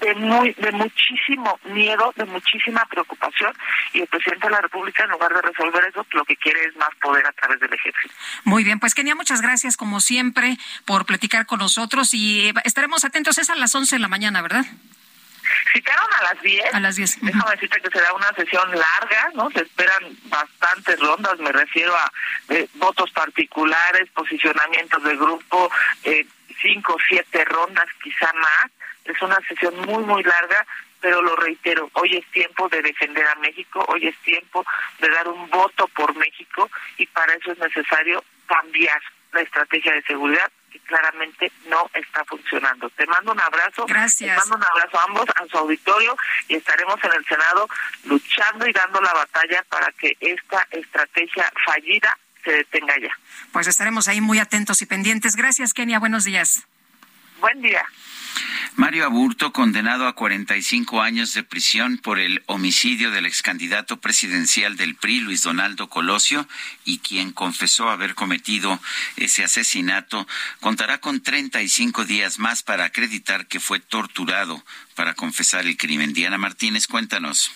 de 0.00 0.14
muy 0.14 0.52
de 0.54 0.72
muchísimo 0.72 1.58
miedo, 1.64 2.12
de 2.16 2.24
muchísima 2.24 2.84
preocupación 2.86 3.52
y 3.92 4.00
el 4.00 4.06
presidente 4.06 4.46
de 4.46 4.52
la 4.52 4.60
República 4.60 5.04
en 5.04 5.10
lugar 5.10 5.32
de 5.34 5.42
resolver 5.42 5.84
eso 5.84 6.06
lo 6.12 6.24
que 6.24 6.36
quiere 6.36 6.64
es 6.64 6.76
más 6.76 6.90
poder 7.00 7.26
a 7.26 7.32
través 7.32 7.60
del 7.60 7.72
ejército. 7.72 8.14
Muy 8.44 8.64
bien, 8.64 8.80
pues 8.80 8.94
Kenia, 8.94 9.14
muchas 9.14 9.40
gracias 9.40 9.76
como 9.76 10.00
siempre 10.00 10.58
por 10.84 11.06
platicar 11.06 11.46
con 11.46 11.58
nosotros 11.58 12.14
y 12.14 12.52
estaremos 12.64 13.04
atentos 13.04 13.38
es 13.38 13.50
a 13.50 13.54
las 13.54 13.74
11 13.74 13.96
de 13.96 14.00
la 14.00 14.08
mañana, 14.08 14.42
¿verdad? 14.42 14.64
Citaron 15.72 16.06
a 16.20 16.34
las 16.34 16.42
10. 16.42 16.74
A 16.74 16.80
las 16.80 16.96
10. 16.96 17.18
Déjame 17.22 17.50
decirte 17.52 17.80
que 17.80 17.90
será 17.90 18.12
una 18.12 18.32
sesión 18.34 18.70
larga, 18.70 19.30
¿no? 19.34 19.50
Se 19.50 19.62
esperan 19.62 20.16
bastantes 20.24 20.98
rondas, 21.00 21.38
me 21.38 21.52
refiero 21.52 21.96
a 21.96 22.12
eh, 22.50 22.68
votos 22.74 23.10
particulares, 23.12 24.08
posicionamientos 24.14 25.02
de 25.02 25.16
grupo, 25.16 25.70
eh, 26.04 26.26
cinco 26.60 26.94
o 26.94 26.98
siete 27.08 27.44
rondas, 27.44 27.86
quizá 28.02 28.32
más 28.34 28.70
es 29.12 29.22
una 29.22 29.38
sesión 29.48 29.74
muy, 29.86 30.04
muy 30.04 30.22
larga, 30.22 30.66
pero 31.00 31.22
lo 31.22 31.36
reitero, 31.36 31.90
hoy 31.94 32.16
es 32.16 32.26
tiempo 32.32 32.68
de 32.68 32.82
defender 32.82 33.26
a 33.26 33.34
México, 33.36 33.84
hoy 33.88 34.08
es 34.08 34.16
tiempo 34.18 34.64
de 34.98 35.08
dar 35.08 35.28
un 35.28 35.48
voto 35.50 35.86
por 35.88 36.14
México 36.16 36.70
y 36.96 37.06
para 37.06 37.34
eso 37.34 37.52
es 37.52 37.58
necesario 37.58 38.22
cambiar 38.46 39.00
la 39.32 39.42
estrategia 39.42 39.92
de 39.92 40.02
seguridad 40.02 40.50
que 40.72 40.80
claramente 40.80 41.52
no 41.68 41.90
está 41.94 42.24
funcionando. 42.24 42.90
Te 42.90 43.06
mando 43.06 43.32
un 43.32 43.40
abrazo. 43.40 43.86
Gracias. 43.86 44.30
Te 44.30 44.36
mando 44.36 44.56
un 44.56 44.64
abrazo 44.64 44.98
a 44.98 45.04
ambos, 45.04 45.26
a 45.36 45.46
su 45.46 45.58
auditorio 45.58 46.16
y 46.48 46.56
estaremos 46.56 47.02
en 47.04 47.12
el 47.12 47.24
Senado 47.26 47.68
luchando 48.04 48.66
y 48.66 48.72
dando 48.72 49.00
la 49.00 49.12
batalla 49.12 49.64
para 49.68 49.92
que 49.92 50.16
esta 50.20 50.66
estrategia 50.70 51.50
fallida 51.64 52.18
se 52.44 52.52
detenga 52.52 52.98
ya. 52.98 53.16
Pues 53.52 53.66
estaremos 53.66 54.08
ahí 54.08 54.20
muy 54.20 54.38
atentos 54.38 54.82
y 54.82 54.86
pendientes. 54.86 55.36
Gracias, 55.36 55.74
Kenia. 55.74 55.98
Buenos 55.98 56.24
días. 56.24 56.66
Buen 57.40 57.60
día. 57.62 57.84
Mario 58.76 59.04
Aburto, 59.06 59.52
condenado 59.52 60.06
a 60.06 60.14
45 60.14 61.02
años 61.02 61.34
de 61.34 61.42
prisión 61.42 61.98
por 61.98 62.18
el 62.18 62.42
homicidio 62.46 63.10
del 63.10 63.26
ex 63.26 63.42
candidato 63.42 64.00
presidencial 64.00 64.76
del 64.76 64.94
PRI, 64.94 65.20
Luis 65.20 65.42
Donaldo 65.42 65.88
Colosio, 65.88 66.46
y 66.84 66.98
quien 66.98 67.32
confesó 67.32 67.90
haber 67.90 68.14
cometido 68.14 68.78
ese 69.16 69.42
asesinato, 69.42 70.26
contará 70.60 70.98
con 70.98 71.20
35 71.20 72.04
días 72.04 72.38
más 72.38 72.62
para 72.62 72.84
acreditar 72.84 73.46
que 73.46 73.60
fue 73.60 73.80
torturado 73.80 74.64
para 74.94 75.14
confesar 75.14 75.66
el 75.66 75.76
crimen. 75.76 76.12
Diana 76.12 76.38
Martínez, 76.38 76.86
cuéntanos. 76.86 77.50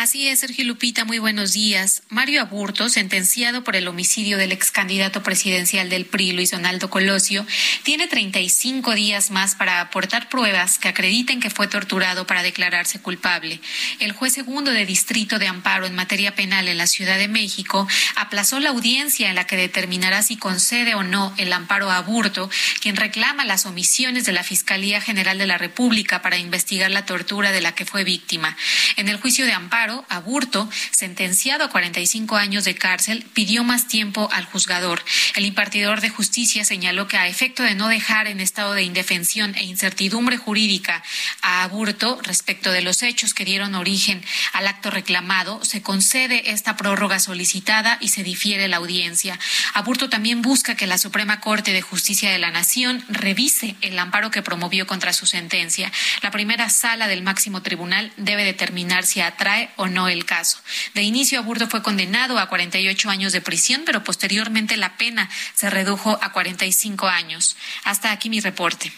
Así 0.00 0.28
es, 0.28 0.38
Sergio 0.38 0.64
Lupita, 0.64 1.04
muy 1.04 1.18
buenos 1.18 1.54
días. 1.54 2.04
Mario 2.08 2.40
Aburto, 2.40 2.88
sentenciado 2.88 3.64
por 3.64 3.74
el 3.74 3.88
homicidio 3.88 4.38
del 4.38 4.52
ex 4.52 4.70
candidato 4.70 5.24
presidencial 5.24 5.90
del 5.90 6.06
PRI, 6.06 6.30
Luis 6.30 6.52
Donaldo 6.52 6.88
Colosio, 6.88 7.44
tiene 7.82 8.06
35 8.06 8.94
días 8.94 9.32
más 9.32 9.56
para 9.56 9.80
aportar 9.80 10.28
pruebas 10.28 10.78
que 10.78 10.86
acrediten 10.86 11.40
que 11.40 11.50
fue 11.50 11.66
torturado 11.66 12.28
para 12.28 12.44
declararse 12.44 13.00
culpable. 13.00 13.60
El 13.98 14.12
juez 14.12 14.34
segundo 14.34 14.70
de 14.70 14.86
distrito 14.86 15.40
de 15.40 15.48
amparo 15.48 15.84
en 15.84 15.96
materia 15.96 16.32
penal 16.32 16.68
en 16.68 16.78
la 16.78 16.86
Ciudad 16.86 17.18
de 17.18 17.26
México 17.26 17.88
aplazó 18.14 18.60
la 18.60 18.70
audiencia 18.70 19.28
en 19.28 19.34
la 19.34 19.48
que 19.48 19.56
determinará 19.56 20.22
si 20.22 20.36
concede 20.36 20.94
o 20.94 21.02
no 21.02 21.34
el 21.38 21.52
amparo 21.52 21.90
a 21.90 21.96
Aburto, 21.96 22.48
quien 22.80 22.94
reclama 22.94 23.44
las 23.44 23.66
omisiones 23.66 24.26
de 24.26 24.32
la 24.32 24.44
Fiscalía 24.44 25.00
General 25.00 25.38
de 25.38 25.46
la 25.48 25.58
República 25.58 26.22
para 26.22 26.38
investigar 26.38 26.88
la 26.88 27.04
tortura 27.04 27.50
de 27.50 27.62
la 27.62 27.72
que 27.72 27.84
fue 27.84 28.04
víctima. 28.04 28.56
En 28.94 29.08
el 29.08 29.16
juicio 29.16 29.44
de 29.44 29.54
amparo, 29.54 29.87
Aburto, 30.08 30.68
sentenciado 30.90 31.64
a 31.64 31.70
45 31.70 32.36
años 32.36 32.64
de 32.64 32.74
cárcel, 32.74 33.24
pidió 33.32 33.64
más 33.64 33.88
tiempo 33.88 34.28
al 34.32 34.44
juzgador. 34.44 35.02
El 35.34 35.46
impartidor 35.46 36.00
de 36.00 36.10
justicia 36.10 36.64
señaló 36.64 37.08
que 37.08 37.16
a 37.16 37.28
efecto 37.28 37.62
de 37.62 37.74
no 37.74 37.88
dejar 37.88 38.26
en 38.26 38.40
estado 38.40 38.74
de 38.74 38.82
indefensión 38.82 39.54
e 39.54 39.64
incertidumbre 39.64 40.36
jurídica 40.36 41.02
a 41.42 41.62
Aburto 41.62 42.20
respecto 42.22 42.70
de 42.70 42.82
los 42.82 43.02
hechos 43.02 43.34
que 43.34 43.44
dieron 43.44 43.74
origen 43.74 44.22
al 44.52 44.66
acto 44.66 44.90
reclamado, 44.90 45.64
se 45.64 45.82
concede 45.82 46.52
esta 46.52 46.76
prórroga 46.76 47.18
solicitada 47.20 47.98
y 48.00 48.08
se 48.08 48.22
difiere 48.22 48.68
la 48.68 48.76
audiencia. 48.78 49.38
Aburto 49.74 50.08
también 50.08 50.42
busca 50.42 50.76
que 50.76 50.86
la 50.86 50.98
Suprema 50.98 51.40
Corte 51.40 51.72
de 51.72 51.82
Justicia 51.82 52.30
de 52.30 52.38
la 52.38 52.50
Nación 52.50 53.04
revise 53.08 53.76
el 53.80 53.98
amparo 53.98 54.30
que 54.30 54.42
promovió 54.42 54.86
contra 54.86 55.12
su 55.12 55.26
sentencia. 55.26 55.90
La 56.22 56.30
primera 56.30 56.68
sala 56.70 57.08
del 57.08 57.22
máximo 57.22 57.62
tribunal 57.62 58.12
debe 58.16 58.44
determinar 58.44 59.04
si 59.04 59.20
atrae 59.20 59.67
o 59.76 59.86
no 59.86 60.08
el 60.08 60.24
caso. 60.24 60.58
De 60.94 61.02
inicio, 61.02 61.38
Aburto 61.38 61.68
fue 61.68 61.82
condenado 61.82 62.38
a 62.38 62.48
48 62.48 63.10
años 63.10 63.32
de 63.32 63.40
prisión, 63.40 63.82
pero 63.84 64.04
posteriormente 64.04 64.76
la 64.76 64.96
pena 64.96 65.28
se 65.54 65.70
redujo 65.70 66.18
a 66.22 66.32
45 66.32 67.06
años. 67.08 67.56
Hasta 67.84 68.10
aquí 68.10 68.30
mi 68.30 68.40
reporte. 68.40 68.92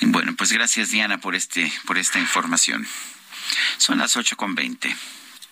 Bueno, 0.00 0.34
pues 0.36 0.52
gracias 0.52 0.90
Diana 0.90 1.18
por 1.18 1.34
este 1.34 1.72
por 1.86 1.98
esta 1.98 2.18
información. 2.18 2.86
Son 3.78 3.98
las 3.98 4.16
ocho 4.16 4.36
con 4.36 4.54
veinte. 4.54 4.94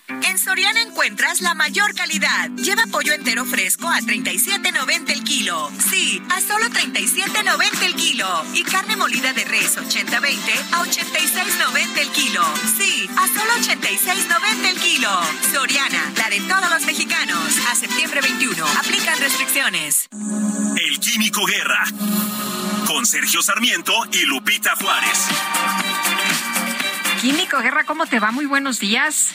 En 0.08 0.38
Soriana 0.38 0.82
encuentras 0.82 1.40
la 1.40 1.54
mayor 1.54 1.92
calidad. 1.94 2.48
Lleva 2.50 2.84
pollo 2.86 3.12
entero 3.12 3.44
fresco 3.44 3.88
a 3.88 3.98
37.90 3.98 5.10
el 5.10 5.24
kilo. 5.24 5.70
Sí, 5.90 6.22
a 6.30 6.40
solo 6.40 6.66
37.90 6.66 7.82
el 7.82 7.94
kilo. 7.96 8.44
Y 8.54 8.62
carne 8.62 8.96
molida 8.96 9.32
de 9.32 9.44
res 9.44 9.76
80-20 9.76 10.14
a 10.72 10.84
86.90 10.84 11.98
el 11.98 12.08
kilo. 12.10 12.42
Sí, 12.78 13.10
a 13.16 13.26
solo 13.26 13.52
86.90 13.54 14.70
el 14.70 14.76
kilo. 14.76 15.10
Soriana, 15.52 16.12
la 16.16 16.30
de 16.30 16.40
todos 16.40 16.70
los 16.70 16.86
mexicanos. 16.86 17.58
A 17.68 17.74
septiembre 17.74 18.20
21. 18.20 18.64
Aplican 18.78 19.18
restricciones. 19.18 20.08
El 20.12 21.00
Químico 21.00 21.44
Guerra. 21.46 21.84
Con 22.86 23.06
Sergio 23.06 23.42
Sarmiento 23.42 23.92
y 24.12 24.24
Lupita 24.24 24.76
Juárez. 24.76 25.26
Químico 27.20 27.58
Guerra, 27.60 27.84
¿cómo 27.84 28.06
te 28.06 28.20
va? 28.20 28.30
Muy 28.30 28.46
buenos 28.46 28.78
días. 28.78 29.34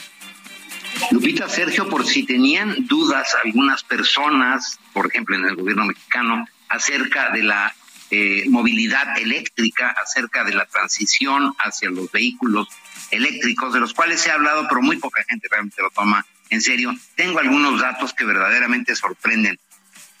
Lupita, 1.10 1.48
Sergio, 1.48 1.88
por 1.88 2.06
si 2.06 2.24
tenían 2.24 2.86
dudas 2.86 3.34
algunas 3.44 3.82
personas, 3.82 4.78
por 4.92 5.06
ejemplo 5.06 5.36
en 5.36 5.44
el 5.44 5.56
gobierno 5.56 5.84
mexicano, 5.86 6.46
acerca 6.68 7.30
de 7.30 7.42
la 7.42 7.74
eh, 8.10 8.44
movilidad 8.48 9.18
eléctrica, 9.18 9.94
acerca 10.02 10.44
de 10.44 10.54
la 10.54 10.66
transición 10.66 11.54
hacia 11.58 11.90
los 11.90 12.10
vehículos 12.12 12.68
eléctricos, 13.10 13.72
de 13.72 13.80
los 13.80 13.92
cuales 13.94 14.20
se 14.20 14.30
ha 14.30 14.34
hablado, 14.34 14.66
pero 14.68 14.82
muy 14.82 14.98
poca 14.98 15.24
gente 15.28 15.48
realmente 15.50 15.82
lo 15.82 15.90
toma 15.90 16.24
en 16.50 16.60
serio. 16.60 16.94
Tengo 17.14 17.38
algunos 17.38 17.80
datos 17.80 18.12
que 18.12 18.24
verdaderamente 18.24 18.94
sorprenden. 18.94 19.58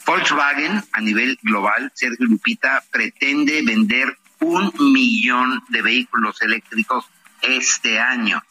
Volkswagen 0.04 0.82
a 0.92 1.00
nivel 1.00 1.38
global, 1.42 1.92
Sergio 1.94 2.26
Lupita, 2.26 2.82
pretende 2.90 3.62
vender 3.62 4.18
un 4.40 4.72
millón 4.92 5.62
de 5.68 5.82
vehículos 5.82 6.42
eléctricos 6.42 7.04
este 7.42 8.00
año 8.00 8.42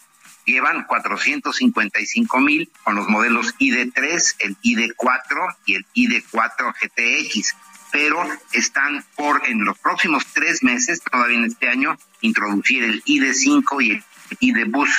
llevan 0.45 0.84
455 0.85 2.39
mil 2.39 2.72
con 2.84 2.95
los 2.95 3.07
modelos 3.07 3.55
ID3, 3.59 4.35
el 4.39 4.57
ID4 4.57 5.55
y 5.65 5.76
el 5.76 5.85
ID4 5.95 6.73
GTX, 6.81 7.55
pero 7.91 8.26
están 8.53 9.03
por 9.15 9.45
en 9.47 9.65
los 9.65 9.77
próximos 9.80 10.26
tres 10.34 10.63
meses, 10.63 11.01
todavía 11.01 11.38
en 11.38 11.45
este 11.45 11.68
año, 11.68 11.97
introducir 12.22 12.84
el 12.84 13.03
ID5 13.03 13.84
y 13.84 13.91
el 13.91 14.03
ID 14.39 14.65
Bus. 14.69 14.89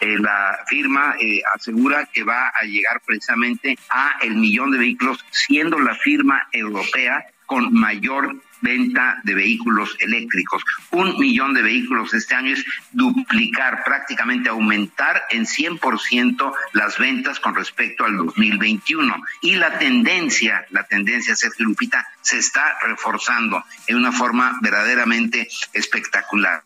Eh, 0.00 0.18
la 0.18 0.58
firma 0.66 1.14
eh, 1.18 1.40
asegura 1.54 2.06
que 2.12 2.24
va 2.24 2.48
a 2.48 2.64
llegar 2.64 3.00
precisamente 3.06 3.78
a 3.88 4.18
el 4.20 4.34
millón 4.34 4.70
de 4.70 4.78
vehículos, 4.78 5.24
siendo 5.30 5.78
la 5.78 5.94
firma 5.94 6.48
europea 6.52 7.24
con 7.46 7.72
mayor 7.72 8.36
venta 8.64 9.20
de 9.22 9.34
vehículos 9.34 9.94
eléctricos. 10.00 10.64
Un 10.90 11.16
millón 11.18 11.54
de 11.54 11.62
vehículos 11.62 12.14
este 12.14 12.34
año 12.34 12.54
es 12.54 12.64
duplicar, 12.90 13.84
prácticamente 13.84 14.48
aumentar 14.48 15.22
en 15.30 15.44
100% 15.44 16.52
las 16.72 16.98
ventas 16.98 17.38
con 17.38 17.54
respecto 17.54 18.04
al 18.04 18.16
2021. 18.16 19.14
Y 19.42 19.56
la 19.56 19.78
tendencia, 19.78 20.66
la 20.70 20.84
tendencia, 20.84 21.36
Sergio 21.36 21.66
Lupita, 21.66 22.08
se 22.22 22.38
está 22.38 22.76
reforzando 22.82 23.62
en 23.86 23.96
una 23.96 24.10
forma 24.10 24.58
verdaderamente 24.62 25.46
espectacular. 25.74 26.62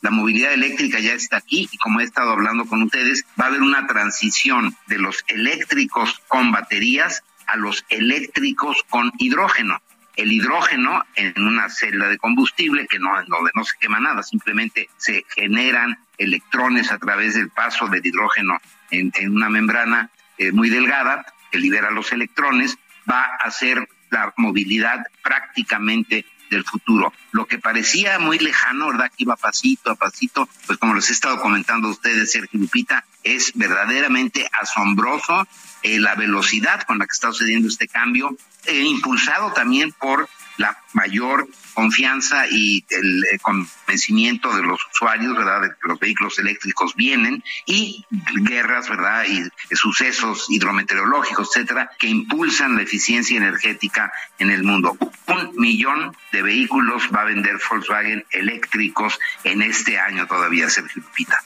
La 0.00 0.10
movilidad 0.10 0.52
eléctrica 0.52 1.00
ya 1.00 1.12
está 1.12 1.38
aquí 1.38 1.68
y 1.70 1.76
como 1.78 2.00
he 2.00 2.04
estado 2.04 2.30
hablando 2.30 2.64
con 2.66 2.82
ustedes, 2.82 3.24
va 3.40 3.44
a 3.44 3.48
haber 3.48 3.62
una 3.62 3.86
transición 3.86 4.76
de 4.86 4.98
los 4.98 5.24
eléctricos 5.26 6.20
con 6.28 6.52
baterías 6.52 7.22
a 7.46 7.56
los 7.56 7.84
eléctricos 7.88 8.84
con 8.88 9.12
hidrógeno 9.18 9.80
el 10.20 10.32
hidrógeno 10.32 11.02
en 11.14 11.42
una 11.42 11.70
celda 11.70 12.08
de 12.08 12.18
combustible 12.18 12.86
que 12.86 12.98
no, 12.98 13.10
no, 13.54 13.64
se 13.64 13.78
quema 13.78 14.00
nada, 14.00 14.22
simplemente 14.22 14.90
se 14.98 15.24
generan 15.34 15.98
electrones 16.18 16.92
a 16.92 16.98
través 16.98 17.34
del 17.34 17.48
paso 17.48 17.88
del 17.88 18.04
hidrógeno 18.04 18.58
en, 18.90 19.12
una 19.30 19.48
membrana 19.48 20.10
eh, 20.36 20.52
muy 20.52 20.68
delgada 20.68 21.24
que 21.50 21.58
libera 21.58 21.90
los 21.90 22.12
electrones, 22.12 22.78
va 23.10 23.22
a 23.22 23.50
ser 23.50 23.88
la 24.10 24.32
movilidad 24.36 25.06
prácticamente 25.22 26.26
del 26.50 26.64
futuro. 26.64 27.12
Lo 27.30 27.46
que 27.46 27.58
parecía 27.58 28.18
muy 28.18 28.38
lejano, 28.38 28.88
¿verdad? 28.88 29.10
Que 29.16 29.22
iba 29.22 29.36
pasito 29.36 29.92
a 29.92 29.94
pasito, 29.94 30.48
pues 30.66 30.78
como 30.78 30.94
les 30.94 31.08
he 31.08 31.12
estado 31.12 31.40
comentando 31.40 31.88
a 31.88 31.92
ustedes, 31.92 32.32
Sergio 32.32 32.60
Lupita, 32.60 33.04
es 33.22 33.52
verdaderamente 33.54 34.48
asombroso 34.60 35.46
eh, 35.82 35.98
la 35.98 36.14
velocidad 36.14 36.82
con 36.82 36.98
la 36.98 37.06
que 37.06 37.12
está 37.12 37.28
sucediendo 37.28 37.68
este 37.68 37.88
cambio, 37.88 38.36
eh, 38.66 38.82
impulsado 38.82 39.52
también 39.52 39.92
por 39.92 40.28
la 40.60 40.76
mayor 40.92 41.48
confianza 41.72 42.46
y 42.48 42.84
el, 42.90 43.24
eh, 43.24 43.38
convencimiento 43.40 44.54
de 44.54 44.62
los 44.62 44.80
usuarios, 44.92 45.34
¿verdad? 45.34 45.62
De 45.62 45.68
que 45.68 45.88
los 45.88 45.98
vehículos 45.98 46.38
eléctricos 46.38 46.94
vienen 46.94 47.42
y 47.64 48.04
guerras, 48.42 48.90
¿verdad? 48.90 49.24
Y 49.24 49.48
sucesos 49.74 50.46
hidrometeorológicos, 50.50 51.48
etcétera, 51.48 51.90
que 51.98 52.08
impulsan 52.08 52.76
la 52.76 52.82
eficiencia 52.82 53.38
energética 53.38 54.12
en 54.38 54.50
el 54.50 54.62
mundo. 54.62 54.98
Un 55.26 55.52
millón 55.56 56.14
de 56.32 56.42
vehículos 56.42 57.04
va 57.14 57.22
a 57.22 57.24
vender 57.24 57.58
Volkswagen 57.70 58.26
eléctricos 58.30 59.18
en 59.44 59.62
este 59.62 59.98
año 59.98 60.26
todavía, 60.26 60.68
Sergio 60.68 61.02
Lupita. 61.02 61.38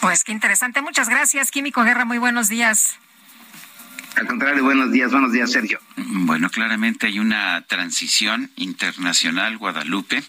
Pues 0.00 0.24
qué 0.24 0.32
interesante. 0.32 0.82
Muchas 0.82 1.08
gracias, 1.08 1.50
Químico 1.50 1.84
Guerra. 1.84 2.04
Muy 2.04 2.18
buenos 2.18 2.48
días. 2.48 2.98
Al 4.20 4.26
contrario, 4.26 4.62
buenos 4.62 4.92
días, 4.92 5.10
buenos 5.10 5.32
días, 5.32 5.50
Sergio. 5.50 5.80
Bueno, 5.96 6.50
claramente 6.50 7.06
hay 7.06 7.18
una 7.18 7.62
transición 7.62 8.50
internacional, 8.56 9.56
Guadalupe. 9.56 10.22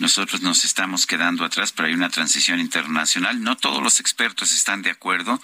Nosotros 0.00 0.42
nos 0.42 0.64
estamos 0.64 1.06
quedando 1.06 1.44
atrás, 1.44 1.70
pero 1.70 1.86
hay 1.86 1.94
una 1.94 2.10
transición 2.10 2.58
internacional. 2.58 3.40
No 3.40 3.56
todos 3.56 3.80
los 3.80 4.00
expertos 4.00 4.52
están 4.52 4.82
de 4.82 4.90
acuerdo 4.90 5.40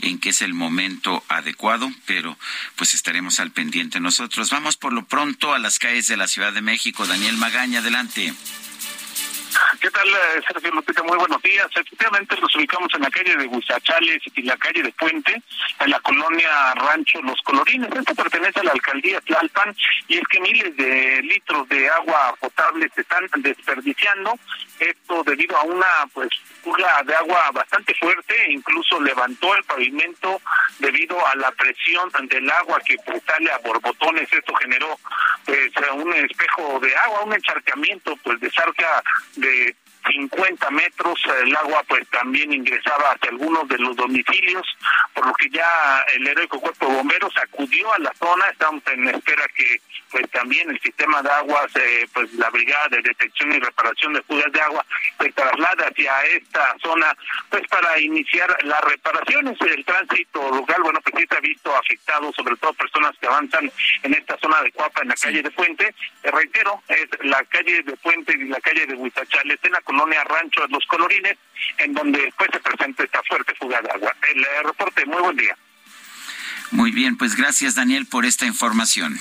en 0.00 0.18
que 0.18 0.28
es 0.28 0.42
el 0.42 0.52
momento 0.52 1.24
adecuado, 1.30 1.90
pero 2.04 2.36
pues 2.76 2.92
estaremos 2.92 3.40
al 3.40 3.50
pendiente 3.50 3.98
nosotros. 3.98 4.50
Vamos 4.50 4.76
por 4.76 4.92
lo 4.92 5.06
pronto 5.06 5.54
a 5.54 5.58
las 5.58 5.78
calles 5.78 6.06
de 6.06 6.18
la 6.18 6.28
Ciudad 6.28 6.52
de 6.52 6.60
México. 6.60 7.06
Daniel 7.06 7.38
Magaña, 7.38 7.78
adelante. 7.78 8.34
¿Qué 9.80 9.90
tal, 9.90 10.08
eh, 10.08 10.42
Sergio 10.46 10.70
Lupita? 10.72 11.02
Muy 11.02 11.16
buenos 11.16 11.40
días. 11.42 11.66
Efectivamente, 11.70 12.36
nos 12.40 12.54
ubicamos 12.54 12.92
en 12.94 13.02
la 13.02 13.10
calle 13.10 13.36
de 13.36 13.46
Huizachales 13.46 14.20
y 14.34 14.42
la 14.42 14.56
calle 14.56 14.82
de 14.82 14.92
Puente, 14.92 15.42
en 15.80 15.90
la 15.90 16.00
colonia 16.00 16.74
Rancho 16.74 17.22
Los 17.22 17.40
Colorines. 17.42 17.90
Esto 17.94 18.14
pertenece 18.14 18.60
a 18.60 18.64
la 18.64 18.72
alcaldía 18.72 19.20
Tlalpan 19.20 19.74
y 20.08 20.18
es 20.18 20.28
que 20.28 20.40
miles 20.40 20.76
de 20.76 21.22
litros 21.22 21.68
de 21.68 21.88
agua 21.88 22.34
potable 22.40 22.90
se 22.94 23.00
están 23.00 23.24
desperdiciando. 23.36 24.38
Esto 24.80 25.22
debido 25.24 25.56
a 25.56 25.62
una, 25.62 25.86
pues, 26.12 26.28
de 26.76 27.14
agua 27.14 27.50
bastante 27.52 27.94
fuerte, 27.94 28.34
incluso 28.50 29.00
levantó 29.00 29.54
el 29.54 29.64
pavimento 29.64 30.40
debido 30.78 31.26
a 31.26 31.34
la 31.36 31.50
presión 31.52 32.10
del 32.28 32.50
agua 32.50 32.80
que 32.84 32.96
sale 33.26 33.50
a 33.50 33.58
borbotones. 33.58 34.32
Esto 34.32 34.54
generó, 34.54 34.98
pues, 35.44 35.70
un 35.94 36.12
espejo 36.14 36.78
de 36.80 36.96
agua, 36.96 37.24
un 37.24 37.34
encharcamiento, 37.34 38.16
pues, 38.22 38.40
de 38.40 38.50
cerca 38.50 39.02
de 39.36 39.74
50 40.08 40.70
metros, 40.70 41.20
el 41.42 41.56
agua 41.56 41.82
pues 41.86 42.08
también 42.08 42.52
ingresaba 42.52 43.12
hacia 43.12 43.30
algunos 43.30 43.68
de 43.68 43.78
los 43.78 43.96
domicilios, 43.96 44.66
por 45.14 45.26
lo 45.26 45.32
que 45.34 45.50
ya 45.50 46.04
el 46.14 46.26
heroico 46.26 46.60
cuerpo 46.60 46.86
de 46.86 46.94
bomberos 46.94 47.32
acudió 47.36 47.92
a 47.92 47.98
la 47.98 48.12
zona, 48.14 48.46
estamos 48.46 48.82
en 48.86 49.08
espera 49.08 49.44
que 49.54 49.80
pues 50.10 50.30
también 50.30 50.70
el 50.70 50.80
sistema 50.80 51.22
de 51.22 51.30
aguas, 51.30 51.70
eh, 51.76 52.08
pues 52.12 52.32
la 52.34 52.48
brigada 52.50 52.88
de 52.88 53.02
detección 53.02 53.52
y 53.52 53.58
reparación 53.58 54.14
de 54.14 54.22
fugas 54.22 54.50
de 54.52 54.60
agua 54.60 54.84
se 55.20 55.32
traslada 55.32 55.86
hacia 55.86 56.22
esta 56.24 56.76
zona 56.82 57.14
pues 57.50 57.66
para 57.68 57.98
iniciar 58.00 58.56
las 58.64 58.80
reparaciones, 58.82 59.58
el 59.60 59.84
tránsito 59.84 60.50
local, 60.50 60.82
bueno 60.82 61.00
pues 61.02 61.14
sí 61.18 61.26
se 61.28 61.36
ha 61.36 61.40
visto 61.40 61.76
afectado, 61.76 62.32
sobre 62.32 62.56
todo 62.56 62.72
personas 62.72 63.12
que 63.20 63.26
avanzan 63.26 63.70
en 64.02 64.14
esta 64.14 64.38
zona 64.38 64.62
de 64.62 64.72
Cuapa, 64.72 65.02
en 65.02 65.08
la 65.08 65.14
calle 65.14 65.42
de 65.42 65.50
Puente, 65.50 65.94
eh, 66.22 66.30
reitero, 66.30 66.82
es 66.88 67.08
la 67.22 67.42
calle 67.44 67.82
de 67.82 67.96
Puente 67.96 68.32
y 68.32 68.44
la 68.44 68.60
calle 68.60 68.86
de 68.86 68.94
Huizachales, 68.94 69.58
en 69.62 69.72
la 69.72 69.80
colonia 69.98 70.22
Rancho 70.24 70.60
de 70.60 70.68
los 70.68 70.84
Colorines, 70.86 71.36
en 71.78 71.92
donde 71.92 72.22
después 72.22 72.48
se 72.52 72.60
presenta 72.60 73.02
esta 73.02 73.20
fuerte 73.28 73.54
fuga 73.56 73.80
de 73.82 73.90
agua. 73.90 74.14
El 74.32 74.42
eh, 74.42 74.62
reporte, 74.64 75.04
muy 75.06 75.20
buen 75.20 75.36
día. 75.36 75.56
Muy 76.70 76.92
bien, 76.92 77.16
pues 77.16 77.34
gracias 77.34 77.74
Daniel 77.74 78.06
por 78.06 78.24
esta 78.24 78.46
información. 78.46 79.18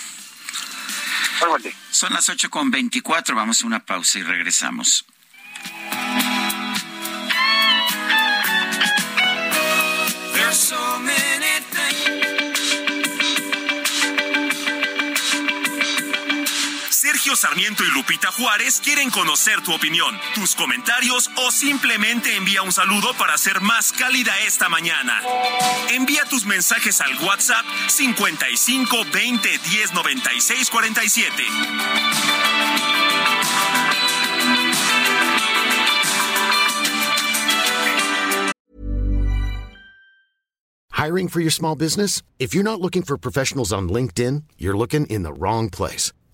Muy 1.39 1.49
buen 1.49 1.63
día. 1.63 1.71
Son 1.89 2.13
las 2.13 2.29
ocho 2.29 2.49
con 2.49 2.69
veinticuatro, 2.69 3.35
vamos 3.35 3.63
a 3.63 3.67
una 3.67 3.79
pausa 3.79 4.19
y 4.19 4.23
regresamos. 4.23 5.05
Sergio 17.17 17.35
Sarmiento 17.35 17.83
y 17.83 17.89
Lupita 17.95 18.31
Juárez 18.31 18.79
quieren 18.79 19.09
conocer 19.09 19.59
tu 19.63 19.73
opinión, 19.73 20.15
tus 20.35 20.53
comentarios 20.53 21.31
o 21.37 21.49
simplemente 21.49 22.35
envía 22.35 22.61
un 22.61 22.71
saludo 22.71 23.11
para 23.17 23.33
hacer 23.33 23.59
más 23.59 23.91
cálida 23.91 24.37
esta 24.45 24.69
mañana. 24.69 25.19
Envía 25.89 26.25
tus 26.25 26.45
mensajes 26.45 27.01
al 27.01 27.17
WhatsApp 27.23 27.65
55 27.87 29.05
20 29.11 29.49
10 29.49 29.93
96 29.95 30.69
47. 30.69 31.43
Hiring 40.91 41.29
for 41.29 41.39
your 41.39 41.51
small 41.51 41.75
business? 41.75 42.21
If 42.37 42.53
you're 42.53 42.63
not 42.63 42.79
looking 42.79 43.01
for 43.01 43.17
professionals 43.17 43.73
on 43.73 43.89
LinkedIn, 43.89 44.43
you're 44.59 44.77
looking 44.77 45.07
in 45.07 45.23
the 45.23 45.33
wrong 45.33 45.71
place. 45.71 46.13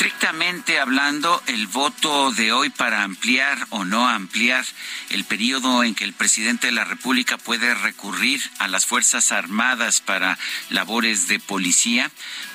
Estrictamente 0.00 0.80
hablando, 0.80 1.42
el 1.46 1.66
voto 1.66 2.32
de 2.32 2.52
hoy 2.52 2.70
para 2.70 3.02
ampliar 3.02 3.66
o 3.68 3.84
no 3.84 4.08
ampliar 4.08 4.64
el 5.10 5.24
periodo 5.24 5.84
en 5.84 5.94
que 5.94 6.04
el 6.04 6.14
presidente 6.14 6.68
de 6.68 6.72
la 6.72 6.84
República 6.84 7.36
puede 7.36 7.74
recurrir 7.74 8.40
a 8.58 8.66
las 8.66 8.86
Fuerzas 8.86 9.30
Armadas 9.30 10.00
para 10.00 10.38
labores 10.70 11.28
de 11.28 11.38
policía 11.38 12.10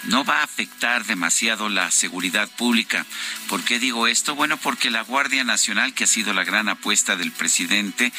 no 0.07 0.23
va 0.23 0.39
a 0.39 0.43
afectar 0.43 1.05
demasiado 1.05 1.69
la 1.69 1.91
seguridad 1.91 2.49
pública. 2.49 3.05
¿Por 3.47 3.63
qué 3.63 3.79
digo 3.79 4.07
esto? 4.07 4.35
Bueno, 4.35 4.57
porque 4.57 4.89
la 4.89 5.01
Guardia 5.01 5.43
Nacional, 5.43 5.93
que 5.93 6.03
ha 6.03 6.07
sido 6.07 6.33
la 6.33 6.43
gran 6.43 6.69
apuesta 6.69 7.15
del 7.15 7.31
presidente, 7.31 8.11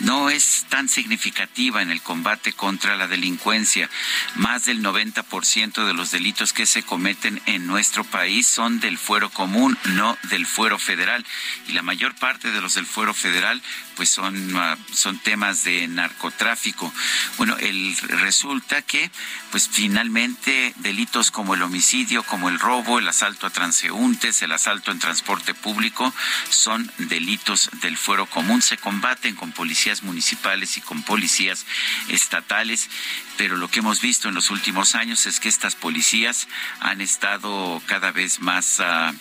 no 0.00 0.30
es 0.30 0.66
tan 0.68 0.88
significativa 0.88 1.82
en 1.82 1.90
el 1.90 2.02
combate 2.02 2.52
contra 2.52 2.96
la 2.96 3.06
delincuencia. 3.06 3.90
Más 4.36 4.64
del 4.64 4.82
90% 4.82 5.86
de 5.86 5.94
los 5.94 6.10
delitos 6.10 6.52
que 6.52 6.66
se 6.66 6.82
cometen 6.82 7.40
en 7.46 7.66
nuestro 7.66 8.04
país 8.04 8.46
son 8.46 8.73
del 8.80 8.98
fuero 8.98 9.30
común, 9.30 9.76
no 9.94 10.16
del 10.30 10.46
fuero 10.46 10.78
federal. 10.78 11.24
Y 11.68 11.72
la 11.72 11.82
mayor 11.82 12.14
parte 12.14 12.50
de 12.50 12.60
los 12.60 12.74
del 12.74 12.86
fuero 12.86 13.14
federal 13.14 13.60
pues 13.96 14.10
son, 14.10 14.56
ah, 14.56 14.76
son 14.92 15.18
temas 15.18 15.64
de 15.64 15.86
narcotráfico. 15.88 16.92
Bueno, 17.38 17.56
el, 17.58 17.96
resulta 18.08 18.82
que 18.82 19.10
pues 19.50 19.68
finalmente 19.70 20.74
delitos 20.78 21.30
como 21.30 21.54
el 21.54 21.62
homicidio, 21.62 22.22
como 22.24 22.48
el 22.48 22.58
robo, 22.58 22.98
el 22.98 23.08
asalto 23.08 23.46
a 23.46 23.50
transeúntes, 23.50 24.42
el 24.42 24.52
asalto 24.52 24.90
en 24.90 24.98
transporte 24.98 25.54
público 25.54 26.12
son 26.50 26.90
delitos 26.98 27.70
del 27.80 27.96
fuero 27.96 28.26
común. 28.26 28.62
Se 28.62 28.76
combaten 28.76 29.36
con 29.36 29.52
policías 29.52 30.02
municipales 30.02 30.76
y 30.76 30.80
con 30.80 31.02
policías 31.02 31.66
estatales, 32.08 32.90
pero 33.36 33.56
lo 33.56 33.68
que 33.68 33.78
hemos 33.78 34.00
visto 34.00 34.28
en 34.28 34.34
los 34.34 34.50
últimos 34.50 34.94
años 34.94 35.26
es 35.26 35.40
que 35.40 35.48
estas 35.48 35.76
policías 35.76 36.48
han 36.80 37.00
estado 37.00 37.80
cada 37.86 38.10
vez 38.10 38.40
más, 38.40 38.80
ah, 38.80 39.12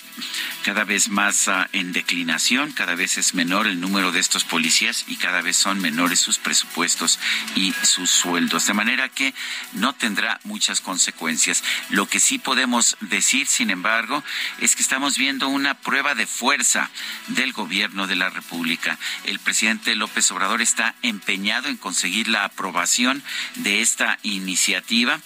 cada 0.63 0.83
vez 0.83 1.09
más 1.09 1.47
ah, 1.47 1.69
en 1.73 1.93
declinación, 1.93 2.71
cada 2.71 2.95
vez 2.95 3.17
es 3.17 3.33
menor 3.35 3.67
el 3.67 3.79
número 3.79 4.11
de 4.11 4.19
estos 4.19 4.43
policías 4.43 4.62
y 5.07 5.17
cada 5.17 5.41
vez 5.41 5.57
son 5.57 5.79
menores 5.79 6.21
sus 6.21 6.37
presupuestos 6.37 7.19
y 7.55 7.73
sus 7.83 8.09
sueldos. 8.09 8.65
De 8.65 8.73
manera 8.73 9.09
que 9.09 9.33
no 9.73 9.93
tendrá 9.93 10.39
muchas 10.45 10.79
consecuencias. 10.79 11.63
Lo 11.89 12.07
que 12.07 12.21
sí 12.21 12.37
podemos 12.37 12.95
decir, 13.01 13.47
sin 13.47 13.71
embargo, 13.71 14.23
es 14.59 14.75
que 14.75 14.81
estamos 14.81 15.17
viendo 15.17 15.49
una 15.49 15.73
prueba 15.73 16.15
de 16.15 16.27
fuerza 16.27 16.89
del 17.27 17.51
gobierno 17.51 18.07
de 18.07 18.15
la 18.15 18.29
República. 18.29 18.97
El 19.25 19.39
presidente 19.39 19.95
López 19.95 20.31
Obrador 20.31 20.61
está 20.61 20.95
empeñado 21.01 21.67
en 21.67 21.77
conseguir 21.77 22.29
la 22.29 22.45
aprobación 22.45 23.21
de 23.55 23.81
esta 23.81 24.17
iniciativa 24.23 25.19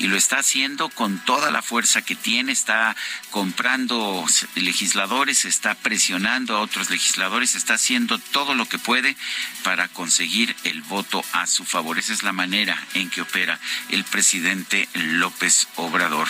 y 0.00 0.08
lo 0.08 0.16
está 0.16 0.38
haciendo 0.38 0.88
con 0.88 1.18
toda 1.24 1.50
la 1.50 1.60
fuerza 1.60 2.02
que 2.02 2.16
tiene, 2.16 2.52
está 2.52 2.96
comprando 3.30 4.24
legisladores, 4.54 5.44
está 5.44 5.74
presionando 5.74 6.56
a 6.56 6.60
otros 6.60 6.90
legisladores, 6.90 7.54
está 7.54 7.74
haciendo 7.74 8.18
todo 8.18 8.54
lo 8.54 8.66
que 8.66 8.78
puede 8.80 9.16
para 9.62 9.88
conseguir 9.88 10.54
el 10.64 10.82
voto 10.82 11.24
a 11.32 11.46
su 11.46 11.64
favor. 11.64 11.98
Esa 11.98 12.12
es 12.12 12.22
la 12.22 12.32
manera 12.32 12.76
en 12.94 13.10
que 13.10 13.22
opera 13.22 13.58
el 13.90 14.04
presidente 14.04 14.88
López 14.94 15.68
Obrador. 15.76 16.28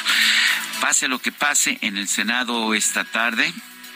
Pase 0.81 1.09
lo 1.09 1.19
que 1.19 1.33
pase 1.33 1.79
en 1.83 1.97
el 1.97 2.09
Senado 2.09 2.75
esta 2.75 3.05
tarde, 3.05 3.53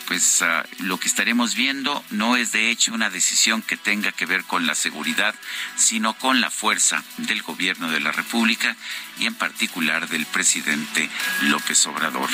pues 0.06 0.42
ah, 0.42 0.64
lo 0.78 0.98
que 0.98 1.08
estaremos 1.08 1.54
viendo 1.54 2.04
no 2.10 2.36
es 2.36 2.52
de 2.52 2.70
hecho 2.70 2.92
una 2.92 3.10
decisión 3.10 3.62
que 3.62 3.76
tenga 3.76 4.12
que 4.12 4.26
ver 4.26 4.44
con 4.44 4.66
la 4.66 4.74
seguridad, 4.74 5.34
sino 5.76 6.14
con 6.14 6.40
la 6.40 6.50
fuerza 6.50 7.02
del 7.18 7.42
gobierno 7.42 7.90
de 7.90 8.00
la 8.00 8.12
República 8.12 8.76
y 9.18 9.26
en 9.26 9.34
particular 9.34 10.08
del 10.08 10.26
presidente 10.26 11.08
López 11.42 11.86
Obrador. 11.86 12.28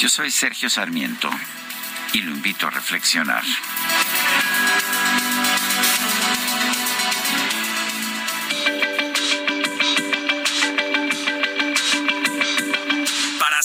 Yo 0.00 0.08
soy 0.08 0.30
Sergio 0.30 0.68
Sarmiento 0.68 1.30
y 2.12 2.22
lo 2.22 2.32
invito 2.32 2.66
a 2.66 2.70
reflexionar. 2.70 3.44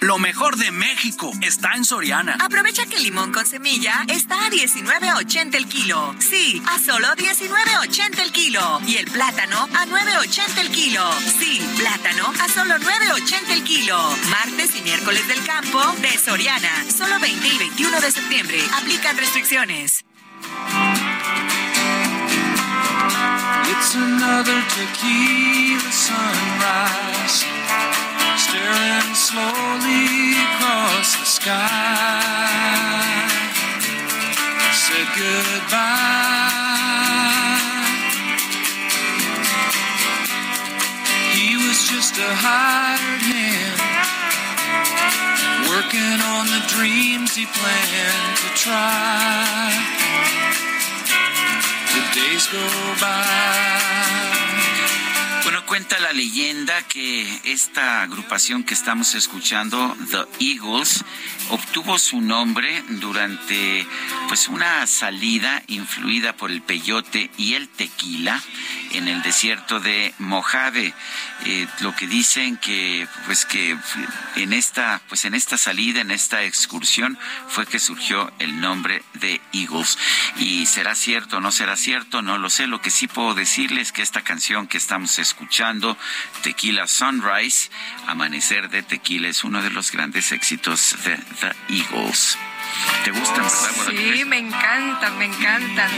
Lo 0.00 0.18
mejor 0.18 0.56
de 0.56 0.70
México 0.70 1.32
está 1.42 1.72
en 1.74 1.84
Soriana. 1.84 2.36
Aprovecha 2.40 2.86
que 2.86 2.96
el 2.96 3.02
limón 3.02 3.32
con 3.32 3.44
semilla 3.44 4.04
está 4.08 4.46
a 4.46 4.50
19.80 4.50 5.56
el 5.56 5.66
kilo. 5.66 6.14
Sí, 6.20 6.62
a 6.68 6.78
solo 6.78 7.08
19.80 7.16 8.20
el 8.20 8.30
kilo. 8.30 8.80
Y 8.86 8.96
el 8.96 9.06
plátano 9.06 9.58
a 9.74 9.86
9.80 9.86 10.58
el 10.60 10.70
kilo. 10.70 11.02
Sí, 11.40 11.60
plátano 11.76 12.32
a 12.40 12.48
solo 12.48 12.76
9.80 12.76 13.50
el 13.50 13.64
kilo. 13.64 13.98
Martes 14.30 14.76
y 14.76 14.82
miércoles 14.82 15.26
del 15.26 15.44
campo 15.44 15.80
de 16.00 16.16
Soriana. 16.16 16.84
Solo 16.96 17.18
20 17.18 17.48
y 17.48 17.58
21 17.58 18.00
de 18.00 18.12
septiembre. 18.12 18.62
Aplican 18.74 19.16
restricciones. 19.16 20.04
It's 23.70 23.94
another 23.96 24.62
tequila 24.74 25.90
sunrise, 25.92 27.46
staring 28.38 29.14
slowly 29.14 30.38
across 30.46 31.16
the 31.18 31.26
sky. 31.26 32.22
Said 34.72 35.08
goodbye. 35.18 36.46
He 41.34 41.56
was 41.56 41.78
just 41.90 42.14
a 42.18 42.32
hired 42.44 43.22
hand, 43.32 43.80
working 45.68 46.20
on 46.34 46.46
the 46.54 46.62
dreams 46.74 47.34
he 47.34 47.46
planned 47.46 48.36
to 48.38 48.48
try. 48.54 49.58
Bueno, 53.00 54.37
cuenta 55.68 56.00
la 56.00 56.14
leyenda 56.14 56.82
que 56.88 57.40
esta 57.44 58.02
agrupación 58.02 58.64
que 58.64 58.72
estamos 58.72 59.14
escuchando, 59.14 59.94
The 60.10 60.24
Eagles, 60.40 61.04
obtuvo 61.50 61.98
su 61.98 62.20
nombre 62.20 62.82
durante 62.88 63.86
pues 64.28 64.48
una 64.48 64.86
salida 64.86 65.62
influida 65.66 66.34
por 66.34 66.50
el 66.50 66.62
peyote 66.62 67.30
y 67.36 67.54
el 67.54 67.68
tequila 67.68 68.42
en 68.92 69.08
el 69.08 69.22
desierto 69.22 69.80
de 69.80 70.14
Mojave. 70.18 70.94
Eh, 71.44 71.66
lo 71.80 71.94
que 71.94 72.06
dicen 72.06 72.56
que 72.56 73.06
pues 73.26 73.46
que 73.46 73.76
en 74.36 74.52
esta 74.52 75.00
pues 75.08 75.24
en 75.24 75.34
esta 75.34 75.56
salida, 75.56 76.00
en 76.00 76.10
esta 76.10 76.42
excursión 76.44 77.18
fue 77.48 77.66
que 77.66 77.78
surgió 77.78 78.32
el 78.38 78.60
nombre 78.60 79.02
de 79.14 79.40
Eagles. 79.52 79.98
Y 80.36 80.66
será 80.66 80.94
cierto 80.94 81.40
no 81.40 81.52
será 81.52 81.76
cierto, 81.76 82.22
no 82.22 82.38
lo 82.38 82.50
sé. 82.50 82.66
Lo 82.66 82.80
que 82.80 82.90
sí 82.90 83.06
puedo 83.06 83.34
decirles 83.34 83.88
es 83.88 83.92
que 83.92 84.02
esta 84.02 84.22
canción 84.22 84.66
que 84.66 84.78
estamos 84.78 85.18
escuchando, 85.18 85.96
Tequila 86.42 86.86
Sunrise, 86.86 87.70
Amanecer 88.06 88.68
de 88.70 88.82
Tequila, 88.82 89.28
es 89.28 89.44
uno 89.44 89.62
de 89.62 89.70
los 89.70 89.92
grandes 89.92 90.32
éxitos 90.32 90.96
de 91.04 91.16
The 91.40 91.54
Eagles. 91.68 92.36
¿Te 93.04 93.10
gustan, 93.12 93.44
verdad, 93.44 93.90
Sí, 93.90 94.24
me 94.24 94.38
encantan, 94.38 95.18
me 95.18 95.26
encantan. 95.26 95.90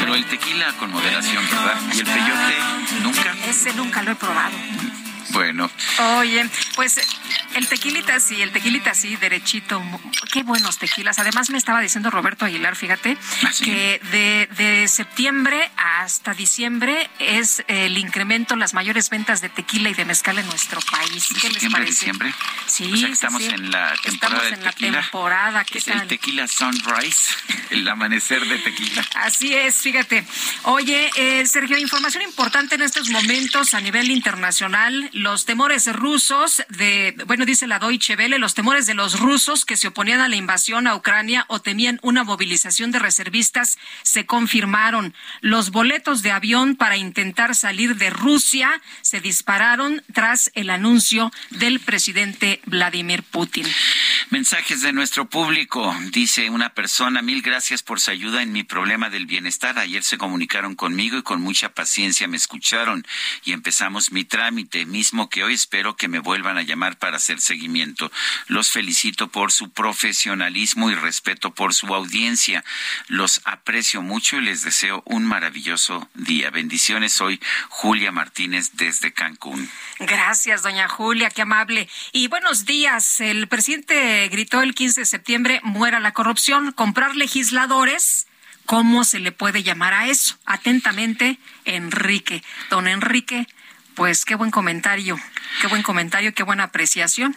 Pero 0.00 0.14
el 0.14 0.24
tequila 0.26 0.72
con 0.78 0.90
moderación, 0.90 1.44
¿verdad? 1.50 1.76
¿Y 1.94 1.98
el 2.00 2.06
peyote 2.06 3.02
nunca? 3.02 3.34
Ese 3.46 3.72
nunca 3.74 4.02
lo 4.02 4.12
he 4.12 4.14
probado. 4.14 4.52
Bueno. 5.30 5.70
Oye, 6.18 6.48
pues 6.74 7.00
el 7.54 7.66
tequilita 7.68 8.20
sí, 8.20 8.40
el 8.42 8.52
tequilita 8.52 8.94
sí, 8.94 9.16
derechito. 9.16 9.82
Qué 10.32 10.42
buenos 10.42 10.78
tequilas. 10.78 11.18
Además 11.18 11.50
me 11.50 11.58
estaba 11.58 11.80
diciendo 11.80 12.10
Roberto 12.10 12.44
Aguilar, 12.44 12.76
fíjate, 12.76 13.16
¿Ah, 13.42 13.50
que 13.62 14.00
de, 14.10 14.48
de, 14.56 14.88
septiembre 14.88 15.70
hasta 15.76 16.34
diciembre 16.34 17.08
es 17.18 17.64
el 17.68 17.98
incremento, 17.98 18.56
las 18.56 18.74
mayores 18.74 19.10
ventas 19.10 19.40
de 19.40 19.48
tequila 19.48 19.90
y 19.90 19.94
de 19.94 20.04
mezcal 20.04 20.38
en 20.38 20.46
nuestro 20.46 20.80
país. 20.82 21.28
¿Qué 21.40 21.50
les 21.50 21.64
parece? 21.70 21.90
diciembre? 21.90 22.34
Sí, 22.66 22.92
o 22.92 22.96
sea, 22.96 23.08
estamos 23.08 23.42
sí, 23.42 23.48
sí. 23.48 23.54
en 23.54 23.70
la 23.70 23.94
temporada 24.02 24.42
Estamos 24.42 24.52
en 24.52 24.64
la 24.64 24.70
tequila. 24.72 25.00
temporada. 25.00 25.64
¿qué 25.64 25.78
Es 25.78 25.86
el 25.88 26.06
tequila 26.06 26.46
sunrise, 26.48 27.34
el 27.70 27.88
amanecer 27.88 28.46
de 28.46 28.58
tequila. 28.58 29.06
Así 29.14 29.54
es, 29.54 29.76
fíjate. 29.76 30.26
Oye, 30.64 31.10
eh, 31.16 31.46
Sergio, 31.46 31.78
información 31.78 32.22
importante 32.22 32.74
en 32.74 32.82
estos 32.82 33.08
momentos 33.08 33.74
a 33.74 33.80
nivel 33.80 34.10
internacional. 34.10 35.10
Los 35.16 35.46
temores 35.46 35.90
rusos 35.94 36.62
de, 36.68 37.16
bueno, 37.24 37.46
dice 37.46 37.66
la 37.66 37.78
Deutsche 37.78 38.16
Welle, 38.16 38.38
los 38.38 38.52
temores 38.52 38.86
de 38.86 38.92
los 38.92 39.18
rusos 39.18 39.64
que 39.64 39.78
se 39.78 39.88
oponían 39.88 40.20
a 40.20 40.28
la 40.28 40.36
invasión 40.36 40.86
a 40.86 40.94
Ucrania 40.94 41.46
o 41.48 41.58
temían 41.58 41.98
una 42.02 42.22
movilización 42.22 42.90
de 42.90 42.98
reservistas 42.98 43.78
se 44.02 44.26
confirmaron. 44.26 45.14
Los 45.40 45.70
boletos 45.70 46.22
de 46.22 46.32
avión 46.32 46.76
para 46.76 46.98
intentar 46.98 47.54
salir 47.54 47.96
de 47.96 48.10
Rusia 48.10 48.82
se 49.00 49.22
dispararon 49.22 50.02
tras 50.12 50.50
el 50.54 50.68
anuncio 50.68 51.32
del 51.48 51.80
presidente 51.80 52.60
Vladimir 52.66 53.22
Putin. 53.22 53.66
Mensajes 54.28 54.82
de 54.82 54.92
nuestro 54.92 55.30
público. 55.30 55.96
Dice 56.12 56.50
una 56.50 56.74
persona, 56.74 57.22
mil 57.22 57.40
gracias 57.40 57.82
por 57.82 58.00
su 58.00 58.10
ayuda 58.10 58.42
en 58.42 58.52
mi 58.52 58.64
problema 58.64 59.08
del 59.08 59.24
bienestar. 59.24 59.78
Ayer 59.78 60.02
se 60.02 60.18
comunicaron 60.18 60.74
conmigo 60.74 61.16
y 61.16 61.22
con 61.22 61.40
mucha 61.40 61.72
paciencia 61.72 62.28
me 62.28 62.36
escucharon 62.36 63.06
y 63.46 63.52
empezamos 63.52 64.12
mi 64.12 64.24
trámite, 64.24 64.84
que 65.30 65.44
hoy 65.44 65.54
espero 65.54 65.96
que 65.96 66.08
me 66.08 66.18
vuelvan 66.18 66.58
a 66.58 66.62
llamar 66.62 66.98
para 66.98 67.16
hacer 67.16 67.40
seguimiento. 67.40 68.10
Los 68.48 68.70
felicito 68.70 69.28
por 69.28 69.52
su 69.52 69.70
profesionalismo 69.70 70.90
y 70.90 70.94
respeto 70.94 71.54
por 71.54 71.74
su 71.74 71.94
audiencia. 71.94 72.64
Los 73.06 73.40
aprecio 73.44 74.02
mucho 74.02 74.36
y 74.36 74.42
les 74.42 74.62
deseo 74.62 75.02
un 75.06 75.24
maravilloso 75.24 76.08
día. 76.14 76.50
Bendiciones. 76.50 77.12
Soy 77.12 77.40
Julia 77.68 78.10
Martínez 78.10 78.72
desde 78.74 79.12
Cancún. 79.12 79.70
Gracias, 80.00 80.62
doña 80.62 80.88
Julia, 80.88 81.30
qué 81.30 81.42
amable. 81.42 81.88
Y 82.12 82.28
buenos 82.28 82.64
días. 82.64 83.20
El 83.20 83.46
presidente 83.48 84.28
gritó 84.28 84.60
el 84.62 84.74
15 84.74 85.02
de 85.02 85.06
septiembre, 85.06 85.60
muera 85.62 86.00
la 86.00 86.12
corrupción, 86.12 86.72
comprar 86.72 87.16
legisladores. 87.16 88.26
¿Cómo 88.66 89.04
se 89.04 89.20
le 89.20 89.30
puede 89.30 89.62
llamar 89.62 89.94
a 89.94 90.08
eso? 90.08 90.36
Atentamente, 90.44 91.38
Enrique. 91.64 92.42
Don 92.68 92.88
Enrique, 92.88 93.46
pues 93.96 94.24
qué 94.24 94.34
buen 94.34 94.50
comentario, 94.50 95.18
qué 95.60 95.66
buen 95.66 95.82
comentario, 95.82 96.34
qué 96.34 96.42
buena 96.42 96.64
apreciación. 96.64 97.34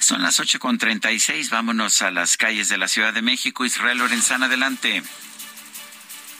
Son 0.00 0.20
las 0.20 0.40
ocho 0.40 0.58
con 0.58 0.76
treinta 0.76 1.12
y 1.12 1.20
seis. 1.20 1.48
Vámonos 1.48 2.02
a 2.02 2.10
las 2.10 2.36
calles 2.36 2.68
de 2.68 2.76
la 2.76 2.88
Ciudad 2.88 3.14
de 3.14 3.22
México. 3.22 3.64
Israel 3.64 3.98
Lorenzana, 3.98 4.46
adelante. 4.46 5.02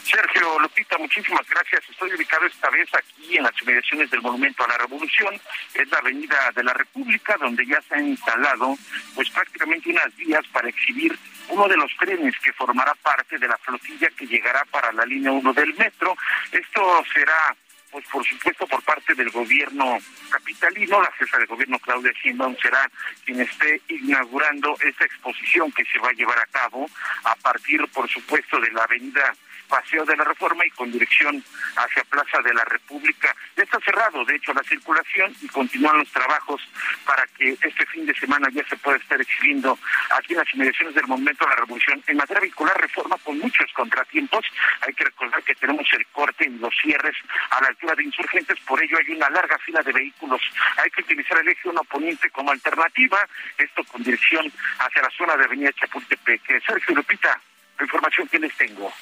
Sergio 0.05 0.59
Lupita, 0.59 0.99
muchísimas 0.99 1.47
gracias. 1.49 1.83
Estoy 1.89 2.13
ubicado 2.13 2.45
esta 2.47 2.69
vez 2.69 2.89
aquí 2.95 3.37
en 3.37 3.45
las 3.45 3.53
inmediaciones 3.63 4.11
del 4.11 4.21
Monumento 4.21 4.65
a 4.65 4.69
la 4.69 4.79
Revolución. 4.79 5.41
Es 5.73 5.89
la 5.89 5.99
Avenida 5.99 6.53
de 6.55 6.63
la 6.63 6.75
República, 6.75 7.37
donde 7.39 7.65
ya 7.65 7.81
se 7.89 7.95
han 7.95 8.09
instalado 8.09 8.77
pues 9.15 9.31
prácticamente 9.31 9.91
unas 9.91 10.15
vías 10.17 10.45
para 10.53 10.69
exhibir 10.69 11.19
uno 11.49 11.69
de 11.69 11.77
los 11.77 11.91
trenes 11.99 12.35
que 12.41 12.53
formará 12.53 12.95
parte 12.97 13.39
de 13.39 13.49
la 13.49 13.57
flotilla 13.59 14.09
que 14.17 14.27
llegará 14.27 14.65
para 14.67 14.93
la 14.93 15.07
línea 15.07 15.33
1 15.33 15.53
del 15.55 15.75
metro. 15.75 16.17
Esto 16.53 17.05
será 17.13 17.57
pues 17.95 18.05
por 18.09 18.27
supuesto 18.27 18.67
por 18.67 18.83
parte 18.83 19.15
del 19.15 19.31
gobierno 19.31 19.99
capitalino, 20.29 21.01
la 21.01 21.13
jefa 21.13 21.39
de 21.39 21.47
gobierno 21.47 21.79
Claudia 21.79 22.11
Sheinbaum 22.11 22.57
será 22.61 22.91
quien 23.25 23.41
esté 23.41 23.81
inaugurando 23.87 24.77
esta 24.85 25.05
exposición 25.05 25.71
que 25.71 25.85
se 25.85 26.01
va 26.01 26.09
a 26.09 26.13
llevar 26.13 26.37
a 26.41 26.47
cabo 26.47 26.91
a 27.23 27.37
partir 27.37 27.87
por 27.93 28.09
supuesto 28.11 28.59
de 28.59 28.73
la 28.73 28.83
avenida 28.83 29.33
Paseo 29.69 30.05
de 30.05 30.17
la 30.17 30.25
Reforma 30.25 30.65
y 30.67 30.71
con 30.71 30.91
dirección 30.91 31.43
hacia 31.77 32.05
Plaza 32.05 32.41
de 32.43 32.55
la 32.55 32.65
República. 32.65 33.35
Ya 33.57 33.65
está 33.65 33.79
cerrado, 33.81 34.25
de 34.25 34.37
hecho, 34.37 34.53
la 34.53 34.63
circulación 34.63 35.35
y 35.41 35.49
continúan 35.49 35.99
los 35.99 36.11
trabajos 36.11 36.63
para 37.05 37.27
que 37.39 37.51
este 37.51 37.87
fin 37.87 38.07
de 38.07 38.15
semana 38.15 38.49
ya 38.53 38.67
se 38.69 38.77
pueda 38.77 38.99
estar 38.99 39.21
exhibiendo 39.21 39.79
aquí 40.11 40.33
en 40.33 40.39
las 40.39 40.55
inmediaciones 40.55 40.95
del 40.95 41.07
Momento 41.07 41.45
de 41.45 41.51
la 41.51 41.57
Revolución. 41.57 42.03
En 42.07 42.17
materia 42.17 42.41
vehicular, 42.41 42.81
reforma 42.81 43.17
con 43.25 43.39
muchos 43.39 43.73
contratiempos. 43.73 44.45
Hay 44.81 44.95
que 44.95 45.05
recordar 45.05 45.43
que 45.43 45.55
tenemos 45.55 45.87
el 45.93 46.07
corte 46.09 46.47
en 46.47 46.61
los 46.61 46.75
cierres 46.83 47.17
a 47.51 47.61
la 47.61 47.69
altura 47.69 47.95
de 47.95 48.05
insurgentes, 48.05 48.59
por 48.61 48.83
ello 48.83 48.99
hay 48.99 49.15
una 49.15 49.31
larga 49.31 49.59
fila 49.59 49.83
de 49.83 49.93
vehículos. 49.93 50.41
Hay 50.77 50.91
que 50.91 51.03
utilizar 51.03 51.39
el 51.39 51.49
eje 51.49 51.69
1 51.69 51.85
poniente 51.85 52.31
como 52.31 52.51
alternativa, 52.51 53.27
esto 53.59 53.85
con 53.85 54.03
dirección 54.03 54.51
hacia 54.79 55.03
la 55.03 55.11
zona 55.11 55.37
de 55.37 55.45
Avenida 55.45 55.73
Chapultepec. 55.73 56.65
Sergio 56.67 56.95
Lupita, 56.95 57.41
la 57.79 57.85
información 57.85 58.29
que 58.29 58.39
les 58.39 58.55
tengo. 58.57 58.93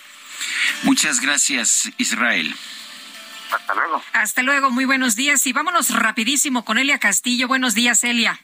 Muchas 0.82 1.20
gracias, 1.20 1.90
Israel. 1.98 2.54
Hasta 3.50 3.74
luego. 3.74 4.02
Hasta 4.12 4.42
luego, 4.42 4.70
muy 4.70 4.84
buenos 4.84 5.14
días. 5.14 5.46
Y 5.46 5.52
vámonos 5.52 5.90
rapidísimo 5.94 6.64
con 6.64 6.78
Elia 6.78 6.98
Castillo. 6.98 7.48
Buenos 7.48 7.74
días, 7.74 8.02
Elia. 8.04 8.40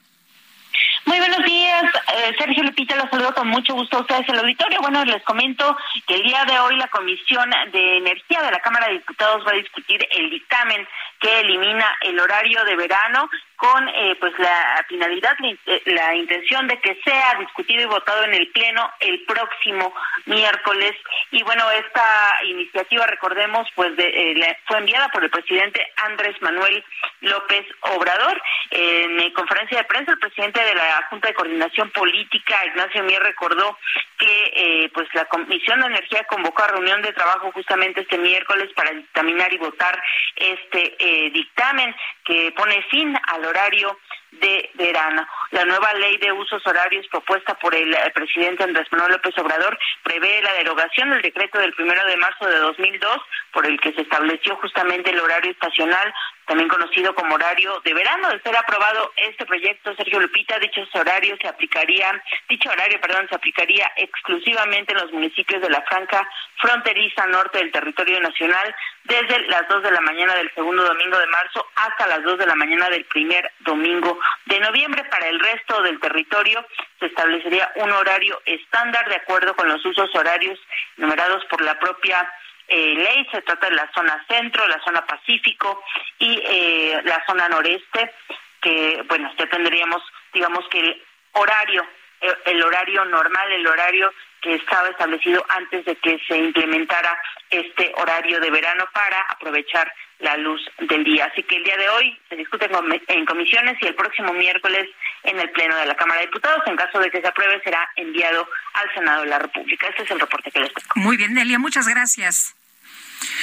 Muy 1.08 1.18
buenos 1.18 1.42
días, 1.42 1.84
eh, 2.14 2.34
Sergio 2.38 2.62
Lupita, 2.64 2.94
los 2.96 3.08
saludo 3.08 3.32
con 3.32 3.48
mucho 3.48 3.72
gusto 3.72 3.96
a 3.96 4.00
ustedes 4.00 4.28
en 4.28 4.34
el 4.34 4.40
auditorio. 4.40 4.80
Bueno, 4.82 5.04
les 5.06 5.22
comento 5.22 5.76
que 6.06 6.16
el 6.16 6.22
día 6.22 6.44
de 6.44 6.58
hoy 6.58 6.76
la 6.76 6.88
Comisión 6.88 7.50
de 7.72 7.96
Energía 7.96 8.42
de 8.42 8.50
la 8.50 8.60
Cámara 8.60 8.88
de 8.88 8.94
Diputados 8.94 9.42
va 9.46 9.52
a 9.52 9.54
discutir 9.54 10.06
el 10.10 10.28
dictamen 10.28 10.86
que 11.20 11.40
elimina 11.40 11.86
el 12.02 12.20
horario 12.20 12.62
de 12.64 12.76
verano 12.76 13.30
con 13.58 13.88
eh, 13.88 14.16
pues 14.20 14.32
la 14.38 14.84
finalidad, 14.88 15.36
eh, 15.42 15.82
la 15.86 16.14
intención 16.14 16.68
de 16.68 16.80
que 16.80 16.94
sea 17.04 17.34
discutido 17.40 17.82
y 17.82 17.86
votado 17.86 18.22
en 18.22 18.34
el 18.34 18.46
Pleno 18.52 18.88
el 19.00 19.24
próximo 19.24 19.92
miércoles. 20.26 20.92
Y 21.32 21.42
bueno, 21.42 21.68
esta 21.72 22.38
iniciativa, 22.44 23.04
recordemos, 23.08 23.68
pues 23.74 23.96
de, 23.96 24.06
eh, 24.06 24.58
fue 24.64 24.78
enviada 24.78 25.08
por 25.08 25.24
el 25.24 25.30
presidente 25.30 25.84
Andrés 25.96 26.40
Manuel 26.40 26.84
López 27.20 27.66
Obrador. 27.80 28.40
En 28.70 29.32
conferencia 29.32 29.78
de 29.78 29.84
prensa, 29.84 30.12
el 30.12 30.18
presidente 30.20 30.62
de 30.62 30.74
la 30.76 31.06
Junta 31.10 31.28
de 31.28 31.34
Coordinación 31.34 31.90
Política, 31.90 32.64
Ignacio 32.66 33.02
Mier, 33.02 33.22
recordó 33.22 33.76
que 34.18 34.90
pues 34.94 35.08
la 35.14 35.24
Comisión 35.24 35.80
de 35.80 35.86
Energía 35.86 36.24
convocó 36.24 36.62
a 36.62 36.68
reunión 36.68 37.02
de 37.02 37.12
trabajo 37.12 37.50
justamente 37.52 38.02
este 38.02 38.18
miércoles 38.18 38.70
para 38.74 38.92
dictaminar 38.92 39.52
y 39.52 39.58
votar 39.58 40.00
este 40.36 41.30
dictamen 41.32 41.94
que 42.24 42.52
pone 42.52 42.82
fin 42.90 43.18
al 43.26 43.47
horario 43.48 43.98
de 44.32 44.70
verano. 44.74 45.26
La 45.50 45.64
nueva 45.64 45.92
ley 45.94 46.18
de 46.18 46.32
usos 46.32 46.64
horarios 46.66 47.06
propuesta 47.08 47.54
por 47.54 47.74
el, 47.74 47.96
presidente 48.14 48.64
Andrés 48.64 48.86
Manuel 48.90 49.12
López 49.12 49.36
Obrador 49.38 49.78
prevé 50.02 50.42
la 50.42 50.52
derogación 50.54 51.10
del 51.10 51.22
decreto 51.22 51.58
del 51.58 51.72
primero 51.74 52.04
de 52.06 52.16
marzo 52.16 52.46
de 52.46 52.58
2002 52.58 53.18
por 53.52 53.66
el 53.66 53.80
que 53.80 53.92
se 53.92 54.02
estableció 54.02 54.56
justamente 54.56 55.10
el 55.10 55.20
horario 55.20 55.50
estacional 55.50 56.12
también 56.48 56.68
conocido 56.68 57.14
como 57.14 57.34
horario 57.34 57.80
de 57.84 57.94
verano. 57.94 58.30
De 58.30 58.40
ser 58.40 58.56
aprobado 58.56 59.12
este 59.16 59.44
proyecto, 59.44 59.94
Sergio 59.94 60.18
Lupita, 60.18 60.58
dichos 60.58 60.88
horarios 60.94 61.38
se 61.40 61.46
aplicarían, 61.46 62.20
dicho 62.48 62.70
horario, 62.70 63.00
perdón, 63.00 63.28
se 63.28 63.36
aplicaría 63.36 63.92
exclusivamente 63.96 64.92
en 64.92 65.00
los 65.00 65.12
municipios 65.12 65.60
de 65.60 65.68
la 65.68 65.82
franca 65.82 66.26
fronteriza 66.56 67.26
norte 67.26 67.58
del 67.58 67.70
territorio 67.70 68.18
nacional 68.20 68.74
desde 69.04 69.46
las 69.48 69.68
2 69.68 69.82
de 69.82 69.90
la 69.90 70.00
mañana 70.00 70.34
del 70.34 70.52
segundo 70.54 70.82
domingo 70.84 71.18
de 71.18 71.26
marzo 71.26 71.66
hasta 71.76 72.06
las 72.06 72.22
2 72.22 72.38
de 72.38 72.46
la 72.46 72.54
mañana 72.54 72.88
del 72.88 73.04
primer 73.04 73.52
domingo 73.60 74.18
de 74.46 74.58
noviembre. 74.60 75.04
Para 75.04 75.28
el 75.28 75.38
resto 75.38 75.82
del 75.82 76.00
territorio 76.00 76.66
se 76.98 77.06
establecería 77.06 77.70
un 77.76 77.92
horario 77.92 78.40
estándar 78.46 79.06
de 79.08 79.16
acuerdo 79.16 79.54
con 79.54 79.68
los 79.68 79.84
usos 79.84 80.14
horarios 80.14 80.58
numerados 80.96 81.44
por 81.46 81.60
la 81.60 81.78
propia 81.78 82.28
eh, 82.68 82.94
ley. 82.94 83.26
Se 83.32 83.42
trata 83.42 83.68
de 83.68 83.76
la 83.76 83.90
zona 83.92 84.24
centro, 84.28 84.66
la 84.68 84.80
zona 84.84 85.04
pacífico 85.06 85.82
y 86.18 86.40
eh, 86.44 87.00
la 87.04 87.24
zona 87.26 87.48
noreste, 87.48 88.12
que, 88.60 89.04
bueno, 89.08 89.32
ya 89.38 89.46
tendríamos, 89.46 90.02
digamos 90.32 90.66
que 90.68 90.80
el 90.80 91.02
horario, 91.32 91.86
eh, 92.20 92.34
el 92.46 92.62
horario 92.62 93.04
normal, 93.04 93.52
el 93.52 93.66
horario 93.66 94.12
que 94.40 94.54
estaba 94.54 94.88
establecido 94.88 95.44
antes 95.48 95.84
de 95.84 95.96
que 95.96 96.20
se 96.28 96.36
implementara 96.36 97.18
este 97.50 97.92
horario 97.96 98.40
de 98.40 98.50
verano 98.50 98.84
para 98.92 99.20
aprovechar 99.30 99.92
la 100.20 100.36
luz 100.36 100.60
del 100.78 101.04
día. 101.04 101.26
Así 101.26 101.42
que 101.42 101.56
el 101.56 101.64
día 101.64 101.76
de 101.76 101.88
hoy 101.88 102.18
se 102.28 102.36
discute 102.36 102.68
en 103.08 103.26
comisiones 103.26 103.76
y 103.80 103.86
el 103.86 103.94
próximo 103.94 104.32
miércoles 104.32 104.88
en 105.22 105.38
el 105.38 105.50
Pleno 105.50 105.76
de 105.76 105.86
la 105.86 105.96
Cámara 105.96 106.20
de 106.20 106.26
Diputados. 106.26 106.62
En 106.66 106.76
caso 106.76 106.98
de 106.98 107.10
que 107.10 107.20
se 107.20 107.28
apruebe, 107.28 107.60
será 107.62 107.88
enviado 107.96 108.48
al 108.74 108.92
Senado 108.94 109.22
de 109.22 109.28
la 109.28 109.38
República. 109.38 109.88
Este 109.88 110.02
es 110.02 110.10
el 110.10 110.20
reporte 110.20 110.50
que 110.50 110.60
les 110.60 110.74
tengo. 110.74 110.88
Muy 110.96 111.16
bien, 111.16 111.34
Delia, 111.34 111.58
muchas 111.58 111.88
gracias. 111.88 112.57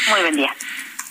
Muy 0.09 0.21
buen 0.21 0.35
día. 0.35 0.55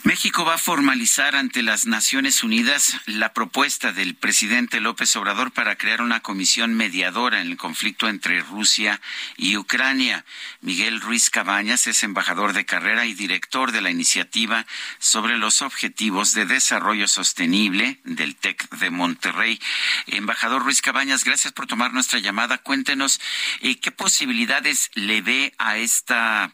México 0.04 0.44
va 0.44 0.56
a 0.56 0.58
formalizar 0.58 1.34
ante 1.34 1.62
las 1.62 1.86
Naciones 1.86 2.42
Unidas 2.42 3.00
la 3.06 3.32
propuesta 3.32 3.90
del 3.90 4.14
presidente 4.14 4.78
López 4.78 5.16
Obrador 5.16 5.50
para 5.50 5.76
crear 5.76 6.02
una 6.02 6.20
comisión 6.20 6.74
mediadora 6.74 7.40
en 7.40 7.46
el 7.46 7.56
conflicto 7.56 8.06
entre 8.06 8.40
Rusia 8.40 9.00
y 9.38 9.56
Ucrania. 9.56 10.26
Miguel 10.60 11.00
Ruiz 11.00 11.30
Cabañas 11.30 11.86
es 11.86 12.02
embajador 12.02 12.52
de 12.52 12.66
carrera 12.66 13.06
y 13.06 13.14
director 13.14 13.72
de 13.72 13.80
la 13.80 13.90
iniciativa 13.90 14.66
sobre 14.98 15.38
los 15.38 15.62
objetivos 15.62 16.34
de 16.34 16.44
desarrollo 16.44 17.08
sostenible 17.08 17.98
del 18.04 18.36
TEC 18.36 18.68
de 18.76 18.90
Monterrey. 18.90 19.58
Embajador 20.06 20.64
Ruiz 20.64 20.82
Cabañas, 20.82 21.24
gracias 21.24 21.54
por 21.54 21.66
tomar 21.66 21.94
nuestra 21.94 22.18
llamada. 22.18 22.58
Cuéntenos 22.58 23.22
eh, 23.62 23.80
qué 23.80 23.90
posibilidades 23.90 24.90
le 24.92 25.22
ve 25.22 25.54
a 25.56 25.78
esta 25.78 26.52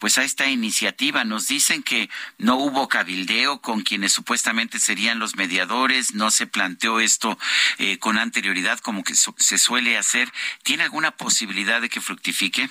pues 0.00 0.18
a 0.18 0.24
esta 0.24 0.48
iniciativa. 0.48 1.24
Nos 1.24 1.46
dicen 1.46 1.82
que 1.82 2.10
no 2.38 2.56
hubo 2.56 2.89
cabildeo 2.90 3.62
con 3.62 3.80
quienes 3.80 4.12
supuestamente 4.12 4.78
serían 4.78 5.18
los 5.18 5.36
mediadores, 5.36 6.12
no 6.12 6.30
se 6.30 6.46
planteó 6.46 7.00
esto 7.00 7.38
eh, 7.78 7.98
con 7.98 8.18
anterioridad 8.18 8.78
como 8.80 9.02
que 9.02 9.14
se 9.14 9.56
suele 9.56 9.96
hacer. 9.96 10.30
¿Tiene 10.62 10.82
alguna 10.82 11.12
posibilidad 11.12 11.80
de 11.80 11.88
que 11.88 12.02
fructifique? 12.02 12.68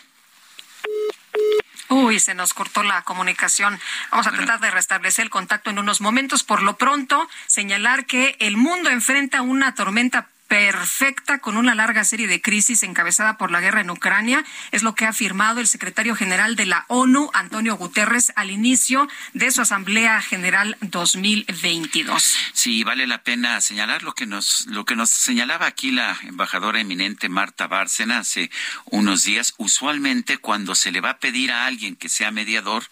Uy, 1.89 2.19
se 2.19 2.35
nos 2.35 2.53
cortó 2.53 2.83
la 2.83 3.01
comunicación. 3.01 3.79
Vamos 4.11 4.27
a 4.27 4.31
tratar 4.31 4.59
de 4.59 4.69
restablecer 4.69 5.23
el 5.23 5.31
contacto 5.31 5.71
en 5.71 5.79
unos 5.79 6.01
momentos. 6.01 6.43
Por 6.43 6.61
lo 6.61 6.77
pronto, 6.77 7.27
señalar 7.47 8.05
que 8.05 8.37
el 8.39 8.57
mundo 8.57 8.91
enfrenta 8.91 9.41
una 9.41 9.73
tormenta 9.73 10.29
perfecta 10.49 11.37
con 11.37 11.57
una 11.57 11.75
larga 11.75 12.03
serie 12.03 12.27
de 12.27 12.41
crisis 12.41 12.81
encabezada 12.81 13.37
por 13.37 13.51
la 13.51 13.61
guerra 13.61 13.81
en 13.81 13.91
Ucrania. 13.91 14.43
Es 14.71 14.81
lo 14.81 14.95
que 14.95 15.05
ha 15.05 15.09
afirmado 15.09 15.61
el 15.61 15.67
secretario 15.67 16.15
general 16.15 16.55
de 16.55 16.65
la 16.65 16.85
ONU, 16.87 17.29
Antonio 17.33 17.77
Guterres, 17.77 18.33
al 18.35 18.49
inicio 18.49 19.07
de 19.33 19.51
su 19.51 19.61
Asamblea 19.61 20.21
General 20.21 20.75
2022. 20.81 22.35
Sí, 22.51 22.83
vale 22.83 23.05
la 23.05 23.21
pena 23.21 23.61
señalar 23.61 24.01
lo 24.01 24.13
que 24.13 24.25
nos, 24.25 24.65
lo 24.65 24.85
que 24.85 24.95
nos 24.95 25.11
señalaba 25.11 25.67
aquí 25.67 25.91
la 25.91 26.17
embajadora 26.23 26.81
eminente 26.81 27.29
Marta 27.29 27.67
Bárcena 27.67 28.17
hace 28.17 28.49
unos 28.85 29.23
días. 29.23 29.53
Usualmente 29.57 30.39
cuando 30.39 30.73
se 30.73 30.91
le 30.91 30.99
va 30.99 31.11
a 31.11 31.19
pedir 31.19 31.51
a 31.51 31.67
alguien 31.67 31.95
que 31.95 32.09
sea 32.09 32.31
mediador, 32.31 32.85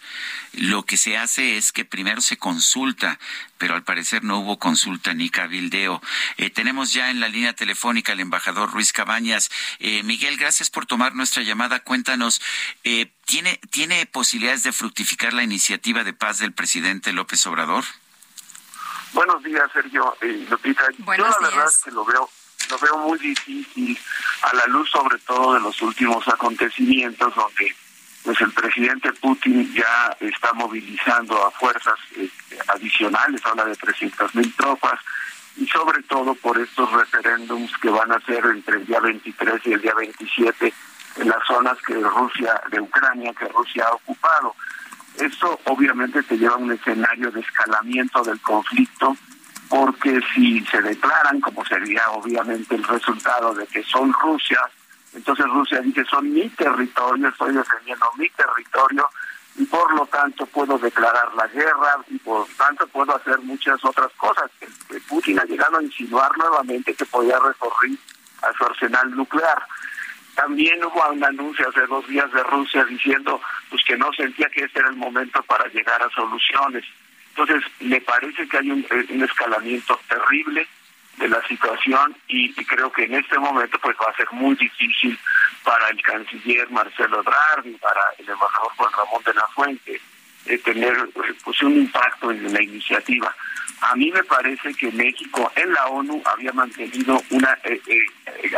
lo 0.52 0.84
que 0.84 0.96
se 0.96 1.18
hace 1.18 1.56
es 1.56 1.72
que 1.72 1.84
primero 1.84 2.20
se 2.20 2.36
consulta 2.36 3.18
pero 3.58 3.74
al 3.74 3.82
parecer 3.82 4.24
no 4.24 4.38
hubo 4.38 4.58
consulta 4.58 5.12
ni 5.12 5.28
cabildeo. 5.28 6.00
Eh, 6.36 6.48
tenemos 6.48 6.92
ya 6.92 7.10
en 7.10 7.20
la 7.20 7.28
línea 7.28 7.47
telefónica 7.54 8.12
al 8.12 8.20
embajador 8.20 8.70
Ruiz 8.72 8.92
Cabañas. 8.92 9.50
Eh, 9.78 10.02
Miguel, 10.02 10.36
gracias 10.36 10.70
por 10.70 10.86
tomar 10.86 11.14
nuestra 11.14 11.42
llamada. 11.42 11.80
Cuéntanos, 11.80 12.40
eh, 12.84 13.12
¿tiene, 13.24 13.60
¿tiene 13.70 14.06
posibilidades 14.06 14.62
de 14.62 14.72
fructificar 14.72 15.32
la 15.32 15.42
iniciativa 15.42 16.04
de 16.04 16.12
paz 16.12 16.38
del 16.38 16.52
presidente 16.52 17.12
López 17.12 17.46
Obrador? 17.46 17.84
Buenos 19.12 19.42
días, 19.42 19.70
Sergio. 19.72 20.16
Lupita, 20.50 20.82
yo 20.96 21.04
la 21.16 21.38
verdad 21.40 21.66
es 21.66 21.78
que 21.84 21.90
lo 21.90 22.04
veo 22.04 22.28
lo 22.70 22.78
veo 22.78 22.98
muy 22.98 23.18
difícil 23.18 23.98
a 24.42 24.54
la 24.54 24.66
luz 24.66 24.90
sobre 24.90 25.18
todo 25.20 25.54
de 25.54 25.60
los 25.60 25.80
últimos 25.80 26.26
acontecimientos 26.28 27.34
donde 27.34 27.74
pues 28.22 28.40
el 28.40 28.52
presidente 28.52 29.12
Putin 29.14 29.72
ya 29.72 30.16
está 30.20 30.52
movilizando 30.52 31.46
a 31.46 31.50
fuerzas 31.52 31.98
este, 32.14 32.58
adicionales, 32.68 33.40
habla 33.46 33.64
de 33.64 33.76
300 33.76 34.34
mil 34.34 34.54
tropas, 34.54 35.00
y 35.58 35.66
sobre 35.66 36.02
todo 36.04 36.34
por 36.36 36.58
estos 36.58 36.90
referéndums 36.92 37.76
que 37.78 37.90
van 37.90 38.12
a 38.12 38.20
ser 38.20 38.44
entre 38.46 38.76
el 38.76 38.86
día 38.86 39.00
23 39.00 39.60
y 39.66 39.72
el 39.72 39.80
día 39.80 39.94
27 39.94 40.72
en 41.16 41.28
las 41.28 41.44
zonas 41.46 41.76
que 41.86 41.94
Rusia, 41.94 42.60
de 42.70 42.80
Ucrania, 42.80 43.32
que 43.34 43.48
Rusia 43.48 43.86
ha 43.88 43.94
ocupado. 43.94 44.54
Esto 45.16 45.58
obviamente 45.64 46.22
te 46.22 46.38
lleva 46.38 46.54
a 46.54 46.58
un 46.58 46.70
escenario 46.70 47.30
de 47.32 47.40
escalamiento 47.40 48.22
del 48.22 48.40
conflicto, 48.40 49.16
porque 49.68 50.20
si 50.32 50.64
se 50.66 50.80
declaran, 50.80 51.40
como 51.40 51.64
sería 51.64 52.08
obviamente 52.10 52.76
el 52.76 52.84
resultado 52.84 53.52
de 53.52 53.66
que 53.66 53.82
son 53.82 54.12
Rusia, 54.12 54.60
entonces 55.12 55.46
Rusia 55.46 55.80
dice, 55.80 56.04
son 56.04 56.32
mi 56.32 56.48
territorio, 56.50 57.28
estoy 57.28 57.52
defendiendo 57.52 58.06
mi 58.16 58.28
territorio 58.30 59.08
y 59.58 59.64
por 59.64 59.92
lo 59.92 60.06
tanto 60.06 60.46
puedo 60.46 60.78
declarar 60.78 61.34
la 61.34 61.48
guerra 61.48 61.96
y 62.08 62.18
por 62.18 62.48
lo 62.48 62.54
tanto 62.56 62.86
puedo 62.88 63.14
hacer 63.14 63.38
muchas 63.40 63.84
otras 63.84 64.10
cosas. 64.16 64.50
Putin 65.08 65.40
ha 65.40 65.44
llegado 65.44 65.78
a 65.78 65.82
insinuar 65.82 66.30
nuevamente 66.38 66.94
que 66.94 67.04
podía 67.04 67.38
recorrer 67.40 67.98
a 68.42 68.52
su 68.56 68.64
arsenal 68.64 69.10
nuclear. 69.10 69.60
También 70.36 70.84
hubo 70.84 71.04
un 71.10 71.24
anuncio 71.24 71.68
hace 71.68 71.84
dos 71.86 72.06
días 72.06 72.30
de 72.32 72.42
Rusia 72.44 72.84
diciendo 72.84 73.40
pues 73.68 73.82
que 73.84 73.96
no 73.96 74.12
sentía 74.12 74.48
que 74.48 74.64
este 74.64 74.78
era 74.78 74.90
el 74.90 74.96
momento 74.96 75.42
para 75.42 75.66
llegar 75.70 76.00
a 76.00 76.10
soluciones. 76.10 76.84
Entonces, 77.30 77.62
me 77.80 78.00
parece 78.00 78.48
que 78.48 78.58
hay 78.58 78.70
un, 78.70 78.86
un 79.10 79.22
escalamiento 79.24 79.98
terrible 80.08 80.66
de 81.18 81.28
la 81.28 81.46
situación 81.46 82.16
y, 82.28 82.52
creo 82.64 82.92
que 82.92 83.04
en 83.04 83.14
este 83.14 83.38
momento 83.38 83.78
pues 83.80 83.96
va 83.96 84.10
a 84.10 84.16
ser 84.16 84.28
muy 84.32 84.54
difícil 84.56 85.18
para 85.64 85.88
el 85.88 86.00
canciller 86.02 86.70
Marcelo 86.70 87.20
Ebrard 87.20 87.66
para 87.80 88.00
el 88.18 88.28
embajador 88.28 88.70
Juan 88.76 88.92
Ramón 88.92 89.22
de 89.24 89.34
la 89.34 89.46
Fuente 89.54 90.00
eh, 90.46 90.58
tener 90.58 90.94
eh, 90.94 91.34
pues 91.44 91.62
un 91.62 91.76
impacto 91.76 92.30
en 92.30 92.52
la 92.52 92.62
iniciativa. 92.62 93.34
A 93.80 93.94
mí 93.96 94.10
me 94.10 94.22
parece 94.24 94.72
que 94.74 94.90
México 94.92 95.50
en 95.56 95.72
la 95.72 95.86
ONU 95.86 96.22
había 96.24 96.52
mantenido 96.52 97.22
una 97.30 97.58
eh, 97.64 97.78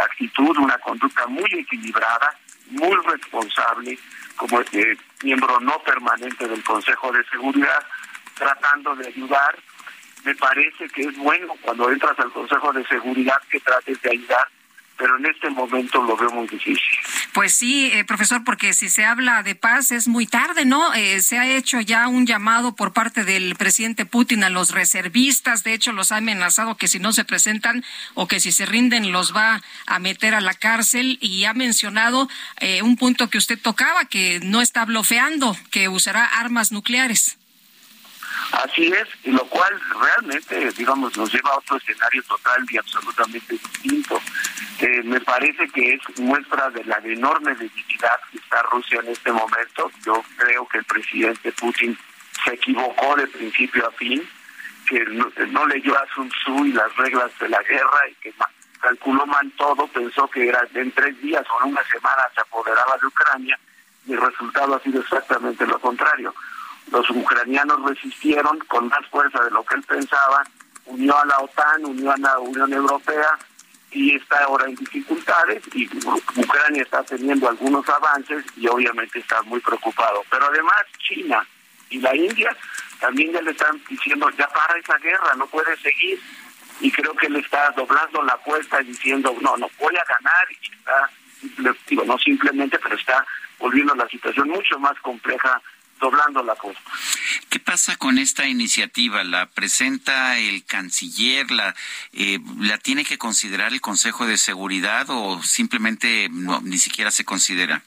actitud, 0.01 0.57
una 0.57 0.78
conducta 0.78 1.27
muy 1.27 1.49
equilibrada, 1.53 2.35
muy 2.70 2.97
responsable 3.07 3.99
como 4.37 4.61
miembro 5.23 5.61
no 5.61 5.78
permanente 5.82 6.47
del 6.47 6.62
Consejo 6.62 7.12
de 7.12 7.24
Seguridad, 7.24 7.85
tratando 8.37 8.95
de 8.97 9.09
ayudar 9.09 9.59
me 10.25 10.35
parece 10.35 10.89
que 10.89 11.03
es 11.03 11.17
bueno 11.17 11.55
cuando 11.63 11.91
entras 11.91 12.19
al 12.19 12.33
Consejo 12.33 12.73
de 12.73 12.87
Seguridad 12.87 13.41
que 13.51 13.61
trates 13.61 14.01
de 14.03 14.11
ayudar, 14.11 14.47
pero 14.97 15.17
en 15.17 15.27
este 15.27 15.49
momento 15.49 16.03
lo 16.03 16.17
veo 16.17 16.31
muy 16.31 16.47
difícil. 16.47 16.99
Pues 17.33 17.55
sí, 17.55 17.91
eh, 17.93 18.05
profesor, 18.05 18.45
porque 18.45 18.75
si 18.75 18.91
se 18.91 19.05
habla 19.05 19.43
de 19.43 19.55
paz 19.55 19.93
es 19.93 20.09
muy 20.09 20.27
tarde, 20.27 20.67
¿no? 20.67 20.93
Eh, 20.93 21.23
se 21.23 21.39
ha 21.39 21.49
hecho 21.49 21.81
ya 21.81 22.07
un 22.07 22.27
llamado 22.27 22.75
por 22.75 22.93
parte 22.93 23.25
del 23.25 23.55
presidente 23.57 24.05
Putin 24.05 24.45
a 24.45 24.51
los 24.51 24.73
reservistas, 24.73 25.65
de 25.65 25.73
hecho 25.73 25.93
los 25.93 26.13
ha 26.13 26.17
amenazado 26.17 26.77
que 26.77 26.89
si 26.89 26.99
no 26.99 27.13
se 27.13 27.25
presentan 27.25 27.83
o 28.15 28.29
que 28.29 28.41
si 28.41 28.53
se 28.53 28.67
rinden 28.67 29.11
los 29.11 29.35
va 29.35 29.63
a 29.87 29.99
meter 29.99 30.35
a 30.35 30.43
la 30.43 30.53
cárcel 30.53 31.17
y 31.23 31.45
ha 31.45 31.55
mencionado 31.55 32.29
eh, 32.59 32.83
un 32.83 32.97
punto 32.97 33.31
que 33.31 33.39
usted 33.39 33.59
tocaba, 33.59 34.05
que 34.05 34.41
no 34.43 34.61
está 34.61 34.85
bloqueando, 34.85 35.57
que 35.71 35.89
usará 35.89 36.27
armas 36.27 36.73
nucleares. 36.73 37.40
Así 38.53 38.93
es, 38.93 39.09
lo 39.27 39.45
cual 39.47 39.81
realmente, 40.01 40.71
digamos, 40.73 41.17
nos 41.17 41.33
lleva 41.33 41.51
a 41.51 41.59
otro 41.59 41.77
escenario 41.77 42.23
total 42.25 42.65
y 42.69 42.79
absolutamente 42.79 43.55
distinto. 43.55 44.21
Eh, 44.81 45.03
me 45.05 45.21
parece 45.21 45.69
que 45.69 45.95
es 45.95 46.19
muestra 46.19 46.71
de 46.71 46.85
la 46.85 46.99
enorme 46.99 47.55
debilidad 47.55 48.19
que 48.31 48.39
está 48.39 48.62
Rusia 48.62 49.01
en 49.01 49.09
este 49.09 49.31
momento. 49.33 49.91
Yo 50.05 50.23
creo 50.37 50.67
que 50.69 50.79
el 50.79 50.85
presidente 50.85 51.53
Putin 51.53 51.97
se 52.45 52.55
equivocó 52.55 53.17
de 53.17 53.27
principio 53.29 53.87
a 53.87 53.91
fin, 53.93 54.29
que 54.89 55.05
no, 55.05 55.67
leyó 55.67 55.97
a 55.97 56.07
Sun 56.15 56.29
Tzu 56.31 56.67
y 56.67 56.73
las 56.73 56.95
reglas 56.97 57.31
de 57.39 57.49
la 57.49 57.62
guerra 57.62 58.09
y 58.11 58.15
que 58.15 58.35
calculó 58.81 59.27
mal 59.27 59.51
todo, 59.57 59.87
pensó 59.89 60.29
que 60.29 60.49
era 60.49 60.67
en 60.75 60.91
tres 60.93 61.21
días 61.21 61.45
o 61.51 61.65
en 61.65 61.73
una 61.73 61.85
semana 61.85 62.23
se 62.35 62.41
apoderaba 62.41 62.97
de 62.99 63.07
Ucrania 63.07 63.59
y 64.07 64.12
el 64.12 64.21
resultado 64.21 64.75
ha 64.75 64.81
sido 64.81 65.01
exactamente 65.03 65.67
lo 65.67 65.79
contrario 65.79 66.35
los 66.91 67.09
ucranianos 67.11 67.83
resistieron 67.85 68.59
con 68.61 68.89
más 68.89 69.07
fuerza 69.11 69.43
de 69.45 69.51
lo 69.51 69.65
que 69.65 69.77
él 69.77 69.83
pensaba, 69.83 70.45
unió 70.87 71.17
a 71.17 71.25
la 71.25 71.39
OTAN, 71.39 71.85
unió 71.85 72.12
a 72.12 72.17
la 72.17 72.39
Unión 72.39 72.73
Europea 72.73 73.39
y 73.93 74.15
está 74.17 74.45
ahora 74.45 74.67
en 74.67 74.77
dificultades 74.77 75.62
y 75.75 75.89
Ucrania 76.37 76.83
está 76.83 77.03
teniendo 77.03 77.49
algunos 77.49 77.89
avances 77.89 78.45
y 78.57 78.67
obviamente 78.69 79.19
está 79.19 79.43
muy 79.43 79.61
preocupado. 79.61 80.23
Pero 80.31 80.47
además 80.47 80.83
China 80.99 81.45
y 81.91 82.01
la 82.01 82.15
India 82.15 82.57
también 83.01 83.33
ya 83.33 83.43
le 83.43 83.53
están 83.53 83.81
diciendo 83.89 84.29
ya 84.39 84.49
para 84.49 84.79
esa 84.79 84.97
guerra, 84.99 85.35
no 85.37 85.47
puede 85.47 85.77
seguir 85.79 86.21
y 86.81 86.91
creo 86.91 87.15
que 87.15 87.27
él 87.27 87.37
está 87.37 87.71
doblando 87.73 88.23
la 88.23 88.33
apuesta 88.33 88.81
y 88.81 88.87
diciendo 88.87 89.37
no, 89.41 89.57
no 89.57 89.69
voy 89.79 89.97
a 89.97 90.05
ganar 90.05 90.47
y 90.51 90.73
está, 90.73 91.11
digo, 91.89 92.05
no 92.05 92.19
simplemente, 92.19 92.79
pero 92.79 92.97
está 92.97 93.25
volviendo 93.59 93.95
la 93.95 94.09
situación 94.09 94.49
mucho 94.49 94.79
más 94.79 94.99
compleja 95.01 95.61
doblando 96.01 96.43
la 96.43 96.55
cosa. 96.56 96.81
¿Qué 97.48 97.60
pasa 97.60 97.97
con 97.97 98.18
esta 98.18 98.47
iniciativa? 98.47 99.22
¿La 99.22 99.47
presenta 99.47 100.39
el 100.39 100.64
canciller? 100.64 101.51
¿La, 101.51 101.74
eh, 102.12 102.39
¿la 102.59 102.78
tiene 102.78 103.05
que 103.05 103.18
considerar 103.18 103.72
el 103.72 103.81
Consejo 103.81 104.27
de 104.27 104.39
Seguridad 104.39 105.06
o 105.09 105.43
simplemente 105.43 106.28
no, 106.31 106.60
ni 106.62 106.78
siquiera 106.78 107.10
se 107.10 107.24
considera? 107.24 107.82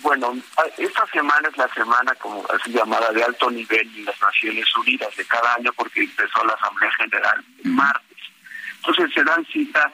Bueno, 0.00 0.36
esta 0.76 1.06
semana 1.06 1.48
es 1.48 1.56
la 1.56 1.68
semana 1.74 2.14
como 2.16 2.44
así 2.54 2.70
llamada 2.70 3.10
de 3.10 3.24
alto 3.24 3.50
nivel 3.50 3.90
en 3.96 4.04
las 4.04 4.20
Naciones 4.20 4.66
Unidas 4.76 5.16
de 5.16 5.24
cada 5.24 5.54
año 5.54 5.72
porque 5.72 6.04
empezó 6.04 6.44
la 6.44 6.54
Asamblea 6.54 6.90
General 6.92 7.44
el 7.64 7.70
martes. 7.72 8.18
Entonces 8.76 9.12
se 9.12 9.24
dan 9.24 9.44
cita 9.46 9.92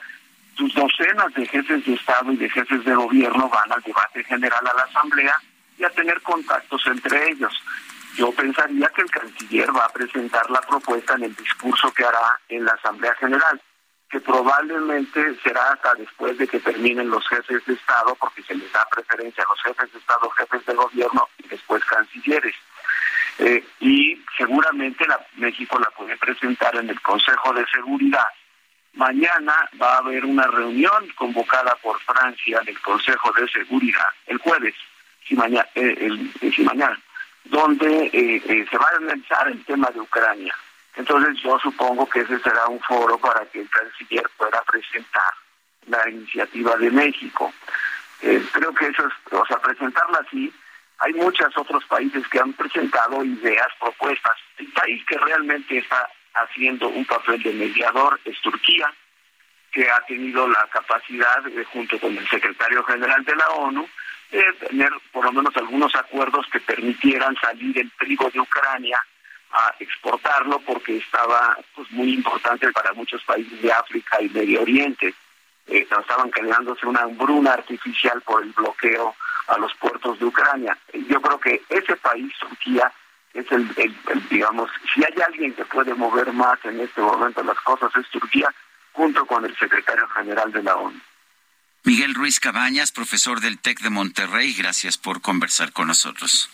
sus 0.55 0.73
docenas 0.75 1.33
de 1.33 1.47
jefes 1.47 1.85
de 1.85 1.93
Estado 1.95 2.31
y 2.31 2.37
de 2.37 2.49
jefes 2.49 2.85
de 2.85 2.93
gobierno 2.93 3.49
van 3.49 3.71
al 3.71 3.81
debate 3.81 4.23
general 4.23 4.65
a 4.67 4.77
la 4.77 4.83
Asamblea 4.83 5.41
y 5.77 5.83
a 5.83 5.89
tener 5.89 6.21
contactos 6.21 6.81
entre 6.87 7.31
ellos. 7.31 7.53
Yo 8.15 8.31
pensaría 8.31 8.87
que 8.89 9.01
el 9.01 9.11
canciller 9.11 9.75
va 9.75 9.85
a 9.85 9.93
presentar 9.93 10.49
la 10.49 10.61
propuesta 10.61 11.15
en 11.15 11.23
el 11.23 11.35
discurso 11.35 11.91
que 11.93 12.05
hará 12.05 12.39
en 12.47 12.63
la 12.63 12.71
Asamblea 12.71 13.13
General, 13.15 13.61
que 14.09 14.21
probablemente 14.21 15.35
será 15.43 15.73
hasta 15.73 15.95
después 15.95 16.37
de 16.37 16.47
que 16.47 16.59
terminen 16.59 17.09
los 17.09 17.27
jefes 17.27 17.65
de 17.65 17.73
Estado, 17.73 18.15
porque 18.15 18.41
se 18.43 18.55
les 18.55 18.71
da 18.71 18.87
preferencia 18.89 19.43
a 19.43 19.49
los 19.49 19.61
jefes 19.61 19.91
de 19.91 19.99
Estado, 19.99 20.29
jefes 20.29 20.65
de 20.65 20.73
gobierno 20.75 21.27
y 21.39 21.47
después 21.49 21.83
cancilleres. 21.83 22.55
Eh, 23.39 23.65
y 23.81 24.23
seguramente 24.37 25.05
la, 25.07 25.19
México 25.35 25.77
la 25.77 25.89
puede 25.89 26.15
presentar 26.15 26.73
en 26.77 26.89
el 26.89 27.01
Consejo 27.01 27.53
de 27.53 27.65
Seguridad. 27.67 28.27
Mañana 28.93 29.69
va 29.81 29.95
a 29.95 29.97
haber 29.97 30.23
una 30.23 30.47
reunión 30.47 31.09
convocada 31.17 31.75
por 31.83 31.99
Francia 31.99 32.59
en 32.61 32.69
el 32.69 32.79
Consejo 32.79 33.33
de 33.33 33.45
Seguridad, 33.49 34.07
el 34.27 34.37
jueves, 34.37 34.73
si 35.27 35.35
mañana, 35.35 35.67
eh, 35.75 35.95
el, 36.41 36.65
mañana 36.65 36.99
donde 37.45 38.05
eh, 38.05 38.41
eh, 38.47 38.65
se 38.69 38.77
va 38.77 38.87
a 38.87 38.97
analizar 38.97 39.47
el 39.47 39.63
tema 39.65 39.87
de 39.93 39.99
Ucrania. 39.99 40.55
Entonces 40.95 41.37
yo 41.43 41.59
supongo 41.59 42.07
que 42.09 42.21
ese 42.21 42.39
será 42.39 42.67
un 42.67 42.79
foro 42.81 43.17
para 43.17 43.45
que 43.45 43.61
el 43.61 43.69
canciller 43.69 44.23
pueda 44.37 44.61
presentar 44.63 45.33
la 45.87 46.09
iniciativa 46.09 46.75
de 46.77 46.89
México. 46.89 47.53
creo 48.19 48.73
que 48.73 48.87
eso 48.87 49.07
es, 49.07 49.33
o 49.33 49.45
sea, 49.45 49.59
presentarla 49.59 50.19
así, 50.25 50.51
hay 50.99 51.13
muchos 51.13 51.55
otros 51.57 51.83
países 51.85 52.27
que 52.29 52.39
han 52.39 52.53
presentado 52.53 53.23
ideas, 53.23 53.67
propuestas. 53.79 54.37
El 54.57 54.67
país 54.67 55.05
que 55.05 55.17
realmente 55.17 55.77
está 55.77 56.09
haciendo 56.33 56.87
un 56.87 57.05
papel 57.05 57.43
de 57.43 57.53
mediador 57.53 58.19
es 58.25 58.39
Turquía, 58.41 58.91
que 59.75 59.91
ha 59.91 59.99
tenido 60.07 60.47
la 60.47 60.65
capacidad, 60.71 61.43
junto 61.73 61.99
con 61.99 62.17
el 62.17 62.25
secretario 62.29 62.81
general 62.85 63.25
de 63.25 63.35
la 63.35 63.49
ONU, 63.49 63.85
tener 64.69 64.89
por 65.11 65.25
lo 65.25 65.33
menos 65.33 65.55
algunos 65.57 65.93
acuerdos 65.95 66.45
que 66.49 66.61
permitieran 66.61 67.35
salir 67.41 67.77
el 67.77 67.91
trigo 67.91 68.29
de 68.29 68.39
Ucrania 68.39 68.97
a 69.51 69.75
exportarlo 69.79 70.59
porque 70.59 70.95
estaba 70.95 71.57
pues 71.75 71.91
muy 71.91 72.13
importante 72.13 72.71
para 72.71 72.93
muchos 72.93 73.21
países 73.23 73.61
de 73.61 73.69
África 73.69 74.21
y 74.21 74.29
Medio 74.29 74.61
Oriente. 74.61 75.13
Eh, 75.67 75.85
estaban 75.89 76.29
creándose 76.29 76.87
una 76.87 77.01
hambruna 77.01 77.51
artificial 77.51 78.21
por 78.21 78.43
el 78.43 78.53
bloqueo 78.53 79.13
a 79.47 79.57
los 79.57 79.73
puertos 79.75 80.17
de 80.19 80.25
Ucrania. 80.25 80.77
Yo 81.09 81.21
creo 81.21 81.39
que 81.39 81.61
ese 81.67 81.97
país, 81.97 82.31
Turquía, 82.39 82.89
es 83.33 83.51
el, 83.51 83.67
digamos, 84.29 84.71
si 84.93 85.03
hay 85.03 85.21
alguien 85.21 85.53
que 85.53 85.65
puede 85.65 85.93
mover 85.93 86.31
más 86.31 86.63
en 86.63 86.79
este 86.79 87.01
momento 87.01 87.43
las 87.43 87.59
cosas 87.59 87.93
es 87.97 88.09
Turquía, 88.09 88.49
junto 88.95 89.25
con 89.25 89.45
el 89.45 89.55
secretario 89.57 90.07
general 90.09 90.51
de 90.51 90.63
la 90.63 90.75
ONU. 90.75 90.99
Miguel 91.83 92.15
Ruiz 92.15 92.39
Cabañas, 92.39 92.91
profesor 92.91 93.41
del 93.41 93.59
TEC 93.59 93.81
de 93.81 93.89
Monterrey, 93.91 94.53
gracias 94.53 94.97
por 94.97 95.21
conversar 95.21 95.71
con 95.71 95.87
nosotros. 95.87 96.49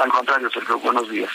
Al 0.00 0.10
contrario, 0.10 0.50
Sergio, 0.50 0.78
buenos 0.80 1.08
días. 1.08 1.30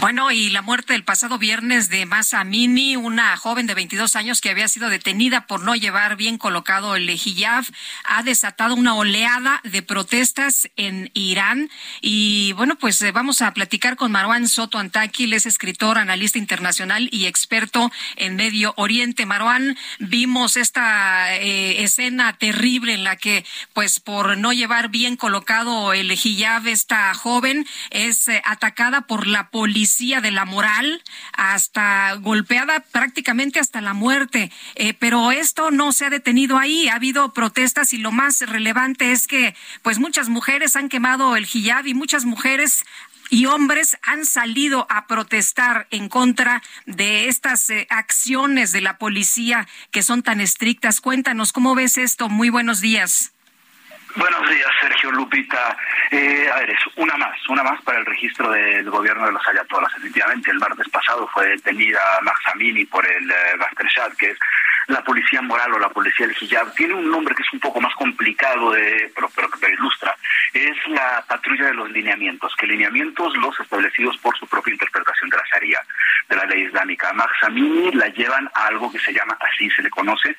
Bueno, 0.00 0.30
y 0.30 0.50
la 0.50 0.62
muerte 0.62 0.94
el 0.94 1.04
pasado 1.04 1.38
viernes 1.38 1.90
de 1.90 2.06
Masa 2.06 2.42
Mini, 2.42 2.96
una 2.96 3.36
joven 3.36 3.66
de 3.66 3.74
22 3.74 4.16
años 4.16 4.40
que 4.40 4.50
había 4.50 4.66
sido 4.66 4.88
detenida 4.88 5.46
por 5.46 5.60
no 5.60 5.74
llevar 5.74 6.16
bien 6.16 6.38
colocado 6.38 6.96
el 6.96 7.08
hijab, 7.08 7.64
ha 8.04 8.22
desatado 8.22 8.74
una 8.74 8.94
oleada 8.94 9.60
de 9.62 9.82
protestas 9.82 10.70
en 10.76 11.10
Irán. 11.12 11.70
Y 12.00 12.52
bueno, 12.54 12.76
pues 12.76 13.00
eh, 13.02 13.12
vamos 13.12 13.42
a 13.42 13.52
platicar 13.52 13.96
con 13.96 14.10
Marwan 14.10 14.48
Soto 14.48 14.78
Antaki, 14.78 15.32
es 15.34 15.46
escritor, 15.46 15.98
analista 15.98 16.38
internacional 16.38 17.08
y 17.12 17.26
experto 17.26 17.92
en 18.16 18.36
Medio 18.36 18.72
Oriente. 18.76 19.26
Marwan, 19.26 19.76
vimos 19.98 20.56
esta 20.56 21.36
eh, 21.36 21.82
escena 21.84 22.32
terrible 22.38 22.94
en 22.94 23.04
la 23.04 23.16
que, 23.16 23.44
pues 23.74 24.00
por 24.00 24.38
no 24.38 24.52
llevar 24.52 24.88
bien 24.88 25.16
colocado 25.16 25.92
el 25.92 26.10
hijab, 26.10 26.66
esta 26.66 27.12
joven 27.14 27.66
es 27.90 28.28
eh, 28.28 28.42
atacada 28.44 29.02
por 29.02 29.26
la 29.26 29.50
policía 29.50 30.20
de 30.20 30.30
la 30.30 30.44
moral, 30.44 31.02
hasta 31.32 32.14
golpeada 32.14 32.80
prácticamente 32.80 33.60
hasta 33.60 33.80
la 33.80 33.94
muerte. 33.94 34.50
Eh, 34.74 34.94
pero 34.94 35.32
esto 35.32 35.70
no 35.70 35.92
se 35.92 36.06
ha 36.06 36.10
detenido 36.10 36.58
ahí. 36.58 36.88
Ha 36.88 36.96
habido 36.96 37.32
protestas 37.32 37.92
y 37.92 37.98
lo 37.98 38.12
más 38.12 38.40
relevante 38.40 39.12
es 39.12 39.26
que, 39.26 39.54
pues, 39.82 39.98
muchas 39.98 40.28
mujeres 40.28 40.76
han 40.76 40.88
quemado 40.88 41.36
el 41.36 41.46
hijab 41.52 41.86
y 41.86 41.94
muchas 41.94 42.24
mujeres 42.24 42.84
y 43.30 43.46
hombres 43.46 43.96
han 44.02 44.26
salido 44.26 44.86
a 44.90 45.06
protestar 45.06 45.86
en 45.90 46.08
contra 46.08 46.62
de 46.86 47.28
estas 47.28 47.68
eh, 47.70 47.86
acciones 47.90 48.72
de 48.72 48.80
la 48.80 48.98
policía 48.98 49.66
que 49.90 50.02
son 50.02 50.22
tan 50.22 50.40
estrictas. 50.40 51.00
Cuéntanos, 51.00 51.52
¿cómo 51.52 51.74
ves 51.74 51.98
esto? 51.98 52.28
Muy 52.28 52.50
buenos 52.50 52.80
días. 52.80 53.33
Buenos 54.16 54.48
días, 54.48 54.70
Sergio 54.80 55.10
Lupita. 55.10 55.76
Eh, 56.08 56.48
a 56.48 56.60
ver, 56.60 56.70
es 56.70 56.78
una 56.94 57.16
más, 57.16 57.36
una 57.48 57.64
más 57.64 57.82
para 57.82 57.98
el 57.98 58.06
registro 58.06 58.48
del 58.48 58.88
gobierno 58.88 59.26
de 59.26 59.32
los 59.32 59.48
ayatolas. 59.48 59.92
Efectivamente, 59.96 60.52
el 60.52 60.58
martes 60.60 60.88
pasado 60.88 61.26
fue 61.34 61.48
detenida 61.48 62.00
Maxamini 62.22 62.84
por 62.84 63.04
el 63.04 63.28
eh, 63.28 64.14
que 64.16 64.30
es 64.30 64.38
la 64.88 65.02
policía 65.02 65.42
moral 65.42 65.72
o 65.74 65.78
la 65.78 65.88
policía 65.88 66.26
del 66.26 66.36
hijab. 66.40 66.74
Tiene 66.74 66.94
un 66.94 67.10
nombre 67.10 67.34
que 67.34 67.42
es 67.42 67.52
un 67.52 67.60
poco 67.60 67.80
más 67.80 67.94
complicado, 67.94 68.72
de, 68.72 69.10
pero, 69.14 69.30
pero 69.34 69.50
que 69.50 69.72
ilustra. 69.72 70.16
Es 70.52 70.76
la 70.88 71.24
patrulla 71.26 71.66
de 71.66 71.74
los 71.74 71.90
lineamientos, 71.90 72.54
que 72.56 72.66
lineamientos 72.66 73.36
los 73.36 73.58
establecidos 73.58 74.16
por 74.18 74.36
su 74.38 74.46
propia 74.46 74.72
interpretación 74.72 75.30
de 75.30 75.36
la 75.36 75.42
Sharia, 75.52 75.80
de 76.28 76.36
la 76.36 76.44
ley 76.46 76.62
islámica. 76.62 77.12
Maxamini 77.12 77.92
la 77.92 78.08
llevan 78.08 78.48
a 78.54 78.66
algo 78.66 78.90
que 78.90 78.98
se 78.98 79.12
llama, 79.12 79.36
así 79.40 79.70
se 79.70 79.82
le 79.82 79.90
conoce, 79.90 80.36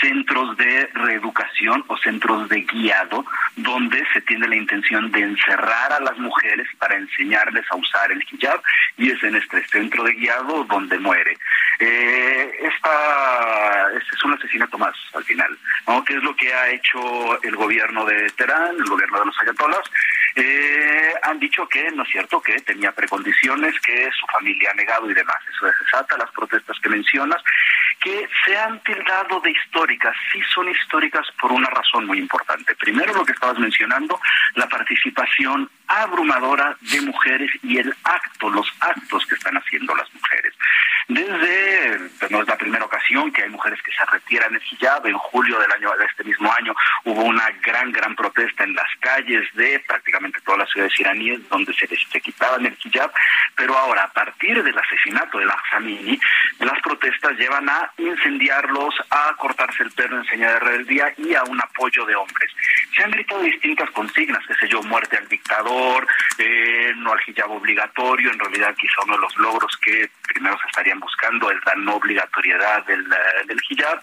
centros 0.00 0.56
de 0.56 0.88
reeducación 0.94 1.84
o 1.88 1.96
centros 1.98 2.48
de 2.48 2.62
guiado, 2.62 3.24
donde 3.56 4.04
se 4.12 4.20
tiene 4.22 4.48
la 4.48 4.56
intención 4.56 5.10
de 5.10 5.20
encerrar 5.20 5.92
a 5.92 6.00
las 6.00 6.18
mujeres 6.18 6.66
para 6.78 6.96
enseñarles 6.96 7.64
a 7.70 7.76
usar 7.76 8.10
el 8.12 8.22
hijab, 8.30 8.62
y 8.96 9.10
es 9.10 9.22
en 9.22 9.36
este 9.36 9.66
centro 9.68 10.04
de 10.04 10.14
guiado 10.14 10.64
donde 10.64 10.98
muere. 10.98 11.36
Eh, 11.78 12.52
esta, 12.62 13.79
este 13.88 14.16
es 14.16 14.24
un 14.24 14.34
asesinato 14.34 14.78
más 14.78 14.94
al 15.14 15.24
final, 15.24 15.58
¿no? 15.86 16.04
¿Qué 16.04 16.14
es 16.14 16.22
lo 16.22 16.34
que 16.36 16.52
ha 16.52 16.68
hecho 16.68 17.42
el 17.42 17.56
gobierno 17.56 18.04
de 18.04 18.28
Teherán, 18.30 18.76
el 18.76 18.88
gobierno 18.88 19.20
de 19.20 19.26
los 19.26 19.40
ayatolas? 19.40 19.82
Eh, 20.36 21.12
han 21.22 21.38
dicho 21.38 21.68
que 21.68 21.90
no 21.90 22.02
es 22.02 22.08
cierto, 22.10 22.40
que 22.40 22.60
tenía 22.60 22.92
precondiciones, 22.92 23.78
que 23.80 24.10
su 24.12 24.26
familia 24.26 24.70
ha 24.70 24.74
negado 24.74 25.10
y 25.10 25.14
demás. 25.14 25.36
Eso 25.48 25.66
desata 25.66 26.16
las 26.16 26.30
protestas 26.30 26.78
que 26.80 26.88
mencionas, 26.88 27.42
que 28.00 28.28
se 28.44 28.56
han 28.56 28.80
tildado 28.80 29.40
de 29.40 29.50
históricas. 29.50 30.16
Sí 30.32 30.40
son 30.54 30.68
históricas 30.68 31.26
por 31.40 31.52
una 31.52 31.68
razón 31.68 32.06
muy 32.06 32.18
importante. 32.18 32.74
Primero, 32.76 33.14
lo 33.14 33.24
que 33.24 33.32
estabas 33.32 33.58
mencionando, 33.58 34.20
la 34.54 34.68
participación 34.68 35.70
abrumadora 35.90 36.76
de 36.80 37.00
mujeres 37.00 37.50
y 37.62 37.78
el 37.78 37.92
acto, 38.04 38.48
los 38.48 38.66
actos 38.80 39.26
que 39.26 39.34
están 39.34 39.56
haciendo 39.56 39.94
las 39.96 40.12
mujeres. 40.14 40.54
Desde, 41.08 41.98
no 42.30 42.42
es 42.42 42.48
la 42.48 42.56
primera 42.56 42.84
ocasión 42.84 43.32
que 43.32 43.42
hay 43.42 43.50
mujeres 43.50 43.82
que 43.82 43.90
se 43.92 44.04
retiran 44.04 44.54
el 44.54 44.62
hijab, 44.70 45.04
en 45.06 45.18
julio 45.18 45.58
del 45.58 45.72
año 45.72 45.90
de 45.98 46.04
este 46.04 46.22
mismo 46.22 46.52
año 46.52 46.72
hubo 47.04 47.22
una 47.24 47.50
gran, 47.62 47.90
gran 47.90 48.14
protesta 48.14 48.62
en 48.62 48.74
las 48.74 48.86
calles 49.00 49.44
de 49.54 49.80
prácticamente 49.80 50.40
todas 50.42 50.60
las 50.60 50.70
ciudades 50.70 51.00
iraníes 51.00 51.48
donde 51.48 51.74
se 51.74 51.88
se 51.88 52.20
quitaban 52.20 52.64
el 52.64 52.78
hijab, 52.84 53.10
pero 53.56 53.76
ahora 53.76 54.04
a 54.04 54.12
partir 54.12 54.62
del 54.62 54.78
asesinato 54.78 55.38
de 55.38 55.46
la 55.46 55.60
Samini, 55.70 56.20
las 56.60 56.80
protestas 56.82 57.36
llevan 57.36 57.68
a 57.68 57.90
incendiarlos, 57.98 58.94
a 59.10 59.34
cortarse 59.36 59.82
el 59.82 59.90
pelo 59.90 60.18
en 60.18 60.24
señal 60.26 60.54
de 60.54 60.60
rebeldía 60.60 61.12
y 61.16 61.34
a 61.34 61.42
un 61.44 61.60
apoyo 61.60 62.04
de 62.06 62.14
hombres. 62.14 62.52
Se 62.94 63.02
han 63.02 63.10
gritado 63.10 63.42
distintas 63.42 63.90
consignas, 63.90 64.44
qué 64.46 64.54
sé 64.54 64.68
yo, 64.68 64.82
muerte 64.82 65.16
al 65.16 65.28
dictador, 65.28 65.79
eh, 66.38 66.92
no 66.96 67.12
al 67.12 67.20
hijab 67.26 67.50
obligatorio, 67.50 68.30
en 68.30 68.38
realidad 68.38 68.74
quizá 68.78 69.02
uno 69.04 69.16
de 69.16 69.22
los 69.22 69.36
logros 69.36 69.76
que 69.82 70.10
primero 70.28 70.58
se 70.58 70.66
estarían 70.66 71.00
buscando 71.00 71.50
es 71.50 71.58
la 71.64 71.74
no 71.76 71.96
obligatoriedad 71.96 72.84
del, 72.86 73.00
eh, 73.00 73.46
del 73.46 73.58
hijab. 73.68 74.00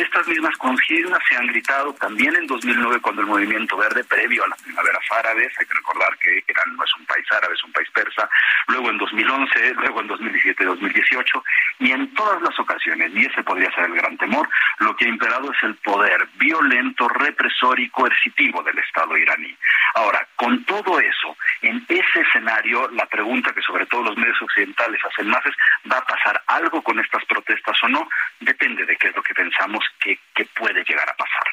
Estas 0.00 0.26
mismas 0.28 0.56
consignas 0.56 1.20
se 1.28 1.36
han 1.36 1.46
gritado 1.48 1.92
también 1.92 2.34
en 2.34 2.46
2009 2.46 3.00
cuando 3.02 3.20
el 3.20 3.28
movimiento 3.28 3.76
verde, 3.76 4.02
previo 4.04 4.42
a 4.42 4.48
las 4.48 4.62
primaveras 4.62 5.04
árabes, 5.10 5.52
hay 5.58 5.66
que 5.66 5.74
recordar 5.74 6.16
que 6.16 6.42
Irán 6.48 6.74
no 6.74 6.84
es 6.84 6.90
un 6.98 7.04
país 7.04 7.26
árabe, 7.30 7.52
es 7.52 7.64
un 7.64 7.72
país 7.72 7.90
persa, 7.90 8.26
luego 8.68 8.88
en 8.88 8.96
2011, 8.96 9.74
luego 9.74 10.00
en 10.00 10.06
2017 10.06 10.62
y 10.62 10.66
2018, 10.66 11.44
y 11.80 11.92
en 11.92 12.14
todas 12.14 12.40
las 12.40 12.58
ocasiones, 12.58 13.12
y 13.14 13.26
ese 13.26 13.42
podría 13.42 13.70
ser 13.72 13.84
el 13.84 13.94
gran 13.94 14.16
temor, 14.16 14.48
lo 14.78 14.96
que 14.96 15.04
ha 15.04 15.08
imperado 15.08 15.52
es 15.52 15.62
el 15.64 15.74
poder 15.76 16.26
violento, 16.36 17.06
represor 17.06 17.78
y 17.78 17.90
coercitivo 17.90 18.62
del 18.62 18.78
Estado 18.78 19.18
iraní. 19.18 19.54
Ahora, 19.96 20.26
con 20.34 20.64
todo 20.64 20.98
eso, 20.98 21.36
en 21.60 21.84
ese 21.88 22.20
escenario, 22.20 22.88
la 22.92 23.04
pregunta 23.04 23.52
que 23.52 23.60
sobre 23.60 23.84
todo 23.84 24.04
los 24.04 24.16
medios 24.16 24.40
occidentales 24.40 25.00
hacen 25.04 25.28
más 25.28 25.44
es, 25.44 25.54
¿va 25.92 25.98
a 25.98 26.06
pasar 26.06 26.42
algo 26.46 26.82
con 26.82 26.98
estas 27.00 27.22
protestas 27.26 27.76
o 27.82 27.88
no? 27.88 28.08
Depende 28.40 28.86
de 28.86 28.96
qué 28.96 29.08
es 29.08 29.16
lo 29.16 29.22
que 29.22 29.34
pensamos 29.34 29.84
que, 29.98 30.18
que 30.34 30.44
puede 30.46 30.84
llegar 30.84 31.08
a 31.08 31.16
pasar. 31.16 31.44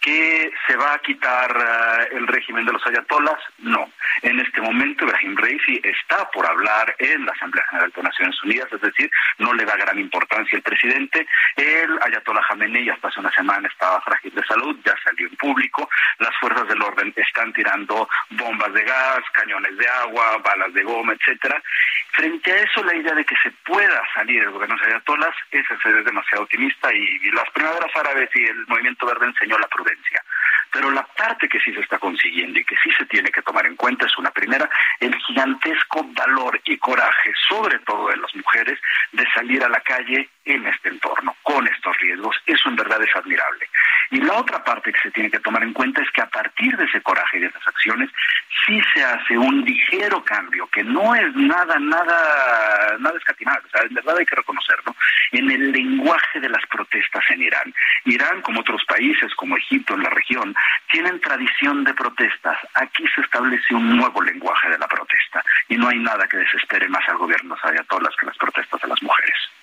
¿Que 0.00 0.50
se 0.66 0.76
va 0.76 0.94
a 0.94 0.98
quitar 1.00 1.56
uh, 1.56 2.16
el 2.16 2.26
régimen 2.28 2.64
de 2.64 2.72
los 2.72 2.86
ayatolas? 2.86 3.38
No. 3.58 3.90
En 4.22 4.38
este 4.38 4.60
momento, 4.60 5.04
Ibrahim 5.04 5.36
Reisi 5.36 5.80
está 5.82 6.30
por 6.30 6.46
hablar 6.46 6.94
en 6.98 7.26
la 7.26 7.32
Asamblea 7.32 7.66
General 7.68 7.92
de 7.94 8.02
Naciones 8.02 8.42
Unidas, 8.44 8.72
es 8.72 8.80
decir, 8.80 9.10
no 9.38 9.52
le 9.54 9.64
da 9.64 9.76
gran 9.76 9.98
importancia 9.98 10.56
el 10.56 10.62
presidente. 10.62 11.26
El 11.56 11.98
ayatollah 12.02 12.42
Khamenei 12.48 12.88
hasta 12.90 13.08
hace 13.08 13.20
una 13.20 13.32
semana 13.32 13.68
estaba 13.68 14.00
frágil 14.02 14.34
de 14.34 14.44
salud, 14.44 14.76
ya 14.84 14.94
salió 15.02 15.26
en 15.26 15.36
público. 15.36 15.88
Las 16.18 16.34
fuerzas 16.38 16.68
del 16.68 16.82
orden 16.82 17.12
están 17.16 17.52
tirando 17.52 18.08
bombas 18.30 18.72
de 18.72 18.84
gas, 18.84 19.20
cañones 19.32 19.76
de 19.76 19.88
agua, 19.88 20.38
balas 20.44 20.72
de 20.74 20.82
goma, 20.82 21.12
etcétera. 21.12 21.60
Frente 22.12 22.52
a 22.52 22.56
eso, 22.56 22.82
la 22.82 22.94
idea 22.94 23.14
de 23.14 23.24
que 23.24 23.36
se 23.42 23.50
pueda 23.64 24.02
salir 24.14 24.42
el 24.42 24.50
gobierno 24.50 24.76
de 24.76 24.80
los 24.80 24.88
ayatolas 24.88 25.34
es, 25.50 25.64
demasiado 26.04 26.44
optimista 26.44 26.92
y, 26.92 27.18
y 27.22 27.30
las 27.30 27.48
y 28.34 28.44
el 28.44 28.66
movimiento 28.66 29.06
verde 29.06 29.26
enseñó 29.26 29.58
la 29.58 29.68
prudencia. 29.68 30.22
Pero 30.70 30.90
la 30.90 31.02
parte 31.02 31.48
que 31.48 31.60
sí 31.60 31.72
se 31.72 31.80
está 31.80 31.98
consiguiendo 31.98 32.58
y 32.58 32.64
que 32.64 32.76
sí 32.82 32.90
se 32.96 33.06
tiene 33.06 33.30
que 33.30 33.42
tomar 33.42 33.66
en 33.66 33.76
cuenta 33.76 34.06
es 34.06 34.18
una 34.18 34.30
primera, 34.30 34.68
el 35.00 35.14
gigantesco 35.26 36.04
valor 36.12 36.60
y 36.64 36.76
coraje, 36.78 37.32
sobre 37.48 37.78
todo 37.80 38.08
de 38.08 38.16
las 38.16 38.34
mujeres, 38.34 38.78
de 39.12 39.24
salir 39.34 39.64
a 39.64 39.68
la 39.68 39.80
calle 39.80 40.28
en 40.48 40.66
este 40.66 40.88
entorno, 40.88 41.36
con 41.42 41.66
estos 41.66 41.96
riesgos. 41.98 42.36
Eso 42.46 42.68
en 42.68 42.76
verdad 42.76 43.02
es 43.02 43.14
admirable. 43.14 43.68
Y 44.10 44.20
la 44.20 44.34
otra 44.34 44.64
parte 44.64 44.92
que 44.92 45.00
se 45.00 45.10
tiene 45.10 45.30
que 45.30 45.40
tomar 45.40 45.62
en 45.62 45.74
cuenta 45.74 46.02
es 46.02 46.10
que 46.10 46.22
a 46.22 46.30
partir 46.30 46.76
de 46.76 46.84
ese 46.84 47.02
coraje 47.02 47.36
y 47.36 47.40
de 47.40 47.46
esas 47.48 47.66
acciones, 47.66 48.10
sí 48.66 48.80
se 48.94 49.04
hace 49.04 49.36
un 49.36 49.62
ligero 49.62 50.24
cambio, 50.24 50.66
que 50.68 50.82
no 50.82 51.14
es 51.14 51.34
nada, 51.34 51.78
nada, 51.78 52.96
nada 52.98 53.18
escatimado. 53.18 53.60
O 53.66 53.70
sea, 53.70 53.82
en 53.82 53.94
verdad 53.94 54.16
hay 54.18 54.24
que 54.24 54.36
reconocerlo, 54.36 54.96
en 55.32 55.50
el 55.50 55.72
lenguaje 55.72 56.40
de 56.40 56.48
las 56.48 56.64
protestas 56.66 57.24
en 57.30 57.42
Irán. 57.42 57.74
Irán, 58.04 58.40
como 58.40 58.60
otros 58.60 58.82
países, 58.86 59.34
como 59.34 59.56
Egipto 59.56 59.94
en 59.94 60.02
la 60.02 60.10
región, 60.10 60.54
tienen 60.90 61.20
tradición 61.20 61.84
de 61.84 61.92
protestas. 61.92 62.58
Aquí 62.74 63.04
se 63.14 63.20
establece 63.20 63.74
un 63.74 63.96
nuevo 63.96 64.22
lenguaje 64.22 64.70
de 64.70 64.78
la 64.78 64.88
protesta 64.88 65.44
y 65.68 65.76
no 65.76 65.88
hay 65.88 65.98
nada 65.98 66.26
que 66.26 66.38
desespere 66.38 66.88
más 66.88 67.06
al 67.08 67.18
gobierno 67.18 67.56
de 67.62 67.70
ayatolás 67.70 68.14
que 68.18 68.26
las 68.26 68.38
protestas 68.38 68.80
de 68.80 68.88
las 68.88 69.02
mujeres. 69.02 69.57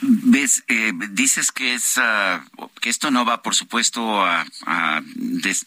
Ves, 0.00 0.64
eh, 0.68 0.92
dices 1.10 1.50
que 1.50 1.74
es 1.74 1.96
uh, 1.96 2.68
que 2.80 2.90
esto 2.90 3.10
no 3.10 3.24
va, 3.24 3.42
por 3.42 3.54
supuesto, 3.54 4.22
a, 4.24 4.44
a 4.66 5.02
des, 5.14 5.66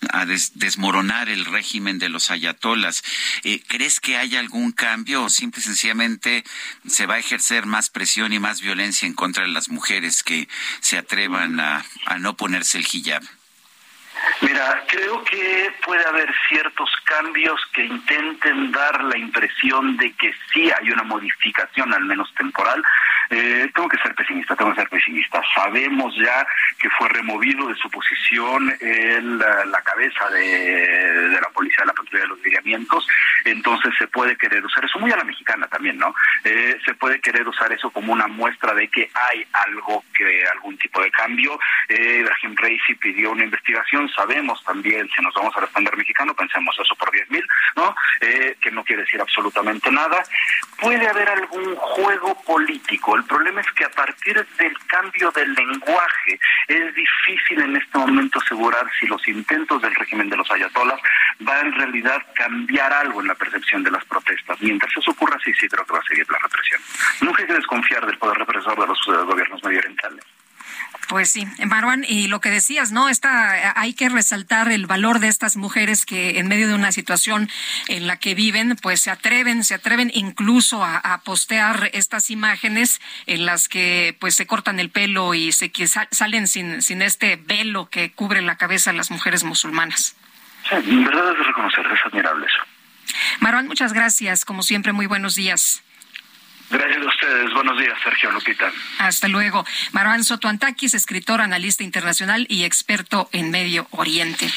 desmoronar 0.55 1.29
el 1.29 1.45
régimen 1.45 1.97
de 1.97 2.09
los 2.09 2.29
ayatolas. 2.29 3.03
Eh, 3.43 3.61
¿Crees 3.67 3.99
que 3.99 4.17
hay 4.17 4.35
algún 4.35 4.71
cambio 4.71 5.23
o 5.23 5.29
simple 5.29 5.61
y 5.61 5.63
sencillamente 5.63 6.43
se 6.87 7.05
va 7.07 7.15
a 7.15 7.19
ejercer 7.19 7.65
más 7.65 7.89
presión 7.89 8.33
y 8.33 8.39
más 8.39 8.61
violencia 8.61 9.07
en 9.07 9.13
contra 9.13 9.43
de 9.43 9.49
las 9.49 9.69
mujeres 9.69 10.23
que 10.23 10.47
se 10.81 10.97
atrevan 10.97 11.59
a, 11.59 11.83
a 12.05 12.19
no 12.19 12.37
ponerse 12.37 12.77
el 12.77 12.87
hijab? 12.91 13.23
Mira, 14.41 14.83
creo 14.87 15.23
que 15.23 15.71
puede 15.85 16.05
haber 16.05 16.33
ciertos 16.49 16.89
cambios 17.03 17.59
que 17.73 17.85
intenten 17.85 18.71
dar 18.71 19.03
la 19.03 19.17
impresión 19.17 19.97
de 19.97 20.11
que 20.13 20.33
sí 20.53 20.71
hay 20.71 20.91
una 20.91 21.03
modificación, 21.03 21.93
al 21.93 22.05
menos 22.05 22.33
temporal, 22.35 22.83
Eh, 23.29 23.69
tengo 23.75 23.89
que 23.89 23.97
ser 23.97 24.15
pesimista, 24.15 24.55
tengo 24.55 24.71
que 24.71 24.79
ser 24.79 24.89
pesimista. 24.89 25.41
Sabemos 25.53 26.15
ya 26.15 26.47
que 26.79 26.89
fue 26.91 27.09
removido 27.09 27.67
de 27.67 27.75
su 27.75 27.89
posición 27.89 28.73
el, 28.79 29.37
la 29.37 29.81
cabeza 29.83 30.29
de, 30.29 31.37
la 31.41 31.49
policía 31.49 31.81
de 31.81 31.87
la 31.87 31.93
patrulla 31.93 32.23
de 32.23 32.27
los 32.27 32.39
lineamientos, 32.41 33.05
entonces 33.43 33.93
se 33.97 34.07
puede 34.07 34.35
querer 34.37 34.63
usar 34.63 34.85
eso, 34.85 34.99
muy 34.99 35.11
a 35.11 35.17
la 35.17 35.23
mexicana 35.23 35.67
también, 35.67 35.97
¿no? 35.97 36.13
Eh, 36.43 36.79
se 36.85 36.93
puede 36.93 37.19
querer 37.19 37.45
usar 37.47 37.71
eso 37.73 37.89
como 37.89 38.13
una 38.13 38.27
muestra 38.27 38.73
de 38.73 38.87
que 38.87 39.09
hay 39.13 39.45
algo, 39.51 40.05
que 40.15 40.45
algún 40.53 40.77
tipo 40.77 41.01
de 41.01 41.11
cambio. 41.11 41.59
Eh, 41.89 42.25
Jim 42.39 42.55
Racy 42.55 42.95
pidió 42.95 43.31
una 43.31 43.43
investigación, 43.43 44.07
sabemos 44.17 44.61
también, 44.63 45.07
si 45.15 45.21
nos 45.21 45.33
vamos 45.35 45.55
a 45.55 45.61
responder 45.61 45.95
mexicano, 45.95 46.33
pensemos 46.33 46.75
eso 46.79 46.95
por 46.95 47.11
10 47.11 47.29
mil, 47.29 47.47
¿no? 47.75 47.95
Eh, 48.21 48.57
que 48.59 48.71
no 48.71 48.83
quiere 48.83 49.03
decir 49.03 49.21
absolutamente 49.21 49.91
nada. 49.91 50.23
Puede 50.81 51.07
haber 51.07 51.29
algún 51.29 51.75
juego 51.75 52.35
político. 52.43 53.15
El 53.15 53.23
problema 53.25 53.61
es 53.61 53.71
que 53.73 53.85
a 53.85 53.89
partir 53.89 54.45
del 54.57 54.77
cambio 54.87 55.31
del 55.31 55.53
lenguaje 55.53 56.39
es 56.67 56.95
difícil 56.95 57.61
en 57.61 57.75
este 57.75 57.97
momento 57.97 58.39
asegurar 58.39 58.85
si 58.99 59.05
los 59.07 59.25
intentos 59.27 59.81
del 59.81 59.95
régimen 59.95 60.29
de 60.29 60.37
los 60.37 60.49
ayatolas 60.51 60.99
va 61.47 61.59
en 61.61 61.73
realidad 61.73 62.21
cambiar 62.33 62.91
algo 62.91 63.21
en 63.21 63.27
la 63.27 63.35
percepción 63.35 63.83
de 63.83 63.91
las 63.91 64.03
protestas. 64.05 64.59
Mientras 64.61 64.91
eso 64.97 65.11
ocurra, 65.11 65.37
sí, 65.43 65.53
sí 65.53 65.67
creo 65.67 65.85
que 65.85 65.93
va 65.93 65.99
a 65.99 66.07
seguir 66.07 66.25
la 66.31 66.39
represión. 66.39 66.81
Nunca 67.21 67.41
hay 67.41 67.47
que 67.47 67.53
desconfiar 67.53 68.05
del 68.05 68.17
poder 68.17 68.37
represor 68.37 68.79
de 68.79 68.87
los 68.87 68.99
gobiernos 69.05 69.63
medio 69.63 69.79
orientales. 69.79 70.23
Pues 71.07 71.31
sí, 71.31 71.47
Marwan, 71.65 72.03
y 72.05 72.27
lo 72.27 72.41
que 72.41 72.49
decías, 72.49 72.91
¿no? 72.91 73.07
Está, 73.07 73.79
hay 73.79 73.93
que 73.93 74.09
resaltar 74.09 74.69
el 74.69 74.87
valor 74.87 75.19
de 75.19 75.29
estas 75.29 75.55
mujeres 75.55 76.05
que 76.05 76.37
en 76.37 76.49
medio 76.49 76.67
de 76.67 76.73
una 76.73 76.91
situación 76.91 77.49
en 77.87 78.07
la 78.07 78.17
que 78.17 78.35
viven, 78.35 78.75
pues 78.81 79.01
se 79.01 79.11
atreven, 79.11 79.63
se 79.63 79.75
atreven 79.75 80.11
incluso 80.13 80.83
a, 80.83 81.21
postear 81.23 81.89
estas 81.93 82.29
imágenes 82.29 83.01
en 83.25 83.45
las 83.45 83.67
que 83.69 84.15
pues 84.19 84.35
se 84.35 84.45
cortan 84.45 84.79
el 84.79 84.89
pelo 84.89 85.33
y 85.33 85.51
se 85.51 85.71
que 85.71 85.87
salen 85.87 86.47
sin, 86.47 86.81
sin 86.81 87.01
este 87.01 87.37
velo 87.37 87.89
que 87.89 88.11
cubre 88.11 88.41
la 88.41 88.57
cabeza 88.57 88.91
a 88.91 88.93
las 88.93 89.09
mujeres 89.09 89.43
musulmanas. 89.43 90.15
Sí, 90.69 90.75
en 90.75 91.03
verdad 91.05 91.31
es 91.31 91.37
de 91.37 91.43
reconocer, 91.43 91.85
es 91.85 92.05
admirable 92.05 92.45
eso. 92.45 93.17
Marwan, 93.39 93.67
muchas 93.67 93.93
gracias. 93.93 94.45
Como 94.45 94.63
siempre, 94.63 94.91
muy 94.93 95.05
buenos 95.05 95.35
días. 95.35 95.83
Gracias 96.69 97.01
a 97.01 97.07
ustedes. 97.07 97.53
Buenos 97.53 97.79
días, 97.79 97.97
Sergio 98.03 98.31
Lupita. 98.31 98.71
Hasta 98.99 99.29
luego. 99.29 99.65
Marwan 99.93 100.25
Sotoantakis, 100.25 100.93
escritor, 100.93 101.39
analista 101.39 101.83
internacional 101.83 102.45
y 102.49 102.65
experto 102.65 103.29
en 103.31 103.51
Medio 103.51 103.87
Oriente. 103.91 104.51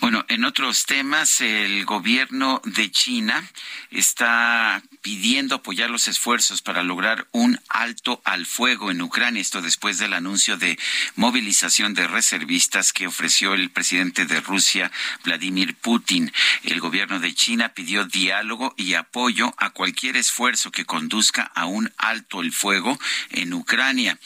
Bueno, 0.00 0.24
en 0.28 0.44
otros 0.44 0.86
temas, 0.86 1.42
el 1.42 1.84
gobierno 1.84 2.62
de 2.64 2.90
China 2.90 3.44
está 3.90 4.82
pidiendo 5.02 5.56
apoyar 5.56 5.90
los 5.90 6.08
esfuerzos 6.08 6.62
para 6.62 6.82
lograr 6.82 7.26
un 7.32 7.60
alto 7.68 8.22
al 8.24 8.46
fuego 8.46 8.90
en 8.90 9.02
Ucrania. 9.02 9.42
Esto 9.42 9.60
después 9.60 9.98
del 9.98 10.14
anuncio 10.14 10.56
de 10.56 10.78
movilización 11.16 11.92
de 11.92 12.06
reservistas 12.06 12.92
que 12.92 13.06
ofreció 13.06 13.52
el 13.52 13.70
presidente 13.70 14.24
de 14.24 14.40
Rusia, 14.40 14.90
Vladimir 15.24 15.76
Putin. 15.76 16.32
El 16.62 16.80
gobierno 16.80 17.20
de 17.20 17.34
China 17.34 17.70
pidió 17.74 18.06
diálogo 18.06 18.74
y 18.78 18.94
apoyo 18.94 19.52
a 19.58 19.70
cualquier 19.70 20.16
esfuerzo 20.16 20.70
que 20.70 20.86
conduzca 20.86 21.49
a 21.54 21.66
un 21.66 21.92
alto 21.96 22.40
el 22.40 22.52
fuego 22.52 22.98
en 23.30 23.52
Ucrania. 23.52 24.18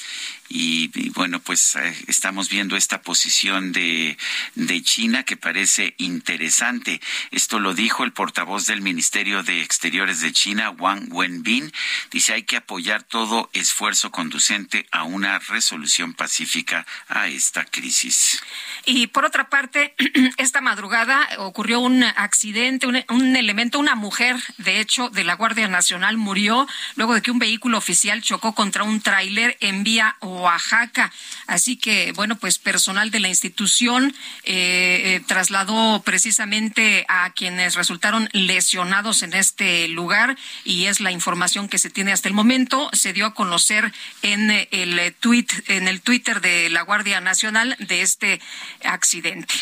Y, 0.49 1.11
bueno, 1.11 1.41
pues 1.41 1.75
eh, 1.77 1.95
estamos 2.07 2.49
viendo 2.49 2.77
esta 2.77 3.03
posición 3.03 3.73
de, 3.73 4.16
de 4.55 4.83
China 4.83 5.23
que 5.23 5.37
parece 5.37 5.95
interesante. 5.99 7.01
Esto 7.31 7.59
lo 7.59 7.75
dijo 7.75 8.05
el 8.05 8.12
portavoz 8.12 8.66
del 8.66 8.83
Ministerio 8.83 9.43
de 9.43 9.62
Exteriores 9.62 10.21
de 10.21 10.33
China, 10.33 10.71
Wang 10.71 11.09
Wenbin. 11.11 11.73
Dice 12.11 12.35
hay 12.35 12.43
que 12.43 12.57
apoyar 12.57 13.03
todo 13.03 13.51
esfuerzo 13.53 14.11
conducente 14.11 14.87
a 14.91 15.05
una 15.05 15.39
resolución 15.39 16.15
pacífica 16.15 16.87
a 17.09 17.29
esta 17.29 17.65
crisis. 17.65 18.43
Y 18.85 19.07
por 19.09 19.25
otra 19.25 19.49
parte, 19.49 19.95
esta 20.37 20.61
madrugada 20.61 21.27
ocurrió 21.39 21.81
un 21.81 22.03
accidente, 22.03 22.87
un, 22.87 23.03
un 23.09 23.37
elemento, 23.37 23.79
una 23.79 23.95
mujer, 23.95 24.37
de 24.59 24.81
hecho, 24.81 25.09
de 25.09 25.25
la 25.25 25.35
Guardia 25.35 25.69
Nacional 25.69 26.16
murió 26.16 26.66
luego 26.97 27.15
de 27.15 27.23
que 27.23 27.31
un 27.31 27.39
vehículo 27.39 27.79
oficial 27.79 28.23
chocó 28.23 28.55
contra 28.55 28.85
un 28.85 29.01
tráiler 29.01 29.57
en 29.61 29.85
vía 29.85 30.16
Oaxaca. 30.43 31.12
Así 31.47 31.77
que, 31.77 32.12
bueno, 32.12 32.36
pues 32.36 32.59
personal 32.59 33.11
de 33.11 33.20
la 33.20 33.28
institución 33.28 34.15
eh, 34.44 35.16
eh, 35.16 35.23
trasladó 35.27 36.02
precisamente 36.05 37.05
a 37.09 37.32
quienes 37.32 37.74
resultaron 37.74 38.28
lesionados 38.32 39.23
en 39.23 39.35
este 39.35 39.89
lugar 39.89 40.36
y 40.65 40.86
es 40.86 41.01
la 41.01 41.11
información 41.11 41.69
que 41.69 41.78
se 41.78 41.90
tiene 41.90 42.12
hasta 42.12 42.28
el 42.28 42.35
momento. 42.35 42.90
Se 42.93 43.12
dio 43.12 43.27
a 43.27 43.35
conocer 43.35 43.93
en 44.23 44.51
el 44.70 45.15
tweet, 45.20 45.47
en 45.69 45.89
el 45.89 46.01
Twitter 46.01 46.40
de 46.40 46.70
la 46.70 46.82
Guardia 46.82 47.20
Nacional 47.20 47.77
de 47.78 48.02
este 48.02 48.40
accidente. 48.85 49.55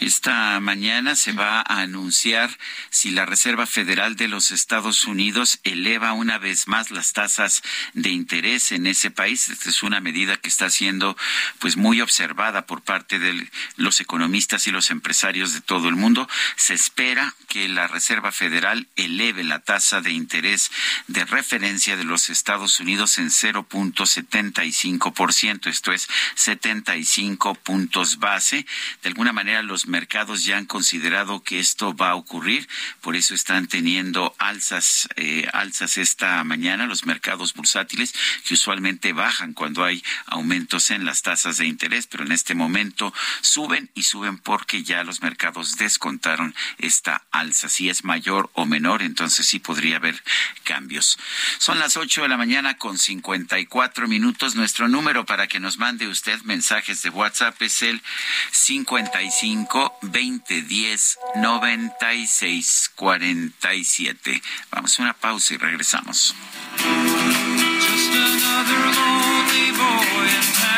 Esta 0.00 0.60
mañana 0.60 1.16
se 1.16 1.32
va 1.32 1.60
a 1.60 1.80
anunciar 1.80 2.56
si 2.90 3.10
la 3.10 3.26
Reserva 3.26 3.66
Federal 3.66 4.16
de 4.16 4.28
los 4.28 4.52
Estados 4.52 5.04
Unidos 5.04 5.58
eleva 5.64 6.12
una 6.12 6.38
vez 6.38 6.68
más 6.68 6.90
las 6.90 7.12
tasas 7.12 7.62
de 7.94 8.10
interés 8.10 8.72
en 8.72 8.86
ese 8.86 9.10
país. 9.10 9.48
Esta 9.48 9.70
es 9.70 9.82
una 9.82 9.97
medida 10.00 10.36
que 10.36 10.48
está 10.48 10.70
siendo 10.70 11.16
pues 11.58 11.76
muy 11.76 12.00
observada 12.00 12.66
por 12.66 12.82
parte 12.82 13.18
de 13.18 13.50
los 13.76 14.00
economistas 14.00 14.66
y 14.66 14.70
los 14.70 14.90
empresarios 14.90 15.52
de 15.52 15.60
todo 15.60 15.88
el 15.88 15.96
mundo. 15.96 16.28
Se 16.56 16.74
espera 16.74 17.34
que 17.48 17.68
la 17.68 17.88
Reserva 17.88 18.32
Federal 18.32 18.88
eleve 18.96 19.44
la 19.44 19.60
tasa 19.60 20.00
de 20.00 20.10
interés 20.10 20.70
de 21.06 21.24
referencia 21.24 21.96
de 21.96 22.02
los 22.04 22.28
Estados 22.30 22.80
Unidos 22.80 23.18
en 23.18 23.28
0.75%, 23.30 25.68
esto 25.68 25.92
es 25.92 26.08
75 26.34 27.54
puntos 27.54 28.18
base. 28.18 28.66
De 29.02 29.08
alguna 29.08 29.32
manera 29.32 29.62
los 29.62 29.86
mercados 29.86 30.44
ya 30.44 30.58
han 30.58 30.66
considerado 30.66 31.42
que 31.42 31.58
esto 31.58 31.96
va 31.96 32.10
a 32.10 32.14
ocurrir, 32.14 32.68
por 33.00 33.16
eso 33.16 33.34
están 33.34 33.66
teniendo 33.66 34.34
alzas, 34.38 35.08
eh, 35.16 35.48
alzas 35.52 35.98
esta 35.98 36.44
mañana 36.44 36.86
los 36.86 37.06
mercados 37.06 37.54
bursátiles 37.54 38.14
que 38.46 38.54
usualmente 38.54 39.12
bajan 39.12 39.54
cuando 39.54 39.84
hay 39.84 39.87
aumentos 40.26 40.90
en 40.90 41.04
las 41.04 41.22
tasas 41.22 41.58
de 41.58 41.66
interés, 41.66 42.06
pero 42.06 42.24
en 42.24 42.32
este 42.32 42.54
momento 42.54 43.12
suben 43.40 43.90
y 43.94 44.02
suben 44.02 44.38
porque 44.38 44.82
ya 44.82 45.04
los 45.04 45.22
mercados 45.22 45.76
descontaron 45.76 46.54
esta 46.78 47.24
alza. 47.30 47.68
Si 47.68 47.88
es 47.88 48.04
mayor 48.04 48.50
o 48.54 48.66
menor, 48.66 49.02
entonces 49.02 49.46
sí 49.46 49.58
podría 49.58 49.96
haber 49.96 50.22
cambios. 50.64 51.18
Son 51.58 51.78
las 51.78 51.96
ocho 51.96 52.22
de 52.22 52.28
la 52.28 52.36
mañana 52.36 52.76
con 52.76 52.98
54 52.98 54.08
minutos. 54.08 54.54
Nuestro 54.54 54.88
número 54.88 55.26
para 55.26 55.46
que 55.46 55.60
nos 55.60 55.78
mande 55.78 56.08
usted 56.08 56.40
mensajes 56.42 57.02
de 57.02 57.10
WhatsApp 57.10 57.60
es 57.62 57.82
el 57.82 58.02
55 58.52 59.98
20 60.02 60.62
10 60.62 61.18
96 61.36 62.92
47. 62.94 64.42
Vamos 64.70 64.98
a 64.98 65.02
una 65.02 65.14
pausa 65.14 65.54
y 65.54 65.56
regresamos. 65.56 66.34
Boy 69.96 70.24
in 70.24 70.42
town. 70.54 70.77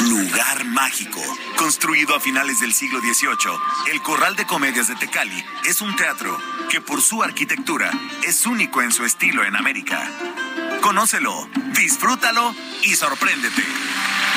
Lugar 0.00 0.64
mágico. 0.64 1.20
Construido 1.56 2.14
a 2.14 2.20
finales 2.20 2.60
del 2.60 2.72
siglo 2.72 3.00
XVIII, 3.00 3.92
el 3.92 4.02
Corral 4.02 4.36
de 4.36 4.46
Comedias 4.46 4.88
de 4.88 4.96
Tecali 4.96 5.44
es 5.66 5.80
un 5.80 5.96
teatro 5.96 6.38
que 6.68 6.80
por 6.80 7.00
su 7.00 7.22
arquitectura 7.22 7.90
es 8.22 8.46
único 8.46 8.82
en 8.82 8.92
su 8.92 9.04
estilo 9.04 9.44
en 9.44 9.56
América. 9.56 10.10
Conócelo, 10.82 11.48
disfrútalo 11.72 12.54
y 12.82 12.94
sorpréndete. 12.94 13.64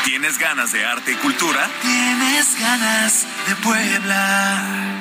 ¿Tienes 0.06 0.38
ganas 0.38 0.72
de 0.72 0.86
arte 0.86 1.11
y 1.11 1.15
cultura? 1.15 1.69
Tienes 1.81 2.60
ganas 2.60 3.26
de 3.48 3.56
Puebla. 3.57 4.99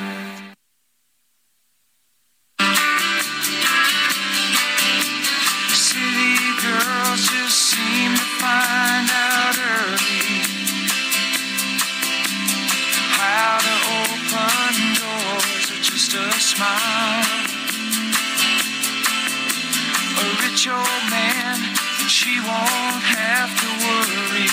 smile. 16.59 17.22
A 20.18 20.26
rich 20.43 20.66
old 20.66 21.05
man, 21.09 21.56
she 22.10 22.40
won't 22.40 23.05
have 23.18 23.51
to 23.62 23.68
worry. 23.86 24.51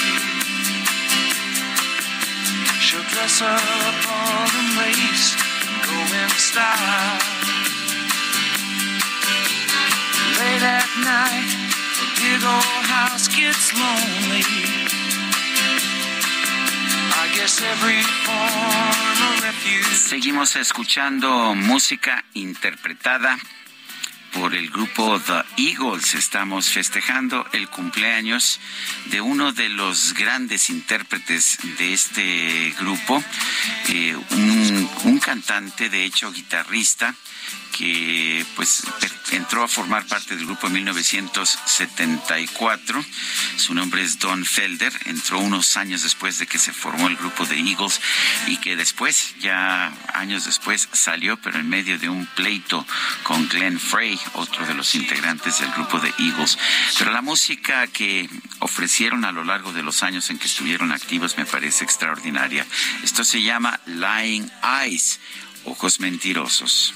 She'll 2.86 3.08
dress 3.14 3.42
up 3.42 3.98
all 4.18 4.50
in 4.62 4.68
lace 4.82 5.34
and 5.66 5.78
go 5.90 6.00
in 6.22 6.30
style. 6.30 7.18
Late 10.40 10.66
at 10.78 10.90
night, 11.02 11.50
a 12.04 12.08
big 12.22 12.42
old 12.46 12.86
house 12.86 13.28
gets 13.28 13.74
lonely. 13.74 14.95
Seguimos 19.94 20.56
escuchando 20.56 21.54
música 21.54 22.24
interpretada 22.34 23.38
por 24.34 24.56
el 24.56 24.70
grupo 24.70 25.20
The 25.20 25.44
Eagles. 25.58 26.16
Estamos 26.16 26.70
festejando 26.70 27.46
el 27.52 27.68
cumpleaños 27.68 28.60
de 29.06 29.20
uno 29.20 29.52
de 29.52 29.68
los 29.70 30.14
grandes 30.14 30.70
intérpretes 30.70 31.58
de 31.78 31.94
este 31.94 32.74
grupo, 32.80 33.22
eh, 33.90 34.16
un, 34.32 34.90
un 35.04 35.20
cantante, 35.20 35.90
de 35.90 36.06
hecho 36.06 36.32
guitarrista, 36.32 37.16
que 37.78 38.46
pues 38.56 38.84
entró 39.32 39.64
a 39.64 39.68
formar 39.68 40.06
parte 40.06 40.36
del 40.36 40.46
grupo 40.46 40.68
en 40.68 40.74
1974. 40.74 43.04
Su 43.58 43.74
nombre 43.74 44.02
es 44.02 44.20
Don 44.20 44.46
Felder. 44.46 44.94
Entró 45.06 45.40
unos 45.40 45.76
años 45.76 46.04
después 46.04 46.40
de 46.40 46.48
que 46.48 46.58
se 46.58 46.72
formó 46.72 47.08
el 47.08 47.18
grupo 47.18 47.46
de 47.46 47.58
Eagles 47.58 48.00
y 48.48 48.56
que 48.58 48.78
después, 48.78 49.36
ya 49.40 49.94
años 50.14 50.46
después, 50.46 50.88
salió, 50.94 51.36
pero 51.38 51.60
en 51.60 51.68
medio 51.68 52.00
de 52.00 52.08
un 52.08 52.26
pleito 52.28 52.88
con 53.24 53.50
Glenn 53.50 53.78
Frey, 53.80 54.18
otro 54.34 54.66
de 54.66 54.74
los 54.74 54.96
integrantes 54.96 55.60
del 55.60 55.72
grupo 55.72 56.00
de 56.00 56.14
Eagles. 56.18 56.58
Pero 56.98 57.12
la 57.12 57.22
música 57.22 57.88
que 57.88 58.30
ofrecieron 58.60 59.26
a 59.26 59.34
lo 59.34 59.44
largo 59.44 59.74
de 59.74 59.84
los 59.84 60.02
años 60.04 60.30
en 60.30 60.40
que 60.40 60.48
estuvieron 60.48 60.94
activos 60.94 61.38
me 61.38 61.46
parece 61.46 61.84
extraordinaria. 61.84 62.66
Esto 63.04 63.26
se 63.26 63.42
llama 63.42 63.82
Lying 63.86 64.50
Eyes, 64.82 65.20
ojos 65.66 66.00
mentirosos. 66.00 66.94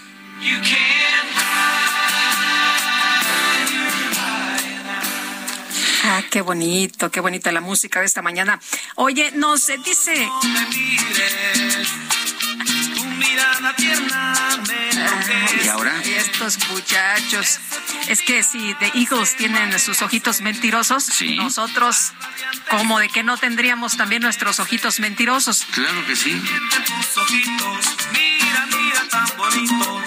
Ah, 6.03 6.23
qué 6.31 6.41
bonito, 6.41 7.11
qué 7.11 7.19
bonita 7.19 7.51
la 7.51 7.61
música 7.61 7.99
de 7.99 8.05
esta 8.05 8.21
mañana. 8.21 8.59
Oye, 8.95 9.31
no 9.35 9.57
se 9.57 9.77
dice. 9.77 10.27
¿Y 15.63 15.67
ahora? 15.67 15.93
Y 16.05 16.11
estos 16.11 16.57
muchachos. 16.69 17.59
Es 18.07 18.21
que 18.21 18.43
si 18.43 18.73
The 18.75 18.91
Eagles 18.95 19.35
tienen 19.35 19.77
sus 19.79 20.01
ojitos 20.01 20.41
mentirosos, 20.41 21.09
nosotros, 21.37 22.13
como 22.69 22.99
de 22.99 23.09
que 23.09 23.23
no 23.23 23.37
tendríamos 23.37 23.97
también 23.97 24.21
nuestros 24.21 24.59
ojitos 24.59 24.99
mentirosos. 24.99 25.65
Claro 25.71 26.05
que 26.07 26.15
sí. 26.15 26.41
Mira, 28.13 28.67
mira, 28.71 29.07
tan 29.09 29.37
bonitos. 29.37 29.98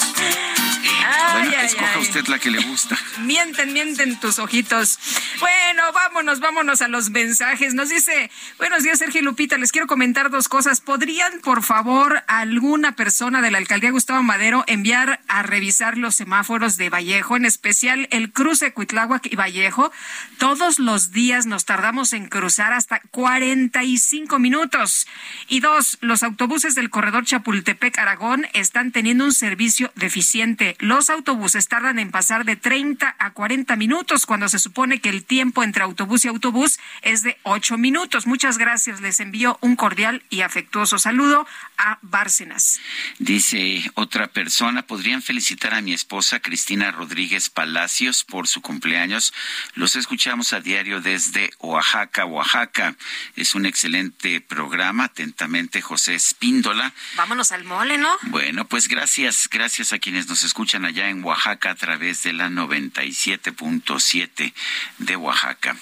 Escoja 1.42 1.98
usted 1.98 2.26
la 2.28 2.38
que 2.38 2.50
le 2.50 2.60
gusta. 2.60 2.96
Mienten, 3.18 3.72
mienten 3.72 4.18
tus 4.20 4.38
ojitos. 4.38 4.98
Bueno, 5.40 5.92
vámonos, 5.92 6.40
vámonos 6.40 6.82
a 6.82 6.88
los 6.88 7.10
mensajes. 7.10 7.74
Nos 7.74 7.88
dice, 7.88 8.30
buenos 8.58 8.82
días, 8.82 8.98
Sergio 8.98 9.20
y 9.20 9.24
Lupita, 9.24 9.58
les 9.58 9.72
quiero 9.72 9.86
comentar 9.86 10.30
dos 10.30 10.48
cosas. 10.48 10.80
¿Podrían, 10.80 11.40
por 11.40 11.62
favor, 11.62 12.22
alguna 12.26 12.92
persona 12.92 13.42
de 13.42 13.50
la 13.50 13.58
alcaldía 13.58 13.90
Gustavo 13.90 14.22
Madero 14.22 14.64
enviar 14.66 15.20
a 15.28 15.42
revisar 15.42 15.98
los 15.98 16.14
semáforos 16.14 16.76
de 16.76 16.90
Vallejo, 16.90 17.36
en 17.36 17.44
especial 17.44 18.08
el 18.10 18.32
cruce 18.32 18.72
Cuitláhuac 18.72 19.26
y 19.26 19.36
Vallejo? 19.36 19.90
Todos 20.38 20.78
los 20.78 21.12
días 21.12 21.46
nos 21.46 21.64
tardamos 21.64 22.12
en 22.12 22.28
cruzar 22.28 22.72
hasta 22.72 23.00
45 23.10 24.38
minutos. 24.38 25.06
Y 25.48 25.60
dos, 25.60 25.98
los 26.00 26.22
autobuses 26.22 26.74
del 26.74 26.90
corredor 26.90 27.24
Chapultepec-Aragón 27.24 28.46
están 28.52 28.92
teniendo 28.92 29.24
un 29.24 29.32
servicio 29.32 29.92
deficiente. 29.96 30.76
Los 30.78 31.10
autobuses 31.10 31.31
tardan 31.68 31.98
en 31.98 32.10
pasar 32.10 32.44
de 32.44 32.56
30 32.56 33.16
a 33.18 33.30
40 33.30 33.76
minutos 33.76 34.26
cuando 34.26 34.48
se 34.48 34.58
supone 34.58 35.00
que 35.00 35.08
el 35.08 35.24
tiempo 35.24 35.62
entre 35.62 35.82
autobús 35.82 36.24
y 36.24 36.28
autobús 36.28 36.78
es 37.02 37.22
de 37.22 37.38
8 37.42 37.78
minutos. 37.78 38.26
Muchas 38.26 38.58
gracias. 38.58 39.00
Les 39.00 39.20
envío 39.20 39.58
un 39.60 39.76
cordial 39.76 40.22
y 40.30 40.42
afectuoso 40.42 40.98
saludo 40.98 41.46
a 41.82 41.98
Bárcenas. 42.00 42.80
Dice 43.18 43.90
otra 43.94 44.28
persona, 44.28 44.86
¿podrían 44.86 45.20
felicitar 45.20 45.74
a 45.74 45.80
mi 45.80 45.92
esposa 45.92 46.38
Cristina 46.38 46.92
Rodríguez 46.92 47.50
Palacios 47.50 48.22
por 48.22 48.46
su 48.46 48.62
cumpleaños? 48.62 49.34
Los 49.74 49.96
escuchamos 49.96 50.52
a 50.52 50.60
diario 50.60 51.00
desde 51.00 51.50
Oaxaca, 51.58 52.24
Oaxaca. 52.24 52.94
Es 53.34 53.56
un 53.56 53.66
excelente 53.66 54.40
programa. 54.40 55.04
Atentamente, 55.04 55.80
José 55.80 56.14
Espíndola. 56.14 56.92
Vámonos 57.16 57.50
al 57.50 57.64
mole, 57.64 57.98
¿no? 57.98 58.16
Bueno, 58.22 58.68
pues 58.68 58.86
gracias, 58.86 59.48
gracias 59.50 59.92
a 59.92 59.98
quienes 59.98 60.28
nos 60.28 60.44
escuchan 60.44 60.84
allá 60.84 61.08
en 61.08 61.24
Oaxaca 61.24 61.70
a 61.70 61.74
través 61.74 62.22
de 62.22 62.32
la 62.32 62.48
97.7 62.48 64.52
de 64.98 65.16
Oaxaca. 65.16 65.76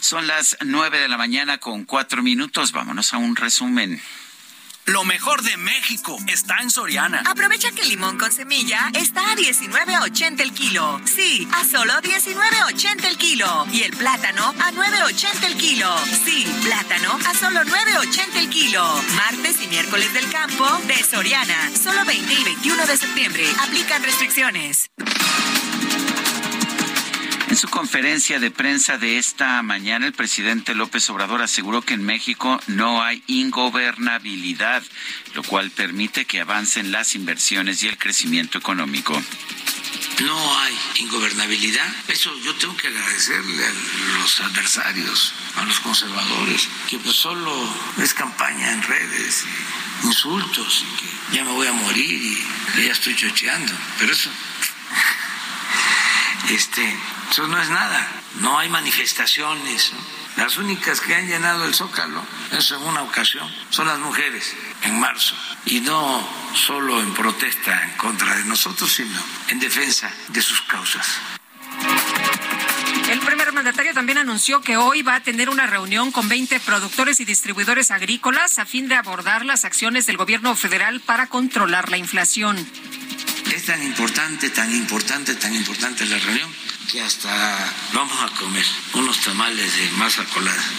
Son 0.00 0.26
las 0.26 0.58
nueve 0.64 1.00
de 1.00 1.08
la 1.08 1.16
mañana 1.16 1.56
con 1.58 1.84
cuatro 1.84 2.22
minutos. 2.22 2.72
Vámonos 2.72 3.14
a 3.14 3.16
un 3.16 3.36
resumen. 3.36 4.02
Lo 4.86 5.02
mejor 5.02 5.42
de 5.42 5.56
México 5.56 6.16
está 6.28 6.58
en 6.62 6.70
Soriana. 6.70 7.20
Aprovecha 7.26 7.72
que 7.72 7.82
el 7.82 7.88
limón 7.88 8.16
con 8.18 8.30
semilla 8.30 8.88
está 8.94 9.32
a 9.32 9.34
19.80 9.34 10.40
el 10.40 10.52
kilo. 10.52 11.00
Sí, 11.04 11.48
a 11.52 11.64
solo 11.64 11.92
19.80 11.94 13.04
el 13.04 13.18
kilo. 13.18 13.66
Y 13.72 13.82
el 13.82 13.90
plátano 13.90 14.54
a 14.60 14.70
9.80 14.70 15.44
el 15.44 15.56
kilo. 15.56 15.88
Sí, 16.24 16.46
plátano 16.62 17.18
a 17.26 17.34
solo 17.34 17.62
9.80 17.62 18.36
el 18.36 18.48
kilo. 18.48 18.84
Martes 19.16 19.60
y 19.60 19.66
miércoles 19.66 20.12
del 20.14 20.30
campo 20.30 20.64
de 20.86 21.02
Soriana. 21.02 21.70
Solo 21.74 22.04
20 22.04 22.32
y 22.32 22.44
21 22.44 22.86
de 22.86 22.96
septiembre. 22.96 23.44
Aplican 23.64 24.04
restricciones. 24.04 24.92
En 27.48 27.56
su 27.56 27.68
conferencia 27.68 28.40
de 28.40 28.50
prensa 28.50 28.98
de 28.98 29.18
esta 29.18 29.62
mañana, 29.62 30.06
el 30.06 30.12
presidente 30.12 30.74
López 30.74 31.08
Obrador 31.10 31.42
aseguró 31.42 31.80
que 31.80 31.94
en 31.94 32.02
México 32.02 32.60
no 32.66 33.04
hay 33.04 33.22
ingobernabilidad, 33.28 34.82
lo 35.34 35.44
cual 35.44 35.70
permite 35.70 36.24
que 36.24 36.40
avancen 36.40 36.90
las 36.90 37.14
inversiones 37.14 37.82
y 37.84 37.88
el 37.88 37.98
crecimiento 37.98 38.58
económico. 38.58 39.12
No 40.24 40.58
hay 40.60 40.76
ingobernabilidad. 40.96 41.86
Eso 42.08 42.36
yo 42.40 42.52
tengo 42.56 42.76
que 42.76 42.88
agradecerle 42.88 43.64
a 43.64 44.18
los 44.18 44.40
adversarios, 44.40 45.32
a 45.56 45.64
los 45.64 45.78
conservadores, 45.80 46.68
que 46.88 46.98
pues 46.98 47.14
solo 47.14 47.52
es 48.02 48.12
campaña 48.12 48.72
en 48.72 48.82
redes, 48.82 49.44
insultos, 50.02 50.84
y 50.84 50.96
que 50.96 51.36
ya 51.36 51.44
me 51.44 51.52
voy 51.52 51.68
a 51.68 51.72
morir 51.72 52.12
y 52.12 52.86
ya 52.86 52.92
estoy 52.92 53.14
chocheando. 53.14 53.72
Pero 54.00 54.12
eso, 54.12 54.30
este, 56.50 56.96
eso 57.30 57.46
no 57.46 57.60
es 57.60 57.68
nada. 57.68 58.06
No 58.40 58.58
hay 58.58 58.68
manifestaciones. 58.68 59.92
¿no? 59.92 60.42
Las 60.42 60.56
únicas 60.58 61.00
que 61.00 61.14
han 61.14 61.26
llenado 61.26 61.64
el 61.64 61.74
zócalo, 61.74 62.22
eso 62.52 62.76
en 62.76 62.82
una 62.82 63.02
ocasión, 63.02 63.50
son 63.70 63.86
las 63.86 63.98
mujeres, 63.98 64.54
en 64.82 65.00
marzo. 65.00 65.34
Y 65.64 65.80
no 65.80 66.26
solo 66.54 67.00
en 67.00 67.12
protesta 67.14 67.82
en 67.84 67.90
contra 67.96 68.36
de 68.36 68.44
nosotros, 68.44 68.92
sino 68.92 69.18
en 69.48 69.58
defensa 69.58 70.12
de 70.28 70.42
sus 70.42 70.60
causas. 70.62 71.06
El 73.08 73.20
primer 73.20 73.52
mandatario 73.52 73.94
también 73.94 74.18
anunció 74.18 74.60
que 74.60 74.76
hoy 74.76 75.02
va 75.02 75.16
a 75.16 75.20
tener 75.20 75.48
una 75.48 75.66
reunión 75.66 76.12
con 76.12 76.28
20 76.28 76.60
productores 76.60 77.20
y 77.20 77.24
distribuidores 77.24 77.90
agrícolas 77.90 78.58
a 78.58 78.66
fin 78.66 78.88
de 78.88 78.96
abordar 78.96 79.44
las 79.44 79.64
acciones 79.64 80.06
del 80.06 80.16
gobierno 80.16 80.54
federal 80.56 81.00
para 81.00 81.28
controlar 81.28 81.88
la 81.88 81.96
inflación. 81.96 82.56
Es 83.54 83.64
tan 83.64 83.82
importante, 83.82 84.50
tan 84.50 84.74
importante, 84.74 85.34
tan 85.36 85.54
importante 85.54 86.04
la 86.04 86.18
reunión 86.18 86.50
que 86.86 87.02
hasta 87.02 87.74
vamos 87.92 88.18
a 88.22 88.34
comer 88.38 88.64
unos 88.94 89.20
tamales 89.20 89.76
de 89.76 89.90
masa 89.92 90.24
colada. 90.26 90.62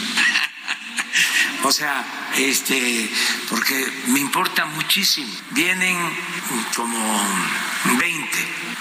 O 1.64 1.72
sea, 1.72 2.06
este, 2.38 3.10
porque 3.50 3.92
me 4.08 4.20
importa 4.20 4.66
muchísimo. 4.66 5.34
Vienen 5.52 5.98
como 6.76 6.98
20 7.98 8.38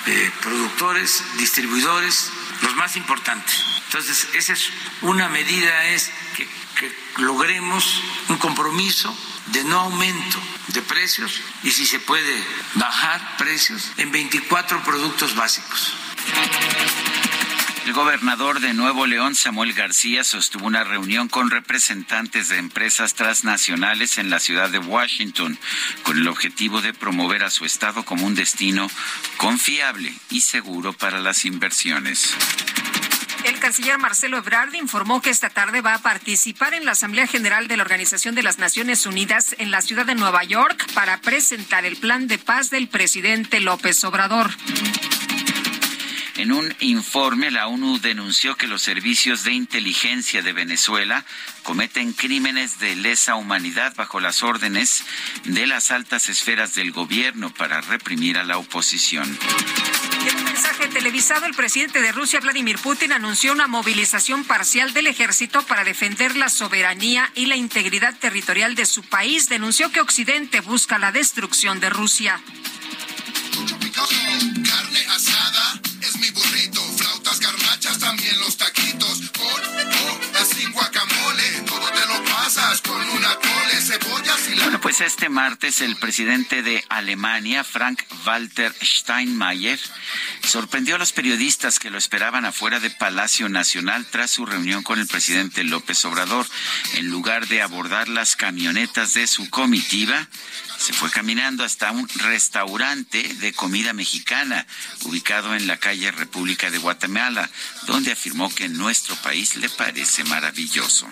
eh, 0.07 0.33
productores, 0.43 1.25
distribuidores, 1.39 2.31
los 2.61 2.77
más 2.77 2.97
importantes. 2.97 3.65
Entonces, 3.87 4.29
esa 4.35 4.53
es 4.53 4.71
una 5.01 5.29
medida, 5.31 5.87
es 5.87 6.13
que, 6.37 6.47
que 6.79 6.93
logremos 7.23 8.03
un 8.29 8.37
compromiso 8.37 9.17
de 9.47 9.65
no 9.65 9.81
aumento 9.81 10.39
de 10.69 10.83
precios 10.83 11.41
y 11.63 11.71
si 11.71 11.87
se 11.87 12.01
puede 12.01 12.43
bajar 12.75 13.37
precios 13.37 13.93
en 13.97 14.11
24 14.13 14.83
productos 14.83 15.35
básicos. 15.35 15.95
El 17.87 17.93
gobernador 17.93 18.59
de 18.59 18.75
Nuevo 18.75 19.07
León, 19.07 19.37
Samuel 19.37 19.73
García, 19.73 20.25
sostuvo 20.25 20.67
una 20.67 20.83
reunión 20.83 21.29
con 21.29 21.51
representantes 21.51 22.49
de 22.49 22.59
empresas 22.59 23.15
transnacionales 23.15 24.19
en 24.19 24.29
la 24.29 24.41
ciudad 24.41 24.71
de 24.71 24.81
Washington 24.81 25.57
con 26.03 26.19
el 26.19 26.27
objetivo 26.27 26.81
de 26.81 26.93
promover 26.93 27.45
a 27.45 27.51
su 27.51 27.65
estado 27.65 28.05
como 28.05 28.27
un 28.27 28.35
destino 28.35 28.91
confiable 29.37 30.13
y 30.31 30.41
seguro 30.41 30.95
para 30.95 31.21
las 31.21 31.45
inversiones. 31.45 32.35
El 33.45 33.59
canciller 33.61 33.99
Marcelo 33.99 34.39
Ebrard 34.39 34.75
informó 34.75 35.23
que 35.23 35.31
esta 35.31 35.51
tarde 35.51 35.81
va 35.81 35.95
a 35.95 36.03
participar 36.03 36.75
en 36.75 36.85
la 36.85 36.93
Asamblea 36.93 37.27
General 37.27 37.69
de 37.69 37.77
la 37.77 37.83
Organización 37.83 38.35
de 38.35 38.43
las 38.43 38.59
Naciones 38.59 39.07
Unidas 39.07 39.55
en 39.59 39.71
la 39.71 39.83
ciudad 39.83 40.07
de 40.07 40.15
Nueva 40.15 40.43
York 40.45 40.87
para 40.95 41.21
presentar 41.21 41.85
el 41.85 41.97
plan 41.97 42.27
de 42.27 42.39
paz 42.39 42.71
del 42.71 42.89
presidente 42.89 43.61
López 43.61 44.03
Obrador. 44.05 44.51
En 46.37 46.53
un 46.53 46.75
informe, 46.81 47.51
la 47.51 47.67
ONU 47.67 47.99
denunció 47.99 48.57
que 48.57 48.67
los 48.67 48.83
servicios 48.83 49.43
de 49.45 49.53
inteligencia 49.53 50.43
de 50.43 50.53
Venezuela 50.53 51.25
cometen 51.63 52.13
crímenes 52.13 52.79
de 52.79 52.95
lesa 52.95 53.37
humanidad 53.37 53.95
bajo 53.97 54.21
las 54.21 54.43
órdenes 54.43 55.03
de 55.45 55.67
las 55.67 55.91
altas 55.91 56.29
esferas 56.29 56.75
del 56.75 56.93
gobierno 56.93 57.55
para 57.55 57.81
reprimir 57.81 58.37
a 58.37 58.45
la 58.45 58.59
oposición. 58.59 59.39
En 60.27 60.37
un 60.39 60.45
mensaje 60.45 60.89
televisado, 60.89 61.47
el 61.47 61.55
presidente 61.55 62.01
de 62.01 62.11
Rusia, 62.11 62.41
Vladimir 62.41 62.79
Putin, 62.79 63.13
anunció 63.13 63.53
una 63.53 63.69
movilización 63.69 64.43
parcial 64.43 64.93
del 64.93 65.07
ejército 65.07 65.63
para 65.63 65.85
defender 65.85 66.37
la 66.37 66.49
soberanía 66.49 67.31
y 67.37 67.47
la 67.47 67.55
integridad 67.55 68.13
territorial 68.19 68.75
de 68.75 68.87
su 68.87 69.05
país. 69.05 69.49
Denunció 69.49 69.93
que 69.93 70.01
Occidente 70.01 70.61
busca 70.61 70.99
la 70.99 71.13
destrucción 71.13 71.79
de 71.79 71.91
Rusia. 71.91 72.41
Carne 74.69 75.07
asada 75.15 75.81
es 76.03 76.17
mi 76.17 76.31
burrito, 76.31 76.83
flautas 76.97 77.39
también 78.01 78.39
los 78.41 78.57
taquitos, 78.57 79.23
Bueno, 84.63 84.81
pues 84.81 85.01
este 85.01 85.29
martes 85.29 85.81
el 85.81 85.97
presidente 85.97 86.63
de 86.63 86.85
Alemania, 86.89 87.65
Frank 87.65 88.03
Walter 88.25 88.75
Steinmeier, 88.83 89.79
sorprendió 90.43 90.97
a 90.97 90.99
los 90.99 91.13
periodistas 91.13 91.79
que 91.79 91.91
lo 91.91 91.99
esperaban 91.99 92.45
afuera 92.45 92.81
de 92.81 92.91
Palacio 92.91 93.49
Nacional 93.49 94.07
tras 94.11 94.31
su 94.31 94.47
reunión 94.47 94.83
con 94.83 94.99
el 94.99 95.07
presidente 95.07 95.65
López 95.65 96.05
Obrador. 96.05 96.47
En 96.95 97.11
lugar 97.11 97.49
de 97.49 97.63
abordar 97.63 98.09
las 98.09 98.37
camionetas 98.37 99.15
de 99.15 99.27
su 99.27 99.49
comitiva, 99.51 100.29
se 100.79 100.93
fue 100.93 101.11
caminando 101.11 101.65
hasta 101.65 101.91
un 101.91 102.09
restaurante 102.09 103.23
de 103.35 103.53
comida 103.53 103.93
mexicana 103.93 104.67
ubicado 105.05 105.55
en 105.55 105.67
la 105.67 105.79
calle 105.79 106.11
República 106.11 106.71
de 106.71 106.79
Guatemala, 106.79 107.49
donde 107.87 108.13
afirmó 108.13 108.55
que 108.55 108.69
nuestro 108.69 109.17
país 109.17 109.57
le 109.57 109.69
parece 109.69 110.25
maravilloso. 110.37 111.09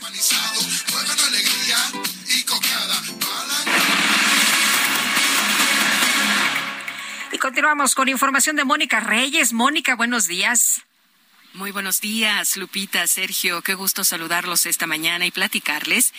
Y 7.33 7.39
continuamos 7.39 7.95
con 7.95 8.11
información 8.11 8.57
de 8.57 8.65
Mónica 8.65 9.01
Reyes. 9.01 9.55
Mónica, 9.55 9.97
buenos 9.97 10.29
días. 10.29 10.83
Muy 11.55 11.71
buenos 11.71 12.03
días, 12.03 12.59
Lupita, 12.59 13.07
Sergio. 13.07 13.63
Qué 13.63 13.73
gusto 13.73 14.05
saludarlos 14.05 14.67
esta 14.67 14.87
mañana 14.87 15.25
y 15.25 15.31
platicarles 15.31 16.13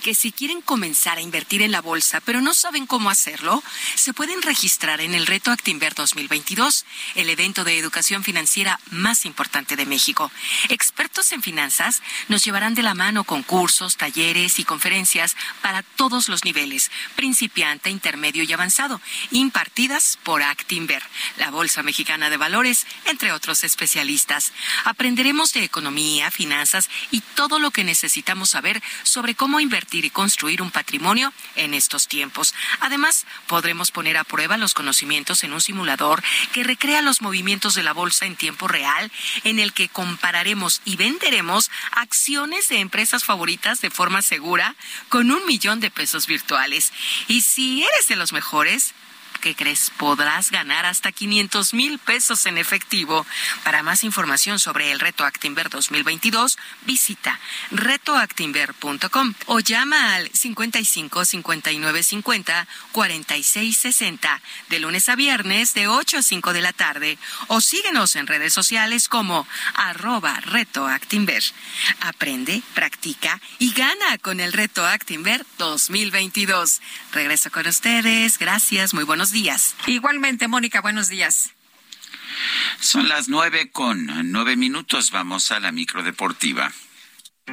que 0.00 0.14
si 0.14 0.32
quieren 0.32 0.62
comenzar 0.62 1.18
a 1.18 1.20
invertir 1.20 1.62
en 1.62 1.72
la 1.72 1.80
bolsa, 1.80 2.20
pero 2.20 2.40
no 2.40 2.54
saben 2.54 2.86
cómo 2.86 3.10
hacerlo, 3.10 3.62
se 3.94 4.12
pueden 4.12 4.42
registrar 4.42 5.00
en 5.00 5.14
el 5.14 5.26
Reto 5.26 5.50
Actinver 5.50 5.94
2022, 5.94 6.84
el 7.14 7.28
evento 7.28 7.64
de 7.64 7.78
educación 7.78 8.24
financiera 8.24 8.80
más 8.90 9.26
importante 9.26 9.76
de 9.76 9.86
México. 9.86 10.32
Expertos 10.68 11.32
en 11.32 11.42
finanzas 11.42 12.02
nos 12.28 12.44
llevarán 12.44 12.74
de 12.74 12.82
la 12.82 12.94
mano 12.94 13.24
con 13.24 13.42
cursos, 13.42 13.96
talleres 13.96 14.58
y 14.58 14.64
conferencias 14.64 15.36
para 15.60 15.82
todos 15.82 16.28
los 16.28 16.44
niveles, 16.44 16.90
principiante, 17.14 17.90
intermedio 17.90 18.42
y 18.42 18.52
avanzado, 18.52 19.00
impartidas 19.30 20.18
por 20.22 20.42
Actinver, 20.42 21.02
la 21.36 21.50
Bolsa 21.50 21.82
Mexicana 21.82 22.30
de 22.30 22.38
Valores, 22.38 22.86
entre 23.04 23.32
otros 23.32 23.64
especialistas. 23.64 24.52
Aprenderemos 24.84 25.52
de 25.52 25.64
economía, 25.64 26.30
finanzas 26.30 26.88
y 27.10 27.20
todo 27.20 27.58
lo 27.58 27.70
que 27.70 27.84
necesitamos 27.84 28.50
saber 28.50 28.82
sobre 29.02 29.34
cómo 29.34 29.60
invertir 29.60 29.89
y 29.92 30.10
construir 30.10 30.62
un 30.62 30.70
patrimonio 30.70 31.32
en 31.56 31.74
estos 31.74 32.06
tiempos. 32.06 32.54
Además, 32.80 33.26
podremos 33.46 33.90
poner 33.90 34.16
a 34.16 34.24
prueba 34.24 34.56
los 34.56 34.74
conocimientos 34.74 35.42
en 35.44 35.52
un 35.52 35.60
simulador 35.60 36.22
que 36.52 36.64
recrea 36.64 37.02
los 37.02 37.22
movimientos 37.22 37.74
de 37.74 37.82
la 37.82 37.92
bolsa 37.92 38.26
en 38.26 38.36
tiempo 38.36 38.68
real, 38.68 39.10
en 39.44 39.58
el 39.58 39.72
que 39.72 39.88
compararemos 39.88 40.80
y 40.84 40.96
venderemos 40.96 41.70
acciones 41.92 42.68
de 42.68 42.78
empresas 42.78 43.24
favoritas 43.24 43.80
de 43.80 43.90
forma 43.90 44.22
segura 44.22 44.76
con 45.08 45.30
un 45.30 45.44
millón 45.46 45.80
de 45.80 45.90
pesos 45.90 46.26
virtuales. 46.26 46.92
Y 47.26 47.42
si 47.42 47.82
eres 47.82 48.08
de 48.08 48.16
los 48.16 48.32
mejores, 48.32 48.94
¿qué 49.40 49.54
crees? 49.54 49.90
Podrás 49.96 50.50
ganar 50.50 50.86
hasta 50.86 51.12
500 51.12 51.74
mil 51.74 51.98
pesos 51.98 52.46
en 52.46 52.58
efectivo. 52.58 53.26
Para 53.64 53.82
más 53.82 54.04
información 54.04 54.58
sobre 54.58 54.92
el 54.92 55.00
Reto 55.00 55.24
Actinver 55.24 55.68
2022, 55.70 56.58
visita 56.82 57.38
retoactinver.com 57.70 59.34
o 59.46 59.60
llama 59.60 60.14
al 60.14 60.30
55 60.30 61.24
59 61.24 62.02
50 62.02 62.68
46 62.92 63.76
60 63.76 64.42
de 64.68 64.78
lunes 64.78 65.08
a 65.08 65.16
viernes 65.16 65.74
de 65.74 65.88
8 65.88 66.18
a 66.18 66.22
5 66.22 66.52
de 66.52 66.60
la 66.60 66.72
tarde 66.72 67.18
o 67.48 67.60
síguenos 67.60 68.16
en 68.16 68.26
redes 68.26 68.52
sociales 68.52 69.08
como 69.08 69.46
arroba 69.74 70.38
retoactinver. 70.40 71.42
Aprende, 72.00 72.62
practica 72.74 73.40
y 73.58 73.72
gana 73.72 74.18
con 74.18 74.40
el 74.40 74.52
Reto 74.52 74.86
Actinver 74.86 75.44
2022. 75.58 76.80
Regreso 77.12 77.50
con 77.50 77.66
ustedes. 77.66 78.38
Gracias. 78.38 78.94
Muy 78.94 79.04
buenos 79.04 79.29
días. 79.30 79.74
Igualmente, 79.86 80.48
Mónica, 80.48 80.80
buenos 80.80 81.08
días. 81.08 81.50
Son 82.80 83.08
las 83.08 83.28
nueve 83.28 83.70
con 83.70 84.30
nueve 84.32 84.56
minutos. 84.56 85.10
Vamos 85.10 85.50
a 85.50 85.60
la 85.60 85.72
micro 85.72 86.02
deportiva. 86.02 86.72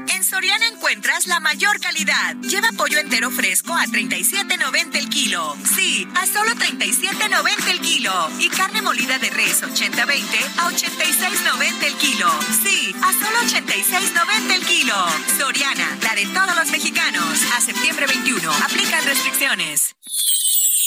En 0.09 0.23
Soriana 0.23 0.67
encuentras 0.67 1.27
la 1.27 1.39
mayor 1.39 1.79
calidad. 1.79 2.35
Lleva 2.37 2.71
pollo 2.77 2.99
entero 2.99 3.31
fresco 3.31 3.73
a 3.73 3.85
37.90 3.85 4.95
el 4.95 5.09
kilo. 5.09 5.57
Sí, 5.75 6.07
a 6.15 6.25
solo 6.27 6.51
37.90 6.51 7.67
el 7.69 7.81
kilo. 7.81 8.29
Y 8.39 8.49
carne 8.49 8.81
molida 8.81 9.17
de 9.17 9.29
res 9.31 9.63
80-20 9.63 10.23
a 10.57 10.69
86.90 10.69 11.83
el 11.83 11.93
kilo. 11.95 12.29
Sí, 12.63 12.95
a 13.01 13.11
solo 13.13 13.37
86.90 13.39 14.55
el 14.55 14.65
kilo. 14.65 14.95
Soriana, 15.37 15.97
la 16.03 16.15
de 16.15 16.25
todos 16.27 16.55
los 16.55 16.69
mexicanos. 16.69 17.43
A 17.57 17.61
septiembre 17.61 18.05
21. 18.05 18.51
Aplican 18.51 19.03
restricciones. 19.03 19.95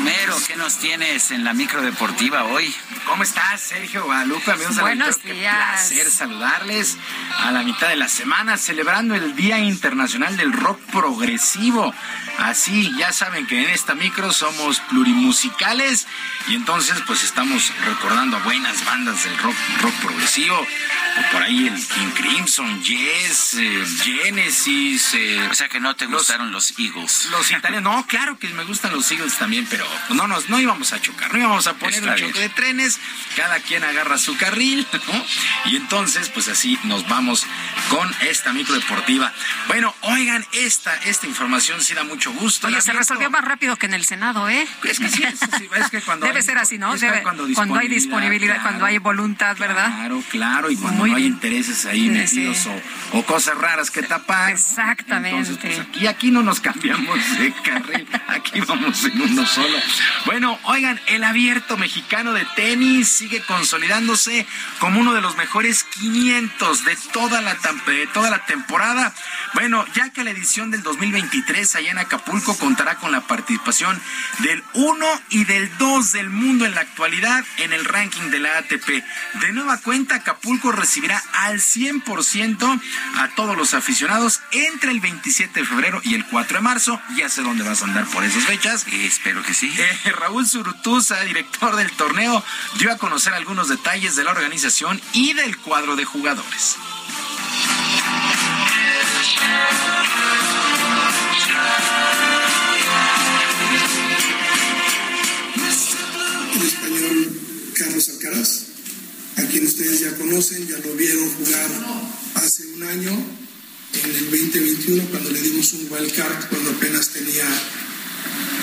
Romero, 0.00 0.34
¿qué 0.46 0.56
nos 0.56 0.78
tienes 0.78 1.30
en 1.30 1.44
la 1.44 1.52
micro 1.52 1.82
deportiva 1.82 2.44
hoy? 2.44 2.74
¿Cómo 3.04 3.22
estás, 3.22 3.60
Sergio 3.60 4.02
Guadalupe? 4.04 4.50
Amigos 4.50 4.80
Buenos 4.80 5.08
auditorio? 5.08 5.34
Qué 5.34 5.40
días. 5.40 5.54
placer 5.88 6.10
saludarles 6.10 6.96
a 7.38 7.50
la 7.50 7.62
mitad 7.62 7.86
de 7.86 7.96
la 7.96 8.08
semana, 8.08 8.56
celebrando 8.56 9.14
el 9.14 9.36
Día 9.36 9.58
Internacional 9.58 10.38
del 10.38 10.54
Rock 10.54 10.80
Progresivo. 10.90 11.92
Así, 12.38 12.90
ya 12.96 13.12
saben 13.12 13.46
que 13.46 13.62
en 13.62 13.68
esta 13.68 13.94
micro 13.94 14.32
somos 14.32 14.80
plurimusicales 14.88 16.06
y 16.48 16.54
entonces 16.54 16.96
pues 17.06 17.22
estamos 17.22 17.70
recordando 17.84 18.38
a 18.38 18.40
buenas 18.40 18.82
bandas 18.86 19.22
del 19.24 19.36
rock, 19.36 19.54
rock 19.82 19.94
progresivo. 19.96 20.66
Por 21.32 21.42
ahí 21.42 21.66
el 21.66 21.74
King 21.74 22.10
Crimson, 22.14 22.82
Yes, 22.82 23.54
eh, 23.58 23.84
Genesis. 24.02 25.12
eh, 25.14 25.48
O 25.50 25.54
sea 25.54 25.68
que 25.68 25.78
no 25.80 25.94
te 25.94 26.06
gustaron 26.06 26.52
los 26.52 26.72
Eagles. 26.78 27.26
los 27.30 27.50
italianos, 27.50 27.92
no, 27.94 28.06
claro 28.06 28.38
que 28.38 28.48
me 28.50 28.64
gustan 28.64 28.92
los 28.92 29.10
Eagles 29.10 29.36
también, 29.36 29.66
pero 29.68 29.84
no 30.10 30.26
nos, 30.26 30.48
no 30.48 30.58
íbamos 30.60 30.92
a 30.92 31.00
chocar, 31.00 31.32
no 31.32 31.38
íbamos 31.38 31.66
a 31.66 31.74
poner 31.74 31.94
Está 31.96 32.10
un 32.10 32.14
bien. 32.16 32.28
choque 32.28 32.40
de 32.40 32.48
trenes, 32.50 32.98
cada 33.36 33.60
quien 33.60 33.84
agarra 33.84 34.18
su 34.18 34.36
carril, 34.36 34.86
¿no? 34.92 35.70
Y 35.70 35.76
entonces, 35.76 36.28
pues 36.30 36.48
así 36.48 36.78
nos 36.84 37.08
vamos 37.08 37.46
con 37.88 38.10
esta 38.28 38.52
micro 38.52 38.74
deportiva. 38.74 39.32
Bueno, 39.68 39.94
oigan, 40.02 40.44
esta, 40.52 40.94
esta 41.04 41.26
información 41.26 41.80
sí 41.80 41.94
da 41.94 42.04
mucho 42.04 42.32
gusto. 42.32 42.66
Oye, 42.68 42.80
se 42.80 42.92
resolvió 42.92 43.30
más 43.30 43.44
rápido 43.44 43.76
que 43.76 43.86
en 43.86 43.94
el 43.94 44.04
Senado, 44.04 44.48
¿eh? 44.48 44.66
Es 44.84 44.98
que 44.98 45.08
sí, 45.08 45.22
es, 45.22 45.38
sí, 45.58 45.68
es 45.74 45.90
que 45.90 46.00
cuando 46.04 46.26
Debe 46.26 46.38
hay- 46.38 46.44
ser 46.44 46.58
así, 46.58 46.78
¿no? 46.78 46.94
Debe- 46.96 47.22
cuando 47.22 47.46
cuando, 47.54 47.76
hay 47.76 47.88
disponibilidad, 47.88 48.54
claro. 48.54 48.68
cuando 48.68 48.84
hay 48.86 48.98
voluntad, 48.98 49.56
¿verdad? 49.58 49.92
Claro, 49.96 50.22
claro, 50.30 50.70
y 50.70 50.76
cuando 50.76 51.00
Muy 51.00 51.10
no 51.10 51.16
hay 51.16 51.22
bien. 51.22 51.34
intereses 51.34 51.86
ahí 51.86 52.00
Sí, 52.02 52.10
metidos 52.10 52.58
sí. 52.58 52.68
O, 53.12 53.18
o 53.18 53.24
cosas 53.26 53.56
raras 53.56 53.90
que 53.90 54.02
tapar. 54.02 54.50
Exactamente. 54.50 55.38
Entonces, 55.38 55.58
pues 55.60 55.78
aquí, 55.80 56.06
aquí 56.06 56.30
no 56.30 56.42
nos 56.42 56.60
cambiamos 56.60 57.18
de 57.38 57.52
carril, 57.62 58.06
aquí 58.28 58.60
vamos 58.60 59.04
en 59.04 59.20
uno 59.20 59.46
solo. 59.46 59.76
Bueno, 60.26 60.58
oigan, 60.64 61.00
el 61.06 61.24
abierto 61.24 61.76
mexicano 61.76 62.32
de 62.32 62.44
tenis 62.56 63.08
sigue 63.08 63.42
consolidándose 63.42 64.46
como 64.78 65.00
uno 65.00 65.14
de 65.14 65.20
los 65.20 65.36
mejores 65.36 65.84
500 65.84 66.84
de 66.84 66.96
toda 67.12 67.40
la, 67.40 67.56
de 67.86 68.06
toda 68.08 68.30
la 68.30 68.44
temporada. 68.44 69.14
Bueno, 69.54 69.84
ya 69.94 70.10
que 70.10 70.24
la 70.24 70.30
edición 70.30 70.70
del 70.70 70.82
2023 70.82 71.74
allá 71.76 71.90
en 71.90 71.98
Acapulco 71.98 72.56
contará 72.58 72.96
con 72.96 73.12
la 73.12 73.22
participación 73.22 74.00
del 74.40 74.62
1 74.74 75.06
y 75.30 75.44
del 75.44 75.76
2 75.78 76.12
del 76.12 76.30
mundo 76.30 76.66
en 76.66 76.74
la 76.74 76.82
actualidad 76.82 77.44
en 77.58 77.72
el 77.72 77.84
ranking 77.84 78.30
de 78.30 78.40
la 78.40 78.58
ATP. 78.58 78.88
De 79.40 79.52
nueva 79.52 79.78
cuenta, 79.78 80.16
Acapulco 80.16 80.72
recibirá 80.72 81.22
al 81.32 81.60
100% 81.60 82.80
a 83.18 83.28
todos 83.28 83.56
los 83.56 83.74
aficionados 83.74 84.40
entre 84.52 84.90
el 84.90 85.00
27 85.00 85.60
de 85.60 85.66
febrero 85.66 86.00
y 86.04 86.14
el 86.14 86.26
4 86.26 86.58
de 86.58 86.62
marzo. 86.62 87.00
Ya 87.16 87.28
sé 87.28 87.42
dónde 87.42 87.64
vas 87.64 87.82
a 87.82 87.86
andar 87.86 88.06
por 88.06 88.24
esas 88.24 88.44
fechas. 88.44 88.86
espero 88.86 89.42
que 89.42 89.54
sí. 89.54 89.69
Eh, 89.78 90.12
Raúl 90.12 90.46
Zurutuza, 90.46 91.20
director 91.22 91.76
del 91.76 91.90
torneo, 91.92 92.42
dio 92.78 92.92
a 92.92 92.98
conocer 92.98 93.32
algunos 93.34 93.68
detalles 93.68 94.16
de 94.16 94.24
la 94.24 94.32
organización 94.32 95.00
y 95.12 95.32
del 95.34 95.56
cuadro 95.58 95.96
de 95.96 96.04
jugadores. 96.04 96.76
el 106.54 106.66
español 106.66 107.40
Carlos 107.74 108.08
Alcaraz, 108.10 108.66
a 109.36 109.42
quien 109.42 109.66
ustedes 109.66 110.00
ya 110.00 110.16
conocen, 110.16 110.66
ya 110.66 110.78
lo 110.78 110.94
vieron 110.94 111.28
jugar 111.36 111.70
hace 112.34 112.66
un 112.66 112.82
año, 112.82 113.10
en 113.92 114.10
el 114.10 114.30
2021, 114.30 115.04
cuando 115.10 115.30
le 115.30 115.40
dimos 115.40 115.72
un 115.72 115.88
wild 115.90 116.14
card, 116.14 116.48
cuando 116.48 116.70
apenas 116.70 117.08
tenía 117.08 117.44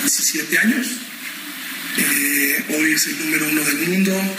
17 0.02 0.58
años. 0.58 0.86
Eh, 1.98 2.64
hoy 2.78 2.92
es 2.92 3.06
el 3.06 3.18
número 3.18 3.48
uno 3.48 3.62
del 3.62 3.88
mundo. 3.88 4.38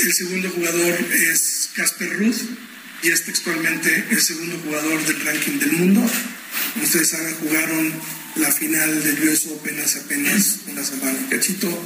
El 0.00 0.12
segundo 0.12 0.50
jugador 0.50 1.06
es 1.12 1.70
Casper 1.74 2.18
Ruth 2.18 2.40
y 3.02 3.08
es 3.08 3.24
textualmente 3.24 4.06
el 4.10 4.20
segundo 4.20 4.58
jugador 4.64 5.04
del 5.06 5.24
ranking 5.24 5.58
del 5.58 5.72
mundo. 5.72 6.00
Como 6.72 6.84
ustedes 6.84 7.10
saben, 7.10 7.34
jugaron 7.36 7.92
la 8.36 8.50
final 8.52 9.02
del 9.02 9.28
US 9.28 9.46
Open 9.46 9.80
hace 9.80 10.00
apenas 10.00 10.58
una 10.66 10.84
semana. 10.84 11.18
Cachito. 11.30 11.84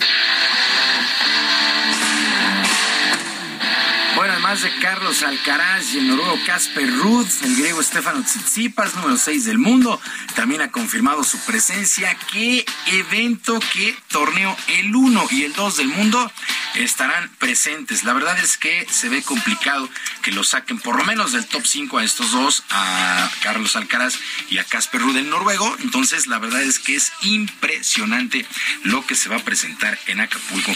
Bueno, 4.16 4.32
además 4.32 4.62
de 4.62 4.74
Carlos 4.78 5.22
Alcaraz 5.22 5.92
y 5.92 5.98
el 5.98 6.08
noruego 6.08 6.38
Casper 6.46 6.90
Ruud, 6.90 7.28
el 7.42 7.54
griego 7.54 7.82
Stefano 7.82 8.22
Tsitsipas, 8.22 8.94
número 8.94 9.18
6 9.18 9.44
del 9.44 9.58
mundo, 9.58 10.00
también 10.34 10.62
ha 10.62 10.70
confirmado 10.70 11.22
su 11.22 11.38
presencia. 11.40 12.16
¿Qué 12.32 12.64
evento, 12.86 13.60
qué 13.74 13.94
torneo 14.08 14.56
el 14.68 14.96
1 14.96 15.26
y 15.32 15.44
el 15.44 15.52
2 15.52 15.76
del 15.76 15.88
mundo 15.88 16.32
estarán 16.76 17.28
presentes? 17.38 18.04
La 18.04 18.14
verdad 18.14 18.38
es 18.38 18.56
que 18.56 18.86
se 18.90 19.10
ve 19.10 19.22
complicado 19.22 19.86
que 20.22 20.32
lo 20.32 20.44
saquen 20.44 20.78
por 20.78 20.96
lo 20.96 21.04
menos 21.04 21.32
del 21.32 21.44
top 21.44 21.66
5 21.66 21.98
a 21.98 22.04
estos 22.04 22.32
dos, 22.32 22.64
a 22.70 23.30
Carlos 23.42 23.76
Alcaraz 23.76 24.18
y 24.48 24.56
a 24.56 24.64
Casper 24.64 25.02
Ruud, 25.02 25.16
el 25.18 25.28
noruego. 25.28 25.76
Entonces, 25.80 26.26
la 26.26 26.38
verdad 26.38 26.62
es 26.62 26.78
que 26.78 26.96
es 26.96 27.12
impresionante 27.20 28.46
lo 28.82 29.04
que 29.04 29.14
se 29.14 29.28
va 29.28 29.36
a 29.36 29.44
presentar 29.44 29.98
en 30.06 30.20
Acapulco. 30.20 30.74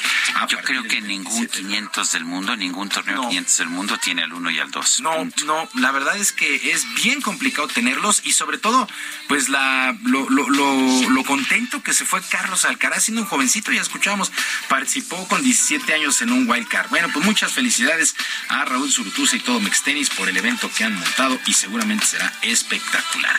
Yo 0.48 0.58
creo 0.60 0.82
que 0.82 1.00
ningún 1.00 1.46
500 1.46 2.12
del 2.12 2.26
mundo, 2.26 2.54
ningún 2.54 2.90
torneo 2.90 3.29
500 3.30 3.58
del 3.58 3.68
mundo 3.68 3.96
tiene 4.02 4.22
al 4.24 4.32
1 4.32 4.50
y 4.50 4.58
al 4.58 4.70
2. 4.70 5.00
No, 5.02 5.28
no, 5.46 5.68
la 5.74 5.92
verdad 5.92 6.16
es 6.16 6.32
que 6.32 6.72
es 6.72 6.84
bien 6.94 7.20
complicado 7.20 7.68
tenerlos 7.68 8.22
y 8.24 8.32
sobre 8.32 8.58
todo, 8.58 8.88
pues 9.28 9.48
la 9.48 9.96
lo, 10.02 10.28
lo, 10.28 10.48
lo, 10.50 11.10
lo 11.10 11.24
contento 11.24 11.82
que 11.82 11.92
se 11.92 12.04
fue 12.04 12.20
Carlos 12.22 12.64
Alcaraz, 12.64 13.04
siendo 13.04 13.22
un 13.22 13.28
jovencito, 13.28 13.70
ya 13.70 13.80
escuchamos, 13.80 14.32
participó 14.68 15.28
con 15.28 15.42
17 15.42 15.94
años 15.94 16.20
en 16.22 16.32
un 16.32 16.50
wild 16.50 16.66
card. 16.68 16.90
Bueno, 16.90 17.08
pues 17.12 17.24
muchas 17.24 17.52
felicidades 17.52 18.16
a 18.48 18.64
Raúl 18.64 18.90
Zurutuza 18.90 19.36
y 19.36 19.40
todo 19.40 19.60
Mextenis 19.60 20.10
por 20.10 20.28
el 20.28 20.36
evento 20.36 20.70
que 20.76 20.84
han 20.84 20.94
montado 20.94 21.38
y 21.46 21.52
seguramente 21.52 22.06
será 22.06 22.32
espectacular. 22.42 23.38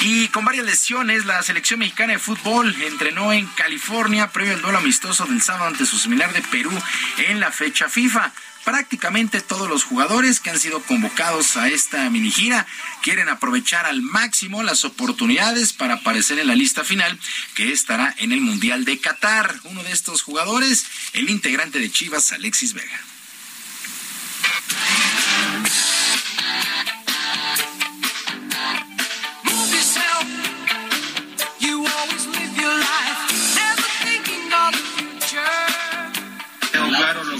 Y 0.00 0.28
con 0.28 0.44
varias 0.44 0.66
lesiones, 0.66 1.24
la 1.26 1.42
selección 1.42 1.80
mexicana 1.80 2.14
de 2.14 2.18
fútbol 2.18 2.74
entrenó 2.82 3.32
en 3.32 3.46
California 3.46 4.30
previo 4.30 4.54
al 4.54 4.62
duelo 4.62 4.78
amistoso 4.78 5.26
del 5.26 5.42
sábado 5.42 5.66
ante 5.66 5.86
su 5.86 5.98
similar 5.98 6.32
de 6.32 6.42
Perú 6.42 6.72
en 7.18 7.40
la 7.40 7.52
fecha 7.52 7.88
FIFA 7.88 8.32
prácticamente 8.68 9.40
todos 9.40 9.66
los 9.66 9.82
jugadores 9.82 10.40
que 10.40 10.50
han 10.50 10.60
sido 10.60 10.82
convocados 10.82 11.56
a 11.56 11.68
esta 11.68 12.10
mini 12.10 12.30
gira 12.30 12.66
quieren 13.02 13.30
aprovechar 13.30 13.86
al 13.86 14.02
máximo 14.02 14.62
las 14.62 14.84
oportunidades 14.84 15.72
para 15.72 15.94
aparecer 15.94 16.38
en 16.38 16.48
la 16.48 16.54
lista 16.54 16.84
final 16.84 17.18
que 17.54 17.72
estará 17.72 18.14
en 18.18 18.30
el 18.30 18.42
Mundial 18.42 18.84
de 18.84 19.00
Qatar. 19.00 19.58
Uno 19.64 19.82
de 19.84 19.92
estos 19.92 20.20
jugadores, 20.20 20.84
el 21.14 21.30
integrante 21.30 21.78
de 21.78 21.90
Chivas, 21.90 22.30
Alexis 22.32 22.74
Vega. 22.74 23.00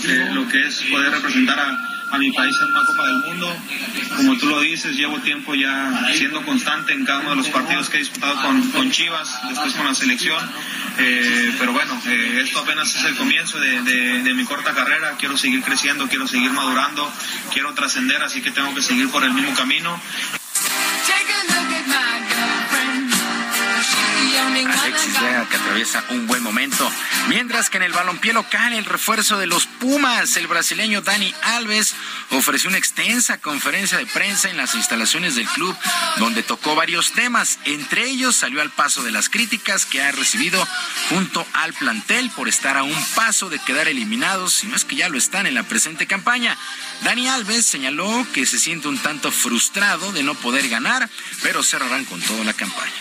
Lo 0.08 0.48
que, 0.48 0.66
es 0.66 0.82
poder 0.90 1.12
representar 1.12 1.58
a, 1.58 1.88
a 2.10 2.18
mi 2.18 2.30
país 2.32 2.56
en 2.60 2.68
una 2.68 2.84
Copa 2.84 3.06
del 3.06 3.16
Mundo. 3.18 3.56
Como 4.16 4.36
tú 4.38 4.46
lo 4.46 4.60
dices, 4.60 4.96
llevo 4.96 5.18
tiempo 5.20 5.54
ya 5.54 6.08
siendo 6.14 6.42
constante 6.44 6.92
en 6.92 7.04
cada 7.04 7.20
uno 7.20 7.30
de 7.30 7.36
los 7.36 7.48
partidos 7.48 7.88
que 7.88 7.98
he 7.98 8.00
disputado 8.00 8.40
con, 8.42 8.70
con 8.70 8.90
Chivas, 8.90 9.28
después 9.48 9.74
con 9.74 9.86
la 9.86 9.94
selección. 9.94 10.50
Eh, 10.98 11.54
pero 11.58 11.72
bueno, 11.72 12.00
eh, 12.06 12.40
esto 12.42 12.60
apenas 12.60 12.94
es 12.94 13.04
el 13.04 13.16
comienzo 13.16 13.58
de, 13.60 13.82
de 14.22 14.34
mi 14.34 14.44
corta 14.44 14.74
carrera. 14.74 15.16
Quiero 15.18 15.36
seguir 15.36 15.62
creciendo, 15.62 16.08
quiero 16.08 16.26
seguir 16.26 16.50
madurando, 16.52 17.12
quiero 17.52 17.74
trascender, 17.74 18.22
así 18.22 18.40
que 18.40 18.50
tengo 18.50 18.74
que 18.74 18.82
seguir 18.82 19.08
por 19.10 19.24
el 19.24 19.32
mismo 19.32 19.54
camino. 19.54 20.00
Alexis 24.56 25.20
Vega 25.20 25.46
que 25.48 25.56
atraviesa 25.56 26.04
un 26.10 26.26
buen 26.26 26.42
momento. 26.42 26.90
Mientras 27.28 27.68
que 27.68 27.76
en 27.76 27.82
el 27.82 27.92
balompié 27.92 28.32
local, 28.32 28.72
el 28.72 28.86
refuerzo 28.86 29.36
de 29.38 29.46
los 29.46 29.66
Pumas, 29.66 30.36
el 30.36 30.46
brasileño 30.46 31.02
Dani 31.02 31.34
Alves, 31.42 31.94
ofreció 32.30 32.70
una 32.70 32.78
extensa 32.78 33.38
conferencia 33.38 33.98
de 33.98 34.06
prensa 34.06 34.48
en 34.48 34.56
las 34.56 34.74
instalaciones 34.74 35.36
del 35.36 35.46
club, 35.48 35.76
donde 36.16 36.42
tocó 36.42 36.74
varios 36.74 37.12
temas. 37.12 37.58
Entre 37.64 38.06
ellos 38.06 38.36
salió 38.36 38.62
al 38.62 38.70
paso 38.70 39.02
de 39.02 39.12
las 39.12 39.28
críticas 39.28 39.84
que 39.84 40.02
ha 40.02 40.12
recibido 40.12 40.66
junto 41.10 41.46
al 41.52 41.74
plantel 41.74 42.30
por 42.30 42.48
estar 42.48 42.76
a 42.78 42.82
un 42.82 43.04
paso 43.14 43.50
de 43.50 43.58
quedar 43.58 43.88
eliminados, 43.88 44.54
si 44.54 44.66
no 44.66 44.76
es 44.76 44.84
que 44.84 44.96
ya 44.96 45.08
lo 45.10 45.18
están 45.18 45.46
en 45.46 45.54
la 45.54 45.64
presente 45.64 46.06
campaña. 46.06 46.56
Dani 47.02 47.28
Alves 47.28 47.64
señaló 47.64 48.26
que 48.32 48.46
se 48.46 48.58
siente 48.58 48.88
un 48.88 48.98
tanto 48.98 49.30
frustrado 49.30 50.12
de 50.12 50.22
no 50.22 50.34
poder 50.34 50.68
ganar, 50.68 51.08
pero 51.42 51.62
cerrarán 51.62 52.04
con 52.04 52.20
toda 52.20 52.44
la 52.44 52.52
campaña. 52.52 52.92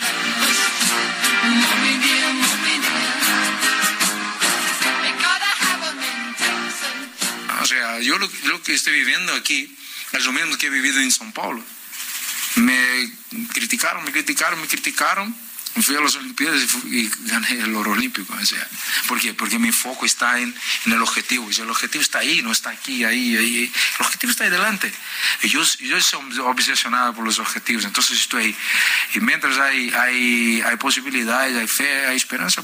O 7.62 7.66
sea, 7.66 8.00
yo 8.00 8.18
lo, 8.18 8.30
lo, 8.46 8.62
que 8.64 8.74
estoy 8.74 8.94
viviendo 8.94 9.34
aquí 9.34 9.76
es 10.14 10.26
lo 10.26 10.32
mismo 10.32 10.58
que 10.58 10.68
he 10.68 10.70
vivido 10.70 11.00
en 11.00 11.12
São 11.12 11.34
Paulo. 11.34 11.64
Me 12.56 13.12
criticaron, 13.54 14.06
me 14.06 14.12
criticaron, 14.12 14.62
me 14.62 14.68
criticaron. 14.68 15.36
Fui 15.82 15.96
a 15.96 16.02
las 16.02 16.16
Olimpiadas 16.16 16.64
y, 16.86 17.10
gané 17.26 17.52
el 17.60 17.76
oro 17.76 17.92
olímpico. 17.92 18.34
¿Por 19.08 19.20
qué? 19.20 19.34
Porque 19.34 19.60
mi 19.60 19.72
foco 19.72 20.06
está 20.06 20.40
en, 20.40 20.54
el 20.86 21.02
objetivo. 21.02 21.50
Y 21.52 21.62
el 21.62 21.70
objetivo 21.70 22.02
está 22.02 22.20
ahí, 22.20 22.42
no 22.42 22.52
está 22.52 22.72
aquí, 22.72 23.04
ahí, 23.04 23.36
ahí. 23.36 23.72
El 24.00 24.06
objetivo 24.06 24.32
está 24.32 24.44
ahí 24.46 24.50
delante. 24.50 24.92
Yo, 25.44 25.62
yo 25.80 26.02
soy 26.02 26.40
obsesionado 26.40 27.14
por 27.14 27.24
los 27.24 27.40
objetivos. 27.40 27.86
Entonces 27.86 28.20
estoy 28.20 28.44
ahí. 28.46 28.56
Y 29.16 29.20
mientras 29.20 29.58
hay, 29.60 29.92
hay, 29.92 30.62
hay 30.62 30.76
posibilidades, 30.78 31.56
hay 31.58 31.68
fe, 31.68 32.06
hay 32.08 32.18
esperanza. 32.18 32.64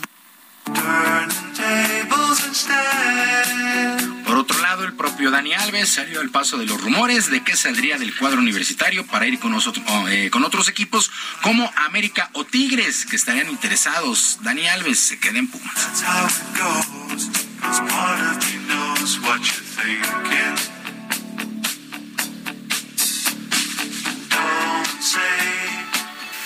Por 4.25 4.37
otro 4.37 4.59
lado, 4.61 4.83
el 4.83 4.93
propio 4.93 5.31
Dani 5.31 5.53
Alves 5.53 5.89
salió 5.89 6.21
al 6.21 6.29
paso 6.29 6.57
de 6.57 6.65
los 6.65 6.81
rumores 6.81 7.29
de 7.29 7.43
que 7.43 7.55
saldría 7.55 7.97
del 7.97 8.15
cuadro 8.17 8.39
universitario 8.39 9.05
para 9.05 9.27
ir 9.27 9.39
con, 9.39 9.51
nosotros, 9.51 9.85
eh, 10.09 10.29
con 10.31 10.43
otros 10.43 10.67
equipos 10.69 11.11
como 11.41 11.71
América 11.85 12.29
o 12.33 12.45
Tigres 12.45 13.05
que 13.05 13.15
estarían 13.15 13.49
interesados. 13.49 14.39
Dani 14.41 14.67
Alves 14.67 14.99
se 14.99 15.19
queda 15.19 15.39
en 15.39 15.47
Pumas. 15.47 15.73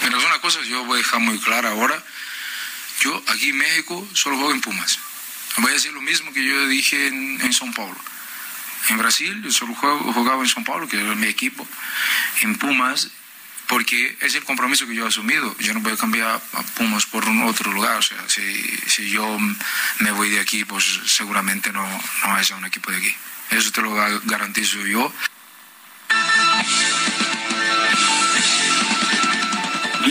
Pero 0.02 0.18
es 0.18 0.26
una 0.26 0.39
cosa 0.39 0.60
que 0.61 0.69
yo 0.69 0.84
voy 0.85 0.95
a 0.95 0.98
dejar 0.98 1.19
muy 1.19 1.39
clara 1.39 1.72
ahora. 1.72 2.03
Yo 3.02 3.24
aquí 3.28 3.49
en 3.49 3.57
México 3.57 4.07
solo 4.14 4.38
juego 4.38 4.52
en 4.52 4.61
Pumas. 4.61 4.99
Voy 5.57 5.72
a 5.72 5.74
decir 5.74 5.91
lo 5.94 6.02
mismo 6.02 6.34
que 6.34 6.44
yo 6.44 6.68
dije 6.68 7.07
en, 7.07 7.41
en 7.41 7.52
São 7.52 7.74
Paulo. 7.74 7.98
En 8.90 8.98
Brasil 8.98 9.41
yo 9.44 9.52
solo 9.52 9.76
juego, 9.76 10.14
jugaba 10.14 10.44
en 10.44 10.49
São 10.49 10.64
Paulo, 10.64 10.88
que 10.88 10.99
era 10.99 11.15
mi 11.15 11.28
equipo. 11.28 11.68
En 12.41 12.56
Pumas 12.56 13.10
porque 13.68 14.18
es 14.22 14.34
el 14.36 14.44
compromiso 14.45 14.88
que 14.88 14.95
yo 14.95 15.06
he 15.06 15.07
asumido. 15.07 15.56
Yo 15.60 15.74
no 15.74 15.82
voy 15.82 15.91
a 15.91 15.98
cambiar 15.98 16.41
a 16.53 16.61
Pumas 16.78 17.06
por 17.06 17.28
un 17.28 17.44
otro 17.44 17.72
lugar. 17.72 17.98
O 17.98 18.02
sea, 18.02 18.18
si, 18.28 18.64
si 18.88 19.10
yo 19.10 19.38
me 19.99 20.11
voy 20.11 20.30
de 20.30 20.40
aquí, 20.40 20.64
pues 20.64 20.86
seguramente 21.06 21.72
no, 21.72 21.86
no 22.26 22.40
es 22.40 22.52
a 22.52 22.56
un 22.56 22.65
equipo 22.65 22.91
de 22.91 22.98
aquí. 22.98 23.15
Eso 23.52 23.72
te 23.72 23.82
lo 23.82 23.94
garantizo 23.94 24.86
yo. 24.86 25.11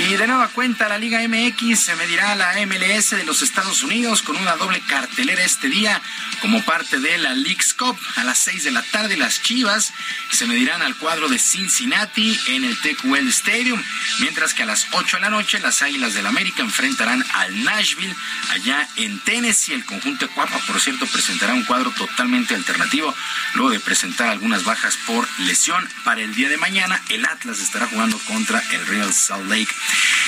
Y 0.08 0.16
de 0.16 0.28
nueva 0.28 0.46
cuenta, 0.46 0.88
la 0.88 0.98
Liga 0.98 1.18
MX 1.26 1.80
se 1.80 1.96
medirá 1.96 2.30
a 2.30 2.36
la 2.36 2.54
MLS 2.64 3.10
de 3.10 3.24
los 3.24 3.42
Estados 3.42 3.82
Unidos 3.82 4.22
con 4.22 4.36
una 4.36 4.54
doble 4.54 4.80
cartelera 4.82 5.42
este 5.42 5.68
día 5.68 6.00
como 6.40 6.62
parte 6.62 7.00
de 7.00 7.18
la 7.18 7.34
League's 7.34 7.74
Cup. 7.74 7.98
A 8.14 8.22
las 8.22 8.38
6 8.38 8.62
de 8.64 8.70
la 8.70 8.82
tarde, 8.82 9.16
las 9.16 9.42
Chivas 9.42 9.92
se 10.30 10.46
medirán 10.46 10.80
al 10.82 10.94
cuadro 10.94 11.28
de 11.28 11.40
Cincinnati 11.40 12.38
en 12.46 12.64
el 12.64 12.78
TQL 12.78 13.26
Stadium, 13.30 13.82
mientras 14.20 14.54
que 14.54 14.62
a 14.62 14.66
las 14.66 14.86
8 14.92 15.16
de 15.16 15.22
la 15.22 15.30
noche, 15.30 15.58
las 15.58 15.82
Águilas 15.82 16.14
del 16.14 16.26
América 16.26 16.62
enfrentarán 16.62 17.24
al 17.32 17.64
Nashville 17.64 18.14
allá 18.50 18.88
en 18.94 19.18
Tennessee. 19.20 19.72
El 19.72 19.84
conjunto 19.84 20.28
de 20.28 20.32
Cuapa, 20.32 20.60
por 20.68 20.80
cierto, 20.80 21.06
presentará 21.06 21.52
un 21.52 21.64
cuadro 21.64 21.90
totalmente 21.90 22.54
alternativo 22.54 23.12
luego 23.54 23.70
de 23.70 23.80
presentar 23.80 24.28
algunas 24.28 24.62
bajas 24.62 24.96
por 25.04 25.26
lesión. 25.40 25.88
Para 26.04 26.20
el 26.20 26.32
día 26.32 26.48
de 26.48 26.58
mañana, 26.58 27.02
el 27.08 27.24
Atlas 27.24 27.58
estará 27.58 27.86
jugando 27.88 28.18
contra 28.20 28.62
el 28.70 28.86
Real 28.86 29.12
Salt 29.12 29.50
Lake. 29.50 29.74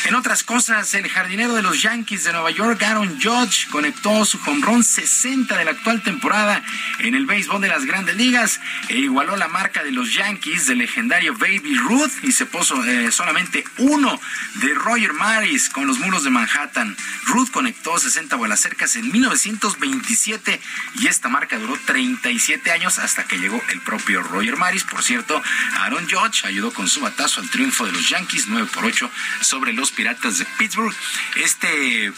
En 0.05 0.15
otras 0.15 0.43
cosas, 0.43 0.95
el 0.95 1.09
jardinero 1.09 1.55
de 1.55 1.63
los 1.63 1.83
Yankees 1.83 2.25
de 2.25 2.33
Nueva 2.33 2.51
York, 2.51 2.83
Aaron 2.83 3.21
Judge, 3.21 3.69
conectó 3.69 4.25
su 4.25 4.39
run 4.39 4.83
60 4.83 5.57
de 5.57 5.65
la 5.65 5.73
actual 5.73 6.03
temporada 6.03 6.63
en 7.01 7.15
el 7.15 7.27
béisbol 7.27 7.61
de 7.61 7.69
las 7.69 7.85
grandes 7.85 8.17
ligas 8.17 8.61
e 8.89 8.97
igualó 8.97 9.37
la 9.37 9.49
marca 9.49 9.83
de 9.83 9.91
los 9.91 10.15
Yankees 10.15 10.67
del 10.67 10.79
legendario 10.79 11.37
Baby 11.37 11.77
Ruth 11.77 12.13
y 12.23 12.33
se 12.33 12.47
puso 12.47 12.83
eh, 12.85 13.11
solamente 13.11 13.65
uno 13.79 14.21
de 14.55 14.73
Roger 14.73 15.13
Maris 15.13 15.69
con 15.69 15.87
los 15.87 15.99
muros 15.99 16.25
de 16.25 16.31
Manhattan. 16.31 16.97
Ruth 17.27 17.51
conectó 17.51 17.99
60 17.99 18.37
vuelas 18.37 18.61
cercas 18.61 18.97
en 18.97 19.11
1927 19.11 20.61
y 21.01 21.07
esta 21.07 21.29
marca 21.29 21.59
duró 21.59 21.77
37 21.85 22.71
años 22.71 22.99
hasta 22.99 23.25
que 23.25 23.39
llegó 23.39 23.61
el 23.71 23.81
propio 23.81 24.23
Roger 24.23 24.57
Maris. 24.57 24.85
Por 24.85 25.03
cierto, 25.03 25.43
Aaron 25.81 26.09
Judge 26.09 26.47
ayudó 26.47 26.73
con 26.73 26.89
su 26.89 27.01
batazo 27.01 27.41
al 27.41 27.51
triunfo 27.51 27.85
de 27.85 27.93
los 27.93 28.09
Yankees 28.09 28.47
9 28.49 28.69
por 28.73 28.85
8 28.85 29.11
sobre 29.41 29.58
los 29.73 29.91
Piratas 29.91 30.39
de 30.39 30.47
Pittsburgh. 30.59 30.95
Este 31.37 32.13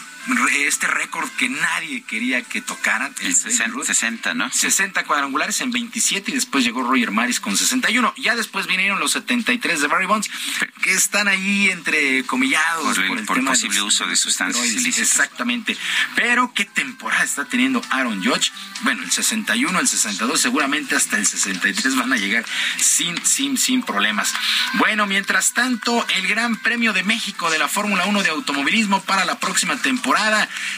este 0.67 0.87
récord 0.87 1.29
que 1.31 1.49
nadie 1.49 2.03
quería 2.03 2.41
que 2.43 2.61
tocaran. 2.61 3.13
El 3.21 3.35
60, 3.35 3.83
60, 3.83 4.33
¿no? 4.33 4.51
60 4.51 5.03
cuadrangulares 5.05 5.61
en 5.61 5.71
27 5.71 6.31
y 6.31 6.35
después 6.35 6.63
llegó 6.63 6.83
Roger 6.83 7.11
Maris 7.11 7.39
con 7.39 7.57
61. 7.57 8.13
Ya 8.17 8.35
después 8.35 8.67
vinieron 8.67 8.99
los 8.99 9.11
73 9.13 9.81
de 9.81 9.87
Barry 9.87 10.05
Bonds, 10.05 10.29
que 10.81 10.91
están 10.93 11.27
ahí 11.27 11.69
entre 11.69 12.23
comillados 12.25 12.97
por 12.99 13.17
el, 13.17 13.25
por 13.25 13.43
posible 13.43 13.81
uso 13.81 14.05
de 14.05 14.15
sustancias 14.15 14.65
ilícitas. 14.67 15.11
Exactamente. 15.11 15.75
Pero 16.15 16.53
qué 16.53 16.65
temporada 16.65 17.23
está 17.23 17.45
teniendo 17.45 17.81
Aaron 17.89 18.23
Judge. 18.23 18.51
Bueno, 18.81 19.03
el 19.03 19.11
61, 19.11 19.79
el 19.79 19.87
62, 19.87 20.39
seguramente 20.39 20.95
hasta 20.95 21.17
el 21.17 21.25
63 21.25 21.95
van 21.95 22.13
a 22.13 22.17
llegar 22.17 22.45
sin, 22.77 23.23
sin, 23.25 23.57
sin 23.57 23.81
problemas. 23.83 24.33
Bueno, 24.73 25.07
mientras 25.07 25.53
tanto, 25.53 26.05
el 26.15 26.27
Gran 26.27 26.57
Premio 26.57 26.93
de 26.93 27.03
México 27.03 27.49
de 27.49 27.59
la 27.59 27.67
Fórmula 27.67 28.05
1 28.05 28.23
de 28.23 28.29
automovilismo 28.29 29.01
para 29.01 29.25
la 29.25 29.39
próxima 29.39 29.77
temporada 29.77 30.10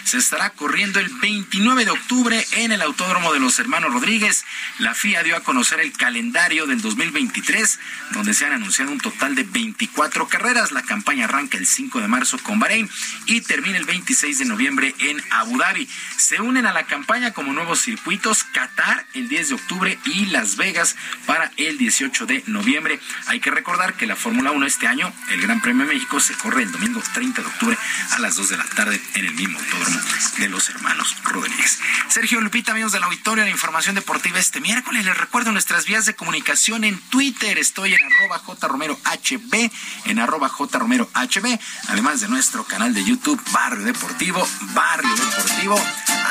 se 0.03 0.19
estará 0.19 0.51
corriendo 0.51 0.99
el 0.99 1.09
29 1.09 1.85
de 1.85 1.91
octubre 1.91 2.45
en 2.51 2.71
el 2.71 2.83
Autódromo 2.83 3.33
de 3.33 3.39
los 3.39 3.57
Hermanos 3.57 3.91
Rodríguez. 3.91 4.45
La 4.77 4.93
FIA 4.93 5.23
dio 5.23 5.35
a 5.35 5.39
conocer 5.39 5.79
el 5.79 5.91
calendario 5.93 6.67
del 6.67 6.81
2023, 6.81 7.79
donde 8.11 8.35
se 8.35 8.45
han 8.45 8.53
anunciado 8.53 8.91
un 8.91 8.99
total 8.99 9.33
de 9.33 9.43
24 9.43 10.27
carreras. 10.27 10.71
La 10.71 10.83
campaña 10.83 11.25
arranca 11.25 11.57
el 11.57 11.65
5 11.65 11.99
de 11.99 12.07
marzo 12.07 12.37
con 12.43 12.59
Bahrein 12.59 12.87
y 13.25 13.41
termina 13.41 13.77
el 13.77 13.85
26 13.85 14.37
de 14.37 14.45
noviembre 14.45 14.93
en 14.99 15.19
Abu 15.31 15.57
Dhabi. 15.57 15.89
Se 16.17 16.39
unen 16.39 16.67
a 16.67 16.73
la 16.73 16.83
campaña 16.83 17.31
como 17.31 17.53
nuevos 17.53 17.81
circuitos 17.81 18.43
Qatar 18.43 19.07
el 19.15 19.29
10 19.29 19.49
de 19.49 19.55
octubre 19.55 19.99
y 20.05 20.27
Las 20.27 20.57
Vegas 20.57 20.95
para 21.25 21.51
el 21.57 21.79
18 21.79 22.27
de 22.27 22.43
noviembre. 22.45 22.99
Hay 23.25 23.39
que 23.39 23.49
recordar 23.49 23.95
que 23.95 24.05
la 24.05 24.15
Fórmula 24.15 24.51
1 24.51 24.63
este 24.67 24.87
año, 24.87 25.11
el 25.29 25.41
Gran 25.41 25.59
Premio 25.59 25.87
de 25.87 25.93
México, 25.95 26.19
se 26.19 26.35
corre 26.35 26.61
el 26.61 26.71
domingo 26.71 27.01
30 27.13 27.41
de 27.41 27.47
octubre 27.47 27.77
a 28.11 28.19
las 28.19 28.35
2 28.35 28.49
de 28.49 28.57
la 28.57 28.65
tarde 28.65 29.01
en 29.15 29.22
el 29.25 29.33
mismo 29.33 29.59
autódromo 29.59 29.99
de 30.37 30.49
los 30.49 30.69
hermanos 30.69 31.15
Rodríguez. 31.23 31.79
Sergio 32.09 32.41
Lupita, 32.41 32.71
amigos 32.71 32.91
del 32.91 33.03
auditorio, 33.03 33.43
la 33.43 33.49
información 33.49 33.95
deportiva 33.95 34.39
este 34.39 34.59
miércoles. 34.59 35.05
Les 35.05 35.17
recuerdo 35.17 35.51
nuestras 35.51 35.85
vías 35.85 36.05
de 36.05 36.15
comunicación 36.15 36.83
en 36.83 36.99
Twitter. 37.09 37.57
Estoy 37.57 37.93
en 37.93 38.01
arroba 38.03 38.39
jromerohb, 38.39 39.71
en 40.05 40.19
arroba 40.19 40.49
jromerohb, 40.49 41.59
además 41.87 42.21
de 42.21 42.27
nuestro 42.27 42.63
canal 42.65 42.93
de 42.93 43.03
YouTube 43.03 43.41
Barrio 43.51 43.85
Deportivo, 43.85 44.47
Barrio 44.73 45.15
Deportivo, 45.15 45.79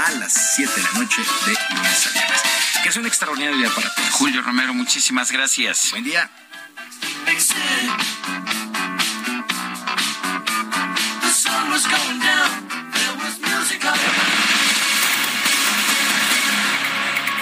a 0.06 0.10
las 0.12 0.54
7 0.56 0.72
de 0.74 0.82
la 0.82 0.92
noche 0.92 1.22
de 1.46 1.52
lunes 1.74 2.06
a 2.06 2.10
viernes. 2.12 2.40
Que 2.82 2.88
es 2.88 2.96
un 2.96 3.06
extraordinario 3.06 3.58
día 3.58 3.70
para 3.70 3.94
todos. 3.94 4.10
Julio 4.10 4.42
Romero, 4.42 4.74
muchísimas 4.74 5.30
gracias. 5.30 5.90
Buen 5.92 6.04
día. 6.04 6.30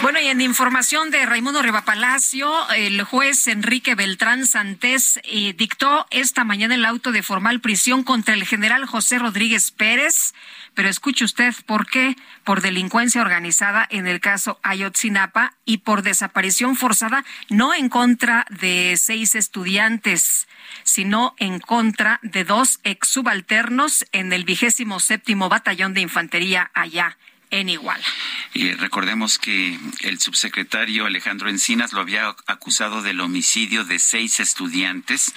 Bueno, 0.02 0.18
y 0.18 0.28
en 0.28 0.40
información 0.40 1.10
de 1.10 1.27
Raimundo 1.27 1.60
Palacio, 1.85 2.51
el 2.70 3.02
juez 3.02 3.47
Enrique 3.48 3.94
Beltrán 3.94 4.47
Santés 4.47 5.20
eh, 5.24 5.52
dictó 5.52 6.06
esta 6.10 6.43
mañana 6.43 6.74
el 6.74 6.86
auto 6.86 7.12
de 7.12 7.22
formal 7.22 7.60
prisión 7.60 8.02
contra 8.02 8.32
el 8.32 8.47
general 8.47 8.86
José 8.86 9.18
Rodríguez 9.18 9.70
Pérez. 9.72 10.32
Pero 10.72 10.89
escuche 10.89 11.27
usted 11.27 11.55
por 11.66 11.86
qué, 11.86 12.16
por 12.44 12.62
delincuencia 12.62 13.20
organizada 13.20 13.86
en 13.90 14.06
el 14.06 14.20
caso 14.20 14.59
Ayotzinapa 14.62 15.52
y 15.66 15.78
por 15.78 16.02
desaparición 16.02 16.77
forzada, 16.77 17.22
no 17.51 17.74
en 17.74 17.90
contra 17.90 18.47
de 18.48 18.97
seis 18.97 19.35
estudiantes, 19.35 20.48
sino 20.82 21.35
en 21.36 21.60
contra 21.60 22.20
de 22.22 22.44
dos 22.44 22.81
ex 22.85 23.06
subalternos 23.06 24.06
en 24.12 24.32
el 24.32 24.44
vigésimo 24.44 24.98
séptimo 24.98 25.51
batallón 25.51 25.93
de 25.93 26.01
infantería 26.01 26.70
allá 26.72 27.18
en 27.51 27.68
Iguala. 27.68 28.05
Y 28.55 28.72
recordemos 28.72 29.39
que 29.39 29.78
el 30.01 30.20
subsecretario 30.20 31.06
Alejandro 31.06 31.48
Encinas 31.48 31.93
lo 31.93 32.01
había 32.01 32.35
acusado 32.47 33.02
del 33.02 33.20
homicidio 33.20 33.85
de 33.85 33.98
seis 33.98 34.40
estudiantes 34.40 35.35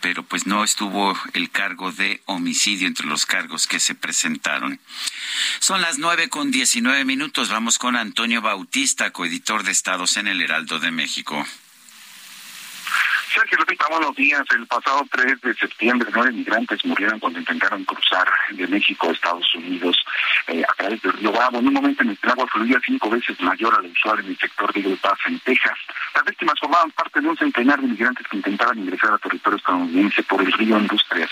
pero 0.00 0.22
pues 0.22 0.46
no 0.46 0.64
estuvo 0.64 1.18
el 1.32 1.50
cargo 1.50 1.92
de 1.92 2.22
homicidio 2.26 2.86
entre 2.86 3.06
los 3.06 3.26
cargos 3.26 3.66
que 3.66 3.80
se 3.80 3.94
presentaron. 3.94 4.80
Son 5.60 5.80
las 5.80 5.98
nueve 5.98 6.28
con 6.28 6.50
diecinueve 6.50 7.04
minutos. 7.04 7.48
Vamos 7.48 7.78
con 7.78 7.96
Antonio 7.96 8.40
Bautista, 8.40 9.10
coeditor 9.10 9.64
de 9.64 9.72
Estados 9.72 10.16
en 10.16 10.28
el 10.28 10.40
Heraldo 10.40 10.78
de 10.78 10.90
México. 10.90 11.44
Sergio 13.34 13.58
Lupita, 13.58 13.86
buenos 13.90 14.16
días. 14.16 14.42
El 14.54 14.66
pasado 14.66 15.04
3 15.10 15.40
de 15.42 15.54
septiembre, 15.54 16.08
nueve 16.14 16.32
migrantes 16.32 16.82
murieron 16.84 17.18
cuando 17.20 17.38
intentaron 17.38 17.84
cruzar 17.84 18.26
de 18.50 18.66
México 18.66 19.08
a 19.08 19.12
Estados 19.12 19.54
Unidos 19.54 19.96
eh, 20.46 20.62
a 20.66 20.74
través 20.74 21.02
del 21.02 21.12
río 21.12 21.32
Bravo, 21.32 21.58
en 21.58 21.68
un 21.68 21.74
momento 21.74 22.02
en 22.02 22.10
el 22.10 22.18
que 22.18 22.26
el 22.26 22.32
agua 22.32 22.46
fluía 22.46 22.80
cinco 22.84 23.10
veces 23.10 23.38
mayor 23.40 23.74
al 23.74 23.86
usual 23.86 24.20
en 24.20 24.26
el 24.28 24.38
sector 24.38 24.72
de 24.72 24.80
Eagle 24.80 24.98
en 25.26 25.38
Texas. 25.40 25.78
Las 26.14 26.24
víctimas 26.24 26.54
formaban 26.58 26.90
parte 26.92 27.20
de 27.20 27.28
un 27.28 27.36
centenar 27.36 27.80
de 27.80 27.88
migrantes 27.88 28.26
que 28.28 28.36
intentaban 28.36 28.78
ingresar 28.78 29.12
a 29.12 29.18
territorio 29.18 29.58
estadounidense 29.58 30.22
por 30.22 30.40
el 30.40 30.52
río 30.52 30.78
Industria 30.78 31.28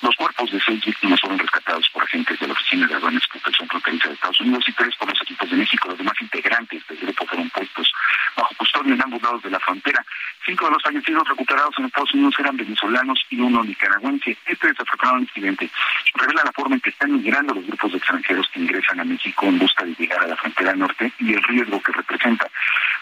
Los 0.00 0.16
cuerpos 0.16 0.50
de 0.50 0.60
seis 0.60 0.82
víctimas 0.84 1.20
fueron 1.20 1.38
rescatados 1.38 1.88
por 1.90 2.04
agentes 2.04 2.40
de 2.40 2.46
la 2.46 2.54
Oficina 2.54 2.86
de 2.86 2.94
Aduanas 2.94 3.26
Protección 3.30 3.68
Fronteriza 3.68 4.08
de 4.08 4.14
Estados 4.14 4.40
Unidos 4.40 4.64
y 4.66 4.72
tres 4.72 4.94
por 4.96 5.08
los 5.08 5.20
equipos 5.22 5.50
de 5.50 5.56
México. 5.56 5.88
Los 5.88 5.98
demás 5.98 6.14
integrantes 6.20 6.86
del 6.88 6.98
grupo 6.98 7.26
fueron 7.26 7.50
puestos 7.50 7.92
bajo 8.34 8.54
custodia 8.56 8.94
en 8.94 9.02
ambos 9.02 9.22
lados 9.22 9.42
de 9.42 9.50
la 9.50 9.60
frontera. 9.60 10.04
Cinco 10.48 10.64
de 10.64 10.72
los 10.72 10.82
fallecidos 10.82 11.28
recuperados 11.28 11.74
en 11.76 11.84
Estados 11.84 12.14
Unidos 12.14 12.34
eran 12.38 12.56
venezolanos 12.56 13.20
y 13.28 13.38
uno 13.38 13.62
nicaragüense. 13.62 14.34
Este 14.46 14.68
desafortunado 14.68 15.18
incidente 15.18 15.68
revela 16.14 16.42
la 16.42 16.52
forma 16.52 16.76
en 16.76 16.80
que 16.80 16.88
están 16.88 17.12
migrando 17.12 17.52
los 17.52 17.66
grupos 17.66 17.92
de 17.92 17.98
extranjeros 17.98 18.48
que 18.48 18.60
ingresan 18.60 18.98
a 18.98 19.04
México 19.04 19.44
en 19.44 19.58
busca 19.58 19.84
de 19.84 19.94
llegar 19.98 20.22
a 20.22 20.26
la 20.28 20.36
frontera 20.36 20.74
norte 20.74 21.12
y 21.18 21.34
el 21.34 21.42
riesgo 21.42 21.82
que 21.82 21.92
representa. 21.92 22.48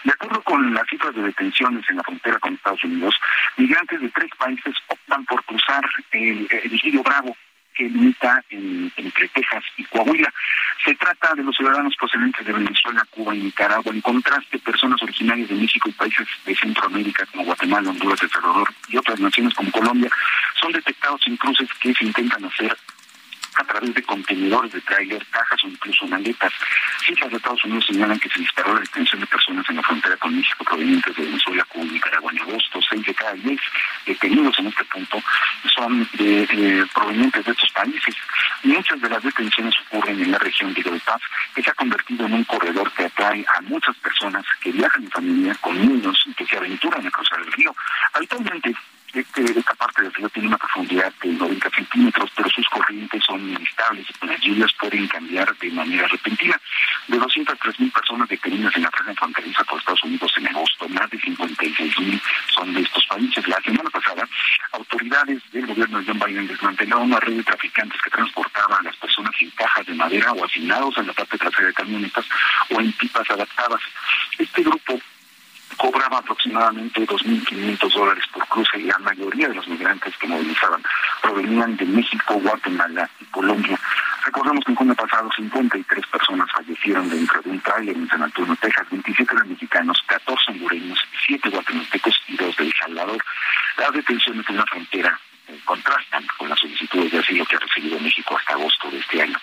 De 0.03 0.11
acuerdo 0.11 0.41
con 0.41 0.73
las 0.73 0.85
cifras 0.89 1.15
de 1.15 1.21
detenciones 1.21 1.89
en 1.89 1.95
la 1.95 2.03
frontera 2.03 2.37
con 2.39 2.53
Estados 2.53 2.83
Unidos, 2.83 3.15
migrantes 3.55 4.01
de 4.01 4.09
tres 4.09 4.29
países 4.37 4.75
optan 4.87 5.23
por 5.23 5.41
cruzar 5.45 5.85
el, 6.11 6.49
el 6.51 6.99
Bravo 6.99 7.33
que 7.77 7.83
limita 7.83 8.43
entre 8.49 9.27
Texas 9.29 9.63
y 9.77 9.83
Coahuila. 9.85 10.33
Se 10.83 10.95
trata 10.95 11.35
de 11.35 11.43
los 11.43 11.55
ciudadanos 11.55 11.95
procedentes 11.95 12.45
de 12.45 12.53
Venezuela, 12.53 13.05
Cuba 13.11 13.35
y 13.35 13.39
Nicaragua. 13.39 13.93
En 13.93 14.01
contraste, 14.01 14.57
personas 14.59 15.01
originarias 15.03 15.49
de 15.49 15.55
México 15.55 15.89
y 15.89 15.91
países 15.93 16.27
de 16.45 16.55
Centroamérica 16.55 17.25
como 17.27 17.45
Guatemala, 17.45 17.91
Honduras, 17.91 18.21
El 18.23 18.29
Salvador 18.29 18.69
y 18.89 18.97
otras 18.97 19.19
naciones 19.19 19.53
como 19.53 19.71
Colombia 19.71 20.09
son 20.59 20.71
detectados 20.71 21.21
en 21.27 21.37
cruces 21.37 21.69
que 21.79 21.93
se 21.93 22.05
intentan 22.05 22.43
hacer 22.45 22.75
a 23.57 23.63
través 23.63 23.93
de 23.93 24.03
contenedores 24.03 24.71
de 24.71 24.81
tráiler, 24.81 25.25
cajas 25.27 25.63
o 25.63 25.67
incluso 25.67 26.07
maletas. 26.07 26.53
Cifras 27.05 27.31
de 27.31 27.37
Estados 27.37 27.63
Unidos 27.65 27.85
señalan 27.85 28.19
que 28.19 28.29
se 28.29 28.39
disparó 28.39 28.73
la 28.73 28.81
detención 28.81 29.21
de 29.21 29.27
personas 29.27 29.65
en 29.69 29.75
la 29.77 29.83
frontera 29.83 30.17
con 30.17 30.35
México 30.35 30.63
provenientes 30.63 31.15
de 31.15 31.23
Venezuela, 31.23 31.65
Cuba 31.65 31.85
y 31.85 31.89
Nicaragua 31.89 32.31
en 32.31 32.41
agosto. 32.41 32.79
Seis 32.89 33.05
de 33.05 33.13
cada 33.13 33.33
diez 33.33 33.59
detenidos 34.05 34.59
en 34.59 34.67
este 34.67 34.83
punto 34.85 35.21
son 35.75 36.07
de, 36.13 36.85
provenientes 36.93 37.45
de 37.45 37.51
estos 37.51 37.71
países. 37.71 38.15
Muchas 38.63 39.01
de 39.01 39.09
las 39.09 39.23
detenciones 39.23 39.73
ocurren 39.87 40.21
en 40.21 40.31
la 40.31 40.37
región 40.39 40.73
de 40.73 40.87
Paz, 41.05 41.21
que 41.53 41.61
se 41.61 41.69
ha 41.69 41.73
convertido 41.73 42.25
en 42.25 42.33
un 42.33 42.43
corredor 42.45 42.91
que 42.93 43.05
atrae 43.05 43.45
a 43.55 43.61
muchas 43.61 43.95
personas 43.97 44.45
que 44.61 44.71
viajan 44.71 45.03
en 45.03 45.11
familia 45.11 45.55
con 45.61 45.79
niños 45.79 46.17
y 46.25 46.33
que 46.33 46.45
se 46.45 46.57
aventuran 46.57 47.05
a 47.05 47.11
cruzar 47.11 47.39
el 47.39 47.51
río. 47.51 47.75
Habitualmente 48.13 48.75
esta 49.19 49.73
parte 49.75 50.01
del 50.01 50.13
río 50.13 50.29
tiene 50.29 50.47
una 50.49 50.57
profundidad 50.57 51.11
de 51.21 51.29
90 51.29 51.69
centímetros, 51.71 52.29
pero 52.35 52.49
sus 52.49 52.67
corrientes 52.69 53.23
son 53.23 53.49
inestables 53.49 54.05
y 54.21 54.25
las 54.25 54.41
lluvias 54.41 54.71
pueden 54.79 55.07
cambiar 55.07 55.57
de 55.57 55.71
manera 55.71 56.07
repentina. 56.07 56.59
De 57.07 57.17
203 57.17 57.79
mil 57.79 57.91
personas 57.91 58.27
detenidas 58.27 58.75
en 58.75 58.83
la 58.83 58.91
franja 58.91 59.13
fronteriza 59.15 59.63
por 59.63 59.79
Estados 59.79 60.03
Unidos 60.03 60.31
en 60.37 60.47
agosto, 60.47 60.89
más 60.89 61.09
de 61.09 61.19
56 61.19 61.99
mil 61.99 62.21
son 62.53 62.73
de 62.73 62.81
estos 62.81 63.05
países. 63.07 63.47
La 63.47 63.61
semana 63.61 63.89
pasada, 63.89 64.27
autoridades 64.73 65.41
del 65.51 65.65
gobierno 65.65 65.99
de 65.99 66.05
John 66.05 66.19
Biden 66.19 66.47
desmantelaron 66.47 67.05
una 67.05 67.19
red 67.19 67.37
de 67.37 67.43
traficantes 67.43 68.01
que 68.01 68.09
transportaban 68.09 68.79
a 68.79 68.89
las 68.89 68.95
personas 68.97 69.33
en 69.39 69.49
cajas 69.51 69.85
de 69.85 69.93
madera 69.93 70.31
o 70.33 70.45
asignados 70.45 70.97
en 70.97 71.07
la 71.07 71.13
parte 71.13 71.37
trasera 71.37 71.67
de 71.67 71.73
camionetas 71.73 72.25
o 72.69 72.79
en 72.79 72.91
pipas 72.93 73.29
adaptadas. 73.29 73.81
Este 74.37 74.63
grupo 74.63 74.99
cobraba 75.75 76.19
aproximadamente 76.19 77.05
2.500 77.05 77.93
dólares 77.93 78.23
por 78.33 78.47
cruce 78.47 78.79
y 78.79 78.83
la 78.83 78.97
mayoría 78.99 79.49
de 79.49 79.55
los 79.55 79.67
migrantes 79.67 80.15
que 80.17 80.27
movilizaban 80.27 80.81
provenían 81.21 81.75
de 81.75 81.85
México, 81.85 82.35
Guatemala 82.35 83.09
y 83.19 83.25
Colombia. 83.25 83.79
Recordemos 84.25 84.63
que 84.65 84.71
en 84.71 84.75
junio 84.75 84.95
pasado 84.95 85.29
53 85.35 86.07
personas 86.07 86.51
fallecieron 86.51 87.09
dentro 87.09 87.41
de 87.41 87.49
un 87.49 87.59
tráiler 87.61 87.95
en 87.95 88.07
San 88.07 88.23
Antonio, 88.23 88.55
Texas, 88.59 88.87
27 88.89 89.33
eran 89.33 89.49
mexicanos, 89.49 90.03
14 90.07 90.51
hondureños, 90.51 90.99
7 91.27 91.49
guatemaltecos 91.49 92.21
y 92.27 92.35
2 92.35 92.55
de 92.57 92.63
El 92.65 92.73
Salvador. 92.73 93.23
Las 93.77 93.93
detenciones 93.93 94.49
en 94.49 94.57
la 94.57 94.65
frontera 94.65 95.19
eh, 95.47 95.59
contrastan 95.65 96.25
con 96.37 96.49
las 96.49 96.59
solicitudes 96.59 97.11
de 97.11 97.19
asilo 97.19 97.45
que 97.45 97.55
ha 97.55 97.59
recibido 97.59 97.99
México 97.99 98.37
hasta 98.37 98.53
agosto 98.53 98.89
de 98.91 98.99
este 98.99 99.21
año 99.21 99.37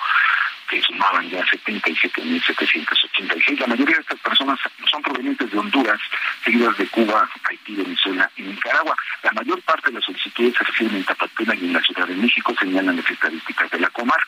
que 0.68 0.82
sumaban 0.82 1.30
ya 1.30 1.42
77.786. 1.44 3.60
La 3.60 3.66
mayoría 3.66 3.96
de 3.96 4.02
estas 4.02 4.20
personas 4.20 4.58
son 4.90 5.02
provenientes 5.02 5.50
de 5.50 5.58
Honduras, 5.58 6.00
seguidas 6.44 6.76
de 6.78 6.86
Cuba, 6.88 7.28
Haití, 7.48 7.74
Venezuela 7.74 8.30
y 8.36 8.42
Nicaragua. 8.42 8.94
La 9.22 9.32
mayor 9.32 9.60
parte 9.62 9.88
de 9.88 9.94
las 9.94 10.04
solicitudes 10.04 10.54
se 10.56 10.64
reciben 10.64 10.96
en 10.96 11.04
Tapatena 11.04 11.54
y 11.54 11.64
en 11.66 11.72
la 11.72 11.80
Ciudad 11.82 12.06
de 12.06 12.16
México, 12.16 12.54
señalan 12.58 12.96
las 12.96 13.10
estadísticas 13.10 13.70
de 13.70 13.80
la 13.80 13.88
Comar. 13.90 14.20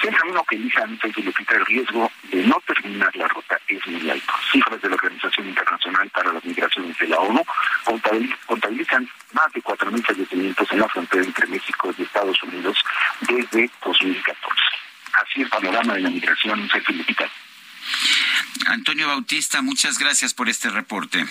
Si 0.00 0.06
el 0.06 0.16
camino 0.16 0.44
que 0.48 0.56
elijan 0.56 0.98
se 1.00 1.08
el 1.08 1.66
riesgo 1.66 2.12
de 2.30 2.44
no 2.44 2.56
terminar 2.66 3.14
la 3.16 3.28
ruta 3.28 3.58
es 3.66 3.86
muy 3.86 4.10
alto. 4.10 4.32
Cifras 4.52 4.80
de 4.80 4.88
la 4.88 4.94
Organización 4.94 5.48
Internacional 5.48 6.08
para 6.10 6.32
las 6.32 6.44
Migraciones 6.44 6.96
de 6.98 7.08
la 7.08 7.18
ONU 7.18 7.44
contabilizan 8.46 9.08
más 9.32 9.52
de 9.52 9.62
4.000 9.62 10.04
fallecimientos 10.04 10.70
en 10.70 10.78
la 10.78 10.88
frontera 10.88 11.24
entre 11.24 11.46
México 11.46 11.92
y 11.96 12.02
Estados 12.02 12.42
Unidos 12.42 12.78
desde 13.20 13.70
2014 13.84 14.68
así 15.22 15.42
el 15.42 15.48
panorama 15.48 15.94
de 15.94 16.00
la 16.00 16.10
migración 16.10 16.68
se 16.70 16.80
felicita. 16.80 17.28
Antonio 18.66 18.97
Bautista, 19.08 19.62
muchas 19.62 19.98
gracias 19.98 20.34
por 20.34 20.48
este 20.48 20.68
reporte. 20.68 21.26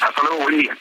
Hasta 0.00 0.22
luego, 0.22 0.44
buen 0.44 0.60
día. 0.60 0.78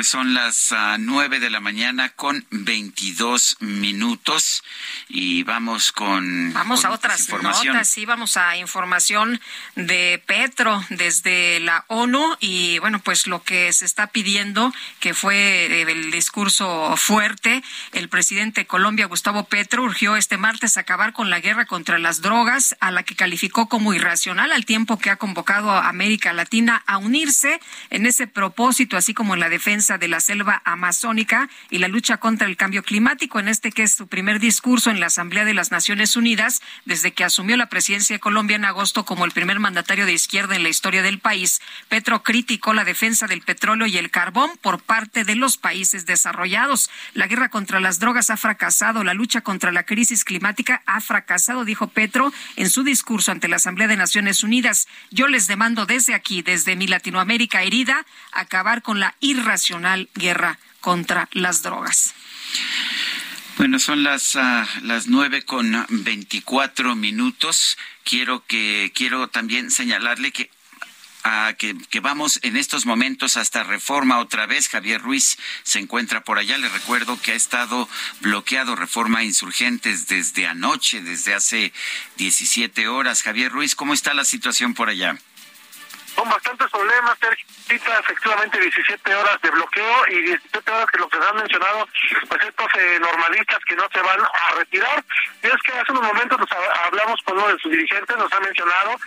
Pues 0.00 0.08
son 0.08 0.32
las 0.32 0.72
uh, 0.72 0.96
nueve 0.98 1.40
de 1.40 1.50
la 1.50 1.60
mañana 1.60 2.08
con 2.08 2.46
22 2.50 3.58
minutos 3.60 4.64
y 5.10 5.42
vamos 5.42 5.92
con. 5.92 6.54
Vamos 6.54 6.86
a 6.86 6.92
otras 6.92 7.28
notas, 7.28 7.86
sí, 7.86 8.06
vamos 8.06 8.38
a 8.38 8.56
información 8.56 9.42
de 9.76 10.22
Petro 10.24 10.82
desde 10.88 11.60
la 11.60 11.84
ONU 11.88 12.34
y 12.40 12.78
bueno, 12.78 13.00
pues 13.00 13.26
lo 13.26 13.42
que 13.42 13.70
se 13.74 13.84
está 13.84 14.06
pidiendo, 14.06 14.72
que 15.00 15.12
fue 15.12 15.82
el 15.82 16.10
discurso 16.10 16.96
fuerte, 16.96 17.62
el 17.92 18.08
presidente 18.08 18.62
de 18.62 18.66
Colombia, 18.66 19.04
Gustavo 19.04 19.44
Petro, 19.44 19.82
urgió 19.82 20.16
este 20.16 20.38
martes 20.38 20.78
acabar 20.78 21.12
con 21.12 21.28
la 21.28 21.40
guerra 21.40 21.66
contra 21.66 21.98
las 21.98 22.22
drogas, 22.22 22.74
a 22.80 22.90
la 22.90 23.02
que 23.02 23.16
calificó 23.16 23.68
como 23.68 23.92
irracional, 23.92 24.50
al 24.50 24.64
tiempo 24.64 24.98
que 24.98 25.10
ha 25.10 25.16
convocado 25.16 25.70
a 25.72 25.90
América 25.90 26.32
Latina 26.32 26.82
a 26.86 26.96
unirse 26.96 27.60
en 27.90 28.06
ese 28.06 28.26
propósito, 28.26 28.96
así 28.96 29.12
como 29.12 29.34
en 29.34 29.40
la 29.40 29.50
defensa 29.50 29.89
de 29.98 30.08
la 30.08 30.20
selva 30.20 30.62
amazónica 30.64 31.48
y 31.70 31.78
la 31.78 31.88
lucha 31.88 32.18
contra 32.18 32.46
el 32.46 32.56
cambio 32.56 32.82
climático, 32.82 33.40
en 33.40 33.48
este 33.48 33.72
que 33.72 33.82
es 33.82 33.94
su 33.94 34.06
primer 34.06 34.40
discurso 34.40 34.90
en 34.90 35.00
la 35.00 35.06
Asamblea 35.06 35.44
de 35.44 35.54
las 35.54 35.70
Naciones 35.70 36.16
Unidas 36.16 36.60
desde 36.84 37.12
que 37.12 37.24
asumió 37.24 37.56
la 37.56 37.68
presidencia 37.68 38.16
de 38.16 38.20
Colombia 38.20 38.56
en 38.56 38.64
agosto 38.64 39.04
como 39.04 39.24
el 39.24 39.32
primer 39.32 39.58
mandatario 39.58 40.06
de 40.06 40.12
izquierda 40.12 40.56
en 40.56 40.62
la 40.62 40.68
historia 40.68 41.02
del 41.02 41.18
país. 41.18 41.60
Petro 41.88 42.22
criticó 42.22 42.74
la 42.74 42.84
defensa 42.84 43.26
del 43.26 43.42
petróleo 43.42 43.86
y 43.86 43.98
el 43.98 44.10
carbón 44.10 44.50
por 44.60 44.82
parte 44.82 45.24
de 45.24 45.34
los 45.34 45.56
países 45.56 46.06
desarrollados. 46.06 46.90
La 47.14 47.26
guerra 47.26 47.48
contra 47.48 47.80
las 47.80 47.98
drogas 47.98 48.30
ha 48.30 48.36
fracasado, 48.36 49.04
la 49.04 49.14
lucha 49.14 49.40
contra 49.40 49.72
la 49.72 49.84
crisis 49.84 50.24
climática 50.24 50.82
ha 50.86 51.00
fracasado, 51.00 51.64
dijo 51.64 51.88
Petro 51.88 52.32
en 52.56 52.70
su 52.70 52.82
discurso 52.82 53.32
ante 53.32 53.48
la 53.48 53.56
Asamblea 53.56 53.88
de 53.88 53.96
Naciones 53.96 54.44
Unidas. 54.44 54.88
Yo 55.10 55.26
les 55.28 55.46
demando 55.46 55.86
desde 55.86 56.14
aquí, 56.14 56.42
desde 56.42 56.76
mi 56.76 56.86
Latinoamérica 56.86 57.62
herida, 57.62 58.06
acabar 58.32 58.82
con 58.82 59.00
la 59.00 59.14
irracionalidad 59.20 59.79
guerra 60.14 60.58
contra 60.80 61.28
las 61.32 61.62
drogas. 61.62 62.14
Bueno, 63.56 63.78
son 63.78 64.02
las 64.02 64.36
uh, 64.36 64.64
las 64.82 65.06
nueve 65.06 65.42
con 65.42 65.84
veinticuatro 65.90 66.96
minutos. 66.96 67.76
Quiero 68.04 68.44
que 68.46 68.90
quiero 68.94 69.28
también 69.28 69.70
señalarle 69.70 70.32
que 70.32 70.50
a 71.22 71.52
que, 71.58 71.76
que, 71.90 72.00
vamos 72.00 72.40
en 72.42 72.56
estos 72.56 72.86
momentos 72.86 73.36
hasta 73.36 73.62
Reforma 73.62 74.18
otra 74.18 74.46
vez. 74.46 74.68
Javier 74.68 75.02
Ruiz 75.02 75.36
se 75.62 75.78
encuentra 75.78 76.24
por 76.24 76.38
allá. 76.38 76.56
Le 76.56 76.70
recuerdo 76.70 77.20
que 77.20 77.32
ha 77.32 77.34
estado 77.34 77.86
bloqueado 78.20 78.76
Reforma 78.76 79.24
Insurgentes 79.24 80.08
desde 80.08 80.46
anoche, 80.46 81.02
desde 81.02 81.34
hace 81.34 81.74
17 82.16 82.88
horas. 82.88 83.22
Javier 83.22 83.52
Ruiz, 83.52 83.74
¿cómo 83.74 83.92
está 83.92 84.14
la 84.14 84.24
situación 84.24 84.72
por 84.72 84.88
allá? 84.88 85.18
Son 86.20 86.28
bastantes 86.28 86.70
problemas, 86.70 87.18
Sergio 87.18 87.46
efectivamente 87.98 88.60
17 88.60 89.14
horas 89.14 89.40
de 89.40 89.50
bloqueo 89.50 90.06
y 90.08 90.20
17 90.20 90.70
horas 90.70 90.86
que 90.92 90.98
lo 90.98 91.08
que 91.08 91.16
se 91.16 91.24
han 91.24 91.36
mencionado, 91.36 91.88
pues 92.28 92.42
estos 92.42 92.66
eh, 92.78 92.98
normalistas 93.00 93.58
que 93.66 93.74
no 93.74 93.88
se 93.90 94.02
van 94.02 94.20
a 94.20 94.54
retirar. 94.56 95.02
Y 95.42 95.46
es 95.46 95.62
que 95.64 95.72
hace 95.72 95.92
unos 95.92 96.02
momentos 96.02 96.38
nos 96.38 96.48
hablamos 96.84 97.18
con 97.24 97.38
uno 97.38 97.48
de 97.48 97.58
sus 97.58 97.72
dirigentes, 97.72 98.18
nos 98.18 98.30
ha 98.34 98.40
mencionado 98.40 99.00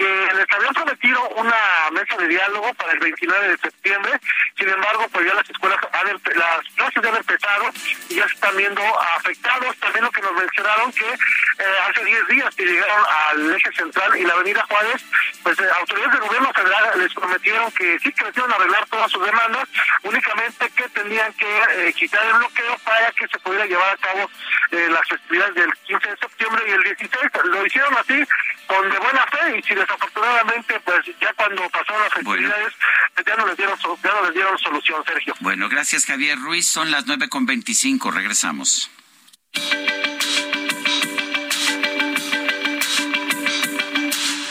que 0.00 0.34
les 0.34 0.46
habían 0.50 0.72
prometido 0.72 1.28
una 1.36 1.90
mesa 1.92 2.16
de 2.16 2.28
diálogo 2.28 2.72
para 2.72 2.92
el 2.92 3.00
29 3.00 3.48
de 3.48 3.58
septiembre, 3.58 4.12
sin 4.56 4.70
embargo, 4.70 5.06
pues 5.12 5.26
ya 5.26 5.34
las 5.34 5.50
escuelas, 5.50 5.78
han, 5.92 6.06
las 6.08 6.74
clases 6.74 7.02
ya 7.02 7.08
han 7.10 7.16
empezado 7.16 7.70
y 8.08 8.14
ya 8.14 8.26
se 8.26 8.34
están 8.34 8.56
viendo 8.56 8.82
afectados. 9.16 9.76
También 9.76 10.04
lo 10.06 10.10
que 10.10 10.22
nos 10.22 10.32
mencionaron 10.32 10.90
que 10.92 11.04
eh, 11.04 11.64
hace 11.86 12.02
10 12.02 12.28
días 12.28 12.54
que 12.54 12.64
llegaron 12.64 13.04
al 13.28 13.54
eje 13.54 13.72
central 13.72 14.16
y 14.16 14.24
la 14.24 14.32
avenida 14.32 14.64
Juárez, 14.70 15.04
pues 15.42 15.58
eh, 15.60 15.68
autoridades 15.78 16.12
del 16.12 16.28
gobierno 16.28 16.52
federal 16.54 16.98
les 16.98 17.12
prometieron 17.12 17.70
que 17.72 17.98
sí 17.98 18.10
que 18.12 18.24
les 18.24 18.38
arreglar 18.38 18.86
todas 18.86 19.12
sus 19.12 19.24
demandas, 19.24 19.68
únicamente 20.02 20.70
que 20.70 20.88
tenían 20.88 21.30
que 21.34 21.58
eh, 21.76 21.92
quitar 21.92 22.24
el 22.24 22.38
bloqueo 22.38 22.76
para 22.84 23.12
que 23.12 23.28
se 23.28 23.38
pudiera 23.40 23.66
llevar 23.66 23.90
a 23.92 23.96
cabo 23.98 24.30
las 24.70 25.08
festividades 25.08 25.54
del 25.56 25.72
15 25.84 26.08
de 26.10 26.16
septiembre 26.16 26.64
y 26.68 26.70
el 26.70 26.82
16. 26.84 27.30
Lo 27.44 27.66
hicieron 27.66 27.96
así 27.98 28.24
con 28.70 28.88
de 28.88 28.98
buena 29.00 29.26
fe 29.26 29.58
y 29.58 29.62
si 29.64 29.74
desafortunadamente 29.74 30.80
pues 30.84 31.00
ya 31.20 31.32
cuando 31.34 31.68
pasaron 31.70 32.02
las 32.02 32.12
festividades 32.12 32.72
pues, 33.14 33.26
ya 33.26 33.36
no 33.36 33.46
les 33.46 33.56
dieron 33.56 33.76
ya 33.78 34.12
no 34.12 34.22
les 34.26 34.34
dieron 34.34 34.58
solución, 34.58 35.04
Sergio. 35.04 35.34
Bueno, 35.40 35.68
gracias 35.68 36.06
Javier 36.06 36.38
Ruiz, 36.38 36.68
son 36.68 36.90
las 36.92 37.06
nueve 37.06 37.28
con 37.28 37.46
veinticinco, 37.46 38.12
regresamos. 38.12 38.90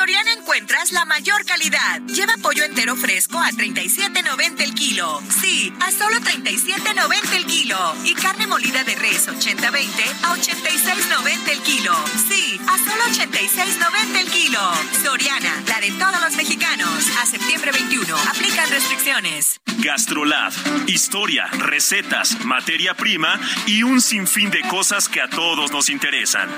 Soriana 0.00 0.32
encuentras 0.32 0.92
la 0.92 1.04
mayor 1.04 1.44
calidad. 1.44 2.00
Lleva 2.06 2.34
pollo 2.40 2.64
entero 2.64 2.94
fresco 2.94 3.38
a 3.38 3.50
37.90 3.50 4.62
el 4.62 4.74
kilo. 4.74 5.20
Sí, 5.40 5.72
a 5.80 5.90
solo 5.90 6.16
37.90 6.20 7.36
el 7.36 7.44
kilo. 7.44 7.94
Y 8.04 8.14
carne 8.14 8.46
molida 8.46 8.84
de 8.84 8.94
res 8.94 9.28
80-20 9.28 9.90
a 10.22 10.36
86.90 10.36 11.48
el 11.50 11.60
kilo. 11.62 11.92
Sí, 12.28 12.60
a 12.68 12.78
solo 12.78 13.04
86.90 13.10 14.20
el 14.20 14.30
kilo. 14.30 14.60
Soriana, 15.02 15.62
la 15.66 15.80
de 15.80 15.90
todos 15.92 16.20
los 16.20 16.36
mexicanos. 16.36 17.06
A 17.20 17.26
septiembre 17.26 17.72
21. 17.72 18.16
Aplican 18.16 18.70
restricciones. 18.70 19.60
Gastrolab. 19.78 20.52
Historia, 20.86 21.46
recetas, 21.48 22.44
materia 22.44 22.94
prima 22.94 23.40
y 23.66 23.82
un 23.82 24.00
sinfín 24.00 24.50
de 24.50 24.62
cosas 24.62 25.08
que 25.08 25.20
a 25.20 25.28
todos 25.28 25.72
nos 25.72 25.90
interesan. 25.90 26.48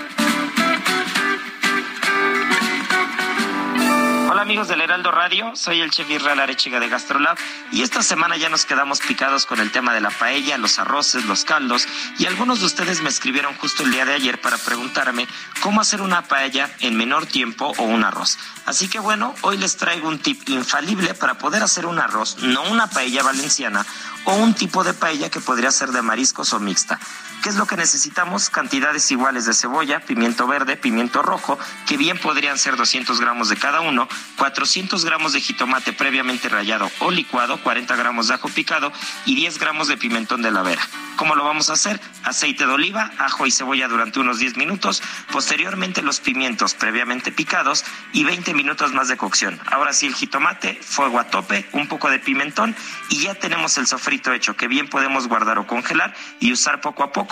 Hola 4.33 4.41
amigos 4.41 4.67
del 4.67 4.81
Heraldo 4.81 5.11
Radio, 5.11 5.55
soy 5.55 5.83
el 5.83 5.91
chef 5.91 6.09
Israel 6.09 6.41
Arechiga 6.41 6.81
de 6.81 6.89
Gastrolab 6.89 7.37
y 7.71 7.83
esta 7.83 8.03
semana 8.03 8.39
ya 8.39 8.49
nos 8.49 8.65
quedamos 8.65 9.01
picados 9.01 9.45
con 9.45 9.61
el 9.61 9.71
tema 9.71 9.93
de 9.93 10.01
la 10.01 10.09
paella, 10.09 10.57
los 10.57 10.79
arroces, 10.79 11.27
los 11.27 11.45
caldos 11.45 11.87
y 12.19 12.25
algunos 12.25 12.61
de 12.61 12.65
ustedes 12.65 13.03
me 13.03 13.11
escribieron 13.11 13.55
justo 13.59 13.83
el 13.83 13.93
día 13.93 14.07
de 14.07 14.15
ayer 14.15 14.41
para 14.41 14.57
preguntarme 14.57 15.29
cómo 15.61 15.83
hacer 15.83 16.01
una 16.01 16.23
paella 16.23 16.71
en 16.81 16.97
menor 16.97 17.27
tiempo 17.27 17.75
o 17.77 17.83
un 17.83 18.05
arroz. 18.05 18.39
Así 18.65 18.89
que 18.89 19.01
bueno, 19.01 19.35
hoy 19.43 19.59
les 19.59 19.77
traigo 19.77 20.09
un 20.09 20.19
tip 20.19 20.49
infalible 20.49 21.13
para 21.13 21.35
poder 21.35 21.63
hacer 21.63 21.85
un 21.85 21.99
arroz, 21.99 22.39
no 22.39 22.63
una 22.71 22.87
paella 22.87 23.23
valenciana 23.23 23.85
o 24.25 24.33
un 24.33 24.55
tipo 24.55 24.83
de 24.83 24.95
paella 24.95 25.29
que 25.29 25.41
podría 25.41 25.71
ser 25.71 25.91
de 25.91 26.01
mariscos 26.01 26.55
o 26.55 26.59
mixta. 26.59 26.99
¿Qué 27.43 27.49
es 27.49 27.57
lo 27.57 27.67
que 27.67 27.77
necesitamos? 27.77 28.51
Cantidades 28.51 29.11
iguales 29.11 29.47
de 29.47 29.53
cebolla, 29.53 29.99
pimiento 29.99 30.47
verde, 30.47 30.77
pimiento 30.77 31.23
rojo, 31.23 31.59
que 31.89 31.97
bien 31.97 32.17
podrían 32.17 32.57
ser 32.57 32.77
200 32.77 33.21
gramos 33.21 33.49
de 33.49 33.57
cada 33.57 33.81
uno, 33.81 34.09
400 34.37 35.05
gramos 35.05 35.33
de 35.33 35.41
jitomate 35.41 35.93
previamente 35.93 36.49
rallado 36.49 36.89
o 37.01 37.11
licuado, 37.11 37.61
40 37.61 37.97
gramos 37.97 38.29
de 38.29 38.35
ajo 38.35 38.49
picado 38.49 38.93
y 39.27 39.35
10 39.35 39.59
gramos 39.59 39.89
de 39.89 39.97
pimentón 39.97 40.41
de 40.41 40.53
la 40.53 40.63
vera. 40.63 40.87
¿Cómo 41.17 41.35
lo 41.35 41.43
vamos 41.43 41.69
a 41.69 41.73
hacer? 41.73 42.01
Aceite 42.23 42.65
de 42.65 42.73
oliva, 42.73 43.11
ajo 43.19 43.45
y 43.45 43.51
cebolla 43.51 43.89
durante 43.89 44.21
unos 44.21 44.39
10 44.39 44.57
minutos, 44.57 45.03
posteriormente 45.33 46.01
los 46.03 46.21
pimientos 46.21 46.75
previamente 46.75 47.33
picados 47.33 47.85
y 48.13 48.23
20 48.23 48.55
minutos 48.55 48.93
más 48.93 49.09
de 49.09 49.17
cocción. 49.17 49.61
Ahora 49.67 49.93
sí 49.93 50.07
el 50.07 50.15
jitomate, 50.15 50.79
fuego 50.81 51.19
a 51.19 51.25
tope, 51.25 51.69
un 51.73 51.89
poco 51.89 52.09
de 52.09 52.21
pimentón 52.21 52.77
y 53.09 53.23
ya 53.23 53.35
tenemos 53.35 53.79
el 53.79 53.89
sofrito 53.89 54.33
hecho 54.33 54.57
que 54.57 54.69
bien 54.69 54.89
podemos 54.89 55.27
guardar 55.27 55.59
o 55.59 55.67
congelar 55.67 56.15
y 56.39 56.53
usar 56.53 56.81
poco 56.81 57.03
a 57.03 57.11
poco 57.11 57.32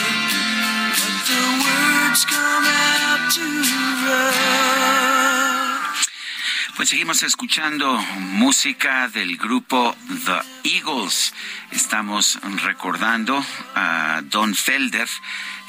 Pues 6.75 6.89
seguimos 6.89 7.23
escuchando 7.23 7.97
música 8.17 9.07
del 9.07 9.37
grupo 9.37 9.95
The 10.25 10.69
Eagles. 10.69 11.33
Estamos 11.71 12.39
recordando 12.63 13.45
a 13.73 14.21
Don 14.25 14.53
Felder, 14.53 15.07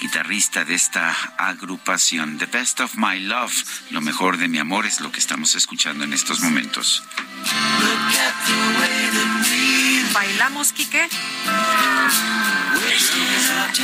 guitarrista 0.01 0.65
de 0.65 0.75
esta 0.75 1.13
agrupación. 1.39 2.39
The 2.39 2.47
Best 2.47 2.81
of 2.81 2.97
My 2.97 3.21
Love, 3.21 3.55
lo 3.91 4.01
mejor 4.01 4.39
de 4.39 4.49
mi 4.49 4.59
amor 4.59 4.87
es 4.87 5.01
lo 5.01 5.13
que 5.13 5.21
estamos 5.21 5.55
escuchando 5.55 6.03
en 6.03 6.15
estos 6.15 6.41
momentos. 6.41 7.05
¿Bailamos, 10.13 10.73
Quique? 10.73 11.09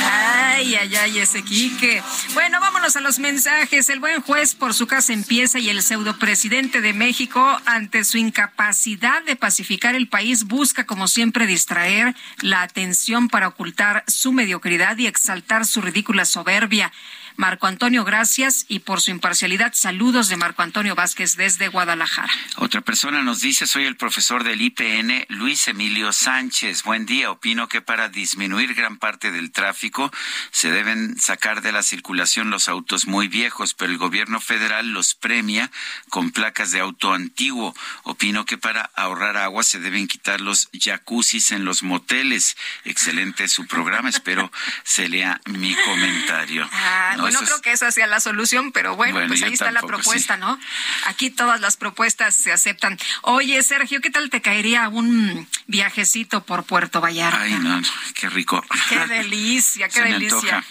Ay, 0.01 0.75
ay, 0.75 0.95
ay, 0.95 1.19
ese 1.19 1.43
Quique. 1.43 2.01
Bueno, 2.33 2.59
vámonos 2.59 2.95
a 2.95 3.01
los 3.01 3.19
mensajes. 3.19 3.89
El 3.89 3.99
buen 3.99 4.21
juez 4.21 4.55
por 4.55 4.73
su 4.73 4.87
casa 4.87 5.13
empieza 5.13 5.59
y 5.59 5.69
el 5.69 5.81
pseudopresidente 5.81 6.81
de 6.81 6.93
México, 6.93 7.59
ante 7.65 8.03
su 8.03 8.17
incapacidad 8.17 9.23
de 9.23 9.35
pacificar 9.35 9.95
el 9.95 10.07
país, 10.07 10.45
busca, 10.45 10.85
como 10.85 11.07
siempre, 11.07 11.47
distraer 11.47 12.15
la 12.41 12.61
atención 12.61 13.27
para 13.29 13.47
ocultar 13.47 14.03
su 14.07 14.31
mediocridad 14.31 14.97
y 14.97 15.07
exaltar 15.07 15.65
su 15.65 15.81
ridícula 15.81 16.25
soberbia. 16.25 16.91
Marco 17.39 17.67
Antonio, 17.67 18.03
gracias 18.03 18.65
y 18.67 18.79
por 18.79 18.99
su 18.99 19.11
imparcialidad. 19.11 19.71
Saludos 19.73 20.27
de 20.27 20.35
Marco 20.35 20.61
Antonio 20.61 20.93
Vázquez 20.93 21.37
desde 21.37 21.69
Guadalajara. 21.69 22.33
Otra 22.57 22.81
persona 22.81 23.23
nos 23.23 23.39
dice, 23.39 23.65
soy 23.65 23.85
el 23.85 23.95
profesor 23.95 24.43
del 24.43 24.61
IPN, 24.61 25.25
Luis 25.29 25.69
Emilio 25.69 26.11
Sánchez. 26.11 26.83
Buen 26.83 27.05
día. 27.05 27.31
Opino 27.31 27.69
que 27.69 27.81
para 27.81 28.09
disminuir 28.09 28.73
gran 28.73 28.97
parte 28.97 29.31
del 29.31 29.53
tráfico 29.53 30.11
se 30.51 30.69
deben 30.69 31.17
sacar 31.17 31.61
de 31.61 31.71
la 31.71 31.81
circulación 31.81 32.49
los 32.49 32.67
autos 32.67 33.07
muy 33.07 33.29
viejos, 33.29 33.73
pero 33.73 33.93
el 33.93 33.97
gobierno 33.97 34.41
federal 34.41 34.91
los 34.91 35.15
premia 35.15 35.71
con 36.09 36.31
placas 36.31 36.71
de 36.71 36.81
auto 36.81 37.13
antiguo. 37.13 37.73
Opino 38.03 38.43
que 38.43 38.57
para 38.57 38.91
ahorrar 38.95 39.37
agua 39.37 39.63
se 39.63 39.79
deben 39.79 40.09
quitar 40.09 40.41
los 40.41 40.67
jacuzzis 40.77 41.51
en 41.51 41.63
los 41.63 41.83
moteles. 41.83 42.57
Excelente 42.83 43.47
su 43.47 43.65
programa. 43.65 44.09
Espero 44.09 44.51
se 44.83 45.07
lea 45.07 45.39
mi 45.45 45.73
comentario. 45.85 46.67
Ah, 46.73 47.15
No, 47.17 47.28
es- 47.29 47.45
creo 47.45 47.61
que 47.61 47.71
esa 47.71 47.91
sea 47.91 48.07
la 48.07 48.19
solución, 48.19 48.71
pero 48.71 48.95
bueno, 48.95 49.13
Bueno, 49.13 49.27
pues 49.27 49.43
ahí 49.43 49.53
está 49.53 49.71
la 49.71 49.81
propuesta, 49.81 50.35
sí. 50.35 50.39
¿no? 50.39 50.59
Aquí 51.05 51.29
todas 51.29 51.59
las 51.61 51.77
propuestas 51.77 52.35
se 52.35 52.51
aceptan. 52.51 52.97
Oye, 53.21 53.61
Sergio, 53.63 54.01
¿qué 54.01 54.09
tal 54.09 54.29
te 54.29 54.41
caería 54.41 54.89
un 54.89 55.47
viajecito 55.67 56.43
por 56.43 56.63
Puerto 56.63 57.01
Vallarta? 57.01 57.41
Ay, 57.41 57.53
no, 57.53 57.79
no, 57.81 57.87
qué 58.15 58.29
rico. 58.29 58.63
Qué 58.89 59.05
delicia, 59.07 59.87
qué 59.89 59.93
Se 59.93 60.01
me 60.03 60.11
delicia. 60.13 60.37
antoja. 60.57 60.65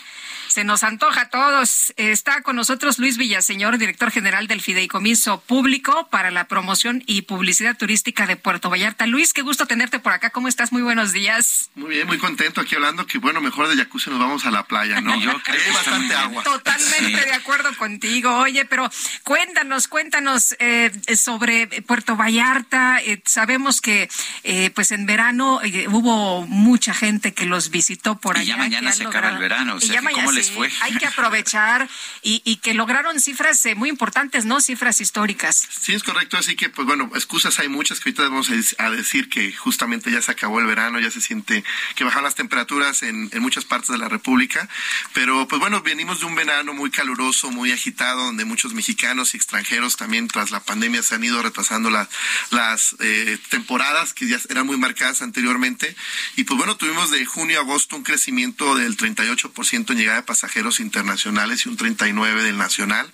Se 0.48 0.64
nos 0.64 0.82
antoja 0.82 1.22
a 1.22 1.28
todos. 1.28 1.92
Está 1.96 2.42
con 2.42 2.56
nosotros 2.56 2.98
Luis 2.98 3.16
Villaseñor, 3.18 3.78
director 3.78 4.10
general 4.10 4.46
del 4.46 4.60
Fideicomiso 4.60 5.40
Público 5.40 6.08
para 6.10 6.30
la 6.30 6.48
Promoción 6.48 7.02
y 7.06 7.22
Publicidad 7.22 7.76
Turística 7.76 8.26
de 8.26 8.36
Puerto 8.36 8.70
Vallarta. 8.70 9.06
Luis, 9.06 9.32
qué 9.32 9.42
gusto 9.42 9.66
tenerte 9.66 9.98
por 9.98 10.12
acá. 10.12 10.30
¿Cómo 10.30 10.48
estás? 10.48 10.72
Muy 10.72 10.82
buenos 10.82 11.12
días. 11.12 11.70
Muy 11.74 11.90
bien, 11.90 12.06
muy 12.06 12.18
contento 12.18 12.60
aquí 12.60 12.74
hablando 12.74 13.06
que 13.06 13.18
bueno, 13.18 13.40
mejor 13.40 13.68
de 13.68 13.76
jacuzzi 13.76 14.10
nos 14.10 14.18
vamos 14.18 14.46
a 14.46 14.50
la 14.50 14.64
playa, 14.64 15.00
¿no? 15.00 15.20
Yo 15.20 15.40
creo 15.42 15.62
que 15.62 15.70
bastante 15.70 16.14
agua. 16.14 16.42
Totalmente 16.42 17.24
de 17.24 17.32
acuerdo 17.34 17.76
contigo. 17.76 18.36
Oye, 18.38 18.64
pero 18.64 18.90
cuéntanos, 19.24 19.86
cuéntanos 19.86 20.56
eh, 20.58 20.90
sobre 21.14 21.66
Puerto 21.82 22.16
Vallarta. 22.16 23.00
Eh, 23.02 23.22
sabemos 23.26 23.80
que 23.80 24.08
eh, 24.44 24.70
pues 24.74 24.92
en 24.92 25.06
verano 25.06 25.60
eh, 25.62 25.86
hubo 25.88 26.46
mucha 26.46 26.94
gente 26.94 27.34
que 27.34 27.44
los 27.46 27.70
visitó 27.70 28.16
por 28.18 28.36
Y 28.36 28.40
allá. 28.40 28.48
ya 28.52 28.56
mañana 28.56 28.92
se 28.92 29.04
acaba 29.04 29.28
el 29.28 29.38
verano, 29.38 29.74
o 29.74 29.76
Y 29.78 29.80
sea, 29.82 29.88
ya 29.88 29.94
que 30.00 30.04
mañana 30.04 30.24
¿cómo 30.24 30.38
les 30.39 30.47
sí, 30.47 30.52
fue? 30.55 30.70
Hay 30.81 30.94
que 30.97 31.06
aprovechar 31.06 31.89
y, 32.23 32.40
y 32.44 32.56
que 32.56 32.74
lograron 32.74 33.20
cifras 33.20 33.65
eh, 33.66 33.74
muy 33.74 33.89
importantes, 33.89 34.44
¿no? 34.44 34.60
Cifras 34.60 35.01
históricas. 35.01 35.66
Sí, 35.81 35.94
es 35.94 36.02
correcto, 36.02 36.36
así 36.39 36.56
que 36.56 36.69
pues 36.69 36.86
bueno, 36.86 37.10
excusas 37.15 37.59
hay 37.59 37.69
muchas 37.69 38.01
que 38.01 38.09
ahorita 38.10 38.23
vamos 38.24 38.51
a 38.51 38.55
dec- 38.55 38.74
a 38.78 38.90
decir 38.90 39.28
que 39.28 39.52
justamente 39.52 40.10
ya 40.10 40.23
se 40.23 40.31
acabó 40.32 40.60
el 40.60 40.66
verano, 40.66 40.98
ya 41.01 41.10
se 41.10 41.20
siente 41.20 41.65
que 41.94 42.05
bajan 42.05 42.23
las 42.24 42.35
temperaturas 42.35 43.02
en, 43.02 43.28
en 43.32 43.43
muchas 43.43 43.65
partes 43.65 43.90
de 43.90 43.98
la 43.98 44.09
República, 44.09 44.69
pero 45.12 45.47
pues 45.48 45.60
bueno, 45.60 45.82
venimos 45.82 46.20
de 46.20 46.27
un 46.27 46.35
verano 46.35 46.73
muy 46.74 46.90
caluroso, 46.90 47.51
muy 47.51 47.73
agitado, 47.73 48.24
donde 48.24 48.44
muchos 48.44 48.74
mexicanos 48.74 49.35
y 49.35 49.36
extranjeros 49.36 49.97
también 49.97 50.28
tras 50.28 50.51
la 50.51 50.60
pandemia 50.60 51.02
se 51.02 51.15
han 51.15 51.24
ido 51.24 51.43
retrasando 51.43 51.90
la- 51.90 52.09
las 52.51 52.97
eh, 53.01 53.39
temporadas 53.51 54.12
que 54.15 54.27
ya 54.28 54.39
eran 54.48 54.66
muy 54.66 54.77
marcadas 54.77 55.23
anteriormente, 55.23 55.94
y 56.36 56.44
pues 56.44 56.56
bueno, 56.59 56.77
tuvimos 56.77 57.10
de 57.10 57.24
junio 57.27 57.59
a 57.59 57.62
agosto 57.62 57.97
un 57.97 58.02
crecimiento 58.05 58.77
del 58.77 58.97
38% 58.97 59.90
en 59.90 59.98
llegada 59.98 60.19
de 60.19 60.23
pasajeros 60.28 60.78
internacionales 60.78 61.64
y 61.64 61.70
un 61.70 61.78
39% 61.78 62.42
del 62.42 62.59
nacional, 62.59 63.10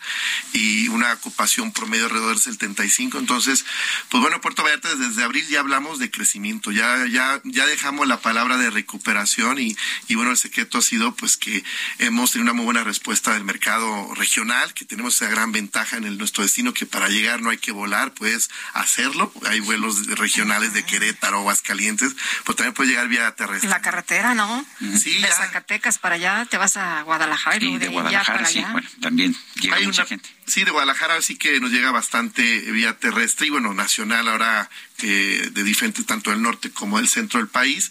y 0.53 0.89
una 0.89 1.12
ocupación 1.12 1.73
promedio 1.73 2.07
alrededor 2.07 2.35
del 2.35 2.43
75. 2.43 3.19
Entonces, 3.19 3.65
pues 4.09 4.20
bueno, 4.20 4.41
Puerto 4.41 4.65
Vallarta 4.65 4.93
desde 4.97 5.23
abril 5.23 5.47
ya 5.49 5.61
hablamos 5.61 6.01
de 6.01 6.11
crecimiento, 6.11 6.73
ya, 6.73 7.07
ya, 7.07 7.41
ya 7.45 7.66
dejamos 7.66 8.09
la 8.09 8.20
palabra 8.20 8.57
de 8.57 8.70
recuperación 8.70 9.61
y, 9.61 9.77
y 10.09 10.16
bueno, 10.16 10.32
el 10.32 10.36
secreto 10.36 10.78
ha 10.78 10.82
sido 10.82 11.15
pues 11.15 11.36
que 11.36 11.62
hemos 11.99 12.32
tenido 12.32 12.51
una 12.51 12.53
muy 12.53 12.65
buena 12.65 12.82
respuesta 12.82 13.32
del 13.32 13.45
mercado 13.45 14.12
regional, 14.15 14.74
que 14.74 14.85
tenemos 14.85 15.15
esa 15.15 15.31
gran 15.31 15.53
ventaja 15.53 15.97
en 15.97 16.05
el, 16.05 16.19
nuestro 16.19 16.43
destino 16.43 16.74
que 16.74 16.85
para 16.85 17.09
llegar 17.09 17.41
no 17.41 17.51
hay 17.51 17.59
que 17.59 17.70
volar, 17.70 18.12
puedes 18.12 18.51
hacerlo, 18.73 19.32
hay 19.47 19.61
vuelos 19.61 20.07
regionales 20.07 20.74
de 20.74 20.82
Querétaro, 20.85 21.39
Aguascalientes, 21.39 22.16
pues 22.45 22.57
también 22.57 22.74
puedes 22.74 22.91
llegar 22.91 23.07
vía 23.07 23.31
terrestre. 23.36 23.70
La 23.70 23.81
carretera, 23.81 24.35
¿no? 24.35 24.66
Sí, 25.01 25.20
De 25.20 25.28
Zacatecas 25.28 25.99
para 25.99 26.16
allá 26.16 26.47
te 26.51 26.57
vas 26.57 26.77
a 26.77 27.03
Guadalajara 27.05 27.64
y 27.64 27.78
de 27.78 27.89
Guadalajara, 27.89 28.44
sí, 28.47 28.64
bueno, 28.72 28.89
también 29.01 29.35
llega 29.60 29.76
Hay 29.76 29.86
mucha 29.86 30.02
una- 30.02 30.09
gente. 30.09 30.28
Sí, 30.47 30.64
de 30.64 30.70
Guadalajara 30.72 31.22
sí 31.22 31.36
que 31.36 31.59
nos 31.60 31.70
llega 31.70 31.90
bastante 31.90 32.43
vía 32.72 32.98
terrestre 32.98 33.47
y 33.47 33.51
bueno, 33.51 33.72
nacional 33.74 34.28
ahora 34.28 34.68
eh, 35.03 35.51
de 35.53 35.62
diferentes, 35.65 36.07
tanto 36.07 36.31
del 36.31 36.43
norte 36.43 36.71
como 36.71 36.99
del 36.99 37.09
centro 37.09 37.41
del 37.41 37.49
país. 37.49 37.91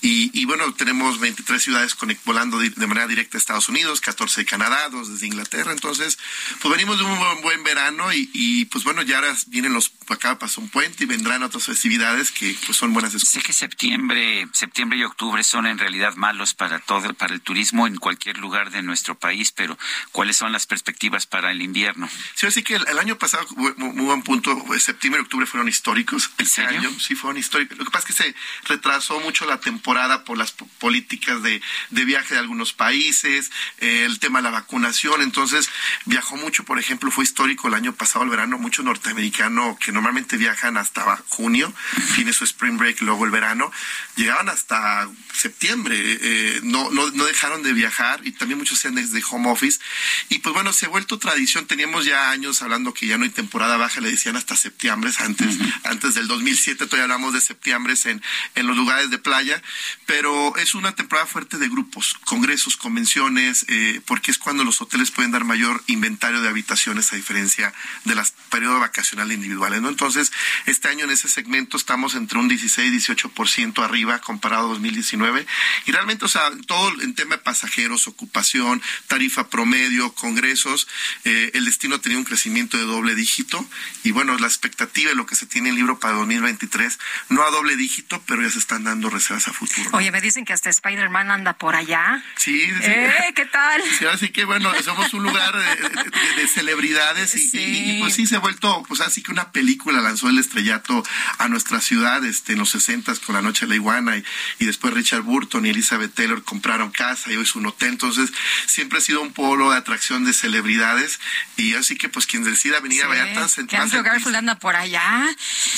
Y, 0.00 0.30
y 0.38 0.44
bueno, 0.44 0.72
tenemos 0.74 1.18
23 1.20 1.62
ciudades 1.62 1.96
volando 2.24 2.58
de 2.58 2.86
manera 2.86 3.06
directa 3.06 3.36
a 3.36 3.40
Estados 3.40 3.68
Unidos, 3.68 4.00
14 4.00 4.42
de 4.42 4.46
Canadá, 4.46 4.88
2 4.90 5.12
desde 5.12 5.26
Inglaterra. 5.26 5.72
Entonces, 5.72 6.18
pues 6.60 6.72
venimos 6.72 6.98
de 6.98 7.04
un 7.04 7.18
buen, 7.18 7.42
buen 7.42 7.64
verano 7.64 8.12
y, 8.12 8.30
y, 8.32 8.64
pues 8.66 8.84
bueno, 8.84 9.02
ya 9.02 9.16
ahora 9.16 9.34
vienen 9.48 9.72
los, 9.72 9.92
acá 10.08 10.38
pasó 10.38 10.60
un 10.60 10.68
puente 10.68 11.04
y 11.04 11.06
vendrán 11.06 11.42
otras 11.42 11.64
festividades 11.64 12.30
que 12.30 12.56
pues 12.66 12.76
son 12.76 12.92
buenas 12.92 13.12
Sé 13.12 13.40
que 13.40 13.52
septiembre, 13.52 14.46
septiembre 14.52 14.98
y 14.98 15.04
octubre 15.04 15.42
son 15.44 15.66
en 15.66 15.78
realidad 15.78 16.14
malos 16.16 16.54
para 16.54 16.78
todo, 16.80 17.14
para 17.14 17.34
el 17.34 17.40
turismo 17.40 17.86
en 17.86 17.96
cualquier 17.96 18.38
lugar 18.38 18.70
de 18.70 18.82
nuestro 18.82 19.18
país, 19.18 19.52
pero 19.52 19.78
¿cuáles 20.12 20.36
son 20.36 20.52
las 20.52 20.66
perspectivas 20.66 21.26
para 21.26 21.50
el 21.52 21.62
invierno? 21.62 22.08
Sí, 22.34 22.46
así 22.46 22.62
que 22.62 22.76
el, 22.76 22.86
el 22.88 22.98
año 22.98 23.18
pasado, 23.18 23.46
muy, 23.56 23.72
muy 23.76 24.04
buen 24.04 24.22
punto, 24.22 24.64
septiembre 24.78 25.20
y 25.20 25.24
octubre 25.24 25.46
fueron 25.46 25.68
históricos. 25.68 26.30
Este 26.44 26.62
serio? 26.62 26.80
año 26.80 27.00
sí 27.00 27.14
fueron 27.14 27.38
históricos. 27.38 27.76
Lo 27.78 27.84
que 27.84 27.90
pasa 27.90 28.08
es 28.08 28.14
que 28.14 28.22
se 28.22 28.34
retrasó 28.64 29.20
mucho 29.20 29.46
la 29.46 29.60
temporada 29.60 30.24
por 30.24 30.38
las 30.38 30.52
po- 30.52 30.66
políticas 30.78 31.42
de, 31.42 31.60
de 31.90 32.04
viaje 32.04 32.34
de 32.34 32.40
algunos 32.40 32.72
países, 32.72 33.50
eh, 33.78 34.04
el 34.04 34.18
tema 34.18 34.38
de 34.38 34.44
la 34.44 34.50
vacunación. 34.50 35.22
Entonces, 35.22 35.68
viajó 36.04 36.36
mucho, 36.36 36.64
por 36.64 36.78
ejemplo, 36.78 37.10
fue 37.10 37.24
histórico 37.24 37.68
el 37.68 37.74
año 37.74 37.92
pasado, 37.94 38.24
el 38.24 38.30
verano, 38.30 38.58
muchos 38.58 38.84
norteamericanos 38.84 39.78
que 39.78 39.92
normalmente 39.92 40.36
viajan 40.36 40.76
hasta 40.76 41.16
junio, 41.28 41.72
tiene 42.14 42.32
su 42.32 42.44
spring 42.44 42.76
break, 42.78 43.00
luego 43.00 43.24
el 43.24 43.30
verano, 43.30 43.70
llegaban 44.16 44.48
hasta 44.48 45.08
septiembre, 45.32 45.96
eh, 45.98 46.60
no, 46.62 46.90
no, 46.90 47.10
no 47.10 47.24
dejaron 47.24 47.62
de 47.62 47.72
viajar 47.72 48.20
y 48.24 48.32
también 48.32 48.58
muchos 48.58 48.78
hacían 48.78 48.94
desde 48.94 49.22
home 49.30 49.50
office. 49.50 49.80
Y 50.28 50.38
pues 50.38 50.54
bueno, 50.54 50.72
se 50.72 50.86
ha 50.86 50.88
vuelto 50.88 51.18
tradición, 51.18 51.66
teníamos 51.66 52.04
ya 52.04 52.30
años 52.30 52.62
hablando 52.62 52.94
que 52.94 53.06
ya 53.06 53.18
no 53.18 53.24
hay 53.24 53.30
temporada 53.30 53.76
baja, 53.76 54.00
le 54.00 54.10
decían 54.10 54.36
hasta 54.36 54.56
septiembre, 54.56 55.10
antes, 55.18 55.56
antes 55.84 56.14
del 56.14 56.26
2007 56.34 56.86
todavía 56.86 57.04
hablamos 57.04 57.32
de 57.32 57.40
septiembre 57.40 57.94
en, 58.04 58.22
en 58.54 58.66
los 58.66 58.76
lugares 58.76 59.10
de 59.10 59.18
playa, 59.18 59.62
pero 60.06 60.56
es 60.56 60.74
una 60.74 60.94
temporada 60.94 61.26
fuerte 61.26 61.58
de 61.58 61.68
grupos, 61.68 62.16
congresos, 62.24 62.76
convenciones, 62.76 63.64
eh, 63.68 64.00
porque 64.06 64.30
es 64.30 64.38
cuando 64.38 64.64
los 64.64 64.80
hoteles 64.80 65.10
pueden 65.10 65.32
dar 65.32 65.44
mayor 65.44 65.82
inventario 65.86 66.40
de 66.40 66.48
habitaciones 66.48 67.12
a 67.12 67.16
diferencia 67.16 67.72
de 68.04 68.14
las 68.14 68.32
periodos 68.50 68.80
vacacionales 68.80 69.36
individuales, 69.36 69.80
¿no? 69.80 69.88
Entonces, 69.88 70.32
este 70.66 70.88
año 70.88 71.04
en 71.04 71.10
ese 71.10 71.28
segmento 71.28 71.76
estamos 71.76 72.14
entre 72.14 72.38
un 72.38 72.48
16 72.48 72.92
y 72.92 73.12
18% 73.12 73.84
arriba 73.84 74.20
comparado 74.20 74.66
a 74.66 74.72
2019 74.74 75.46
y 75.86 75.92
realmente, 75.92 76.24
o 76.24 76.28
sea, 76.28 76.50
todo 76.66 77.00
en 77.00 77.14
tema 77.14 77.36
de 77.36 77.42
pasajeros, 77.42 78.08
ocupación, 78.08 78.82
tarifa 79.08 79.48
promedio, 79.48 80.12
congresos, 80.14 80.88
eh, 81.24 81.50
el 81.54 81.64
destino 81.64 81.96
ha 81.96 82.00
tenido 82.00 82.18
un 82.18 82.24
crecimiento 82.24 82.76
de 82.76 82.84
doble 82.84 83.14
dígito 83.14 83.66
y 84.02 84.10
bueno, 84.10 84.36
la 84.38 84.46
expectativa 84.46 85.10
de 85.10 85.16
lo 85.16 85.26
que 85.26 85.36
se 85.36 85.46
tiene 85.46 85.70
en 85.70 85.76
libro 85.76 85.98
para 85.98 86.14
2023, 86.24 86.98
no 87.28 87.42
a 87.44 87.50
doble 87.50 87.76
dígito, 87.76 88.22
pero 88.26 88.42
ya 88.42 88.50
se 88.50 88.58
están 88.58 88.84
dando 88.84 89.10
reservas 89.10 89.48
a 89.48 89.52
futuro. 89.52 89.90
¿no? 89.90 89.98
Oye, 89.98 90.10
me 90.10 90.20
dicen 90.20 90.44
que 90.44 90.52
hasta 90.52 90.70
Spider-Man 90.70 91.30
anda 91.30 91.52
por 91.54 91.76
allá. 91.76 92.22
Sí, 92.36 92.60
sí. 92.66 92.72
Eh, 92.82 93.32
¿qué 93.34 93.44
tal? 93.46 93.82
Sí, 93.98 94.06
así 94.06 94.30
que 94.30 94.44
bueno, 94.44 94.72
somos 94.82 95.12
un 95.14 95.22
lugar 95.22 95.54
de, 95.56 95.88
de- 95.88 96.10
de 96.42 96.48
celebridades 96.48 97.34
y, 97.36 97.50
y- 97.56 97.90
y, 97.96 98.00
pues 98.00 98.14
sí 98.14 98.26
se 98.26 98.36
ha 98.36 98.40
vuelto, 98.40 98.82
pues 98.88 99.00
así 99.00 99.22
que 99.22 99.30
una 99.30 99.52
película 99.52 100.00
lanzó 100.00 100.28
el 100.28 100.38
estrellato 100.38 101.04
a 101.38 101.48
nuestra 101.48 101.80
ciudad 101.80 102.24
este, 102.24 102.52
en 102.52 102.58
los 102.58 102.70
60 102.70 103.14
con 103.26 103.34
La 103.34 103.42
Noche 103.42 103.66
de 103.66 103.70
la 103.70 103.74
Iguana 103.76 104.16
y, 104.16 104.24
y 104.58 104.66
después 104.66 104.94
Richard 104.94 105.22
Burton 105.22 105.66
y 105.66 105.70
Elizabeth 105.70 106.12
Taylor 106.14 106.42
compraron 106.42 106.90
casa 106.90 107.30
y 107.30 107.36
hoy 107.36 107.42
es 107.44 107.54
un 107.54 107.66
hotel, 107.66 107.90
entonces 107.90 108.32
siempre 108.66 108.98
ha 108.98 109.00
sido 109.00 109.20
un 109.22 109.32
polo 109.32 109.70
de 109.70 109.76
atracción 109.76 110.24
de 110.24 110.32
celebridades 110.32 111.20
y 111.56 111.74
así 111.74 111.96
que 111.96 112.08
pues 112.08 112.26
quien 112.26 112.44
decida 112.44 112.80
venir 112.80 113.04
a 113.04 113.08
Vallarta 113.08 113.48
se 113.48 113.62
Garfield 113.64 114.36
anda 114.36 114.58
por 114.58 114.76
allá 114.76 115.26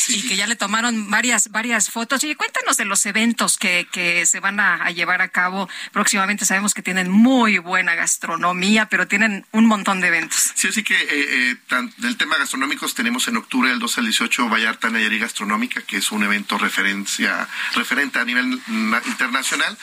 y 0.09 0.23
que 0.29 0.36
ya 0.37 0.47
le 0.47 0.57
tomaron 0.57 1.11
varias 1.11 1.51
varias 1.51 1.91
fotos. 1.91 2.23
Oye, 2.25 2.37
cuéntanos 2.37 2.77
de 2.77 2.85
los 2.85 3.05
eventos 3.07 3.59
que, 3.59 3.87
que 3.91 4.25
se 4.27 4.41
van 4.41 4.61
a, 4.61 4.91
llevar 4.91 5.23
a 5.23 5.29
cabo 5.29 5.69
próximamente. 5.93 6.45
Sabemos 6.47 6.75
que 6.75 6.83
tienen 6.83 7.11
muy 7.11 7.59
buena 7.59 7.95
gastronomía, 7.95 8.87
pero 8.89 9.07
tienen 9.09 9.47
un 9.53 9.67
montón 9.67 10.01
de 10.01 10.09
eventos. 10.09 10.53
Sí, 10.55 10.69
así 10.69 10.83
que 10.83 10.95
eh, 10.95 11.07
eh, 11.51 11.57
tan- 11.69 11.93
del 11.99 12.17
tema 12.17 12.37
gastronómicos 12.39 12.95
tenemos 12.95 13.29
en 13.29 13.37
octubre 13.37 13.71
del 13.71 13.79
12 13.79 14.01
al 14.01 14.07
18 14.07 14.49
Vallarta 14.49 14.91
Nayarit 14.91 15.21
Gastronómica, 15.21 15.83
que 15.83 15.97
es 15.99 16.11
un 16.13 16.23
evento 16.25 16.59
referencia 16.59 17.49
referente 17.75 18.19
a 18.19 18.25
nivel 18.25 18.61
na- 18.67 19.03
internacional, 19.07 19.77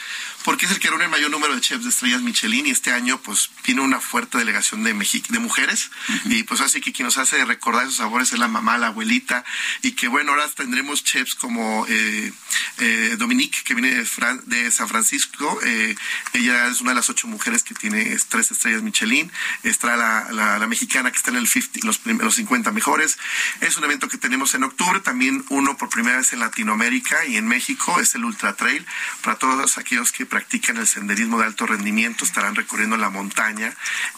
porque 0.43 0.65
es 0.65 0.71
el 0.71 0.79
que 0.79 0.89
reúne 0.89 1.05
el 1.05 1.09
mayor 1.09 1.31
número 1.31 1.55
de 1.55 1.61
chefs 1.61 1.83
de 1.83 1.89
estrellas 1.89 2.21
Michelin 2.21 2.65
y 2.67 2.71
este 2.71 2.91
año 2.91 3.19
pues 3.21 3.49
tiene 3.63 3.81
una 3.81 3.99
fuerte 3.99 4.37
delegación 4.37 4.83
de, 4.83 4.93
Mexi- 4.95 5.25
de 5.27 5.39
mujeres. 5.39 5.89
Y 6.25 6.43
pues 6.43 6.61
así 6.61 6.81
que 6.81 6.91
quien 6.91 7.05
nos 7.05 7.17
hace 7.17 7.43
recordar 7.45 7.83
esos 7.83 7.95
sabores 7.97 8.33
es 8.33 8.39
la 8.39 8.47
mamá, 8.47 8.77
la 8.77 8.87
abuelita. 8.87 9.43
Y 9.81 9.91
que 9.93 10.07
bueno, 10.07 10.31
ahora 10.31 10.47
tendremos 10.49 11.03
chefs 11.03 11.35
como 11.35 11.85
eh, 11.87 12.31
eh, 12.79 13.15
Dominique 13.17 13.59
que 13.63 13.73
viene 13.73 13.93
de, 13.95 14.05
Fran- 14.05 14.41
de 14.45 14.69
San 14.71 14.87
Francisco, 14.89 15.59
eh, 15.63 15.95
ella 16.33 16.67
es 16.67 16.81
una 16.81 16.91
de 16.91 16.95
las 16.95 17.09
ocho 17.09 17.27
mujeres 17.27 17.63
que 17.63 17.73
tiene 17.75 18.17
tres 18.29 18.51
estrellas 18.51 18.81
Michelin, 18.81 19.31
está 19.63 19.95
la, 19.95 20.27
la- 20.31 20.59
la 20.59 20.67
mexicana 20.67 21.11
que 21.11 21.17
está 21.17 21.31
en 21.31 21.37
el 21.37 21.47
50, 21.47 21.87
los, 21.87 22.01
los 22.05 22.35
50 22.35 22.71
mejores, 22.71 23.17
es 23.61 23.77
un 23.77 23.83
evento 23.85 24.07
que 24.09 24.17
tenemos 24.17 24.53
en 24.55 24.63
octubre, 24.63 24.99
también 24.99 25.45
uno 25.49 25.77
por 25.77 25.89
primera 25.89 26.17
vez 26.17 26.33
en 26.33 26.39
Latinoamérica 26.39 27.25
y 27.25 27.37
en 27.37 27.47
México, 27.47 27.99
es 27.99 28.15
el 28.15 28.25
Ultra 28.25 28.55
Trail, 28.55 28.85
para 29.21 29.37
todos 29.37 29.77
aquellos 29.77 30.11
que 30.11 30.25
practican 30.33 30.77
el 30.77 30.87
senderismo 30.87 31.37
de 31.37 31.45
alto 31.45 31.67
rendimiento, 31.67 32.25
estarán 32.25 32.55
recorriendo 32.55 32.97
la 32.97 33.11
montaña 33.11 33.71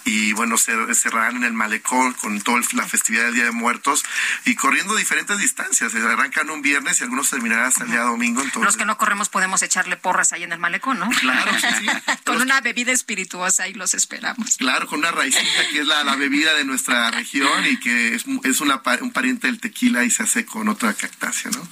y 0.05 0.31
bueno, 0.31 0.55
se 0.57 0.71
cerrarán 0.95 1.35
en 1.35 1.43
el 1.43 1.51
malecón 1.51 2.13
con 2.13 2.39
toda 2.39 2.61
la 2.71 2.87
festividad 2.87 3.25
del 3.25 3.33
Día 3.33 3.43
de 3.43 3.51
Muertos 3.51 4.05
y 4.45 4.55
corriendo 4.55 4.95
diferentes 4.95 5.37
distancias, 5.39 5.91
se 5.91 5.97
arrancan 5.97 6.49
un 6.49 6.61
viernes 6.61 7.01
y 7.01 7.03
algunos 7.03 7.29
terminarán 7.29 7.65
hasta 7.65 7.83
el 7.83 7.91
día 7.91 8.03
domingo, 8.03 8.41
entonces... 8.41 8.63
Los 8.63 8.77
que 8.77 8.85
no 8.85 8.97
corremos 8.97 9.27
podemos 9.27 9.61
echarle 9.61 9.97
porras 9.97 10.31
ahí 10.31 10.43
en 10.43 10.53
el 10.53 10.59
malecón, 10.59 10.99
¿no? 10.99 11.09
Claro, 11.09 11.51
sí, 11.59 11.67
sí. 11.81 11.87
Con 12.23 12.41
una 12.41 12.61
bebida 12.61 12.93
espirituosa 12.93 13.67
y 13.67 13.73
los 13.73 13.93
esperamos. 13.93 14.55
Claro, 14.55 14.87
con 14.87 14.99
una 14.99 15.11
raicilla 15.11 15.69
que 15.69 15.81
es 15.81 15.85
la, 15.85 16.05
la 16.05 16.15
bebida 16.15 16.53
de 16.53 16.63
nuestra 16.63 17.11
región 17.11 17.65
y 17.65 17.77
que 17.77 18.15
es, 18.15 18.23
es 18.43 18.61
una, 18.61 18.81
un 19.01 19.11
pariente 19.11 19.47
del 19.47 19.59
tequila 19.59 20.05
y 20.05 20.11
se 20.11 20.23
hace 20.23 20.45
con 20.45 20.69
otra 20.69 20.93
cactácea, 20.93 21.51
¿no? 21.51 21.67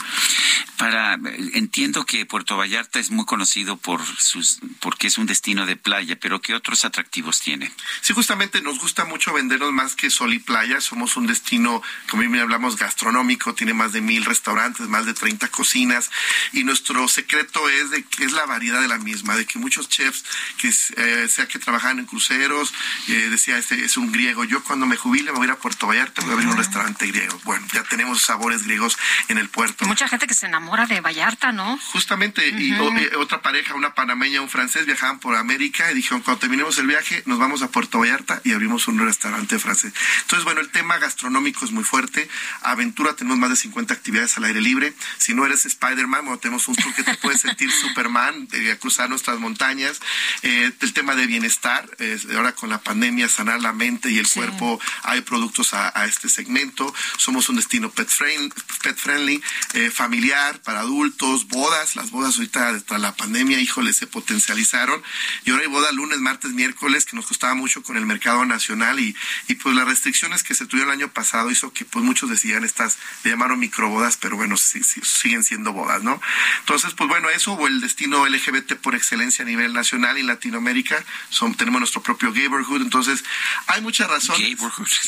Para 0.77 1.13
entiendo 1.53 2.05
que 2.05 2.25
Puerto 2.25 2.57
Vallarta 2.57 2.99
es 2.99 3.09
muy 3.09 3.25
conocido 3.25 3.77
por 3.77 4.01
sus 4.33 4.59
porque 4.79 5.07
es 5.07 5.17
un 5.17 5.25
destino 5.27 5.65
de 5.65 5.75
playa, 5.75 6.17
pero 6.19 6.41
¿qué 6.41 6.53
otros 6.55 6.85
atractivos 6.85 7.39
tiene? 7.39 7.71
Sí, 8.01 8.13
justamente 8.13 8.61
nos 8.61 8.79
gusta 8.79 9.05
mucho 9.05 9.31
vendernos 9.33 9.71
más 9.71 9.95
que 9.95 10.09
sol 10.09 10.33
y 10.33 10.39
playa. 10.39 10.81
Somos 10.81 11.15
un 11.17 11.27
destino, 11.27 11.81
como 12.09 12.21
bien 12.23 12.35
hablamos, 12.41 12.75
gastronómico. 12.77 13.53
Tiene 13.53 13.73
más 13.73 13.93
de 13.93 14.01
mil 14.01 14.25
restaurantes, 14.25 14.87
más 14.87 15.05
de 15.05 15.13
30 15.13 15.47
cocinas. 15.49 16.09
Y 16.51 16.63
nuestro 16.63 17.07
secreto 17.07 17.69
es 17.69 17.91
de 17.91 18.03
que 18.03 18.25
es 18.25 18.31
la 18.31 18.45
variedad 18.45 18.81
de 18.81 18.87
la 18.87 18.97
misma, 18.97 19.35
de 19.35 19.45
que 19.45 19.59
muchos 19.59 19.87
chefs, 19.89 20.23
que 20.57 20.69
eh, 20.97 21.27
sea 21.29 21.47
que 21.47 21.59
trabajan 21.59 21.99
en 21.99 22.05
cruceros, 22.05 22.73
eh, 23.07 23.27
decía, 23.29 23.57
este 23.57 23.85
es 23.85 23.97
un 23.97 24.11
griego. 24.11 24.43
Yo 24.45 24.63
cuando 24.63 24.85
me 24.85 24.97
jubile 24.97 25.31
me 25.31 25.37
voy 25.37 25.43
a 25.43 25.45
ir 25.45 25.51
a 25.51 25.57
Puerto 25.59 25.85
Vallarta, 25.87 26.21
voy 26.21 26.31
a 26.31 26.33
abrir 26.33 26.47
un 26.49 26.57
restaurante 26.57 27.05
griego. 27.07 27.39
Bueno, 27.43 27.65
ya 27.73 27.83
tenemos 27.83 28.21
sabores 28.21 28.63
griegos 28.63 28.97
en 29.27 29.37
el 29.37 29.49
puerto. 29.49 29.85
Mucha 29.85 30.07
gente 30.07 30.25
que 30.27 30.33
se 30.33 30.47
enamora 30.47 30.85
de 30.87 31.01
Vallarta, 31.01 31.51
¿no? 31.51 31.77
Justamente, 31.91 32.47
y 32.47 32.71
o- 32.73 32.97
eh, 32.97 33.15
otra 33.17 33.41
pareja, 33.41 33.75
una 33.75 33.93
panameña, 33.93 34.22
un 34.23 34.49
francés, 34.49 34.85
viajaban 34.85 35.19
por 35.19 35.35
América 35.35 35.91
y 35.91 35.95
dijeron, 35.95 36.21
cuando 36.21 36.39
terminemos 36.39 36.77
el 36.77 36.87
viaje, 36.87 37.23
nos 37.25 37.39
vamos 37.39 37.61
a 37.61 37.67
Puerto 37.69 37.99
Vallarta 37.99 38.41
y 38.45 38.53
abrimos 38.53 38.87
un 38.87 38.97
restaurante 38.99 39.59
francés. 39.59 39.93
Entonces, 40.21 40.45
bueno, 40.45 40.61
el 40.61 40.69
tema 40.69 40.97
gastronómico 40.97 41.65
es 41.65 41.71
muy 41.71 41.83
fuerte. 41.83 42.29
Aventura, 42.61 43.15
tenemos 43.15 43.37
más 43.37 43.49
de 43.49 43.57
50 43.57 43.93
actividades 43.93 44.37
al 44.37 44.45
aire 44.45 44.61
libre. 44.61 44.93
Si 45.17 45.33
no 45.33 45.45
eres 45.45 45.65
Spider-Man, 45.65 46.23
bueno, 46.25 46.39
tenemos 46.39 46.67
un 46.69 46.75
tour 46.75 46.93
que 46.95 47.03
te 47.03 47.15
puedes 47.17 47.41
sentir 47.41 47.69
Superman, 47.81 48.47
de 48.47 48.77
cruzar 48.79 49.09
nuestras 49.09 49.39
montañas. 49.39 49.99
Eh, 50.41 50.71
el 50.79 50.93
tema 50.93 51.15
de 51.15 51.27
bienestar, 51.27 51.89
eh, 51.99 52.17
ahora 52.35 52.53
con 52.53 52.69
la 52.69 52.79
pandemia, 52.81 53.27
sanar 53.27 53.61
la 53.61 53.73
mente 53.73 54.09
y 54.09 54.19
el 54.19 54.29
cuerpo, 54.29 54.79
hay 55.03 55.21
productos 55.21 55.73
a, 55.73 55.91
a 55.99 56.05
este 56.05 56.29
segmento. 56.29 56.93
Somos 57.17 57.49
un 57.49 57.57
destino 57.57 57.91
pet, 57.91 58.07
friend- 58.09 58.53
pet 58.81 58.97
friendly, 58.97 59.41
eh, 59.73 59.91
familiar, 59.91 60.61
para 60.61 60.79
adultos, 60.79 61.47
bodas. 61.49 61.97
Las 61.97 62.09
bodas 62.11 62.35
ahorita, 62.37 62.79
tras 62.85 63.01
la 63.01 63.13
pandemia, 63.15 63.59
híjole, 63.59 63.91
se 63.91 64.07
potencializaron. 64.13 65.01
Y 65.43 65.51
ahora 65.51 65.63
hay 65.63 65.69
boda 65.69 65.91
lunes, 65.91 66.19
martes, 66.19 66.51
miércoles, 66.51 67.05
que 67.05 67.15
nos 67.15 67.25
costaba 67.25 67.55
mucho 67.55 67.81
con 67.83 67.97
el 67.97 68.05
mercado 68.05 68.45
nacional. 68.45 68.99
Y, 68.99 69.15
y 69.47 69.55
pues 69.55 69.75
las 69.75 69.85
restricciones 69.85 70.43
que 70.43 70.53
se 70.53 70.65
tuvieron 70.65 70.93
el 70.93 70.99
año 71.01 71.11
pasado 71.11 71.49
hizo 71.51 71.73
que 71.73 71.83
pues 71.83 72.05
muchos 72.05 72.29
decían 72.29 72.63
estas, 72.63 72.97
le 73.23 73.31
llamaron 73.31 73.59
microbodas, 73.59 74.17
pero 74.17 74.37
bueno, 74.37 74.55
sí, 74.55 74.83
sí, 74.83 75.01
siguen 75.03 75.43
siendo 75.43 75.73
bodas, 75.73 76.03
¿no? 76.03 76.21
Entonces, 76.59 76.93
pues 76.93 77.09
bueno, 77.09 77.29
eso 77.29 77.53
o 77.53 77.67
el 77.67 77.81
destino 77.81 78.27
LGBT 78.27 78.75
por 78.75 78.95
excelencia 78.95 79.43
a 79.43 79.47
nivel 79.47 79.73
nacional 79.73 80.17
y 80.17 80.23
Latinoamérica, 80.23 81.03
son, 81.29 81.55
tenemos 81.55 81.79
nuestro 81.79 82.01
propio 82.01 82.31
neighborhood, 82.31 82.81
entonces 82.81 83.23
hay 83.67 83.81
muchas 83.81 84.09
razones. 84.09 84.57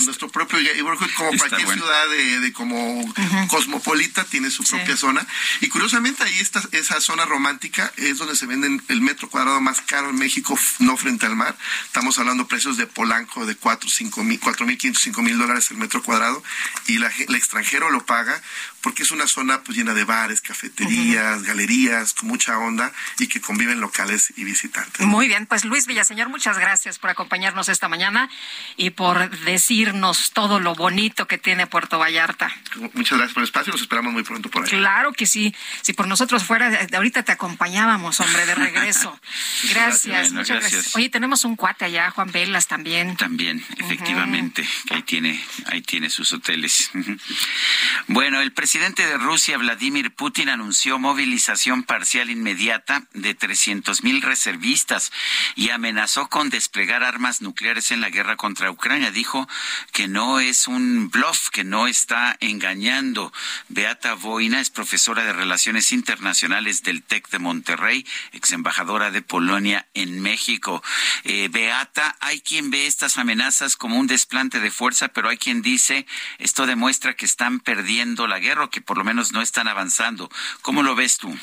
Nuestro 0.06 0.30
propio 0.30 0.60
neighborhood, 0.60 1.10
como 1.15 1.32
Está 1.32 1.49
cualquier 1.49 1.65
bueno. 1.68 1.84
ciudad 1.84 2.10
de, 2.10 2.40
de 2.40 2.53
como 2.53 3.14
cosmopolita, 3.49 4.23
tiene 4.23 4.49
su 4.49 4.64
propia 4.64 4.98
zona. 4.98 5.26
Y 5.61 5.69
curiosamente 5.69 6.23
ahí 6.23 6.40
está, 6.40 6.61
esa 6.72 6.99
zona 7.02 7.26
romántica 7.26 7.91
es 7.98 8.18
donde 8.18 8.36
se 8.36 8.45
venden 8.45 8.84
el 8.96 9.02
metro 9.02 9.30
cuadrado 9.30 9.60
más 9.62 9.82
caro 9.82 10.10
en 10.10 10.16
México, 10.16 10.58
no 10.80 10.98
frente 10.98 11.26
al 11.26 11.36
mar. 11.36 11.56
Estamos 11.86 12.18
hablando 12.18 12.48
precios 12.48 12.78
de 12.78 12.88
Polanco 12.88 13.45
de 13.45 13.56
4, 13.56 13.90
5 13.90 14.24
mil, 14.24 14.40
4 14.40 14.66
mil 14.66 14.78
500, 14.78 15.03
5 15.03 15.22
mil 15.22 15.38
dólares 15.38 15.69
el 15.72 15.78
metro 15.78 16.02
cuadrado 16.02 16.42
y 16.88 16.98
la, 16.98 17.08
el 17.28 17.36
extranjero 17.36 17.90
lo 17.92 18.06
paga 18.06 18.42
porque 18.86 19.02
es 19.02 19.10
una 19.10 19.26
zona 19.26 19.64
pues 19.64 19.76
llena 19.76 19.95
de 19.95 20.03
bares, 20.03 20.42
cafeterías, 20.42 21.42
galerías, 21.42 22.14
con 22.14 22.30
mucha 22.30 22.60
onda 22.60 22.92
y 23.18 23.26
que 23.26 23.42
conviven 23.42 23.82
locales 23.82 24.32
y 24.38 24.44
visitantes. 24.44 25.03
Muy 25.08 25.28
bien, 25.28 25.48
pues 25.48 25.66
Luis 25.66 25.88
Villaseñor, 25.88 26.30
muchas 26.30 26.60
gracias 26.60 27.00
por 27.00 27.10
acompañarnos 27.10 27.68
esta 27.68 27.88
mañana 27.88 28.30
y 28.78 28.92
por 28.92 29.32
decirnos 29.44 30.34
todo 30.34 30.60
lo 30.60 30.76
bonito 30.76 31.28
que 31.28 31.40
tiene 31.40 31.66
Puerto 31.66 31.98
Vallarta. 31.98 32.53
Muchas 32.94 33.18
gracias 33.18 33.34
por 33.34 33.42
el 33.42 33.48
espacio, 33.48 33.74
nos 33.74 33.82
esperamos 33.82 34.14
muy 34.14 34.22
pronto 34.22 34.52
por 34.52 34.64
ahí. 34.64 34.69
Claro 34.69 35.14
que 35.14 35.26
sí, 35.26 35.56
si 35.82 35.94
por 35.94 36.08
nosotros 36.08 36.44
fuera, 36.44 36.69
de 36.69 36.95
ahorita 36.95 37.24
te 37.24 37.32
acompañábamos, 37.32 38.19
hombre, 38.19 38.45
de 38.45 38.53
regreso. 38.53 38.75
Gracias, 39.70 40.06
Bueno, 40.06 40.40
muchas 40.40 40.48
gracias. 40.50 40.74
gracias. 40.74 40.95
Oye, 40.95 41.10
tenemos 41.10 41.44
un 41.45 41.56
cuate 41.56 41.86
allá, 41.86 42.12
Juan 42.12 42.32
Velas 42.32 42.68
también. 42.68 43.16
También, 43.18 43.64
efectivamente, 43.78 44.68
que 44.86 44.94
ahí 44.94 45.04
tiene, 45.04 45.44
ahí 45.68 45.82
tiene 45.82 46.10
sus 46.10 46.34
hoteles. 46.34 46.92
Bueno, 48.08 48.42
el 48.42 48.52
presidente 48.52 49.06
de 49.06 49.18
Rusia, 49.18 49.58
Vladimir 49.58 50.14
Putin, 50.14 50.50
anunció 50.50 51.00
movilización 51.00 51.84
parcial 51.84 52.30
inmediata 52.30 53.04
de 53.14 53.34
300 53.34 54.04
mil 54.04 54.22
reservistas 54.22 55.12
y 55.56 55.70
amenazó 55.70 56.28
con 56.30 56.50
desplegar 56.50 57.04
armas 57.04 57.42
nucleares 57.42 57.92
en 57.92 58.02
la 58.02 58.10
guerra 58.10 58.36
contra 58.36 58.72
Ucrania. 58.72 59.12
Dijo 59.12 59.48
que 59.92 60.08
no 60.08 60.40
es 60.40 60.68
un 60.68 61.10
bluff, 61.10 61.50
que 61.50 61.64
no 61.64 61.88
está 61.88 62.38
engañando. 62.40 63.34
Beata 63.70 64.14
Boina 64.14 64.60
es 64.60 64.70
profesora 64.70 65.24
de 65.24 65.34
Relaciones 65.34 65.92
Internacionales 65.92 66.84
del 66.84 67.04
TEC 67.04 67.30
de 67.30 67.40
Monterrey, 67.40 68.06
ex 68.32 68.54
embajadora 68.66 69.11
de 69.11 69.22
Polonia 69.22 69.85
en 69.94 70.24
México. 70.24 70.82
Eh, 71.24 71.50
Beata, 71.52 72.16
hay 72.19 72.42
quien 72.42 72.72
ve 72.72 72.88
estas 72.88 73.19
amenazas 73.19 73.77
como 73.77 74.00
un 74.00 74.08
desplante 74.08 74.60
de 74.60 74.72
fuerza, 74.72 75.10
pero 75.10 75.30
hay 75.30 75.38
quien 75.38 75.61
dice 75.61 76.08
esto 76.40 76.66
demuestra 76.66 77.14
que 77.14 77.26
están 77.26 77.60
perdiendo 77.60 78.26
la 78.26 78.40
guerra 78.40 78.64
o 78.64 78.69
que 78.72 78.82
por 78.82 78.98
lo 78.98 79.03
menos 79.03 79.34
no 79.34 79.44
están 79.44 79.68
avanzando. 79.68 80.30
¿Cómo 80.64 80.82
lo 80.82 80.95
ves 80.95 81.18
tú? 81.19 81.38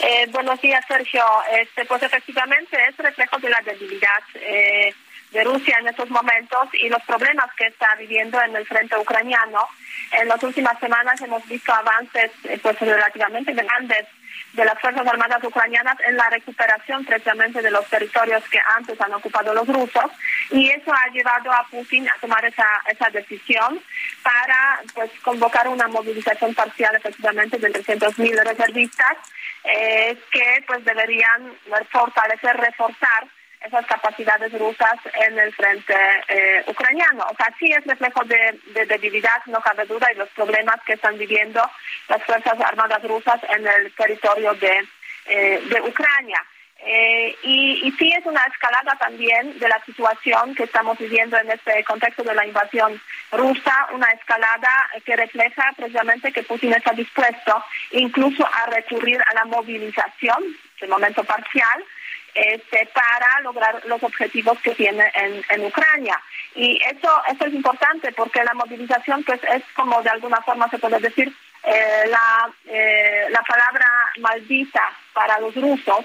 Eh, 0.00 0.26
buenos 0.30 0.58
días, 0.62 0.82
Sergio. 0.88 1.22
Este, 1.52 1.84
pues 1.84 2.02
efectivamente 2.02 2.78
es 2.88 2.96
reflejo 2.96 3.38
de 3.38 3.50
la 3.50 3.60
debilidad 3.60 4.22
eh, 4.36 4.94
de 5.32 5.44
Rusia 5.44 5.76
en 5.80 5.88
estos 5.88 6.08
momentos 6.08 6.66
y 6.72 6.88
los 6.88 7.02
problemas 7.02 7.50
que 7.58 7.66
está 7.66 7.94
viviendo 7.96 8.40
en 8.40 8.56
el 8.56 8.64
frente 8.64 8.96
ucraniano. 8.96 9.68
En 10.12 10.28
las 10.28 10.42
últimas 10.42 10.80
semanas 10.80 11.20
hemos 11.20 11.46
visto 11.46 11.74
avances 11.74 12.30
eh, 12.44 12.58
pues 12.62 12.80
relativamente 12.80 13.52
grandes 13.52 14.06
de 14.54 14.64
las 14.64 14.80
Fuerzas 14.80 15.06
Armadas 15.06 15.42
ucranianas 15.42 15.96
en 16.06 16.16
la 16.16 16.30
recuperación 16.30 17.04
precisamente 17.04 17.60
de 17.60 17.70
los 17.70 17.86
territorios 17.88 18.42
que 18.48 18.58
antes 18.76 19.00
han 19.00 19.12
ocupado 19.12 19.52
los 19.52 19.66
rusos 19.66 20.10
y 20.50 20.70
eso 20.70 20.92
ha 20.92 21.10
llevado 21.12 21.52
a 21.52 21.66
Putin 21.70 22.08
a 22.08 22.14
tomar 22.20 22.44
esa, 22.44 22.66
esa 22.88 23.10
decisión 23.10 23.80
para 24.22 24.80
pues 24.94 25.10
convocar 25.22 25.68
una 25.68 25.88
movilización 25.88 26.54
parcial 26.54 26.94
efectivamente 26.94 27.58
de 27.58 27.72
300.000 27.72 28.44
reservistas 28.44 29.16
eh, 29.64 30.16
que 30.30 30.64
pues 30.66 30.84
deberían 30.84 31.52
fortalecer, 31.90 32.56
reforzar 32.56 33.26
esas 33.64 33.86
capacidades 33.86 34.52
rusas 34.58 34.98
en 35.26 35.38
el 35.38 35.52
frente 35.54 35.94
eh, 36.28 36.64
ucraniano. 36.66 37.24
O 37.30 37.36
sea, 37.36 37.52
sí 37.58 37.72
es 37.72 37.84
reflejo 37.86 38.24
de, 38.24 38.58
de 38.74 38.86
debilidad, 38.86 39.42
no 39.46 39.60
cabe 39.60 39.86
duda, 39.86 40.12
y 40.12 40.16
los 40.16 40.28
problemas 40.30 40.76
que 40.86 40.94
están 40.94 41.16
viviendo 41.18 41.62
las 42.08 42.22
Fuerzas 42.24 42.60
Armadas 42.60 43.02
rusas 43.02 43.40
en 43.56 43.66
el 43.66 43.92
territorio 43.92 44.54
de, 44.54 44.86
eh, 45.26 45.62
de 45.68 45.80
Ucrania. 45.80 46.44
Eh, 46.86 47.34
y, 47.42 47.88
y 47.88 47.92
sí 47.92 48.12
es 48.12 48.26
una 48.26 48.44
escalada 48.44 48.94
también 48.98 49.58
de 49.58 49.68
la 49.68 49.82
situación 49.86 50.54
que 50.54 50.64
estamos 50.64 50.98
viviendo 50.98 51.38
en 51.38 51.50
este 51.50 51.82
contexto 51.84 52.22
de 52.22 52.34
la 52.34 52.46
invasión 52.46 53.00
rusa, 53.32 53.88
una 53.92 54.08
escalada 54.08 54.90
que 55.06 55.16
refleja 55.16 55.72
precisamente 55.76 56.30
que 56.30 56.42
Putin 56.42 56.74
está 56.74 56.92
dispuesto 56.92 57.64
incluso 57.92 58.46
a 58.46 58.66
recurrir 58.66 59.18
a 59.22 59.34
la 59.34 59.44
movilización, 59.46 60.42
de 60.78 60.86
momento 60.86 61.24
parcial, 61.24 61.82
este, 62.34 62.88
para 62.92 63.40
lograr 63.42 63.80
los 63.86 64.02
objetivos 64.02 64.58
que 64.60 64.74
tiene 64.74 65.04
en, 65.14 65.42
en 65.48 65.66
Ucrania. 65.66 66.20
Y 66.54 66.80
eso, 66.84 67.10
eso 67.30 67.46
es 67.46 67.54
importante 67.54 68.12
porque 68.12 68.44
la 68.44 68.54
movilización 68.54 69.22
pues, 69.24 69.40
es 69.44 69.62
como 69.74 70.02
de 70.02 70.10
alguna 70.10 70.40
forma 70.42 70.68
se 70.68 70.78
puede 70.78 70.98
decir 70.98 71.32
eh, 71.62 72.04
la, 72.08 72.50
eh, 72.66 73.26
la 73.30 73.42
palabra 73.42 73.86
maldita 74.20 74.92
para 75.12 75.38
los 75.40 75.54
rusos 75.54 76.04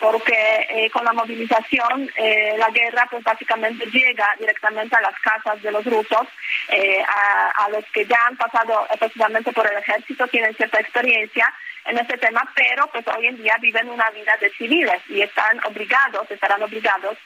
porque 0.00 0.66
eh, 0.70 0.90
con 0.90 1.04
la 1.04 1.12
movilización 1.12 2.10
eh, 2.16 2.54
la 2.56 2.70
guerra 2.70 3.06
pues 3.10 3.22
básicamente 3.22 3.84
llega 3.86 4.34
directamente 4.38 4.96
a 4.96 5.02
las 5.02 5.18
casas 5.20 5.62
de 5.62 5.70
los 5.70 5.84
rusos, 5.84 6.26
eh, 6.68 7.04
a, 7.06 7.68
los 7.68 7.84
que 7.92 8.06
ya 8.06 8.26
han 8.26 8.36
pasado 8.36 8.86
efectivamente 8.92 9.52
por 9.52 9.70
el 9.70 9.78
ejército, 9.78 10.26
tienen 10.28 10.56
cierta 10.56 10.80
experiencia 10.80 11.52
en 11.84 11.98
este 11.98 12.16
tema, 12.16 12.42
pero 12.54 12.86
pues 12.88 13.06
hoy 13.08 13.26
en 13.26 13.36
día 13.36 13.56
viven 13.60 13.90
una 13.90 14.08
vida 14.10 14.34
de 14.40 14.50
civiles 14.50 15.02
y 15.08 15.20
están 15.20 15.60
obligados, 15.66 16.30
estarán 16.30 16.62
obligados 16.62 17.18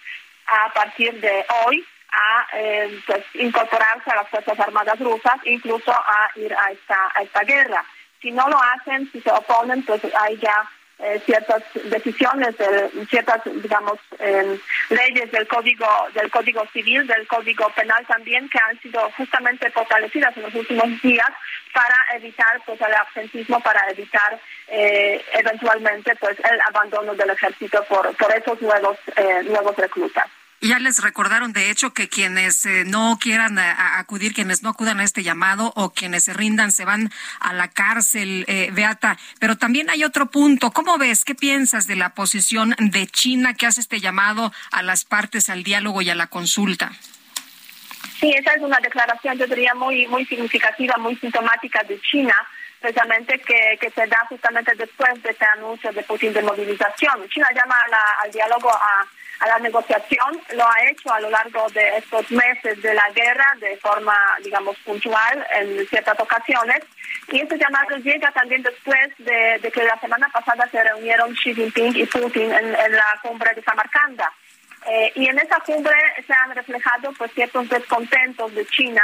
a 0.47 0.73
partir 0.75 1.19
de 1.21 1.47
hoy 1.65 1.87
a 2.11 2.47
eh, 2.59 3.01
pues, 3.07 3.25
incorporarse 3.35 4.11
a 4.11 4.17
las 4.17 4.29
Fuerzas 4.29 4.59
Armadas 4.59 4.99
rusas, 4.99 5.37
incluso 5.45 5.93
a 5.93 6.31
ir 6.37 6.55
a 6.55 6.71
esta, 6.73 7.13
a 7.15 7.23
esta 7.23 7.41
guerra. 7.43 7.85
Si 8.21 8.31
no 8.31 8.49
lo 8.49 8.61
hacen, 8.61 9.11
si 9.13 9.21
se 9.21 9.31
oponen, 9.31 9.85
pues 9.85 10.01
hay 10.21 10.37
ya 10.39 10.69
eh, 11.01 11.21
ciertas 11.27 11.63
decisiones, 11.85 12.57
de, 12.57 13.07
ciertas, 13.11 13.41
digamos, 13.45 13.99
eh, 14.19 14.59
leyes 14.91 15.31
del 15.33 15.47
código 15.49 15.87
del 16.15 16.31
código 16.31 16.65
civil, 16.73 17.07
del 17.07 17.27
código 17.27 17.69
penal 17.71 18.07
también, 18.07 18.49
que 18.49 18.59
han 18.59 18.81
sido 18.81 19.11
justamente 19.17 19.71
fortalecidas 19.71 20.37
en 20.37 20.45
los 20.45 20.55
últimos 20.55 21.03
días 21.03 21.31
para 21.73 21.97
evitar 22.15 22.63
pues 22.65 22.81
el 22.81 22.95
absentismo, 22.95 23.61
para 23.61 23.91
evitar 23.91 24.41
eh, 24.69 25.25
eventualmente 25.33 26.15
pues 26.17 26.39
el 26.39 26.61
abandono 26.61 27.15
del 27.15 27.31
ejército 27.31 27.85
por, 27.85 28.15
por 28.17 28.33
esos 28.33 28.61
nuevos 28.63 28.97
eh, 29.17 29.43
nuevos 29.45 29.77
reclutas. 29.77 30.27
Ya 30.65 30.79
les 30.79 31.03
recordaron, 31.03 31.53
de 31.53 31.69
hecho, 31.69 31.93
que 31.93 32.09
quienes 32.09 32.65
eh, 32.65 32.85
no 32.87 33.19
quieran 33.21 33.59
a 33.59 33.99
acudir, 33.99 34.33
quienes 34.33 34.63
no 34.63 34.71
acudan 34.71 34.99
a 34.99 35.05
este 35.05 35.23
llamado 35.23 35.75
o 35.77 35.93
quienes 35.93 36.25
se 36.25 36.33
rindan, 36.33 36.73
se 36.73 36.87
van 36.87 37.13
a 37.39 37.53
la 37.53 37.69
cárcel, 37.69 38.47
eh, 38.49 38.71
Beata. 38.73 39.19
Pero 39.39 39.59
también 39.59 39.91
hay 39.91 40.05
otro 40.05 40.31
punto. 40.31 40.71
¿Cómo 40.71 40.97
ves? 40.97 41.27
¿Qué 41.27 41.35
piensas 41.35 41.87
de 41.87 41.97
la 41.97 42.15
posición 42.15 42.75
de 42.79 43.07
China 43.07 43.53
que 43.53 43.67
hace 43.67 43.83
este 43.83 44.01
llamado 44.01 44.55
a 44.73 44.83
las 44.83 45.05
partes 45.05 45.51
al 45.51 45.65
diálogo 45.65 46.01
y 46.01 46.09
a 46.09 46.15
la 46.15 46.29
consulta? 46.29 46.93
Sí, 48.19 48.33
esa 48.33 48.55
es 48.55 48.63
una 48.63 48.81
declaración, 48.81 49.37
yo 49.37 49.47
diría, 49.47 49.75
muy, 49.75 50.07
muy 50.07 50.25
significativa, 50.25 50.97
muy 50.97 51.15
sintomática 51.17 51.83
de 51.83 52.01
China, 52.01 52.35
precisamente 52.81 53.39
que, 53.41 53.77
que 53.79 53.91
se 53.91 54.07
da 54.07 54.25
justamente 54.31 54.73
después 54.77 55.23
de 55.23 55.31
este 55.31 55.45
anuncio 55.45 55.93
de 55.93 56.03
Putin 56.05 56.33
de 56.33 56.41
movilización. 56.41 57.29
China 57.29 57.49
llama 57.55 57.77
al 58.23 58.33
diálogo, 58.33 58.71
a, 58.71 59.07
a 59.41 59.47
la 59.47 59.59
negociación, 59.59 60.41
lo 60.55 60.65
ha 60.65 60.91
hecho 60.91 61.13
a 61.13 61.21
lo 61.21 61.31
largo 61.31 61.69
de 61.71 61.99
estos 61.99 62.31
meses 62.31 62.81
de 62.83 62.95
la 62.95 63.11
guerra 63.11 63.55
de 63.61 63.77
forma, 63.79 64.17
digamos, 64.43 64.77
puntual 64.79 65.47
en 65.59 65.87
ciertas 65.89 66.19
ocasiones. 66.19 66.81
Y 67.29 67.41
este 67.41 67.59
llamado 67.59 67.97
llega 67.97 68.31
también 68.33 68.63
después 68.63 69.09
de, 69.19 69.71
que 69.71 69.85
la 69.85 69.99
semana 70.01 70.29
pasada 70.33 70.69
se 70.71 70.83
reunieron 70.83 71.35
Xi 71.35 71.55
Jinping 71.55 71.97
y 71.97 72.07
Putin 72.07 72.53
en, 72.53 72.75
en 72.75 72.93
la 72.93 73.19
cumbre 73.23 73.53
de 73.55 73.63
Samarcanda. 73.63 74.31
Eh, 74.87 75.13
y 75.15 75.27
en 75.29 75.39
esa 75.39 75.59
cumbre 75.61 75.97
se 76.27 76.33
han 76.33 76.55
reflejado 76.55 77.13
pues, 77.17 77.33
ciertos 77.33 77.69
descontentos 77.69 78.55
de 78.55 78.67
China 78.67 79.03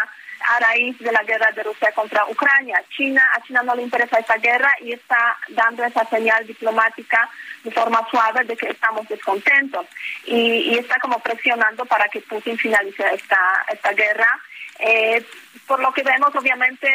a 0.49 0.59
raíz 0.61 0.99
de 0.99 1.13
la 1.13 1.23
guerra 1.23 1.53
de 1.53 1.63
Rusia 1.63 1.93
contra 1.93 2.25
Ucrania. 2.27 2.83
China, 2.91 3.23
a 3.35 3.43
China 3.43 3.63
no 3.63 3.75
le 3.75 3.83
interesa 3.83 4.19
esta 4.19 4.37
guerra 4.37 4.73
y 4.81 4.93
está 4.93 5.37
dando 5.49 5.85
esa 5.85 6.05
señal 6.07 6.47
diplomática 6.47 7.29
de 7.63 7.71
forma 7.71 8.07
suave 8.11 8.45
de 8.45 8.57
que 8.57 8.69
estamos 8.69 9.07
descontentos 9.09 9.87
y, 10.25 10.37
y 10.37 10.79
está 10.79 10.99
como 10.99 11.19
presionando 11.21 11.85
para 11.85 12.09
que 12.09 12.21
Putin 12.23 12.57
finalice 12.57 13.05
esta, 13.13 13.65
esta 13.73 13.93
guerra. 13.93 14.41
Eh, 14.79 15.25
por 15.67 15.81
lo 15.81 15.93
que 15.93 16.03
vemos, 16.03 16.35
obviamente, 16.35 16.89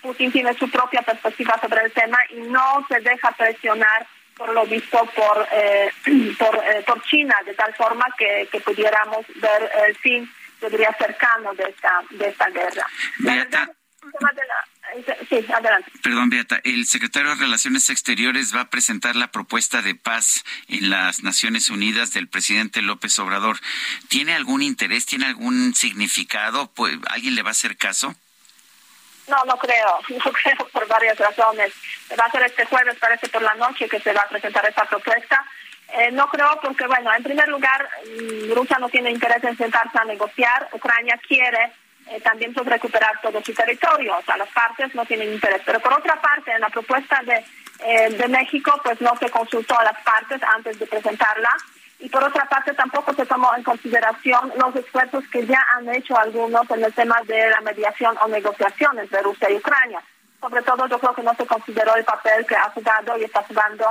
Putin 0.00 0.32
tiene 0.32 0.54
su 0.54 0.70
propia 0.70 1.02
perspectiva 1.02 1.58
sobre 1.60 1.82
el 1.84 1.92
tema 1.92 2.18
y 2.30 2.40
no 2.48 2.84
se 2.88 3.00
deja 3.00 3.30
presionar 3.32 4.06
por 4.36 4.52
lo 4.52 4.66
visto 4.66 4.98
por 5.14 5.48
eh, 5.50 5.90
eh, 6.06 6.84
por 6.86 7.02
China 7.04 7.34
de 7.44 7.54
tal 7.54 7.74
forma 7.74 8.06
que, 8.18 8.48
que 8.52 8.60
pudiéramos 8.60 9.24
ver 9.36 9.70
el 9.86 9.96
fin 9.96 10.30
yo 10.60 10.70
diría 10.70 10.94
cercano 10.98 11.54
de 11.54 11.64
esta 11.64 12.02
de 12.10 12.28
esta 12.28 12.48
guerra 12.50 12.86
Beata, 13.18 13.70
sí 15.28 15.44
adelante 15.52 15.90
perdón, 16.02 16.30
Beata, 16.30 16.60
el 16.64 16.86
secretario 16.86 17.30
de 17.30 17.36
Relaciones 17.36 17.90
Exteriores 17.90 18.54
va 18.54 18.60
a 18.62 18.70
presentar 18.70 19.16
la 19.16 19.32
propuesta 19.32 19.82
de 19.82 19.94
paz 19.94 20.44
en 20.68 20.88
las 20.90 21.22
Naciones 21.22 21.68
Unidas 21.68 22.12
del 22.12 22.28
presidente 22.28 22.80
López 22.80 23.18
Obrador. 23.18 23.58
¿Tiene 24.08 24.34
algún 24.34 24.62
interés, 24.62 25.04
tiene 25.04 25.26
algún 25.26 25.74
significado? 25.74 26.70
Pues, 26.72 26.96
¿Alguien 27.10 27.34
le 27.34 27.42
va 27.42 27.48
a 27.48 27.52
hacer 27.52 27.76
caso? 27.76 28.14
No, 29.28 29.44
no 29.44 29.56
creo, 29.58 29.98
no 30.24 30.32
creo 30.32 30.68
por 30.72 30.86
varias 30.86 31.18
razones. 31.18 31.72
Va 32.18 32.24
a 32.24 32.30
ser 32.30 32.42
este 32.44 32.64
jueves, 32.66 32.96
parece 32.98 33.28
por 33.28 33.42
la 33.42 33.54
noche, 33.54 33.88
que 33.88 34.00
se 34.00 34.12
va 34.12 34.22
a 34.22 34.28
presentar 34.28 34.64
esta 34.66 34.84
propuesta. 34.84 35.44
Eh, 35.92 36.10
no 36.12 36.26
creo 36.28 36.58
porque, 36.62 36.86
bueno, 36.86 37.12
en 37.14 37.22
primer 37.22 37.48
lugar, 37.48 37.88
mm, 38.04 38.52
Rusia 38.54 38.78
no 38.78 38.88
tiene 38.88 39.10
interés 39.10 39.42
en 39.44 39.56
sentarse 39.56 39.98
a 39.98 40.04
negociar. 40.04 40.68
Ucrania 40.72 41.18
quiere 41.26 41.72
eh, 42.08 42.20
también 42.20 42.52
pues, 42.54 42.66
recuperar 42.66 43.20
todo 43.20 43.42
su 43.42 43.54
territorio. 43.54 44.16
O 44.16 44.22
sea, 44.22 44.36
las 44.36 44.48
partes 44.50 44.94
no 44.94 45.04
tienen 45.06 45.32
interés. 45.32 45.62
Pero 45.64 45.80
por 45.80 45.92
otra 45.92 46.20
parte, 46.20 46.52
en 46.52 46.60
la 46.60 46.68
propuesta 46.68 47.20
de, 47.24 47.44
eh, 47.80 48.10
de 48.10 48.28
México, 48.28 48.80
pues 48.82 49.00
no 49.00 49.16
se 49.16 49.30
consultó 49.30 49.78
a 49.78 49.84
las 49.84 50.00
partes 50.02 50.42
antes 50.42 50.78
de 50.78 50.86
presentarla. 50.86 51.50
Y 51.98 52.08
por 52.08 52.22
otra 52.22 52.44
parte, 52.46 52.74
tampoco 52.74 53.14
se 53.14 53.24
tomó 53.24 53.54
en 53.56 53.62
consideración 53.62 54.52
los 54.56 54.76
esfuerzos 54.76 55.24
que 55.28 55.46
ya 55.46 55.64
han 55.76 55.88
hecho 55.94 56.16
algunos 56.18 56.70
en 56.70 56.84
el 56.84 56.92
tema 56.92 57.20
de 57.26 57.48
la 57.48 57.60
mediación 57.62 58.16
o 58.20 58.28
negociación 58.28 58.98
entre 58.98 59.22
Rusia 59.22 59.50
y 59.50 59.56
Ucrania. 59.56 60.00
Sobre 60.40 60.62
todo, 60.62 60.86
yo 60.86 60.98
creo 60.98 61.14
que 61.14 61.22
no 61.22 61.34
se 61.34 61.46
consideró 61.46 61.96
el 61.96 62.04
papel 62.04 62.44
que 62.46 62.54
ha 62.54 62.70
jugado 62.70 63.16
y 63.16 63.24
está 63.24 63.42
jugando 63.42 63.86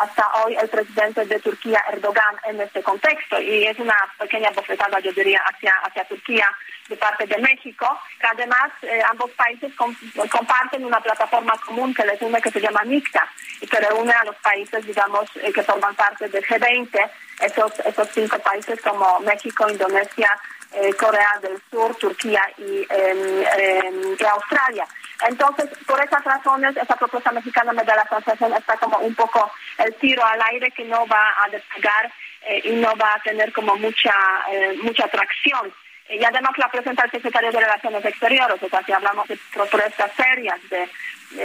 hasta 0.00 0.26
hoy 0.42 0.56
el 0.56 0.68
presidente 0.68 1.26
de 1.26 1.38
Turquía, 1.40 1.84
Erdogan, 1.92 2.36
en 2.44 2.60
este 2.60 2.82
contexto. 2.82 3.40
Y 3.40 3.66
es 3.66 3.78
una 3.78 3.96
pequeña 4.18 4.50
bofetada, 4.50 4.98
yo 5.00 5.12
diría, 5.12 5.40
hacia, 5.44 5.72
hacia 5.84 6.04
Turquía 6.04 6.46
de 6.88 6.96
parte 6.96 7.26
de 7.26 7.38
México, 7.38 7.86
además 8.20 8.72
eh, 8.82 9.00
ambos 9.08 9.30
países 9.32 9.72
comparten 9.76 10.84
una 10.84 11.00
plataforma 11.00 11.52
común 11.64 11.94
que 11.94 12.04
les 12.04 12.20
une 12.20 12.42
que 12.42 12.50
se 12.50 12.60
llama 12.60 12.82
MICTA 12.84 13.24
y 13.60 13.66
que 13.66 13.78
reúne 13.78 14.12
a 14.12 14.24
los 14.24 14.34
países, 14.36 14.84
digamos, 14.84 15.30
eh, 15.36 15.52
que 15.52 15.62
forman 15.62 15.94
parte 15.94 16.28
del 16.28 16.44
G20, 16.44 17.10
esos, 17.42 17.78
esos 17.80 18.08
cinco 18.12 18.38
países 18.40 18.80
como 18.80 19.20
México, 19.20 19.70
Indonesia, 19.70 20.36
eh, 20.72 20.92
Corea 20.94 21.38
del 21.42 21.60
Sur, 21.70 21.94
Turquía 21.96 22.42
y, 22.58 22.86
y, 22.86 24.24
Australia. 24.24 24.86
Entonces, 25.28 25.68
por 25.86 26.02
esas 26.02 26.24
razones, 26.24 26.76
esa 26.76 26.96
propuesta 26.96 27.32
mexicana 27.32 27.72
me 27.72 27.84
da 27.84 27.96
la 27.96 28.08
sensación, 28.08 28.52
está 28.54 28.76
como 28.76 28.98
un 28.98 29.14
poco 29.14 29.50
el 29.78 29.94
tiro 29.96 30.24
al 30.24 30.40
aire 30.42 30.70
que 30.70 30.84
no 30.84 31.06
va 31.06 31.34
a 31.44 31.48
despegar 31.50 32.10
y 32.64 32.72
no 32.72 32.96
va 32.96 33.14
a 33.14 33.22
tener 33.22 33.52
como 33.52 33.76
mucha, 33.76 34.14
mucha 34.82 35.04
atracción. 35.04 35.72
Y 36.10 36.24
además 36.24 36.52
la 36.58 36.68
presenta 36.68 37.04
el 37.04 37.10
secretario 37.10 37.52
de 37.52 37.60
Relaciones 37.60 38.04
Exteriores, 38.04 38.60
o 38.60 38.68
sea, 38.68 38.82
si 38.82 38.92
hablamos 38.92 39.28
de 39.28 39.38
propuestas 39.52 40.10
serias, 40.16 40.58
de, 40.68 40.88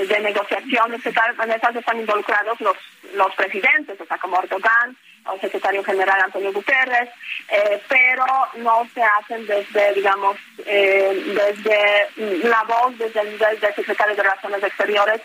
de, 0.07 0.19
negociaciones, 0.21 1.05
en 1.05 1.51
esas 1.51 1.75
están 1.75 1.99
involucrados 1.99 2.59
los, 2.61 2.75
los 3.13 3.35
presidentes, 3.35 4.01
o 4.01 4.05
sea, 4.05 4.17
como 4.17 4.39
Erdogan, 4.39 4.97
el 5.33 5.41
secretario 5.41 5.83
general 5.83 6.21
Antonio 6.21 6.53
Guterres, 6.53 7.09
eh, 7.49 7.81
pero 7.87 8.25
no 8.57 8.87
se 8.93 9.01
hacen 9.01 9.45
desde, 9.45 9.93
digamos, 9.93 10.37
eh, 10.65 11.23
desde 11.35 12.47
la 12.47 12.63
voz, 12.63 12.97
desde 12.97 13.21
el 13.21 13.31
nivel 13.31 13.59
del 13.59 13.75
secretario 13.75 14.15
de 14.15 14.23
Relaciones 14.23 14.63
Exteriores 14.63 15.21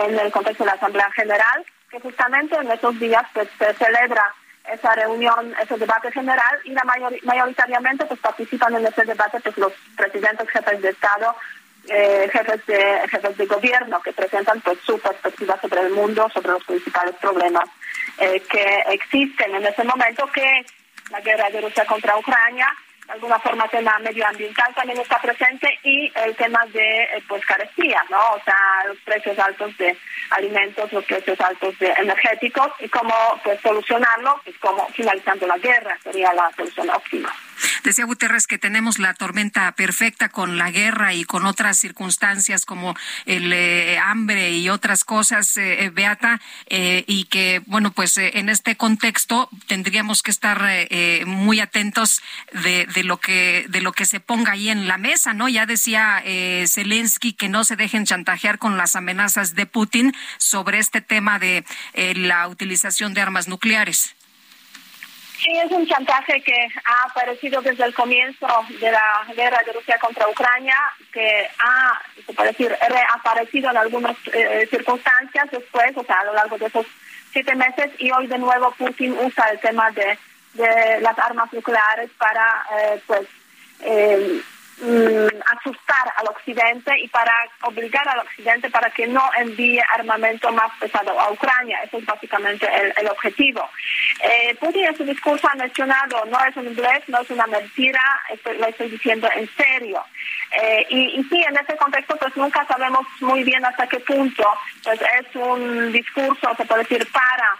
en 0.00 0.18
el 0.18 0.32
contexto 0.32 0.64
de 0.64 0.70
la 0.70 0.76
Asamblea 0.76 1.10
General, 1.12 1.64
que 1.90 2.00
justamente 2.00 2.56
en 2.56 2.70
esos 2.70 2.98
días 2.98 3.24
pues, 3.32 3.48
se 3.58 3.72
celebra 3.74 4.34
esa 4.72 4.94
reunión, 4.94 5.54
ese 5.62 5.76
debate 5.76 6.10
general 6.10 6.58
y 6.64 6.70
la 6.70 6.84
mayoritariamente 7.22 8.06
pues 8.06 8.18
participan 8.20 8.74
en 8.74 8.86
ese 8.86 9.04
debate 9.04 9.38
pues 9.40 9.56
los 9.58 9.72
presidentes, 9.94 10.48
jefes 10.48 10.80
de 10.80 10.88
Estado, 10.88 11.36
eh, 11.88 12.28
jefes 12.32 12.64
de 12.66 13.08
jefes 13.10 13.36
de 13.36 13.46
gobierno 13.46 14.00
que 14.00 14.12
presentan 14.12 14.60
pues 14.60 14.78
su 14.84 14.98
perspectiva 14.98 15.58
sobre 15.60 15.80
el 15.82 15.90
mundo, 15.90 16.28
sobre 16.32 16.52
los 16.52 16.64
principales 16.64 17.14
problemas 17.16 17.68
eh, 18.18 18.40
que 18.48 18.84
existen 18.88 19.54
en 19.54 19.66
ese 19.66 19.84
momento, 19.84 20.26
que 20.32 20.64
la 21.10 21.20
guerra 21.20 21.50
de 21.50 21.60
Rusia 21.60 21.84
contra 21.84 22.16
Ucrania, 22.16 22.66
de 23.06 23.12
alguna 23.12 23.38
forma 23.38 23.64
el 23.64 23.70
tema 23.70 23.98
medioambiental 23.98 24.74
también 24.74 24.98
está 24.98 25.20
presente 25.20 25.68
y 25.82 26.10
el 26.14 26.34
tema 26.36 26.64
de 26.72 27.02
eh, 27.02 27.22
pues 27.28 27.44
carestía, 27.44 28.02
¿no? 28.08 28.18
O 28.32 28.40
sea, 28.44 28.56
los 28.86 28.98
precios 29.00 29.38
altos 29.38 29.76
de 29.76 29.96
alimentos, 30.30 30.90
los 30.92 31.04
precios 31.04 31.38
altos 31.40 31.78
de 31.78 31.92
energéticos 31.98 32.68
y 32.80 32.88
cómo 32.88 33.14
pues 33.42 33.60
solucionarlo, 33.60 34.40
pues 34.44 34.56
como 34.58 34.88
finalizando 34.88 35.46
la 35.46 35.58
guerra 35.58 35.98
sería 36.02 36.32
la 36.32 36.50
solución 36.56 36.88
óptima. 36.90 37.30
Decía 37.82 38.04
Guterres 38.04 38.46
que 38.46 38.58
tenemos 38.58 38.98
la 38.98 39.14
tormenta 39.14 39.72
perfecta 39.72 40.28
con 40.28 40.58
la 40.58 40.70
guerra 40.70 41.14
y 41.14 41.24
con 41.24 41.46
otras 41.46 41.78
circunstancias 41.78 42.64
como 42.64 42.96
el 43.26 43.52
eh, 43.52 43.98
hambre 43.98 44.56
y 44.56 44.68
otras 44.68 45.04
cosas, 45.04 45.56
eh, 45.56 45.90
Beata, 45.92 46.40
y 46.68 47.24
que, 47.24 47.62
bueno, 47.66 47.92
pues 47.92 48.16
en 48.18 48.48
este 48.48 48.76
contexto 48.76 49.48
tendríamos 49.66 50.22
que 50.22 50.30
estar 50.30 50.62
muy 51.26 51.60
atentos 51.60 52.22
de, 52.52 52.86
lo 53.04 53.18
que 53.18 53.66
de 53.68 53.80
lo 53.80 53.92
que 53.92 54.04
se 54.04 54.20
ponga 54.20 54.52
ahí 54.52 54.68
en 54.68 54.88
la 54.88 54.98
mesa, 54.98 55.34
¿no? 55.34 55.48
Ya 55.48 55.66
decía 55.66 56.22
eh, 56.24 56.64
Zelensky 56.68 57.32
que 57.32 57.48
no 57.48 57.64
se 57.64 57.76
dejen 57.76 58.06
chantajear 58.06 58.58
con 58.58 58.76
las 58.76 58.96
amenazas 58.96 59.54
de 59.54 59.66
Putin 59.66 60.14
sobre 60.38 60.78
este 60.78 61.00
tema 61.00 61.38
de 61.38 61.64
eh, 61.94 62.14
la 62.14 62.48
utilización 62.48 63.14
de 63.14 63.20
armas 63.20 63.48
nucleares. 63.48 64.14
Sí, 65.36 65.50
es 65.62 65.70
un 65.70 65.86
chantaje 65.86 66.40
que 66.42 66.68
ha 66.84 67.08
aparecido 67.10 67.60
desde 67.60 67.84
el 67.84 67.94
comienzo 67.94 68.46
de 68.80 68.90
la 68.90 69.26
guerra 69.34 69.60
de 69.66 69.72
Rusia 69.72 69.98
contra 69.98 70.28
Ucrania, 70.28 70.76
que 71.12 71.48
ha, 71.58 72.00
se 72.24 72.32
puede 72.32 72.50
decir, 72.50 72.74
reaparecido 72.88 73.70
en 73.70 73.76
algunas 73.76 74.16
eh, 74.32 74.66
circunstancias 74.70 75.50
después, 75.50 75.96
o 75.96 76.04
sea, 76.04 76.16
a 76.20 76.24
lo 76.24 76.34
largo 76.34 76.56
de 76.56 76.66
esos 76.66 76.86
siete 77.32 77.54
meses, 77.56 77.90
y 77.98 78.10
hoy 78.12 78.26
de 78.28 78.38
nuevo 78.38 78.72
Putin 78.78 79.12
usa 79.18 79.50
el 79.50 79.58
tema 79.58 79.90
de 79.90 80.16
de 80.54 81.00
las 81.00 81.18
armas 81.18 81.52
nucleares 81.52 82.10
para 82.16 82.64
eh, 82.78 83.02
pues 83.06 83.26
eh, 83.80 84.40
mm, 84.80 85.40
asustar 85.56 86.12
al 86.16 86.28
occidente 86.28 86.92
y 86.98 87.08
para 87.08 87.32
obligar 87.62 88.06
al 88.08 88.20
occidente 88.20 88.70
para 88.70 88.90
que 88.90 89.06
no 89.06 89.22
envíe 89.38 89.80
armamento 89.94 90.52
más 90.52 90.70
pesado 90.78 91.18
a 91.18 91.30
Ucrania. 91.30 91.78
Eso 91.84 91.98
es 91.98 92.06
básicamente 92.06 92.68
el, 92.96 93.08
objetivo. 93.08 93.68
Eh, 94.22 94.56
Putin 94.58 94.86
en 94.86 94.96
su 94.96 95.04
discurso 95.04 95.48
ha 95.48 95.54
mencionado, 95.56 96.24
no 96.26 96.38
es 96.44 96.56
un 96.56 96.66
inglés, 96.66 97.02
no 97.08 97.20
es 97.20 97.30
una 97.30 97.46
mentira, 97.46 98.02
lo 98.58 98.66
estoy 98.66 98.90
diciendo 98.90 99.28
en 99.34 99.48
serio. 99.56 100.02
y, 100.88 101.20
y, 101.20 101.24
sí, 101.24 101.42
en 101.42 101.56
ese 101.56 101.76
contexto 101.76 102.16
pues 102.16 102.36
nunca 102.36 102.64
sabemos 102.66 103.06
muy 103.20 103.44
bien 103.44 103.64
hasta 103.64 103.86
qué 103.86 104.00
punto 104.00 104.44
pues 104.82 105.00
es 105.00 105.36
un 105.36 105.92
discurso, 105.92 106.54
se 106.56 106.64
puede 106.64 106.82
decir, 106.82 107.06
para 107.12 107.56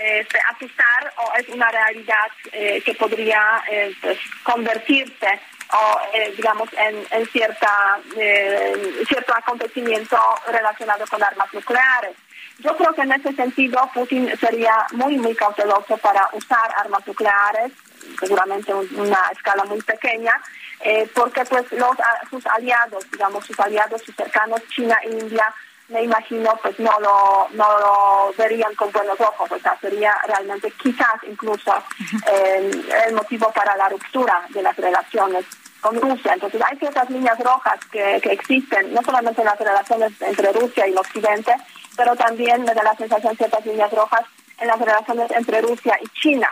este, 0.00 0.38
asustar 0.54 1.12
o 1.16 1.36
es 1.36 1.48
una 1.48 1.70
realidad 1.70 2.28
eh, 2.52 2.80
que 2.84 2.94
podría 2.94 3.62
eh, 3.70 3.92
pues, 4.00 4.18
convertirse 4.42 5.40
o 5.72 6.00
eh, 6.14 6.32
digamos 6.36 6.68
en, 6.76 7.26
cierta 7.26 7.98
cierto 9.08 9.34
acontecimiento 9.34 10.16
relacionado 10.46 11.04
con 11.06 11.22
armas 11.22 11.52
nucleares. 11.52 12.16
Yo 12.60 12.76
creo 12.76 12.92
que 12.92 13.02
en 13.02 13.12
ese 13.12 13.32
sentido 13.34 13.88
Putin 13.94 14.36
sería 14.38 14.86
muy 14.92 15.16
muy 15.18 15.34
cauteloso 15.34 15.96
para 15.98 16.28
usar 16.32 16.70
armas 16.76 17.06
nucleares, 17.06 17.72
seguramente 18.18 18.74
una 18.74 19.20
escala 19.32 19.64
muy 19.64 19.80
pequeña, 19.82 20.32
porque 21.14 21.44
pues 21.44 21.70
los 21.72 21.96
sus 22.30 22.46
aliados, 22.46 23.08
digamos 23.10 23.44
sus 23.46 23.58
aliados, 23.60 24.02
sus 24.02 24.14
cercanos, 24.14 24.60
China 24.68 24.98
e 25.04 25.10
India, 25.10 25.54
me 25.88 26.02
imagino 26.02 26.54
pues 26.62 26.78
no 26.78 26.92
lo, 27.00 27.48
no 27.52 27.78
lo 27.78 28.34
verían 28.36 28.74
con 28.74 28.92
buenos 28.92 29.18
ojos, 29.20 29.50
o 29.50 29.58
sea, 29.58 29.76
sería 29.80 30.14
realmente 30.26 30.70
quizás 30.82 31.16
incluso 31.26 31.72
eh, 32.30 32.70
el 33.06 33.14
motivo 33.14 33.50
para 33.52 33.76
la 33.76 33.88
ruptura 33.88 34.46
de 34.50 34.62
las 34.62 34.76
relaciones 34.76 35.44
con 35.80 35.98
Rusia. 36.00 36.34
Entonces 36.34 36.60
hay 36.62 36.76
ciertas 36.78 37.08
líneas 37.08 37.38
rojas 37.38 37.78
que, 37.90 38.20
que 38.22 38.32
existen, 38.32 38.92
no 38.92 39.02
solamente 39.02 39.40
en 39.40 39.46
las 39.46 39.58
relaciones 39.58 40.12
entre 40.20 40.52
Rusia 40.52 40.86
y 40.86 40.90
el 40.90 40.98
Occidente, 40.98 41.54
pero 41.96 42.14
también 42.16 42.62
me 42.64 42.74
da 42.74 42.82
la 42.82 42.96
sensación 42.96 43.36
ciertas 43.36 43.64
líneas 43.64 43.90
rojas 43.92 44.24
en 44.60 44.68
las 44.68 44.78
relaciones 44.78 45.30
entre 45.30 45.62
Rusia 45.62 45.98
y 46.02 46.20
China 46.20 46.50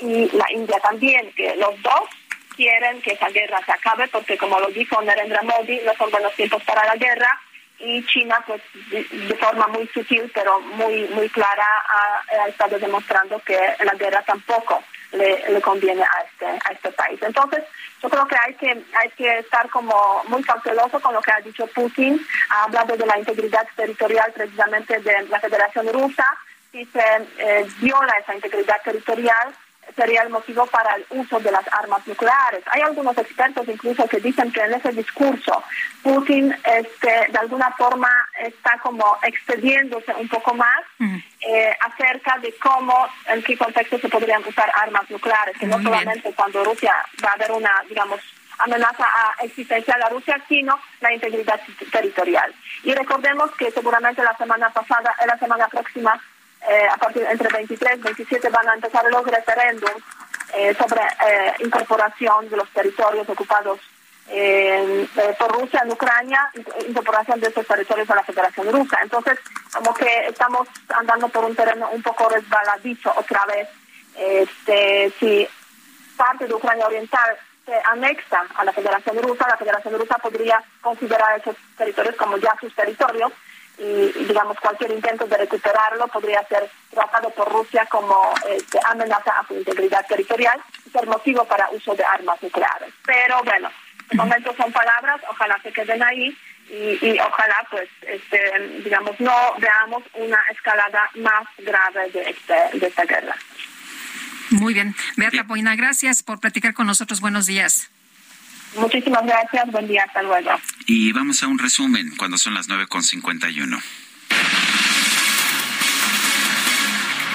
y 0.00 0.28
la 0.36 0.46
India 0.52 0.78
también, 0.80 1.32
que 1.32 1.56
los 1.56 1.80
dos 1.82 2.08
quieren 2.54 3.00
que 3.02 3.12
esa 3.12 3.28
guerra 3.28 3.60
se 3.64 3.72
acabe 3.72 4.08
porque 4.08 4.38
como 4.38 4.60
lo 4.60 4.68
dijo 4.68 5.00
Narendra 5.02 5.42
Modi, 5.42 5.80
no 5.84 5.92
son 5.94 6.10
buenos 6.10 6.34
tiempos 6.34 6.62
para 6.64 6.84
la 6.86 6.96
guerra 6.96 7.40
y 7.78 8.04
China 8.06 8.42
pues 8.46 8.62
de, 8.90 9.04
forma 9.36 9.66
muy 9.68 9.86
sutil 9.88 10.30
pero 10.34 10.60
muy 10.60 11.06
muy 11.08 11.28
clara 11.28 11.66
ha, 11.88 12.48
estado 12.48 12.78
demostrando 12.78 13.38
que 13.40 13.58
la 13.84 13.94
guerra 13.94 14.22
tampoco 14.22 14.82
le, 15.12 15.60
conviene 15.60 16.02
a 16.02 16.22
este 16.22 16.46
a 16.46 16.72
este 16.72 16.90
país. 16.92 17.20
Entonces 17.22 17.64
yo 18.02 18.08
creo 18.08 18.26
que 18.26 18.36
hay 18.36 18.54
que 18.54 18.84
hay 18.94 19.10
que 19.16 19.38
estar 19.38 19.68
como 19.70 20.22
muy 20.28 20.42
cauteloso 20.42 21.00
con 21.00 21.14
lo 21.14 21.20
que 21.20 21.32
ha 21.32 21.40
dicho 21.40 21.66
Putin. 21.68 22.24
Ha 22.50 22.64
hablado 22.64 22.96
de 22.96 23.06
la 23.06 23.18
integridad 23.18 23.66
territorial 23.76 24.32
precisamente 24.32 24.98
de 25.00 25.22
la 25.28 25.40
Federación 25.40 25.92
Rusa. 25.92 26.26
Si 26.72 26.84
se 26.86 27.26
eh, 27.38 27.66
viola 27.80 28.14
esa 28.18 28.34
integridad 28.34 28.80
territorial 28.82 29.54
sería 29.96 30.22
el 30.22 30.30
motivo 30.30 30.66
para 30.66 30.94
el 30.96 31.06
uso 31.10 31.40
de 31.40 31.50
las 31.50 31.66
armas 31.72 32.06
nucleares. 32.06 32.62
Hay 32.70 32.82
algunos 32.82 33.16
expertos 33.16 33.66
incluso 33.66 34.06
que 34.06 34.20
dicen 34.20 34.52
que 34.52 34.60
en 34.60 34.74
ese 34.74 34.92
discurso 34.92 35.64
Putin 36.02 36.54
este, 36.64 37.26
de 37.32 37.38
alguna 37.38 37.70
forma 37.72 38.10
está 38.38 38.78
como 38.82 39.16
excediéndose 39.22 40.12
un 40.14 40.28
poco 40.28 40.54
más 40.54 40.84
eh, 41.00 41.74
acerca 41.80 42.38
de 42.38 42.54
cómo, 42.58 43.08
en 43.28 43.42
qué 43.42 43.56
contexto 43.56 43.98
se 43.98 44.08
podrían 44.08 44.42
usar 44.46 44.70
armas 44.76 45.10
nucleares, 45.10 45.56
que 45.58 45.66
no 45.66 45.82
solamente 45.82 46.32
cuando 46.34 46.62
Rusia 46.62 46.94
va 47.24 47.30
a 47.30 47.34
haber 47.34 47.52
una, 47.52 47.82
digamos, 47.88 48.20
amenaza 48.58 49.06
existencial 49.42 50.02
a 50.02 50.08
Rusia, 50.08 50.40
sino 50.48 50.78
la 51.00 51.12
integridad 51.12 51.60
territorial. 51.90 52.54
Y 52.82 52.92
recordemos 52.94 53.50
que 53.56 53.70
seguramente 53.70 54.22
la 54.22 54.36
semana 54.36 54.70
pasada, 54.70 55.14
la 55.26 55.38
semana 55.38 55.68
próxima, 55.68 56.20
eh, 56.68 56.88
a 56.90 56.96
partir 56.96 57.24
entre 57.30 57.48
23 57.48 57.98
y 57.98 58.02
27 58.02 58.48
van 58.50 58.68
a 58.68 58.74
empezar 58.74 59.04
los 59.10 59.24
referéndums 59.24 60.02
eh, 60.54 60.74
sobre 60.74 61.00
eh, 61.02 61.54
incorporación 61.60 62.48
de 62.48 62.56
los 62.56 62.68
territorios 62.70 63.28
ocupados 63.28 63.80
eh, 64.28 65.06
eh, 65.16 65.36
por 65.38 65.52
Rusia 65.52 65.82
en 65.84 65.92
Ucrania, 65.92 66.50
incorporación 66.88 67.38
de 67.40 67.48
esos 67.48 67.66
territorios 67.66 68.10
a 68.10 68.16
la 68.16 68.24
Federación 68.24 68.72
Rusa. 68.72 68.98
Entonces, 69.02 69.38
como 69.72 69.94
que 69.94 70.26
estamos 70.28 70.66
andando 70.88 71.28
por 71.28 71.44
un 71.44 71.54
terreno 71.54 71.88
un 71.90 72.02
poco 72.02 72.28
resbaladizo 72.28 73.12
otra 73.16 73.44
vez. 73.46 73.68
Este, 74.16 75.12
si 75.20 75.46
parte 76.16 76.46
de 76.46 76.54
Ucrania 76.54 76.86
Oriental 76.86 77.36
se 77.64 77.74
anexa 77.84 78.44
a 78.56 78.64
la 78.64 78.72
Federación 78.72 79.22
Rusa, 79.22 79.48
la 79.48 79.56
Federación 79.56 79.98
Rusa 79.98 80.18
podría 80.18 80.62
considerar 80.80 81.38
esos 81.38 81.56
territorios 81.76 82.16
como 82.16 82.36
ya 82.38 82.56
sus 82.60 82.74
territorios 82.74 83.32
y, 83.78 84.24
digamos, 84.24 84.58
cualquier 84.58 84.90
intento 84.92 85.26
de 85.26 85.36
recuperarlo 85.36 86.08
podría 86.08 86.42
ser 86.48 86.70
tratado 86.90 87.30
por 87.30 87.52
Rusia 87.52 87.86
como 87.86 88.32
este, 88.48 88.78
amenaza 88.84 89.38
a 89.38 89.46
su 89.46 89.54
integridad 89.54 90.06
territorial 90.06 90.60
y 90.86 90.90
ser 90.90 91.06
motivo 91.06 91.44
para 91.44 91.68
uso 91.70 91.94
de 91.94 92.04
armas 92.04 92.42
nucleares. 92.42 92.92
Pero 93.04 93.42
bueno, 93.44 93.70
de 94.10 94.16
momento 94.16 94.54
son 94.56 94.72
palabras, 94.72 95.20
ojalá 95.28 95.58
se 95.62 95.72
queden 95.72 96.02
ahí 96.02 96.36
y, 96.68 96.98
y 97.06 97.18
ojalá, 97.18 97.66
pues, 97.70 97.88
este, 98.02 98.80
digamos, 98.82 99.18
no 99.20 99.54
veamos 99.58 100.02
una 100.14 100.38
escalada 100.50 101.10
más 101.16 101.46
grave 101.58 102.10
de, 102.10 102.30
este, 102.30 102.78
de 102.78 102.86
esta 102.86 103.04
guerra. 103.04 103.36
Muy 104.50 104.74
bien. 104.74 104.94
Beata 105.16 105.44
Poina, 105.44 105.76
gracias 105.76 106.22
por 106.22 106.40
platicar 106.40 106.72
con 106.72 106.86
nosotros. 106.86 107.20
Buenos 107.20 107.46
días. 107.46 107.90
Muchísimas 108.74 109.24
gracias, 109.24 109.70
buen 109.70 109.86
día, 109.86 110.04
hasta 110.04 110.22
luego. 110.22 110.50
Y 110.86 111.12
vamos 111.12 111.42
a 111.42 111.46
un 111.46 111.58
resumen 111.58 112.14
cuando 112.16 112.36
son 112.36 112.54
las 112.54 112.68
9.51. 112.68 113.82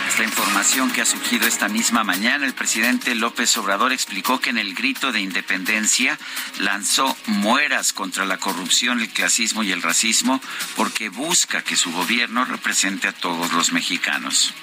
Esta 0.10 0.24
información 0.26 0.92
que 0.92 1.02
ha 1.02 1.06
surgido 1.06 1.48
esta 1.48 1.70
misma 1.70 2.04
mañana, 2.04 2.46
el 2.46 2.54
presidente 2.54 3.16
López 3.16 3.58
Obrador 3.58 3.94
explicó 3.94 4.42
que 4.42 4.50
en 4.50 4.58
el 4.58 4.76
grito 4.76 5.12
de 5.14 5.22
independencia 5.22 6.20
lanzó 6.60 7.16
mueras 7.28 7.94
contra 7.94 8.26
la 8.26 8.38
corrupción, 8.38 9.00
el 9.00 9.10
clasismo 9.10 9.64
y 9.64 9.72
el 9.72 9.82
racismo 9.82 10.42
porque 10.76 11.08
busca 11.08 11.64
que 11.64 11.78
su 11.78 11.92
gobierno 11.94 12.44
represente 12.44 13.08
a 13.08 13.14
todos 13.14 13.54
los 13.54 13.72
mexicanos. 13.72 14.54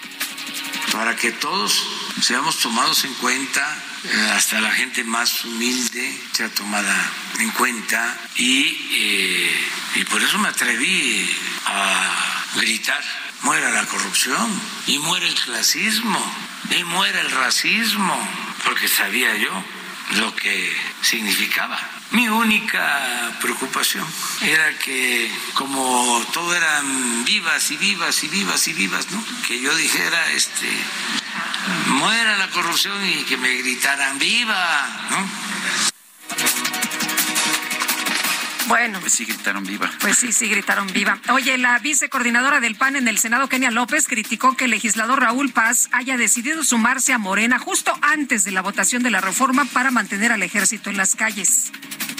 Para 0.93 1.15
que 1.17 1.33
todos 1.33 1.87
seamos 2.23 2.59
tomados 2.59 3.05
en 3.05 3.15
cuenta, 3.15 3.85
eh, 4.05 4.31
hasta 4.35 4.61
la 4.61 4.71
gente 4.73 5.05
más 5.05 5.45
humilde 5.45 6.21
sea 6.33 6.49
tomada 6.49 7.13
en 7.41 7.51
cuenta 7.51 8.19
y, 8.37 8.89
eh, 8.93 9.69
y 9.97 10.05
por 10.05 10.23
eso 10.23 10.39
me 10.39 10.49
atreví 10.49 11.29
a 11.67 12.51
gritar, 12.57 13.03
muera 13.43 13.71
la 13.71 13.87
corrupción 13.87 14.49
y 14.87 14.99
muera 14.99 15.27
el 15.27 15.35
clasismo 15.35 16.21
y 16.71 16.85
muera 16.85 17.21
el 17.21 17.31
racismo, 17.31 18.17
porque 18.65 18.89
sabía 18.89 19.37
yo 19.37 19.53
lo 20.17 20.35
que 20.35 20.75
significaba. 21.03 21.98
Mi 22.11 22.27
única 22.27 23.37
preocupación 23.41 24.07
era 24.43 24.79
que 24.79 25.31
como 25.55 26.25
todo 26.33 26.55
eran 26.55 27.25
vivas 27.25 27.71
y 27.71 27.77
vivas 27.77 28.25
y 28.25 28.29
vivas 28.29 28.67
y 28.67 28.73
vivas, 28.73 29.11
¿no? 29.11 29.23
Que 29.47 29.61
yo 29.61 29.75
dijera, 29.77 30.33
este, 30.33 30.69
muera 31.89 32.39
la 32.39 32.49
corrupción 32.49 32.97
y 33.07 33.25
que 33.25 33.37
me 33.37 33.55
gritaran 33.57 34.19
viva, 34.19 35.09
¿no? 35.11 36.78
Bueno. 38.69 39.01
Pues 39.01 39.15
sí 39.15 39.25
gritaron 39.25 39.65
viva. 39.65 39.91
Pues 40.01 40.19
sí, 40.19 40.33
sí 40.33 40.49
gritaron 40.49 40.87
viva. 40.93 41.19
Oye, 41.33 41.57
la 41.59 41.79
vicecoordinadora 41.79 42.61
del 42.61 42.77
PAN 42.77 42.97
en 42.97 43.09
el 43.09 43.19
Senado, 43.19 43.49
Kenia 43.49 43.71
López, 43.71 44.07
criticó 44.07 44.57
que 44.57 44.67
el 44.67 44.71
legislador 44.71 45.21
Raúl 45.21 45.51
Paz 45.51 45.89
haya 45.93 46.17
decidido 46.17 46.63
sumarse 46.63 47.13
a 47.13 47.19
Morena 47.19 47.59
justo 47.59 47.99
antes 48.03 48.45
de 48.45 48.53
la 48.53 48.61
votación 48.61 49.03
de 49.03 49.11
la 49.11 49.21
reforma 49.21 49.65
para 49.73 49.91
mantener 49.91 50.33
al 50.33 50.43
ejército 50.43 50.91
en 50.91 50.99
las 50.99 51.17
calles. 51.17 51.73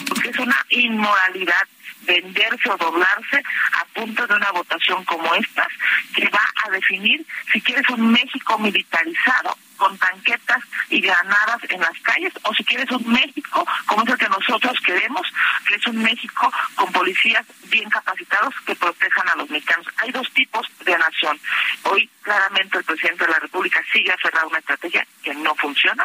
Porque 0.09 0.31
es 0.31 0.39
una 0.39 0.57
inmoralidad 0.71 1.69
venderse 2.09 2.71
o 2.71 2.77
doblarse 2.77 3.43
a 3.81 3.85
punto 3.95 4.27
de 4.27 4.35
una 4.35 4.51
votación 4.53 5.05
como 5.05 5.35
estas, 5.35 5.69
que 6.15 6.27
va 6.29 6.45
a 6.65 6.71
definir 6.71 7.25
si 7.53 7.61
quieres 7.61 7.89
un 7.91 8.11
México 8.11 8.59
militarizado 8.59 9.57
con 9.77 9.97
tanquetas 9.99 10.59
y 10.91 11.01
granadas 11.01 11.61
en 11.69 11.81
las 11.81 11.97
calles, 12.03 12.33
o 12.43 12.53
si 12.55 12.65
quieres 12.65 12.91
un 12.91 13.07
México 13.13 13.65
como 13.87 14.03
es 14.03 14.09
el 14.09 14.19
que 14.19 14.29
nosotros 14.29 14.77
queremos, 14.85 15.23
que 15.69 15.77
es 15.77 15.87
un 15.87 16.03
México 16.03 16.53
con 16.75 16.91
policías 16.93 17.47
bien 17.65 17.89
capacitados 17.89 18.55
que 18.67 18.75
protejan 18.75 19.29
a 19.29 19.37
los 19.37 19.49
mexicanos. 19.51 19.87
Hay 19.99 20.11
dos 20.11 20.29
tipos 20.33 20.67
de 20.85 20.99
nación. 20.99 21.39
Hoy 21.85 22.11
claramente 22.23 22.79
el 22.79 22.85
presidente 22.85 23.25
de 23.25 23.31
la 23.31 23.39
República 23.39 23.81
sigue 23.93 24.13
aferrado 24.13 24.47
a 24.47 24.49
una 24.49 24.59
estrategia 24.59 25.07
que 25.23 25.35
no 25.35 25.55
funciona. 25.55 26.05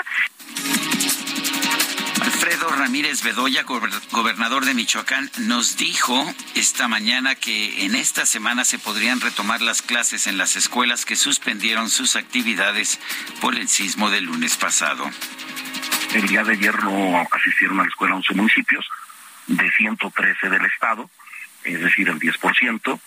Alfredo 2.44 2.76
Ramírez 2.76 3.24
Bedoya, 3.24 3.64
gobernador 4.12 4.66
de 4.66 4.74
Michoacán, 4.74 5.32
nos 5.38 5.78
dijo 5.78 6.30
esta 6.56 6.90
mañana 6.90 7.36
que 7.36 7.86
en 7.86 7.96
esta 7.96 8.26
semana 8.26 8.66
se 8.66 8.80
podrían 8.80 9.22
retomar 9.22 9.62
las 9.62 9.82
clases 9.82 10.28
en 10.28 10.38
las 10.38 10.58
escuelas 10.58 11.06
que 11.06 11.16
suspendieron 11.16 11.90
sus 11.90 12.18
actividades 12.18 13.00
por 13.40 13.56
el 13.56 13.70
sismo 13.70 14.10
del 14.10 14.26
lunes 14.26 14.58
pasado. 14.58 15.10
El 16.14 16.28
día 16.28 16.44
de 16.44 16.52
ayer 16.52 16.84
no 16.84 17.26
asistieron 17.32 17.80
a 17.80 17.84
la 17.84 17.90
escuela 17.90 18.16
11 18.16 18.34
municipios 18.34 18.86
de 19.48 19.72
113 19.72 20.50
del 20.50 20.66
estado, 20.66 21.10
es 21.64 21.80
decir, 21.80 22.10
el 22.10 22.20
10%. 22.20 23.00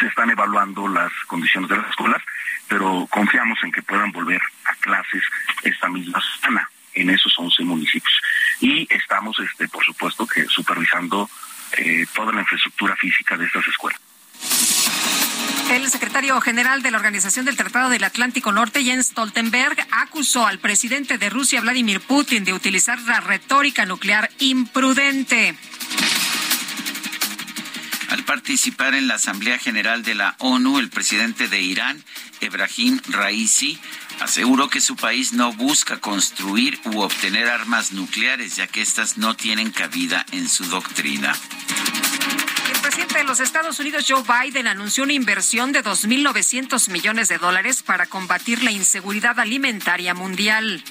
Se 0.00 0.06
están 0.06 0.30
evaluando 0.30 0.88
las 0.88 1.12
condiciones 1.26 1.68
de 1.68 1.76
las 1.76 1.90
escuelas, 1.90 2.22
pero 2.68 3.06
confiamos 3.10 3.58
en 3.64 3.70
que 3.70 3.82
puedan 3.82 4.12
volver 4.12 4.40
a 4.64 4.74
clases 4.76 5.22
esta 5.62 5.90
misma 5.90 6.22
semana 6.40 6.70
en 6.94 7.10
esos 7.10 7.34
11 7.38 7.64
municipios. 7.64 8.20
Y 8.62 8.86
estamos, 8.88 9.36
este, 9.40 9.66
por 9.66 9.84
supuesto, 9.84 10.24
que 10.24 10.46
supervisando 10.46 11.28
eh, 11.76 12.06
toda 12.14 12.32
la 12.32 12.42
infraestructura 12.42 12.94
física 12.94 13.36
de 13.36 13.44
estas 13.46 13.66
escuelas. 13.66 14.00
El 15.72 15.90
secretario 15.90 16.40
general 16.40 16.80
de 16.80 16.92
la 16.92 16.98
Organización 16.98 17.44
del 17.44 17.56
Tratado 17.56 17.90
del 17.90 18.04
Atlántico 18.04 18.52
Norte, 18.52 18.84
Jens 18.84 19.08
Stoltenberg, 19.08 19.76
acusó 19.90 20.46
al 20.46 20.60
presidente 20.60 21.18
de 21.18 21.28
Rusia, 21.28 21.60
Vladimir 21.60 22.00
Putin, 22.00 22.44
de 22.44 22.52
utilizar 22.52 23.00
la 23.00 23.20
retórica 23.20 23.84
nuclear 23.84 24.30
imprudente. 24.38 25.56
Al 28.10 28.22
participar 28.24 28.94
en 28.94 29.08
la 29.08 29.14
Asamblea 29.14 29.58
General 29.58 30.04
de 30.04 30.14
la 30.14 30.36
ONU, 30.38 30.78
el 30.78 30.88
presidente 30.88 31.48
de 31.48 31.62
Irán, 31.62 32.04
Ebrahim 32.40 33.00
Raisi, 33.08 33.80
aseguró 34.22 34.68
que 34.68 34.80
su 34.80 34.96
país 34.96 35.32
no 35.32 35.52
busca 35.52 35.98
construir 35.98 36.80
u 36.84 37.00
obtener 37.00 37.48
armas 37.48 37.92
nucleares, 37.92 38.56
ya 38.56 38.66
que 38.66 38.80
éstas 38.82 39.18
no 39.18 39.34
tienen 39.34 39.70
cabida 39.70 40.24
en 40.32 40.48
su 40.48 40.64
doctrina. 40.64 41.34
El 42.72 42.80
presidente 42.80 43.18
de 43.18 43.24
los 43.24 43.40
Estados 43.40 43.78
Unidos, 43.80 44.04
Joe 44.08 44.22
Biden, 44.22 44.66
anunció 44.66 45.04
una 45.04 45.12
inversión 45.12 45.72
de 45.72 45.82
2.900 45.82 46.88
millones 46.90 47.28
de 47.28 47.38
dólares 47.38 47.82
para 47.82 48.06
combatir 48.06 48.62
la 48.62 48.70
inseguridad 48.70 49.38
alimentaria 49.38 50.14
mundial. 50.14 50.82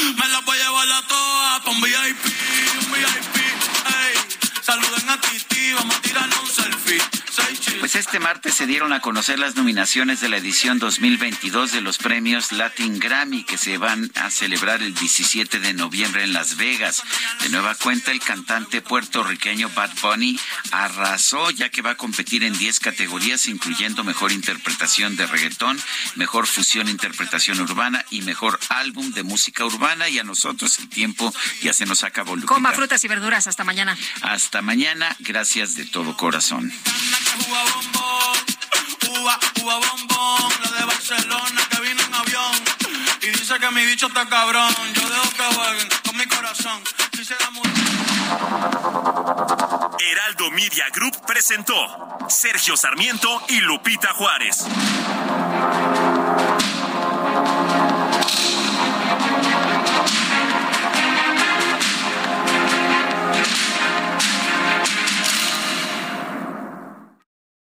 Me 0.00 0.28
la 0.28 0.40
voy 0.40 0.56
a 0.56 0.64
llevar 0.64 0.88
a 0.92 1.06
toa 1.06 1.62
un 1.66 1.80
VIP, 1.80 2.24
un 2.86 2.92
VIP, 2.92 3.36
ey. 3.36 4.49
Saluden 4.70 5.10
a 5.10 5.20
Titi, 5.20 5.72
vamos 5.72 5.96
a 5.96 6.00
tirarnos 6.00 6.38
un 6.42 6.48
selfie. 6.48 7.02
Pues 7.80 7.96
este 7.96 8.20
martes 8.20 8.54
se 8.54 8.66
dieron 8.66 8.92
a 8.92 9.00
conocer 9.00 9.38
las 9.38 9.56
nominaciones 9.56 10.20
de 10.20 10.28
la 10.28 10.36
edición 10.36 10.78
2022 10.78 11.72
de 11.72 11.80
los 11.80 11.98
premios 11.98 12.52
Latin 12.52 12.98
Grammy 12.98 13.42
que 13.42 13.56
se 13.56 13.78
van 13.78 14.12
a 14.16 14.30
celebrar 14.30 14.82
el 14.82 14.94
17 14.94 15.60
de 15.60 15.72
noviembre 15.72 16.22
en 16.22 16.32
Las 16.32 16.56
Vegas. 16.56 17.02
De 17.42 17.48
nueva 17.48 17.74
cuenta, 17.74 18.10
el 18.10 18.20
cantante 18.20 18.82
puertorriqueño 18.82 19.70
Bad 19.70 19.90
Bunny 20.02 20.38
arrasó 20.72 21.50
ya 21.50 21.70
que 21.70 21.82
va 21.82 21.92
a 21.92 21.96
competir 21.96 22.44
en 22.44 22.56
10 22.56 22.80
categorías, 22.80 23.46
incluyendo 23.46 24.04
mejor 24.04 24.30
interpretación 24.30 25.16
de 25.16 25.26
reggaetón, 25.26 25.80
mejor 26.16 26.46
fusión 26.46 26.88
e 26.88 26.90
interpretación 26.90 27.60
urbana 27.60 28.04
y 28.10 28.22
mejor 28.22 28.60
álbum 28.68 29.10
de 29.12 29.22
música 29.22 29.64
urbana. 29.64 30.08
Y 30.08 30.18
a 30.18 30.24
nosotros 30.24 30.78
el 30.80 30.88
tiempo 30.88 31.32
ya 31.62 31.72
se 31.72 31.86
nos 31.86 32.04
acabó. 32.04 32.36
Lupita. 32.36 32.54
Coma 32.54 32.72
frutas 32.72 33.02
y 33.04 33.08
verduras. 33.08 33.46
Hasta 33.46 33.64
mañana. 33.64 33.96
Hasta 34.20 34.59
mañana. 34.62 35.16
Gracias 35.20 35.74
de 35.74 35.84
todo 35.84 36.16
corazón. 36.16 36.72
Heraldo 49.98 50.50
Media 50.52 50.86
Group 50.94 51.26
presentó 51.26 51.74
Sergio 52.28 52.76
Sarmiento 52.76 53.42
y 53.48 53.60
Lupita 53.60 54.12
Juárez. 54.14 54.66